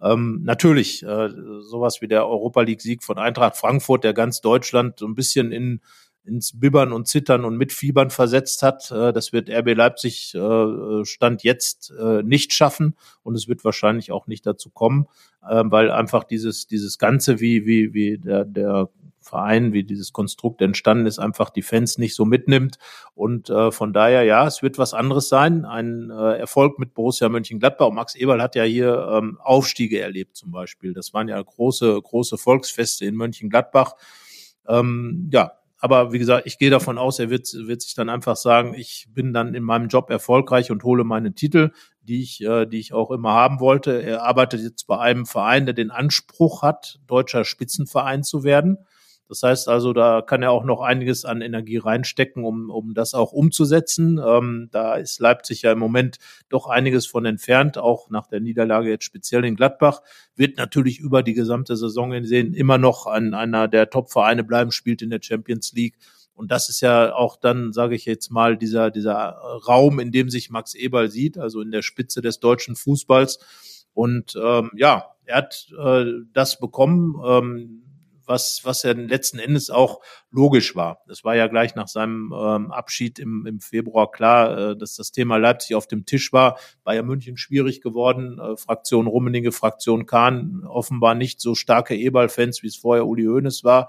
Ähm, 0.00 0.40
natürlich, 0.44 1.02
äh, 1.02 1.28
sowas 1.60 2.00
wie 2.00 2.08
der 2.08 2.26
Europa 2.26 2.60
League-Sieg 2.62 3.02
von 3.02 3.18
Eintracht 3.18 3.56
Frankfurt, 3.56 4.04
der 4.04 4.12
ganz 4.12 4.40
Deutschland 4.40 4.98
so 4.98 5.06
ein 5.06 5.14
bisschen 5.14 5.52
in 5.52 5.80
ins 6.26 6.58
Bibbern 6.58 6.92
und 6.92 7.06
Zittern 7.08 7.44
und 7.44 7.56
Mitfiebern 7.56 8.10
versetzt 8.10 8.62
hat. 8.62 8.90
Äh, 8.90 9.12
das 9.12 9.32
wird 9.32 9.50
RB 9.50 9.74
Leipzig 9.74 10.34
äh, 10.34 11.04
Stand 11.04 11.42
jetzt 11.42 11.92
äh, 11.98 12.22
nicht 12.22 12.52
schaffen 12.52 12.96
und 13.22 13.34
es 13.34 13.48
wird 13.48 13.64
wahrscheinlich 13.64 14.12
auch 14.12 14.26
nicht 14.26 14.46
dazu 14.46 14.70
kommen, 14.70 15.06
weil 15.40 15.92
einfach 15.92 16.24
dieses, 16.24 16.66
dieses 16.66 16.98
Ganze, 16.98 17.38
wie, 17.38 17.66
wie, 17.66 17.94
wie 17.94 18.18
der, 18.18 18.44
der 18.44 18.88
Verein, 19.26 19.72
wie 19.72 19.82
dieses 19.82 20.12
Konstrukt 20.12 20.62
entstanden 20.62 21.06
ist, 21.06 21.18
einfach 21.18 21.50
die 21.50 21.62
Fans 21.62 21.98
nicht 21.98 22.14
so 22.14 22.24
mitnimmt. 22.24 22.78
Und 23.14 23.50
äh, 23.50 23.72
von 23.72 23.92
daher, 23.92 24.22
ja, 24.22 24.46
es 24.46 24.62
wird 24.62 24.78
was 24.78 24.94
anderes 24.94 25.28
sein. 25.28 25.64
Ein 25.64 26.10
äh, 26.10 26.38
Erfolg 26.38 26.78
mit 26.78 26.94
Borussia 26.94 27.28
Mönchengladbach. 27.28 27.88
Und 27.88 27.96
Max 27.96 28.14
Eberl 28.14 28.40
hat 28.40 28.54
ja 28.54 28.62
hier 28.62 29.08
ähm, 29.10 29.38
Aufstiege 29.42 30.00
erlebt 30.00 30.36
zum 30.36 30.52
Beispiel. 30.52 30.94
Das 30.94 31.12
waren 31.12 31.28
ja 31.28 31.42
große, 31.42 32.00
große 32.00 32.38
Volksfeste 32.38 33.04
in 33.04 33.16
Mönchengladbach. 33.16 33.94
Ähm, 34.68 35.28
ja, 35.32 35.52
aber 35.78 36.12
wie 36.12 36.18
gesagt, 36.18 36.46
ich 36.46 36.58
gehe 36.58 36.70
davon 36.70 36.98
aus, 36.98 37.18
er 37.18 37.30
wird, 37.30 37.52
wird 37.52 37.82
sich 37.82 37.94
dann 37.94 38.08
einfach 38.08 38.36
sagen, 38.36 38.74
ich 38.74 39.08
bin 39.10 39.32
dann 39.32 39.54
in 39.54 39.62
meinem 39.62 39.88
Job 39.88 40.10
erfolgreich 40.10 40.70
und 40.70 40.84
hole 40.84 41.04
meine 41.04 41.34
Titel, 41.34 41.70
die 42.00 42.22
ich, 42.22 42.42
äh, 42.42 42.66
die 42.66 42.78
ich 42.78 42.92
auch 42.92 43.10
immer 43.10 43.32
haben 43.32 43.60
wollte. 43.60 44.02
Er 44.02 44.22
arbeitet 44.22 44.62
jetzt 44.62 44.86
bei 44.86 44.98
einem 44.98 45.26
Verein, 45.26 45.66
der 45.66 45.74
den 45.74 45.90
Anspruch 45.90 46.62
hat, 46.62 46.98
deutscher 47.06 47.44
Spitzenverein 47.44 48.22
zu 48.22 48.42
werden. 48.42 48.78
Das 49.28 49.42
heißt 49.42 49.68
also, 49.68 49.92
da 49.92 50.22
kann 50.22 50.42
er 50.42 50.52
auch 50.52 50.64
noch 50.64 50.80
einiges 50.80 51.24
an 51.24 51.40
Energie 51.40 51.78
reinstecken, 51.78 52.44
um, 52.44 52.70
um 52.70 52.94
das 52.94 53.14
auch 53.14 53.32
umzusetzen. 53.32 54.20
Ähm, 54.24 54.68
da 54.70 54.94
ist 54.94 55.18
Leipzig 55.20 55.62
ja 55.62 55.72
im 55.72 55.78
Moment 55.78 56.18
doch 56.48 56.68
einiges 56.68 57.06
von 57.06 57.24
entfernt, 57.24 57.76
auch 57.76 58.08
nach 58.10 58.28
der 58.28 58.40
Niederlage 58.40 58.88
jetzt 58.88 59.04
speziell 59.04 59.44
in 59.44 59.56
Gladbach. 59.56 60.02
Wird 60.36 60.56
natürlich 60.56 61.00
über 61.00 61.22
die 61.22 61.34
gesamte 61.34 61.76
Saison 61.76 62.24
sehen 62.24 62.54
immer 62.54 62.78
noch 62.78 63.06
an 63.06 63.34
einer 63.34 63.68
der 63.68 63.90
Top-Vereine 63.90 64.44
bleiben, 64.44 64.70
spielt 64.70 65.02
in 65.02 65.10
der 65.10 65.20
Champions 65.20 65.72
League. 65.72 65.96
Und 66.34 66.52
das 66.52 66.68
ist 66.68 66.82
ja 66.82 67.14
auch 67.14 67.36
dann, 67.36 67.72
sage 67.72 67.94
ich 67.94 68.04
jetzt 68.04 68.30
mal, 68.30 68.56
dieser, 68.58 68.90
dieser 68.90 69.16
Raum, 69.66 69.98
in 69.98 70.12
dem 70.12 70.28
sich 70.28 70.50
Max 70.50 70.74
Eberl 70.74 71.10
sieht, 71.10 71.38
also 71.38 71.62
in 71.62 71.70
der 71.70 71.82
Spitze 71.82 72.20
des 72.20 72.40
deutschen 72.40 72.76
Fußballs. 72.76 73.38
Und 73.94 74.38
ähm, 74.40 74.70
ja, 74.76 75.06
er 75.24 75.36
hat 75.36 75.68
äh, 75.82 76.04
das 76.34 76.58
bekommen. 76.60 77.16
Ähm, 77.26 77.85
was, 78.26 78.60
was 78.64 78.82
ja 78.82 78.92
letzten 78.92 79.38
Endes 79.38 79.70
auch 79.70 80.00
logisch 80.30 80.76
war. 80.76 81.02
Es 81.08 81.24
war 81.24 81.36
ja 81.36 81.46
gleich 81.46 81.74
nach 81.74 81.88
seinem 81.88 82.32
ähm, 82.36 82.70
Abschied 82.72 83.18
im, 83.18 83.46
im 83.46 83.60
Februar 83.60 84.10
klar, 84.10 84.58
äh, 84.58 84.76
dass 84.76 84.96
das 84.96 85.12
Thema 85.12 85.36
Leipzig 85.36 85.74
auf 85.76 85.86
dem 85.86 86.04
Tisch 86.04 86.32
war. 86.32 86.58
Bayern 86.84 87.06
München 87.06 87.36
schwierig 87.36 87.80
geworden, 87.80 88.38
äh, 88.38 88.56
Fraktion 88.56 89.06
Rummenigge, 89.06 89.52
Fraktion 89.52 90.06
Kahn, 90.06 90.64
offenbar 90.66 91.14
nicht 91.14 91.40
so 91.40 91.54
starke 91.54 91.96
E-Ball-Fans, 91.96 92.62
wie 92.62 92.68
es 92.68 92.76
vorher 92.76 93.06
Uli 93.06 93.24
Hoeneß 93.24 93.64
war. 93.64 93.88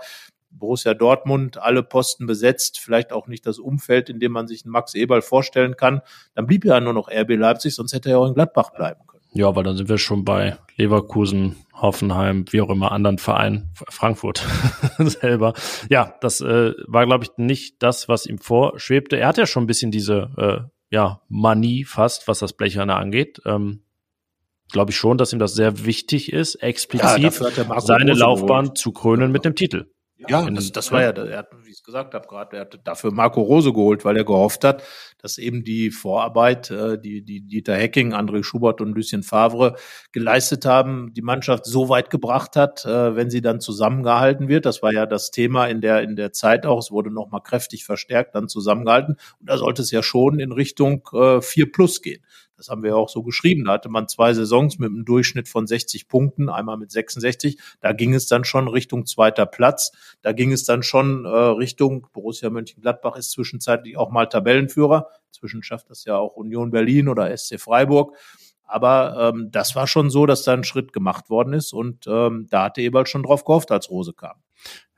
Borussia 0.50 0.94
Dortmund, 0.94 1.58
alle 1.58 1.84
Posten 1.84 2.26
besetzt, 2.26 2.80
vielleicht 2.80 3.12
auch 3.12 3.28
nicht 3.28 3.46
das 3.46 3.60
Umfeld, 3.60 4.10
in 4.10 4.20
dem 4.20 4.32
man 4.32 4.48
sich 4.48 4.66
einen 4.66 4.72
Max 4.72 4.96
Eberl 4.96 5.22
vorstellen 5.22 5.76
kann. 5.76 6.02
Dann 6.36 6.48
blieb 6.48 6.66
ja 6.66 6.80
nur 6.80 6.94
noch 6.94 7.10
RB 7.10 7.32
Leipzig, 7.32 7.76
sonst 7.76 7.94
hätte 7.94 8.10
er 8.10 8.20
auch 8.20 8.28
in 8.28 8.34
Gladbach 8.34 8.72
bleiben 8.72 9.06
können. 9.08 9.16
Ja, 9.38 9.56
weil 9.56 9.64
dann 9.64 9.78
sind 9.78 9.88
wir 9.88 10.00
schon 10.00 10.26
bei 10.26 10.58
Leverkusen, 10.78 11.58
Hoffenheim, 11.74 12.46
wie 12.50 12.60
auch 12.60 12.70
immer, 12.70 12.92
anderen 12.92 13.20
Vereinen, 13.20 13.70
Frankfurt 13.88 14.44
selber. 14.98 15.54
Ja, 15.90 16.16
das 16.22 16.42
äh, 16.42 16.74
war, 16.88 17.06
glaube 17.06 17.26
ich, 17.26 17.38
nicht 17.38 17.84
das, 17.84 18.10
was 18.10 18.26
ihm 18.26 18.40
vorschwebte. 18.40 19.16
Er 19.16 19.28
hat 19.28 19.38
ja 19.38 19.46
schon 19.46 19.66
ein 19.66 19.68
bisschen 19.68 19.92
diese 19.92 20.32
äh, 20.38 20.96
ja, 20.96 21.22
Manie 21.30 21.84
fast, 21.84 22.28
was 22.28 22.40
das 22.40 22.54
Blecherne 22.54 22.96
angeht. 22.96 23.40
Ähm, 23.46 23.84
glaube 24.72 24.90
ich 24.90 24.98
schon, 24.98 25.20
dass 25.20 25.34
ihm 25.34 25.40
das 25.40 25.54
sehr 25.54 25.86
wichtig 25.86 26.34
ist, 26.34 26.56
explizit 26.56 27.40
ja, 27.40 27.80
seine 27.80 28.14
Laufbahn 28.14 28.76
zu 28.76 28.92
krönen 28.92 29.32
mit 29.32 29.46
dem 29.46 29.54
Titel. 29.54 29.86
Ja, 30.28 30.49
das, 30.49 30.72
das 30.72 30.91
war 30.91 31.03
ja, 31.03 31.11
er 31.11 31.38
hat, 31.38 31.49
wie 31.63 31.70
ich 31.70 31.78
es 31.78 31.84
gesagt 31.84 32.15
habe 32.15 32.28
gerade, 32.28 32.57
er 32.57 32.61
hat 32.61 32.80
dafür 32.84 33.11
Marco 33.11 33.39
Rose 33.41 33.72
geholt, 33.72 34.03
weil 34.03 34.18
er 34.18 34.24
gehofft 34.24 34.63
hat, 34.63 34.82
dass 35.20 35.38
eben 35.38 35.63
die 35.63 35.91
Vorarbeit, 35.91 36.72
äh, 36.72 36.99
die, 36.99 37.24
die 37.24 37.41
Dieter 37.41 37.76
Hecking, 37.76 38.13
André 38.13 38.43
Schubert 38.43 38.82
und 38.82 38.95
Lucien 38.95 39.22
Favre 39.22 39.76
geleistet 40.11 40.65
haben, 40.65 41.13
die 41.13 41.22
Mannschaft 41.22 41.65
so 41.65 41.89
weit 41.89 42.09
gebracht 42.09 42.55
hat, 42.55 42.84
äh, 42.86 43.15
wenn 43.15 43.30
sie 43.30 43.41
dann 43.41 43.59
zusammengehalten 43.59 44.47
wird. 44.47 44.65
Das 44.65 44.82
war 44.82 44.91
ja 44.91 45.05
das 45.05 45.30
Thema 45.30 45.68
in 45.68 45.82
der, 45.82 46.01
in 46.01 46.15
der 46.15 46.34
Zeit 46.34 46.65
auch. 46.65 46.80
Es 46.80 46.89
wurde 46.89 47.11
nochmal 47.11 47.43
kräftig 47.43 47.86
verstärkt, 47.86 48.34
dann 48.34 48.47
zusammengehalten. 48.47 49.18
Und 49.39 49.49
da 49.49 49.57
sollte 49.57 49.84
es 49.84 49.91
ja 49.91 50.01
schon 50.01 50.39
in 50.39 50.51
Richtung 50.51 51.07
äh, 51.13 51.41
4 51.41 51.72
plus 51.72 52.01
gehen. 52.01 52.24
Das 52.58 52.70
haben 52.70 52.84
wir 52.84 52.97
auch 52.97 53.10
so 53.10 53.24
geschrieben. 53.24 53.66
Da 53.66 53.74
hatte 53.74 53.89
man 53.89 54.08
zwei 54.08 54.34
Saisons 54.34 54.80
mit 54.80 54.89
einem 54.89 55.05
Durchschnitt 55.05 55.47
von 55.47 55.68
60 55.68 56.08
Punkten, 56.08 56.49
einmal 56.49 56.78
mit 56.78 56.91
66. 56.91 57.60
Da 57.80 57.93
ging 57.93 58.14
es 58.14 58.28
dann 58.28 58.43
schon 58.43 58.68
Richtung 58.68 59.05
zweiter 59.05 59.45
Platz. 59.45 59.91
Da 60.22 60.34
ging 60.34 60.51
es 60.51 60.66
dann 60.66 60.84
schon 60.84 61.26
äh, 61.26 61.30
Richtung 61.30 62.08
Borussia 62.14 62.49
Mönchengladbach 62.49 63.16
ist 63.16 63.32
zwischenzeitlich 63.32 63.97
auch 63.97 64.10
mal 64.10 64.26
Tabellenführer. 64.26 65.08
Zwischen 65.32 65.62
schafft 65.62 65.89
das 65.89 66.03
ja 66.05 66.18
auch 66.18 66.36
Union 66.36 66.72
Berlin 66.72 67.08
oder 67.08 67.36
SC 67.36 67.60
Freiburg. 67.60 68.16
Aber 68.68 69.34
ähm, 69.34 69.49
das 69.51 69.76
war 69.76 69.88
schon 69.88 70.10
so, 70.10 70.26
dass 70.26 70.43
da 70.43 70.53
ein 70.53 70.66
Schritt 70.66 70.91
gemacht 70.91 71.30
worden 71.30 71.53
ist 71.53 71.74
und 71.74 72.05
ähm, 72.08 72.47
da 72.49 72.66
hatte 72.66 72.82
Eberl 72.82 73.08
schon 73.08 73.24
drauf 73.24 73.45
gehofft, 73.45 73.72
als 73.72 73.89
Rose 73.89 74.12
kam. 74.14 74.36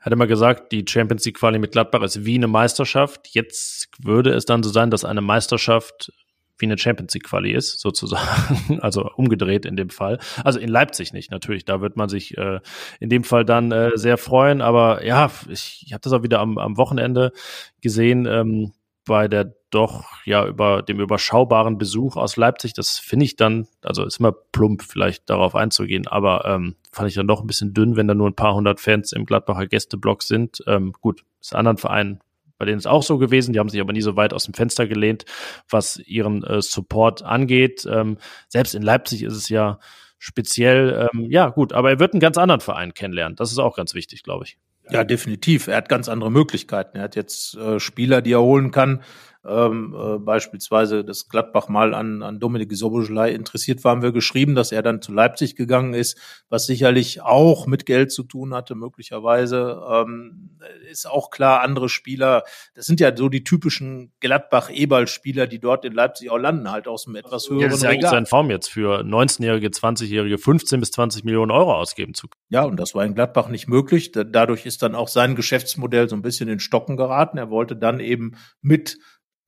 Hat 0.00 0.12
immer 0.12 0.26
gesagt, 0.26 0.72
die 0.72 0.84
Champions 0.88 1.24
League 1.24 1.38
Quali 1.38 1.58
mit 1.58 1.72
Gladbach 1.72 2.02
ist 2.02 2.24
wie 2.24 2.34
eine 2.34 2.48
Meisterschaft. 2.48 3.28
Jetzt 3.28 3.90
würde 4.02 4.30
es 4.32 4.44
dann 4.44 4.62
so 4.62 4.70
sein, 4.70 4.90
dass 4.90 5.04
eine 5.04 5.20
Meisterschaft 5.20 6.12
wie 6.60 6.66
eine 6.66 6.78
Champions 6.78 7.14
League 7.14 7.24
Quali 7.24 7.52
ist, 7.52 7.80
sozusagen. 7.80 8.80
Also 8.80 9.10
umgedreht 9.16 9.66
in 9.66 9.76
dem 9.76 9.90
Fall. 9.90 10.18
Also 10.44 10.58
in 10.58 10.68
Leipzig 10.68 11.12
nicht, 11.12 11.30
natürlich. 11.30 11.64
Da 11.64 11.80
wird 11.80 11.96
man 11.96 12.08
sich 12.08 12.36
äh, 12.38 12.60
in 12.98 13.08
dem 13.08 13.24
Fall 13.24 13.44
dann 13.44 13.72
äh, 13.72 13.90
sehr 13.94 14.16
freuen. 14.16 14.60
Aber 14.60 15.04
ja, 15.04 15.30
ich, 15.48 15.82
ich 15.86 15.92
habe 15.92 16.00
das 16.00 16.12
auch 16.12 16.22
wieder 16.22 16.40
am, 16.40 16.58
am 16.58 16.76
Wochenende 16.76 17.32
gesehen. 17.80 18.26
Ähm, 18.26 18.72
bei 19.06 19.28
der 19.28 19.54
doch 19.70 20.04
ja 20.24 20.46
über 20.46 20.82
dem 20.82 21.00
überschaubaren 21.00 21.78
Besuch 21.78 22.16
aus 22.16 22.36
Leipzig, 22.36 22.74
das 22.74 22.98
finde 22.98 23.24
ich 23.24 23.36
dann, 23.36 23.66
also 23.82 24.04
ist 24.04 24.20
immer 24.20 24.32
plump 24.32 24.82
vielleicht 24.82 25.30
darauf 25.30 25.54
einzugehen, 25.54 26.06
aber 26.06 26.44
ähm, 26.44 26.76
fand 26.92 27.08
ich 27.08 27.14
dann 27.14 27.28
doch 27.28 27.40
ein 27.40 27.46
bisschen 27.46 27.72
dünn, 27.72 27.96
wenn 27.96 28.08
da 28.08 28.14
nur 28.14 28.28
ein 28.28 28.36
paar 28.36 28.54
hundert 28.54 28.80
Fans 28.80 29.12
im 29.12 29.26
Gladbacher 29.26 29.66
Gästeblock 29.66 30.22
sind. 30.22 30.62
Ähm, 30.66 30.92
gut, 31.00 31.24
ist 31.40 31.54
anderen 31.54 31.76
Vereinen 31.76 32.20
bei 32.60 32.66
denen 32.66 32.78
ist 32.78 32.86
auch 32.86 33.02
so 33.02 33.16
gewesen. 33.16 33.54
Die 33.54 33.58
haben 33.58 33.70
sich 33.70 33.80
aber 33.80 33.94
nie 33.94 34.02
so 34.02 34.16
weit 34.16 34.34
aus 34.34 34.44
dem 34.44 34.52
Fenster 34.52 34.86
gelehnt, 34.86 35.24
was 35.70 35.96
ihren 35.96 36.44
äh, 36.44 36.60
Support 36.60 37.22
angeht. 37.22 37.88
Ähm, 37.90 38.18
selbst 38.48 38.74
in 38.74 38.82
Leipzig 38.82 39.22
ist 39.22 39.34
es 39.34 39.48
ja 39.48 39.80
speziell, 40.18 41.08
ähm, 41.10 41.30
ja 41.30 41.48
gut, 41.48 41.72
aber 41.72 41.88
er 41.88 41.98
wird 41.98 42.12
einen 42.12 42.20
ganz 42.20 42.36
anderen 42.36 42.60
Verein 42.60 42.92
kennenlernen. 42.92 43.34
Das 43.34 43.50
ist 43.50 43.58
auch 43.58 43.74
ganz 43.74 43.94
wichtig, 43.94 44.24
glaube 44.24 44.44
ich. 44.44 44.58
Ja, 44.90 45.04
definitiv. 45.04 45.68
Er 45.68 45.78
hat 45.78 45.88
ganz 45.88 46.10
andere 46.10 46.30
Möglichkeiten. 46.30 46.98
Er 46.98 47.04
hat 47.04 47.16
jetzt 47.16 47.56
äh, 47.56 47.80
Spieler, 47.80 48.20
die 48.20 48.32
er 48.32 48.42
holen 48.42 48.72
kann, 48.72 49.02
ähm, 49.46 49.96
äh, 49.98 50.18
beispielsweise 50.18 51.02
das 51.02 51.28
Gladbach 51.28 51.68
mal 51.68 51.94
an, 51.94 52.22
an 52.22 52.40
Dominik 52.40 52.70
Soboschlei 52.74 53.30
interessiert 53.30 53.82
war, 53.84 53.92
haben 53.92 54.02
wir 54.02 54.12
geschrieben, 54.12 54.54
dass 54.54 54.70
er 54.70 54.82
dann 54.82 55.00
zu 55.00 55.12
Leipzig 55.12 55.56
gegangen 55.56 55.94
ist, 55.94 56.18
was 56.50 56.66
sicherlich 56.66 57.22
auch 57.22 57.66
mit 57.66 57.86
Geld 57.86 58.12
zu 58.12 58.22
tun 58.22 58.54
hatte, 58.54 58.74
möglicherweise. 58.74 59.82
Ähm, 59.88 60.58
ist 60.90 61.08
auch 61.08 61.30
klar, 61.30 61.62
andere 61.62 61.88
Spieler, 61.88 62.42
das 62.74 62.84
sind 62.84 63.00
ja 63.00 63.16
so 63.16 63.28
die 63.30 63.44
typischen 63.44 64.12
Gladbach-Ebal-Spieler, 64.20 65.46
die 65.46 65.58
dort 65.58 65.84
in 65.86 65.94
Leipzig 65.94 66.30
auch 66.30 66.38
landen, 66.38 66.70
halt 66.70 66.86
aus 66.86 67.06
einem 67.06 67.16
etwas 67.16 67.48
höheren 67.48 67.62
ja, 67.62 67.68
das 67.68 67.78
ist 67.78 67.82
ja 67.84 67.90
eigentlich 67.90 68.10
sein 68.10 68.26
Form 68.26 68.50
jetzt 68.50 68.68
für 68.68 69.00
19-Jährige, 69.00 69.68
20-Jährige 69.68 70.36
15 70.36 70.80
bis 70.80 70.90
20 70.90 71.24
Millionen 71.24 71.50
Euro 71.50 71.74
ausgeben 71.74 72.12
zu 72.12 72.28
können. 72.28 72.42
Ja, 72.50 72.64
und 72.64 72.76
das 72.78 72.94
war 72.94 73.06
in 73.06 73.14
Gladbach 73.14 73.48
nicht 73.48 73.68
möglich. 73.68 74.12
Dadurch 74.12 74.66
ist 74.66 74.82
dann 74.82 74.94
auch 74.94 75.08
sein 75.08 75.34
Geschäftsmodell 75.34 76.08
so 76.08 76.16
ein 76.16 76.22
bisschen 76.22 76.48
in 76.48 76.60
Stocken 76.60 76.98
geraten. 76.98 77.38
Er 77.38 77.48
wollte 77.48 77.76
dann 77.76 78.00
eben 78.00 78.32
mit 78.60 78.98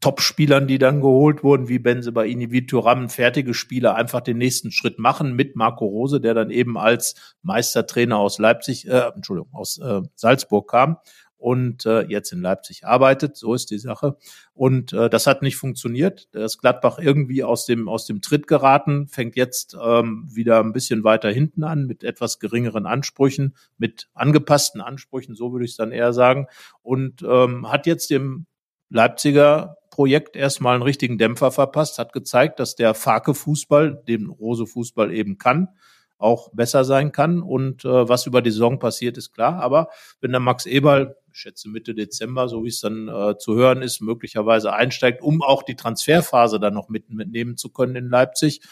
Top-Spielern, 0.03 0.67
die 0.67 0.79
dann 0.79 1.01
geholt 1.01 1.43
wurden, 1.43 1.69
wie 1.69 1.79
Benzebaini, 1.79 2.51
wie 2.51 2.67
Thuram, 2.67 3.09
fertige 3.09 3.55
Spieler 3.55 3.95
einfach 3.95 4.21
den 4.21 4.37
nächsten 4.37 4.73
Schritt 4.73 4.99
machen 4.99 5.35
mit 5.35 5.57
Marco 5.57 5.87
Rose, 5.87 6.21
der 6.21 6.35
dann 6.35 6.51
eben 6.51 6.77
als 6.77 7.35
Meistertrainer 7.43 8.19
aus 8.19 8.39
Leipzig, 8.39 8.87
äh, 8.89 9.11
Entschuldigung, 9.15 9.55
aus 9.55 9.79
äh, 9.79 10.03
Salzburg 10.17 10.69
kam 10.69 10.99
und 11.39 11.87
äh, 11.87 12.03
jetzt 12.03 12.33
in 12.33 12.41
Leipzig 12.41 12.85
arbeitet. 12.85 13.37
So 13.37 13.55
ist 13.55 13.71
die 13.71 13.79
Sache. 13.79 14.17
Und 14.55 14.93
äh, 14.93 15.09
das 15.09 15.27
hat 15.27 15.43
nicht 15.43 15.57
funktioniert. 15.57 16.29
Das 16.33 16.59
Gladbach 16.59 16.99
irgendwie 16.99 17.45
aus 17.45 17.65
dem 17.65 17.89
aus 17.89 18.05
dem 18.05 18.23
Tritt 18.23 18.49
geraten, 18.49 19.07
fängt 19.07 19.37
jetzt 19.37 19.77
ähm, 19.81 20.29
wieder 20.33 20.61
ein 20.61 20.73
bisschen 20.73 21.05
weiter 21.05 21.31
hinten 21.31 21.63
an 21.63 21.87
mit 21.87 22.03
etwas 22.03 22.41
geringeren 22.41 22.87
Ansprüchen, 22.87 23.57
mit 23.79 24.09
angepassten 24.15 24.81
Ansprüchen, 24.81 25.37
so 25.37 25.53
würde 25.53 25.65
ich 25.65 25.73
es 25.73 25.77
dann 25.77 25.93
eher 25.93 26.13
sagen, 26.13 26.47
und 26.83 27.23
ähm, 27.23 27.71
hat 27.71 27.87
jetzt 27.87 28.11
dem 28.11 28.47
Leipziger 28.89 29.79
Projekt 29.93 30.37
erstmal 30.37 30.75
einen 30.75 30.83
richtigen 30.83 31.19
Dämpfer 31.19 31.53
verpasst, 31.53 31.99
hat 31.99 32.13
gezeigt, 32.13 32.59
dass 32.59 32.75
der 32.75 32.95
Farke-Fußball, 32.95 34.03
den 34.09 34.31
Rose-Fußball 34.31 35.13
eben 35.13 35.37
kann, 35.39 35.69
auch 36.17 36.49
besser 36.53 36.85
sein 36.85 37.13
kann. 37.13 37.43
Und 37.43 37.85
äh, 37.85 38.09
was 38.09 38.27
über 38.27 38.41
die 38.41 38.51
Saison 38.51 38.79
passiert, 38.79 39.19
ist 39.19 39.33
klar. 39.33 39.61
Aber 39.61 39.89
wenn 40.21 40.31
der 40.31 40.41
Max 40.41 40.65
Eberl, 40.65 41.17
ich 41.31 41.39
schätze 41.39 41.69
Mitte 41.69 41.95
Dezember, 41.95 42.49
so 42.49 42.65
wie 42.65 42.69
es 42.69 42.81
dann 42.81 43.09
äh, 43.09 43.37
zu 43.37 43.55
hören 43.55 43.83
ist, 43.83 44.01
möglicherweise 44.01 44.73
einsteigt, 44.73 45.23
um 45.23 45.43
auch 45.43 45.63
die 45.63 45.77
Transferphase 45.77 46.59
dann 46.59 46.75
noch 46.75 46.89
mit, 46.89 47.11
mitnehmen 47.11 47.59
zu 47.59 47.69
können 47.69 47.95
in 47.95 48.09
Leipzig, 48.09 48.63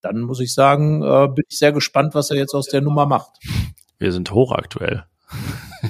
dann 0.00 0.20
muss 0.20 0.40
ich 0.40 0.54
sagen, 0.54 1.02
äh, 1.02 1.26
bin 1.28 1.44
ich 1.48 1.58
sehr 1.58 1.72
gespannt, 1.72 2.14
was 2.14 2.30
er 2.30 2.36
jetzt 2.36 2.54
aus 2.54 2.66
der 2.66 2.80
Nummer 2.80 3.06
macht. 3.06 3.32
Wir 3.98 4.12
sind 4.12 4.30
hochaktuell. 4.30 5.04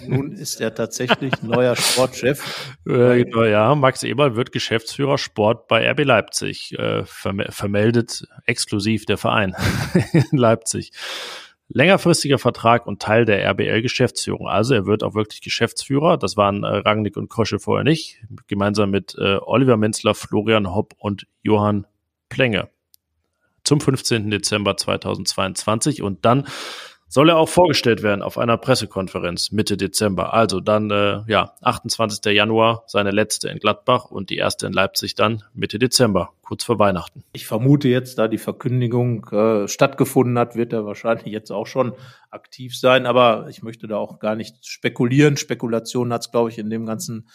Nun 0.06 0.32
ist 0.32 0.60
er 0.60 0.74
tatsächlich 0.74 1.42
neuer 1.42 1.76
Sportchef. 1.76 2.76
Äh, 2.86 3.24
genau, 3.24 3.44
ja, 3.44 3.74
Max 3.74 4.02
Eberl 4.02 4.34
wird 4.36 4.52
Geschäftsführer 4.52 5.18
Sport 5.18 5.68
bei 5.68 5.88
RB 5.88 6.04
Leipzig, 6.04 6.76
äh, 6.78 7.04
vermeldet 7.04 8.26
exklusiv 8.46 9.04
der 9.04 9.16
Verein 9.16 9.54
in 10.12 10.36
Leipzig. 10.36 10.92
Längerfristiger 11.72 12.38
Vertrag 12.38 12.86
und 12.86 13.00
Teil 13.00 13.24
der 13.24 13.44
RBL-Geschäftsführung. 13.48 14.48
Also 14.48 14.74
er 14.74 14.86
wird 14.86 15.04
auch 15.04 15.14
wirklich 15.14 15.40
Geschäftsführer. 15.40 16.16
Das 16.16 16.36
waren 16.36 16.64
äh, 16.64 16.78
Rangnick 16.78 17.16
und 17.16 17.30
Krosche 17.30 17.60
vorher 17.60 17.84
nicht. 17.84 18.20
Gemeinsam 18.48 18.90
mit 18.90 19.14
äh, 19.16 19.36
Oliver 19.40 19.76
Menzler, 19.76 20.16
Florian 20.16 20.74
Hopp 20.74 20.94
und 20.98 21.28
Johann 21.42 21.86
Plenge. 22.28 22.70
Zum 23.62 23.80
15. 23.80 24.30
Dezember 24.30 24.76
2022. 24.76 26.02
Und 26.02 26.24
dann 26.24 26.48
soll 27.10 27.28
er 27.28 27.38
auch 27.38 27.48
vorgestellt 27.48 28.04
werden 28.04 28.22
auf 28.22 28.38
einer 28.38 28.56
Pressekonferenz 28.56 29.50
Mitte 29.50 29.76
Dezember. 29.76 30.32
Also 30.32 30.60
dann, 30.60 30.90
äh, 30.90 31.22
ja, 31.26 31.56
28. 31.60 32.32
Januar 32.32 32.84
seine 32.86 33.10
letzte 33.10 33.48
in 33.48 33.58
Gladbach 33.58 34.12
und 34.12 34.30
die 34.30 34.36
erste 34.36 34.68
in 34.68 34.72
Leipzig 34.72 35.16
dann 35.16 35.42
Mitte 35.52 35.80
Dezember, 35.80 36.30
kurz 36.42 36.62
vor 36.62 36.78
Weihnachten. 36.78 37.24
Ich 37.32 37.46
vermute 37.46 37.88
jetzt, 37.88 38.18
da 38.18 38.28
die 38.28 38.38
Verkündigung 38.38 39.26
äh, 39.32 39.66
stattgefunden 39.66 40.38
hat, 40.38 40.54
wird 40.54 40.72
er 40.72 40.86
wahrscheinlich 40.86 41.26
jetzt 41.26 41.50
auch 41.50 41.66
schon 41.66 41.94
aktiv 42.30 42.78
sein. 42.78 43.06
Aber 43.06 43.48
ich 43.50 43.64
möchte 43.64 43.88
da 43.88 43.96
auch 43.96 44.20
gar 44.20 44.36
nicht 44.36 44.64
spekulieren. 44.64 45.36
Spekulation 45.36 46.12
hat 46.12 46.20
es, 46.20 46.30
glaube 46.30 46.50
ich, 46.50 46.58
in 46.58 46.70
dem 46.70 46.86
ganzen 46.86 47.28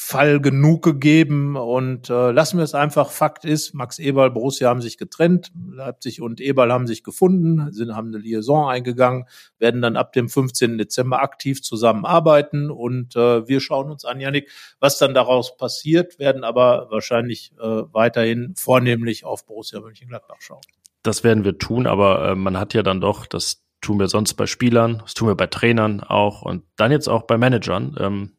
Fall 0.00 0.40
genug 0.40 0.84
gegeben 0.84 1.56
und 1.56 2.08
äh, 2.08 2.30
lassen 2.30 2.56
wir 2.56 2.62
es 2.62 2.72
einfach. 2.72 3.10
Fakt 3.10 3.44
ist, 3.44 3.74
Max 3.74 3.98
Eberl, 3.98 4.30
Borussia 4.30 4.68
haben 4.68 4.80
sich 4.80 4.96
getrennt, 4.96 5.50
Leipzig 5.72 6.22
und 6.22 6.40
Eberl 6.40 6.72
haben 6.72 6.86
sich 6.86 7.02
gefunden, 7.02 7.72
sind, 7.72 7.96
haben 7.96 8.06
eine 8.06 8.18
Liaison 8.18 8.68
eingegangen, 8.68 9.24
werden 9.58 9.82
dann 9.82 9.96
ab 9.96 10.12
dem 10.12 10.28
15. 10.28 10.78
Dezember 10.78 11.20
aktiv 11.20 11.62
zusammenarbeiten 11.62 12.70
und 12.70 13.16
äh, 13.16 13.48
wir 13.48 13.58
schauen 13.58 13.90
uns 13.90 14.04
an, 14.04 14.20
Janik, 14.20 14.48
was 14.78 14.98
dann 14.98 15.14
daraus 15.14 15.56
passiert, 15.56 16.20
werden 16.20 16.44
aber 16.44 16.86
wahrscheinlich 16.90 17.50
äh, 17.58 17.64
weiterhin 17.64 18.54
vornehmlich 18.56 19.24
auf 19.24 19.46
Borussia 19.46 19.80
Mönchengladbach 19.80 20.36
schauen. 20.38 20.62
Das 21.02 21.24
werden 21.24 21.42
wir 21.42 21.58
tun, 21.58 21.88
aber 21.88 22.30
äh, 22.30 22.34
man 22.36 22.56
hat 22.56 22.72
ja 22.72 22.84
dann 22.84 23.00
doch 23.00 23.26
das 23.26 23.64
tun 23.80 23.98
wir 23.98 24.06
sonst 24.06 24.34
bei 24.34 24.46
Spielern, 24.46 24.98
das 24.98 25.14
tun 25.14 25.26
wir 25.26 25.34
bei 25.34 25.48
Trainern 25.48 26.02
auch 26.02 26.42
und 26.42 26.62
dann 26.76 26.92
jetzt 26.92 27.08
auch 27.08 27.22
bei 27.22 27.36
Managern. 27.36 27.96
Ähm, 27.98 28.37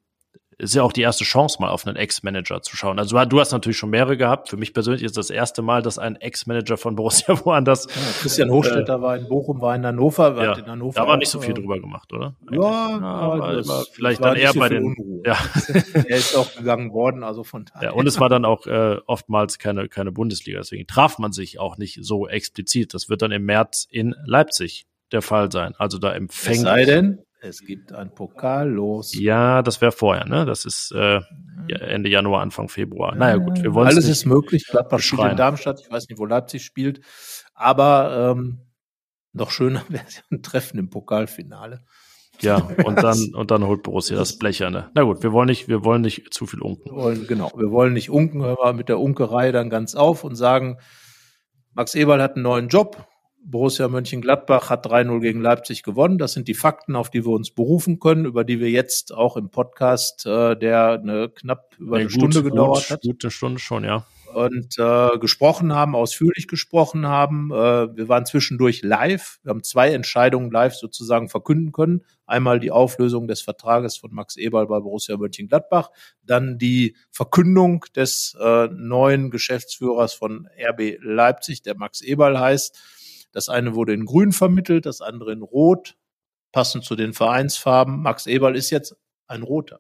ist 0.60 0.76
ja 0.76 0.84
auch 0.84 0.92
die 0.92 1.02
erste 1.02 1.24
Chance, 1.24 1.58
mal 1.62 1.70
auf 1.70 1.88
einen 1.88 1.96
Ex-Manager 1.96 2.62
zu 2.62 2.76
schauen. 2.76 3.00
Also 3.00 3.18
du 3.26 3.40
hast 3.40 3.54
natürlich 3.54 3.78
schon 3.78 3.90
mehrere 3.90 4.18
gehabt. 4.18 4.50
Für 4.50 4.58
mich 4.58 4.74
persönlich 4.74 5.04
ist 5.04 5.16
das 5.16 5.30
erste 5.30 5.62
Mal, 5.62 5.82
dass 5.82 5.98
ein 5.98 6.18
Ex-Manager 6.18 6.78
von 6.78 6.96
Borussia 6.96 7.40
woanders. 7.46 7.88
Ja, 7.88 8.02
Christian 8.22 8.52
Hochstetter 8.52 8.96
äh, 8.96 9.02
war 9.02 9.18
in 9.18 9.28
Bochum, 9.30 9.62
war 9.62 9.74
in 9.76 9.86
Hannover. 9.86 10.36
War 10.36 10.44
ja, 10.44 10.54
in 10.58 10.66
Hannover 10.68 11.00
da 11.00 11.08
war 11.08 11.16
nicht 11.16 11.30
so 11.30 11.40
viel 11.40 11.54
drüber 11.54 11.80
gemacht, 11.80 12.12
oder? 12.12 12.36
Ja, 12.52 12.60
ja 12.60 13.00
aber 13.00 13.54
das, 13.56 13.90
vielleicht 13.94 14.22
dann 14.22 14.36
eher 14.36 14.52
so 14.52 14.60
bei 14.60 14.68
den. 14.68 14.84
Unruhe. 14.84 15.24
Ja. 15.26 15.38
er 15.94 16.18
ist 16.18 16.36
auch 16.36 16.54
gegangen 16.54 16.92
worden, 16.92 17.24
also 17.24 17.46
von 17.46 17.66
daher. 17.66 17.90
Ja, 17.90 17.94
und 17.94 18.06
es 18.06 18.20
war 18.20 18.28
dann 18.28 18.44
auch 18.44 18.68
äh, 18.68 18.98
oftmals 19.08 19.60
keine, 19.60 19.88
keine 19.88 20.12
Bundesliga. 20.12 20.60
Deswegen 20.60 20.88
traf 20.88 21.20
man 21.20 21.32
sich 21.32 21.60
auch 21.60 21.78
nicht 21.78 22.00
so 22.02 22.28
explizit. 22.28 22.94
Das 22.94 23.10
wird 23.10 23.22
dann 23.22 23.32
im 23.32 23.46
März 23.46 23.88
in 23.90 24.14
Leipzig 24.26 24.88
der 25.14 25.22
Fall 25.22 25.52
sein. 25.52 25.74
Also 25.78 26.00
da 26.00 26.14
empfängt. 26.14 26.58
Es 26.58 26.64
sei 26.64 26.86
denn, 26.86 27.20
es 27.42 27.66
gibt 27.66 27.94
ein 27.94 28.14
Pokal 28.14 28.70
los. 28.70 29.14
Ja, 29.18 29.62
das 29.62 29.82
wäre 29.82 29.92
vorher, 29.92 30.26
ne? 30.26 30.46
Das 30.46 30.66
ist 30.66 30.92
äh, 30.92 31.22
Ende 31.68 32.10
Januar, 32.10 32.42
Anfang 32.42 32.70
Februar. 32.70 33.16
Naja, 33.16 33.38
gut, 33.38 33.64
wir 33.64 33.74
wollen 33.74 33.88
Alles 33.88 34.08
ist 34.08 34.26
möglich. 34.26 34.68
Gladbach 34.70 35.00
spielt 35.00 35.32
in 35.32 35.38
Darmstadt. 35.38 35.80
Ich 35.82 35.92
weiß 35.92 36.10
nicht, 36.10 36.20
wo 36.20 36.26
Leipzig 36.26 36.64
spielt. 36.64 37.02
Aber 37.54 38.36
ähm, 38.38 38.70
noch 39.34 39.52
schöner 39.52 39.84
wäre 39.90 40.06
ein 40.32 40.42
Treffen 40.42 40.80
im 40.80 40.90
Pokalfinale. 40.90 41.82
Ja, 42.42 42.56
und 42.86 43.04
dann, 43.04 43.34
und 43.34 43.52
dann 43.52 43.66
holt 43.66 43.84
Borussia 43.84 44.18
das 44.18 44.38
Blecherne. 44.38 44.92
Na 44.96 45.04
gut, 45.04 45.24
wir 45.24 45.34
wollen 45.34 45.48
nicht, 45.48 45.68
wir 45.68 45.84
wollen 45.84 46.02
nicht 46.02 46.34
zu 46.34 46.46
viel 46.46 46.62
unken. 46.62 46.86
Wir 46.92 46.96
wollen, 46.96 47.28
genau, 47.28 47.52
wir 47.58 47.70
wollen 47.70 47.92
nicht 47.92 48.10
unken, 48.10 48.42
hören 48.42 48.58
wir 48.62 48.74
mit 48.74 48.88
der 48.88 49.00
Unkerei 49.00 49.52
dann 49.52 49.70
ganz 49.70 49.94
auf 49.94 50.24
und 50.24 50.36
sagen, 50.36 50.78
Max 51.74 51.96
Eberl 51.96 52.22
hat 52.22 52.36
einen 52.36 52.44
neuen 52.44 52.70
Job, 52.70 53.09
Borussia 53.44 53.88
Mönchengladbach 53.88 54.70
hat 54.70 54.86
3-0 54.86 55.20
gegen 55.22 55.42
Leipzig 55.42 55.84
gewonnen. 55.84 56.18
Das 56.18 56.34
sind 56.34 56.48
die 56.48 56.54
Fakten, 56.54 56.96
auf 56.96 57.10
die 57.10 57.26
wir 57.26 57.32
uns 57.32 57.52
berufen 57.52 58.00
können, 58.00 58.26
über 58.26 58.44
die 58.44 58.60
wir 58.60 58.70
jetzt 58.70 59.14
auch 59.14 59.38
im 59.38 59.50
Podcast, 59.50 60.26
äh, 60.26 60.56
der 60.56 61.00
eine 61.02 61.30
knapp 61.30 61.76
über 61.80 61.98
ja, 61.98 62.02
eine 62.02 62.10
gut, 62.10 62.14
Stunde 62.14 62.44
gedauert 62.44 62.84
gut, 62.84 62.90
hat. 62.92 63.02
Gute 63.02 63.32
Stunde 63.32 63.60
schon, 63.60 63.84
ja. 63.84 64.06
Und 64.34 64.78
äh, 64.78 65.18
gesprochen 65.18 65.74
haben, 65.74 65.96
ausführlich 65.96 66.48
gesprochen 66.48 67.08
haben. 67.08 67.50
Äh, 67.52 67.96
wir 67.96 68.10
waren 68.10 68.28
zwischendurch 68.28 68.84
live. 68.84 69.40
Wir 69.42 69.50
haben 69.50 69.64
zwei 69.64 69.92
Entscheidungen 69.92 70.52
live 70.52 70.76
sozusagen 70.76 71.30
verkünden 71.30 71.72
können. 71.72 72.06
Einmal 72.28 72.60
die 72.60 72.70
Auflösung 72.70 73.28
des 73.28 73.42
Vertrages 73.42 73.98
von 73.98 74.14
Max 74.14 74.38
Eberl 74.38 74.68
bei 74.68 74.80
Borussia 74.80 75.18
Mönchengladbach, 75.18 75.90
dann 76.24 76.60
die 76.60 76.96
Verkündung 77.10 77.86
des 77.96 78.38
äh, 78.40 78.68
neuen 78.68 79.32
Geschäftsführers 79.32 80.14
von 80.14 80.48
RB 80.60 81.00
Leipzig, 81.02 81.64
der 81.64 81.76
Max 81.76 82.02
Eberl 82.02 82.40
heißt 82.40 82.99
das 83.32 83.50
eine 83.50 83.76
wurde 83.76 83.94
in 83.94 84.06
Grün 84.06 84.32
vermittelt, 84.32 84.86
das 84.86 85.02
andere 85.02 85.32
in 85.32 85.42
Rot, 85.42 85.96
passend 86.52 86.84
zu 86.84 86.96
den 86.96 87.14
Vereinsfarben. 87.14 88.02
Max 88.02 88.28
Eberl 88.28 88.56
ist 88.56 88.70
jetzt 88.70 88.96
ein 89.28 89.44
Roter. 89.44 89.80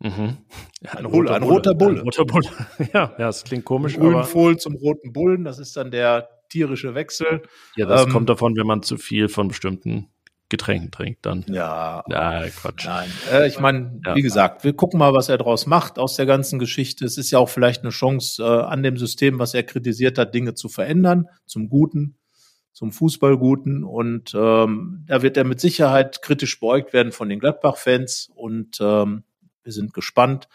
Mhm. 0.00 0.38
Ja, 0.82 0.92
ein, 0.92 0.98
ein, 0.98 1.04
roter, 1.06 1.34
ein 1.34 1.42
roter 1.42 1.74
Bulle. 1.74 2.00
Ein 2.00 2.04
roter 2.04 2.24
Bulle. 2.24 2.48
ja, 2.92 3.12
ja, 3.12 3.14
das 3.16 3.44
klingt 3.44 3.64
komisch. 3.64 3.96
Grünfohl 3.96 4.58
zum 4.58 4.74
roten 4.74 5.12
Bullen, 5.12 5.44
das 5.44 5.58
ist 5.58 5.76
dann 5.76 5.90
der 5.90 6.28
tierische 6.50 6.94
Wechsel. 6.94 7.42
Ja, 7.76 7.86
das 7.86 8.04
ähm, 8.04 8.12
kommt 8.12 8.28
davon, 8.28 8.56
wenn 8.56 8.66
man 8.66 8.82
zu 8.82 8.96
viel 8.96 9.28
von 9.28 9.48
bestimmten 9.48 10.10
Getränken 10.50 10.90
trinkt, 10.90 11.24
dann. 11.24 11.44
Ja. 11.48 12.04
Ja, 12.08 12.46
Quatsch. 12.48 12.84
Nein, 12.84 13.10
äh, 13.32 13.48
ich 13.48 13.58
meine, 13.60 14.00
ja. 14.04 14.14
wie 14.14 14.22
gesagt, 14.22 14.62
wir 14.62 14.74
gucken 14.74 14.98
mal, 14.98 15.14
was 15.14 15.28
er 15.28 15.38
draus 15.38 15.66
macht 15.66 15.98
aus 15.98 16.16
der 16.16 16.26
ganzen 16.26 16.58
Geschichte. 16.58 17.04
Es 17.06 17.16
ist 17.16 17.30
ja 17.30 17.38
auch 17.38 17.48
vielleicht 17.48 17.82
eine 17.82 17.90
Chance, 17.90 18.42
äh, 18.42 18.46
an 18.46 18.82
dem 18.82 18.98
System, 18.98 19.38
was 19.38 19.54
er 19.54 19.62
kritisiert 19.62 20.18
hat, 20.18 20.34
Dinge 20.34 20.54
zu 20.54 20.68
verändern, 20.68 21.26
zum 21.46 21.68
Guten 21.68 22.18
zum 22.74 22.90
Fußballguten 22.90 23.84
und 23.84 24.34
ähm, 24.34 25.04
da 25.06 25.22
wird 25.22 25.36
er 25.36 25.44
mit 25.44 25.60
Sicherheit 25.60 26.22
kritisch 26.22 26.58
beugt 26.58 26.92
werden 26.92 27.12
von 27.12 27.28
den 27.28 27.38
Gladbach-Fans 27.38 28.30
und 28.34 28.78
ähm, 28.80 29.22
wir 29.62 29.72
sind 29.72 29.94
gespannt. 29.94 30.48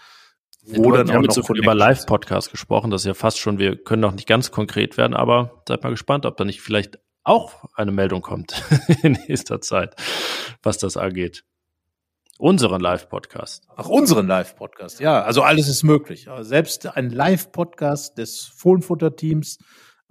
Wo 0.65 0.91
dann 0.91 1.07
wir 1.07 1.15
haben 1.15 1.23
jetzt 1.23 1.35
so 1.35 1.43
viel 1.43 1.57
über 1.57 1.73
Live-Podcast 1.73 2.51
gesprochen, 2.51 2.91
das 2.91 3.01
ist 3.01 3.07
ja 3.07 3.13
fast 3.13 3.39
schon, 3.39 3.57
wir 3.57 3.77
können 3.77 4.01
noch 4.01 4.11
nicht 4.11 4.27
ganz 4.27 4.51
konkret 4.51 4.97
werden, 4.97 5.15
aber 5.15 5.63
seid 5.65 5.81
mal 5.81 5.89
gespannt, 5.89 6.25
ob 6.25 6.35
da 6.35 6.43
nicht 6.43 6.61
vielleicht 6.61 6.99
auch 7.23 7.65
eine 7.73 7.91
Meldung 7.91 8.21
kommt 8.21 8.63
in 9.01 9.13
nächster 9.13 9.61
Zeit, 9.61 9.95
was 10.61 10.77
das 10.77 10.97
angeht. 10.97 11.45
Unseren 12.37 12.81
Live-Podcast. 12.81 13.67
Ach, 13.75 13.87
unseren 13.87 14.27
Live-Podcast, 14.27 14.99
ja. 14.99 15.21
Also 15.23 15.41
alles 15.41 15.67
ist 15.69 15.83
möglich. 15.83 16.27
Selbst 16.41 16.85
ein 16.97 17.09
Live-Podcast 17.09 18.17
des 18.17 18.43
Fohlenfutter-Teams 18.43 19.59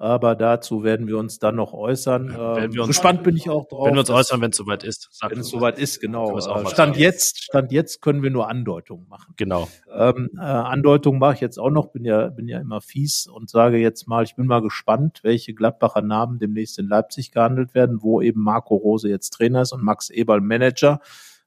aber 0.00 0.36
dazu 0.36 0.84
werden 0.84 1.08
wir 1.08 1.18
uns 1.18 1.40
dann 1.40 1.56
noch 1.56 1.72
äußern. 1.72 2.28
Ähm, 2.38 2.70
uns, 2.78 2.86
gespannt 2.86 3.24
bin 3.24 3.36
ich 3.36 3.50
auch 3.50 3.66
drauf. 3.66 3.88
Wenn 3.88 3.94
wir 3.94 4.00
uns 4.00 4.10
äußern, 4.10 4.40
wenn 4.40 4.52
es 4.52 4.56
soweit 4.56 4.84
ist. 4.84 5.10
Wenn 5.28 5.40
es 5.40 5.48
soweit 5.48 5.76
ist, 5.76 6.00
genau. 6.00 6.38
Stand 6.68 6.96
jetzt, 6.96 7.42
Stand 7.42 7.72
jetzt 7.72 8.00
können 8.00 8.22
wir 8.22 8.30
nur 8.30 8.48
Andeutungen 8.48 9.08
machen. 9.08 9.34
Genau. 9.36 9.68
Ähm, 9.92 10.30
äh, 10.36 10.40
Andeutungen 10.40 11.18
mache 11.18 11.34
ich 11.34 11.40
jetzt 11.40 11.58
auch 11.58 11.70
noch, 11.70 11.88
bin 11.88 12.04
ja, 12.04 12.28
bin 12.28 12.46
ja 12.46 12.60
immer 12.60 12.80
fies 12.80 13.26
und 13.26 13.50
sage 13.50 13.78
jetzt 13.78 14.06
mal, 14.06 14.22
ich 14.22 14.36
bin 14.36 14.46
mal 14.46 14.62
gespannt, 14.62 15.18
welche 15.24 15.52
Gladbacher 15.52 16.02
Namen 16.02 16.38
demnächst 16.38 16.78
in 16.78 16.86
Leipzig 16.86 17.32
gehandelt 17.32 17.74
werden, 17.74 18.00
wo 18.00 18.22
eben 18.22 18.40
Marco 18.40 18.76
Rose 18.76 19.08
jetzt 19.08 19.30
Trainer 19.30 19.62
ist 19.62 19.72
und 19.72 19.82
Max 19.82 20.10
Eberl 20.10 20.40
Manager 20.40 21.00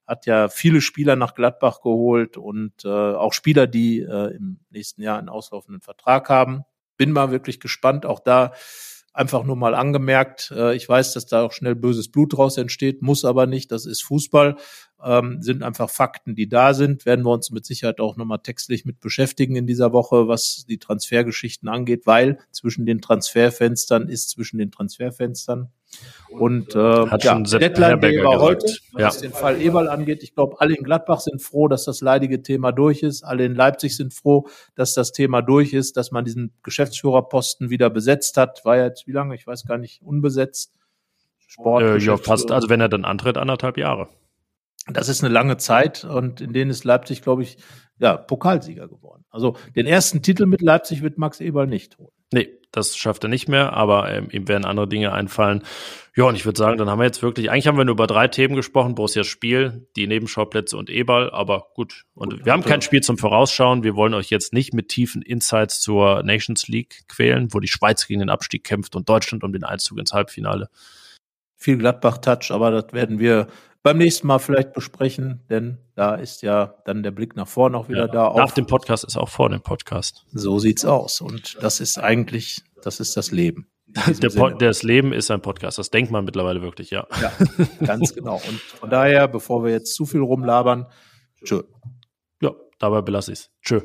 hat 0.05 0.25
ja 0.25 0.49
viele 0.49 0.81
Spieler 0.81 1.15
nach 1.15 1.35
Gladbach 1.35 1.79
geholt 1.79 2.35
und 2.35 2.83
äh, 2.83 2.89
auch 2.89 3.31
Spieler, 3.31 3.65
die 3.65 4.01
äh, 4.01 4.35
im 4.35 4.59
nächsten 4.71 5.01
Jahr 5.01 5.17
einen 5.17 5.29
auslaufenden 5.29 5.79
Vertrag 5.79 6.27
haben 6.27 6.65
bin 7.01 7.13
mal 7.13 7.31
wirklich 7.31 7.59
gespannt. 7.59 8.05
Auch 8.05 8.19
da 8.19 8.53
einfach 9.11 9.43
nur 9.43 9.55
mal 9.55 9.73
angemerkt. 9.73 10.53
Äh, 10.55 10.75
ich 10.75 10.87
weiß, 10.87 11.13
dass 11.13 11.25
da 11.25 11.41
auch 11.41 11.51
schnell 11.51 11.73
böses 11.73 12.11
Blut 12.11 12.37
draus 12.37 12.57
entsteht, 12.57 13.01
muss 13.01 13.25
aber 13.25 13.47
nicht. 13.47 13.71
Das 13.71 13.87
ist 13.87 14.03
Fußball. 14.03 14.55
Ähm, 15.03 15.41
sind 15.41 15.63
einfach 15.63 15.89
Fakten, 15.89 16.35
die 16.35 16.47
da 16.47 16.75
sind. 16.75 17.07
Werden 17.07 17.25
wir 17.25 17.31
uns 17.31 17.49
mit 17.49 17.65
Sicherheit 17.65 17.99
auch 17.99 18.17
nochmal 18.17 18.37
textlich 18.43 18.85
mit 18.85 18.99
beschäftigen 18.99 19.55
in 19.55 19.65
dieser 19.65 19.93
Woche, 19.93 20.27
was 20.27 20.63
die 20.69 20.77
Transfergeschichten 20.77 21.67
angeht, 21.67 22.05
weil 22.05 22.37
zwischen 22.51 22.85
den 22.85 23.01
Transferfenstern 23.01 24.07
ist 24.07 24.29
zwischen 24.29 24.59
den 24.59 24.69
Transferfenstern 24.69 25.71
und 26.31 26.75
äh, 26.75 27.07
Hat 27.07 27.23
ja, 27.23 27.37
Deadline 27.37 27.99
Day 27.99 28.23
war 28.23 28.39
heute, 28.39 28.65
was 28.93 29.15
ja. 29.15 29.21
den 29.21 29.33
Fall 29.33 29.61
Eberl 29.61 29.89
angeht. 29.89 30.23
Ich 30.23 30.33
glaube, 30.33 30.59
alle 30.59 30.75
in 30.75 30.83
Gladbach 30.83 31.19
sind 31.19 31.41
froh, 31.41 31.67
dass 31.67 31.83
das 31.83 32.01
leidige 32.01 32.41
Thema 32.41 32.71
durch 32.71 33.03
ist. 33.03 33.23
Alle 33.23 33.45
in 33.45 33.53
Leipzig 33.53 33.97
sind 33.97 34.13
froh, 34.13 34.47
dass 34.75 34.93
das 34.93 35.11
Thema 35.11 35.41
durch 35.41 35.73
ist, 35.73 35.97
dass 35.97 36.11
man 36.11 36.23
diesen 36.23 36.53
Geschäftsführerposten 36.63 37.69
wieder 37.69 37.89
besetzt 37.89 38.37
hat. 38.37 38.63
War 38.63 38.77
jetzt 38.77 39.07
wie 39.07 39.11
lange? 39.11 39.35
Ich 39.35 39.45
weiß 39.45 39.65
gar 39.65 39.77
nicht, 39.77 40.01
unbesetzt. 40.01 40.73
Sport. 41.47 41.83
Äh, 41.83 41.97
ja, 41.97 42.15
fast. 42.15 42.49
Also 42.51 42.69
wenn 42.69 42.79
er 42.79 42.89
dann 42.89 43.03
antritt, 43.03 43.37
anderthalb 43.37 43.77
Jahre. 43.77 44.07
Das 44.87 45.09
ist 45.09 45.23
eine 45.23 45.33
lange 45.33 45.57
Zeit 45.57 46.05
und 46.05 46.41
in 46.41 46.53
denen 46.53 46.71
ist 46.71 46.85
Leipzig, 46.85 47.21
glaube 47.21 47.43
ich, 47.43 47.57
ja, 47.99 48.17
Pokalsieger 48.17 48.87
geworden. 48.87 49.25
Also 49.29 49.55
den 49.75 49.85
ersten 49.85 50.23
Titel 50.23 50.45
mit 50.45 50.61
Leipzig 50.61 51.03
wird 51.03 51.17
Max 51.17 51.39
Eberl 51.39 51.67
nicht 51.67 51.97
holen. 51.99 52.11
Nee, 52.33 52.49
das 52.71 52.97
schafft 52.97 53.23
er 53.23 53.29
nicht 53.29 53.47
mehr, 53.47 53.73
aber 53.73 54.11
ähm, 54.11 54.29
ihm 54.31 54.47
werden 54.47 54.65
andere 54.65 54.87
Dinge 54.87 55.11
einfallen. 55.11 55.63
Ja, 56.15 56.25
und 56.25 56.35
ich 56.35 56.45
würde 56.45 56.57
sagen, 56.57 56.77
dann 56.77 56.89
haben 56.89 56.99
wir 56.99 57.05
jetzt 57.05 57.21
wirklich, 57.21 57.49
eigentlich 57.49 57.67
haben 57.67 57.77
wir 57.77 57.85
nur 57.85 57.93
über 57.93 58.07
drei 58.07 58.27
Themen 58.27 58.55
gesprochen, 58.55 58.95
Borussias 58.95 59.27
Spiel, 59.27 59.87
die 59.95 60.07
Nebenschauplätze 60.07 60.77
und 60.77 60.89
E-Ball, 60.89 61.31
aber 61.31 61.67
gut. 61.73 62.03
Und 62.13 62.33
gut, 62.33 62.45
wir 62.45 62.51
haben 62.51 62.63
kein 62.63 62.81
Spiel 62.81 63.01
zum 63.01 63.17
Vorausschauen. 63.17 63.83
Wir 63.83 63.95
wollen 63.95 64.13
euch 64.13 64.29
jetzt 64.29 64.51
nicht 64.51 64.73
mit 64.73 64.89
tiefen 64.89 65.21
Insights 65.21 65.79
zur 65.79 66.23
Nations 66.23 66.67
League 66.67 67.03
quälen, 67.07 67.53
wo 67.53 67.59
die 67.59 67.69
Schweiz 67.69 68.07
gegen 68.07 68.19
den 68.19 68.29
Abstieg 68.29 68.63
kämpft 68.63 68.95
und 68.95 69.07
Deutschland 69.07 69.43
um 69.43 69.53
den 69.53 69.63
Einzug 69.63 69.99
ins 69.99 70.11
Halbfinale. 70.11 70.69
Viel 71.55 71.77
Gladbach-Touch, 71.77 72.51
aber 72.51 72.71
das 72.71 72.91
werden 72.91 73.19
wir 73.19 73.47
beim 73.83 73.97
nächsten 73.97 74.27
Mal 74.27 74.39
vielleicht 74.39 74.73
besprechen, 74.73 75.41
denn 75.49 75.77
da 75.95 76.15
ist 76.15 76.41
ja 76.41 76.75
dann 76.85 77.03
der 77.03 77.11
Blick 77.11 77.35
nach 77.35 77.47
vorne 77.47 77.77
auch 77.77 77.89
wieder 77.89 78.07
ja, 78.07 78.07
da. 78.07 78.33
Nach 78.35 78.51
dem 78.51 78.65
Podcast 78.65 79.03
ist 79.03 79.17
auch 79.17 79.29
vor 79.29 79.49
dem 79.49 79.61
Podcast. 79.61 80.25
So 80.33 80.57
sieht's 80.59 80.85
aus. 80.85 81.21
Und 81.21 81.57
das 81.61 81.79
ist 81.79 81.97
eigentlich, 81.97 82.61
das 82.83 82.99
ist 82.99 83.17
das 83.17 83.31
Leben. 83.31 83.67
das 84.59 84.83
Leben 84.83 85.13
ist 85.13 85.31
ein 85.31 85.41
Podcast. 85.41 85.79
Das 85.79 85.89
denkt 85.89 86.11
man 86.11 86.25
mittlerweile 86.25 86.61
wirklich, 86.61 86.91
ja. 86.91 87.07
Ja, 87.21 87.31
ganz 87.85 88.13
genau. 88.13 88.35
Und 88.35 88.59
von 88.59 88.89
daher, 88.89 89.27
bevor 89.27 89.63
wir 89.63 89.71
jetzt 89.71 89.95
zu 89.95 90.05
viel 90.05 90.21
rumlabern, 90.21 90.85
tschö. 91.43 91.63
Ja, 92.41 92.51
dabei 92.79 93.01
belasse 93.01 93.33
ich's. 93.33 93.49
Tschö. 93.61 93.81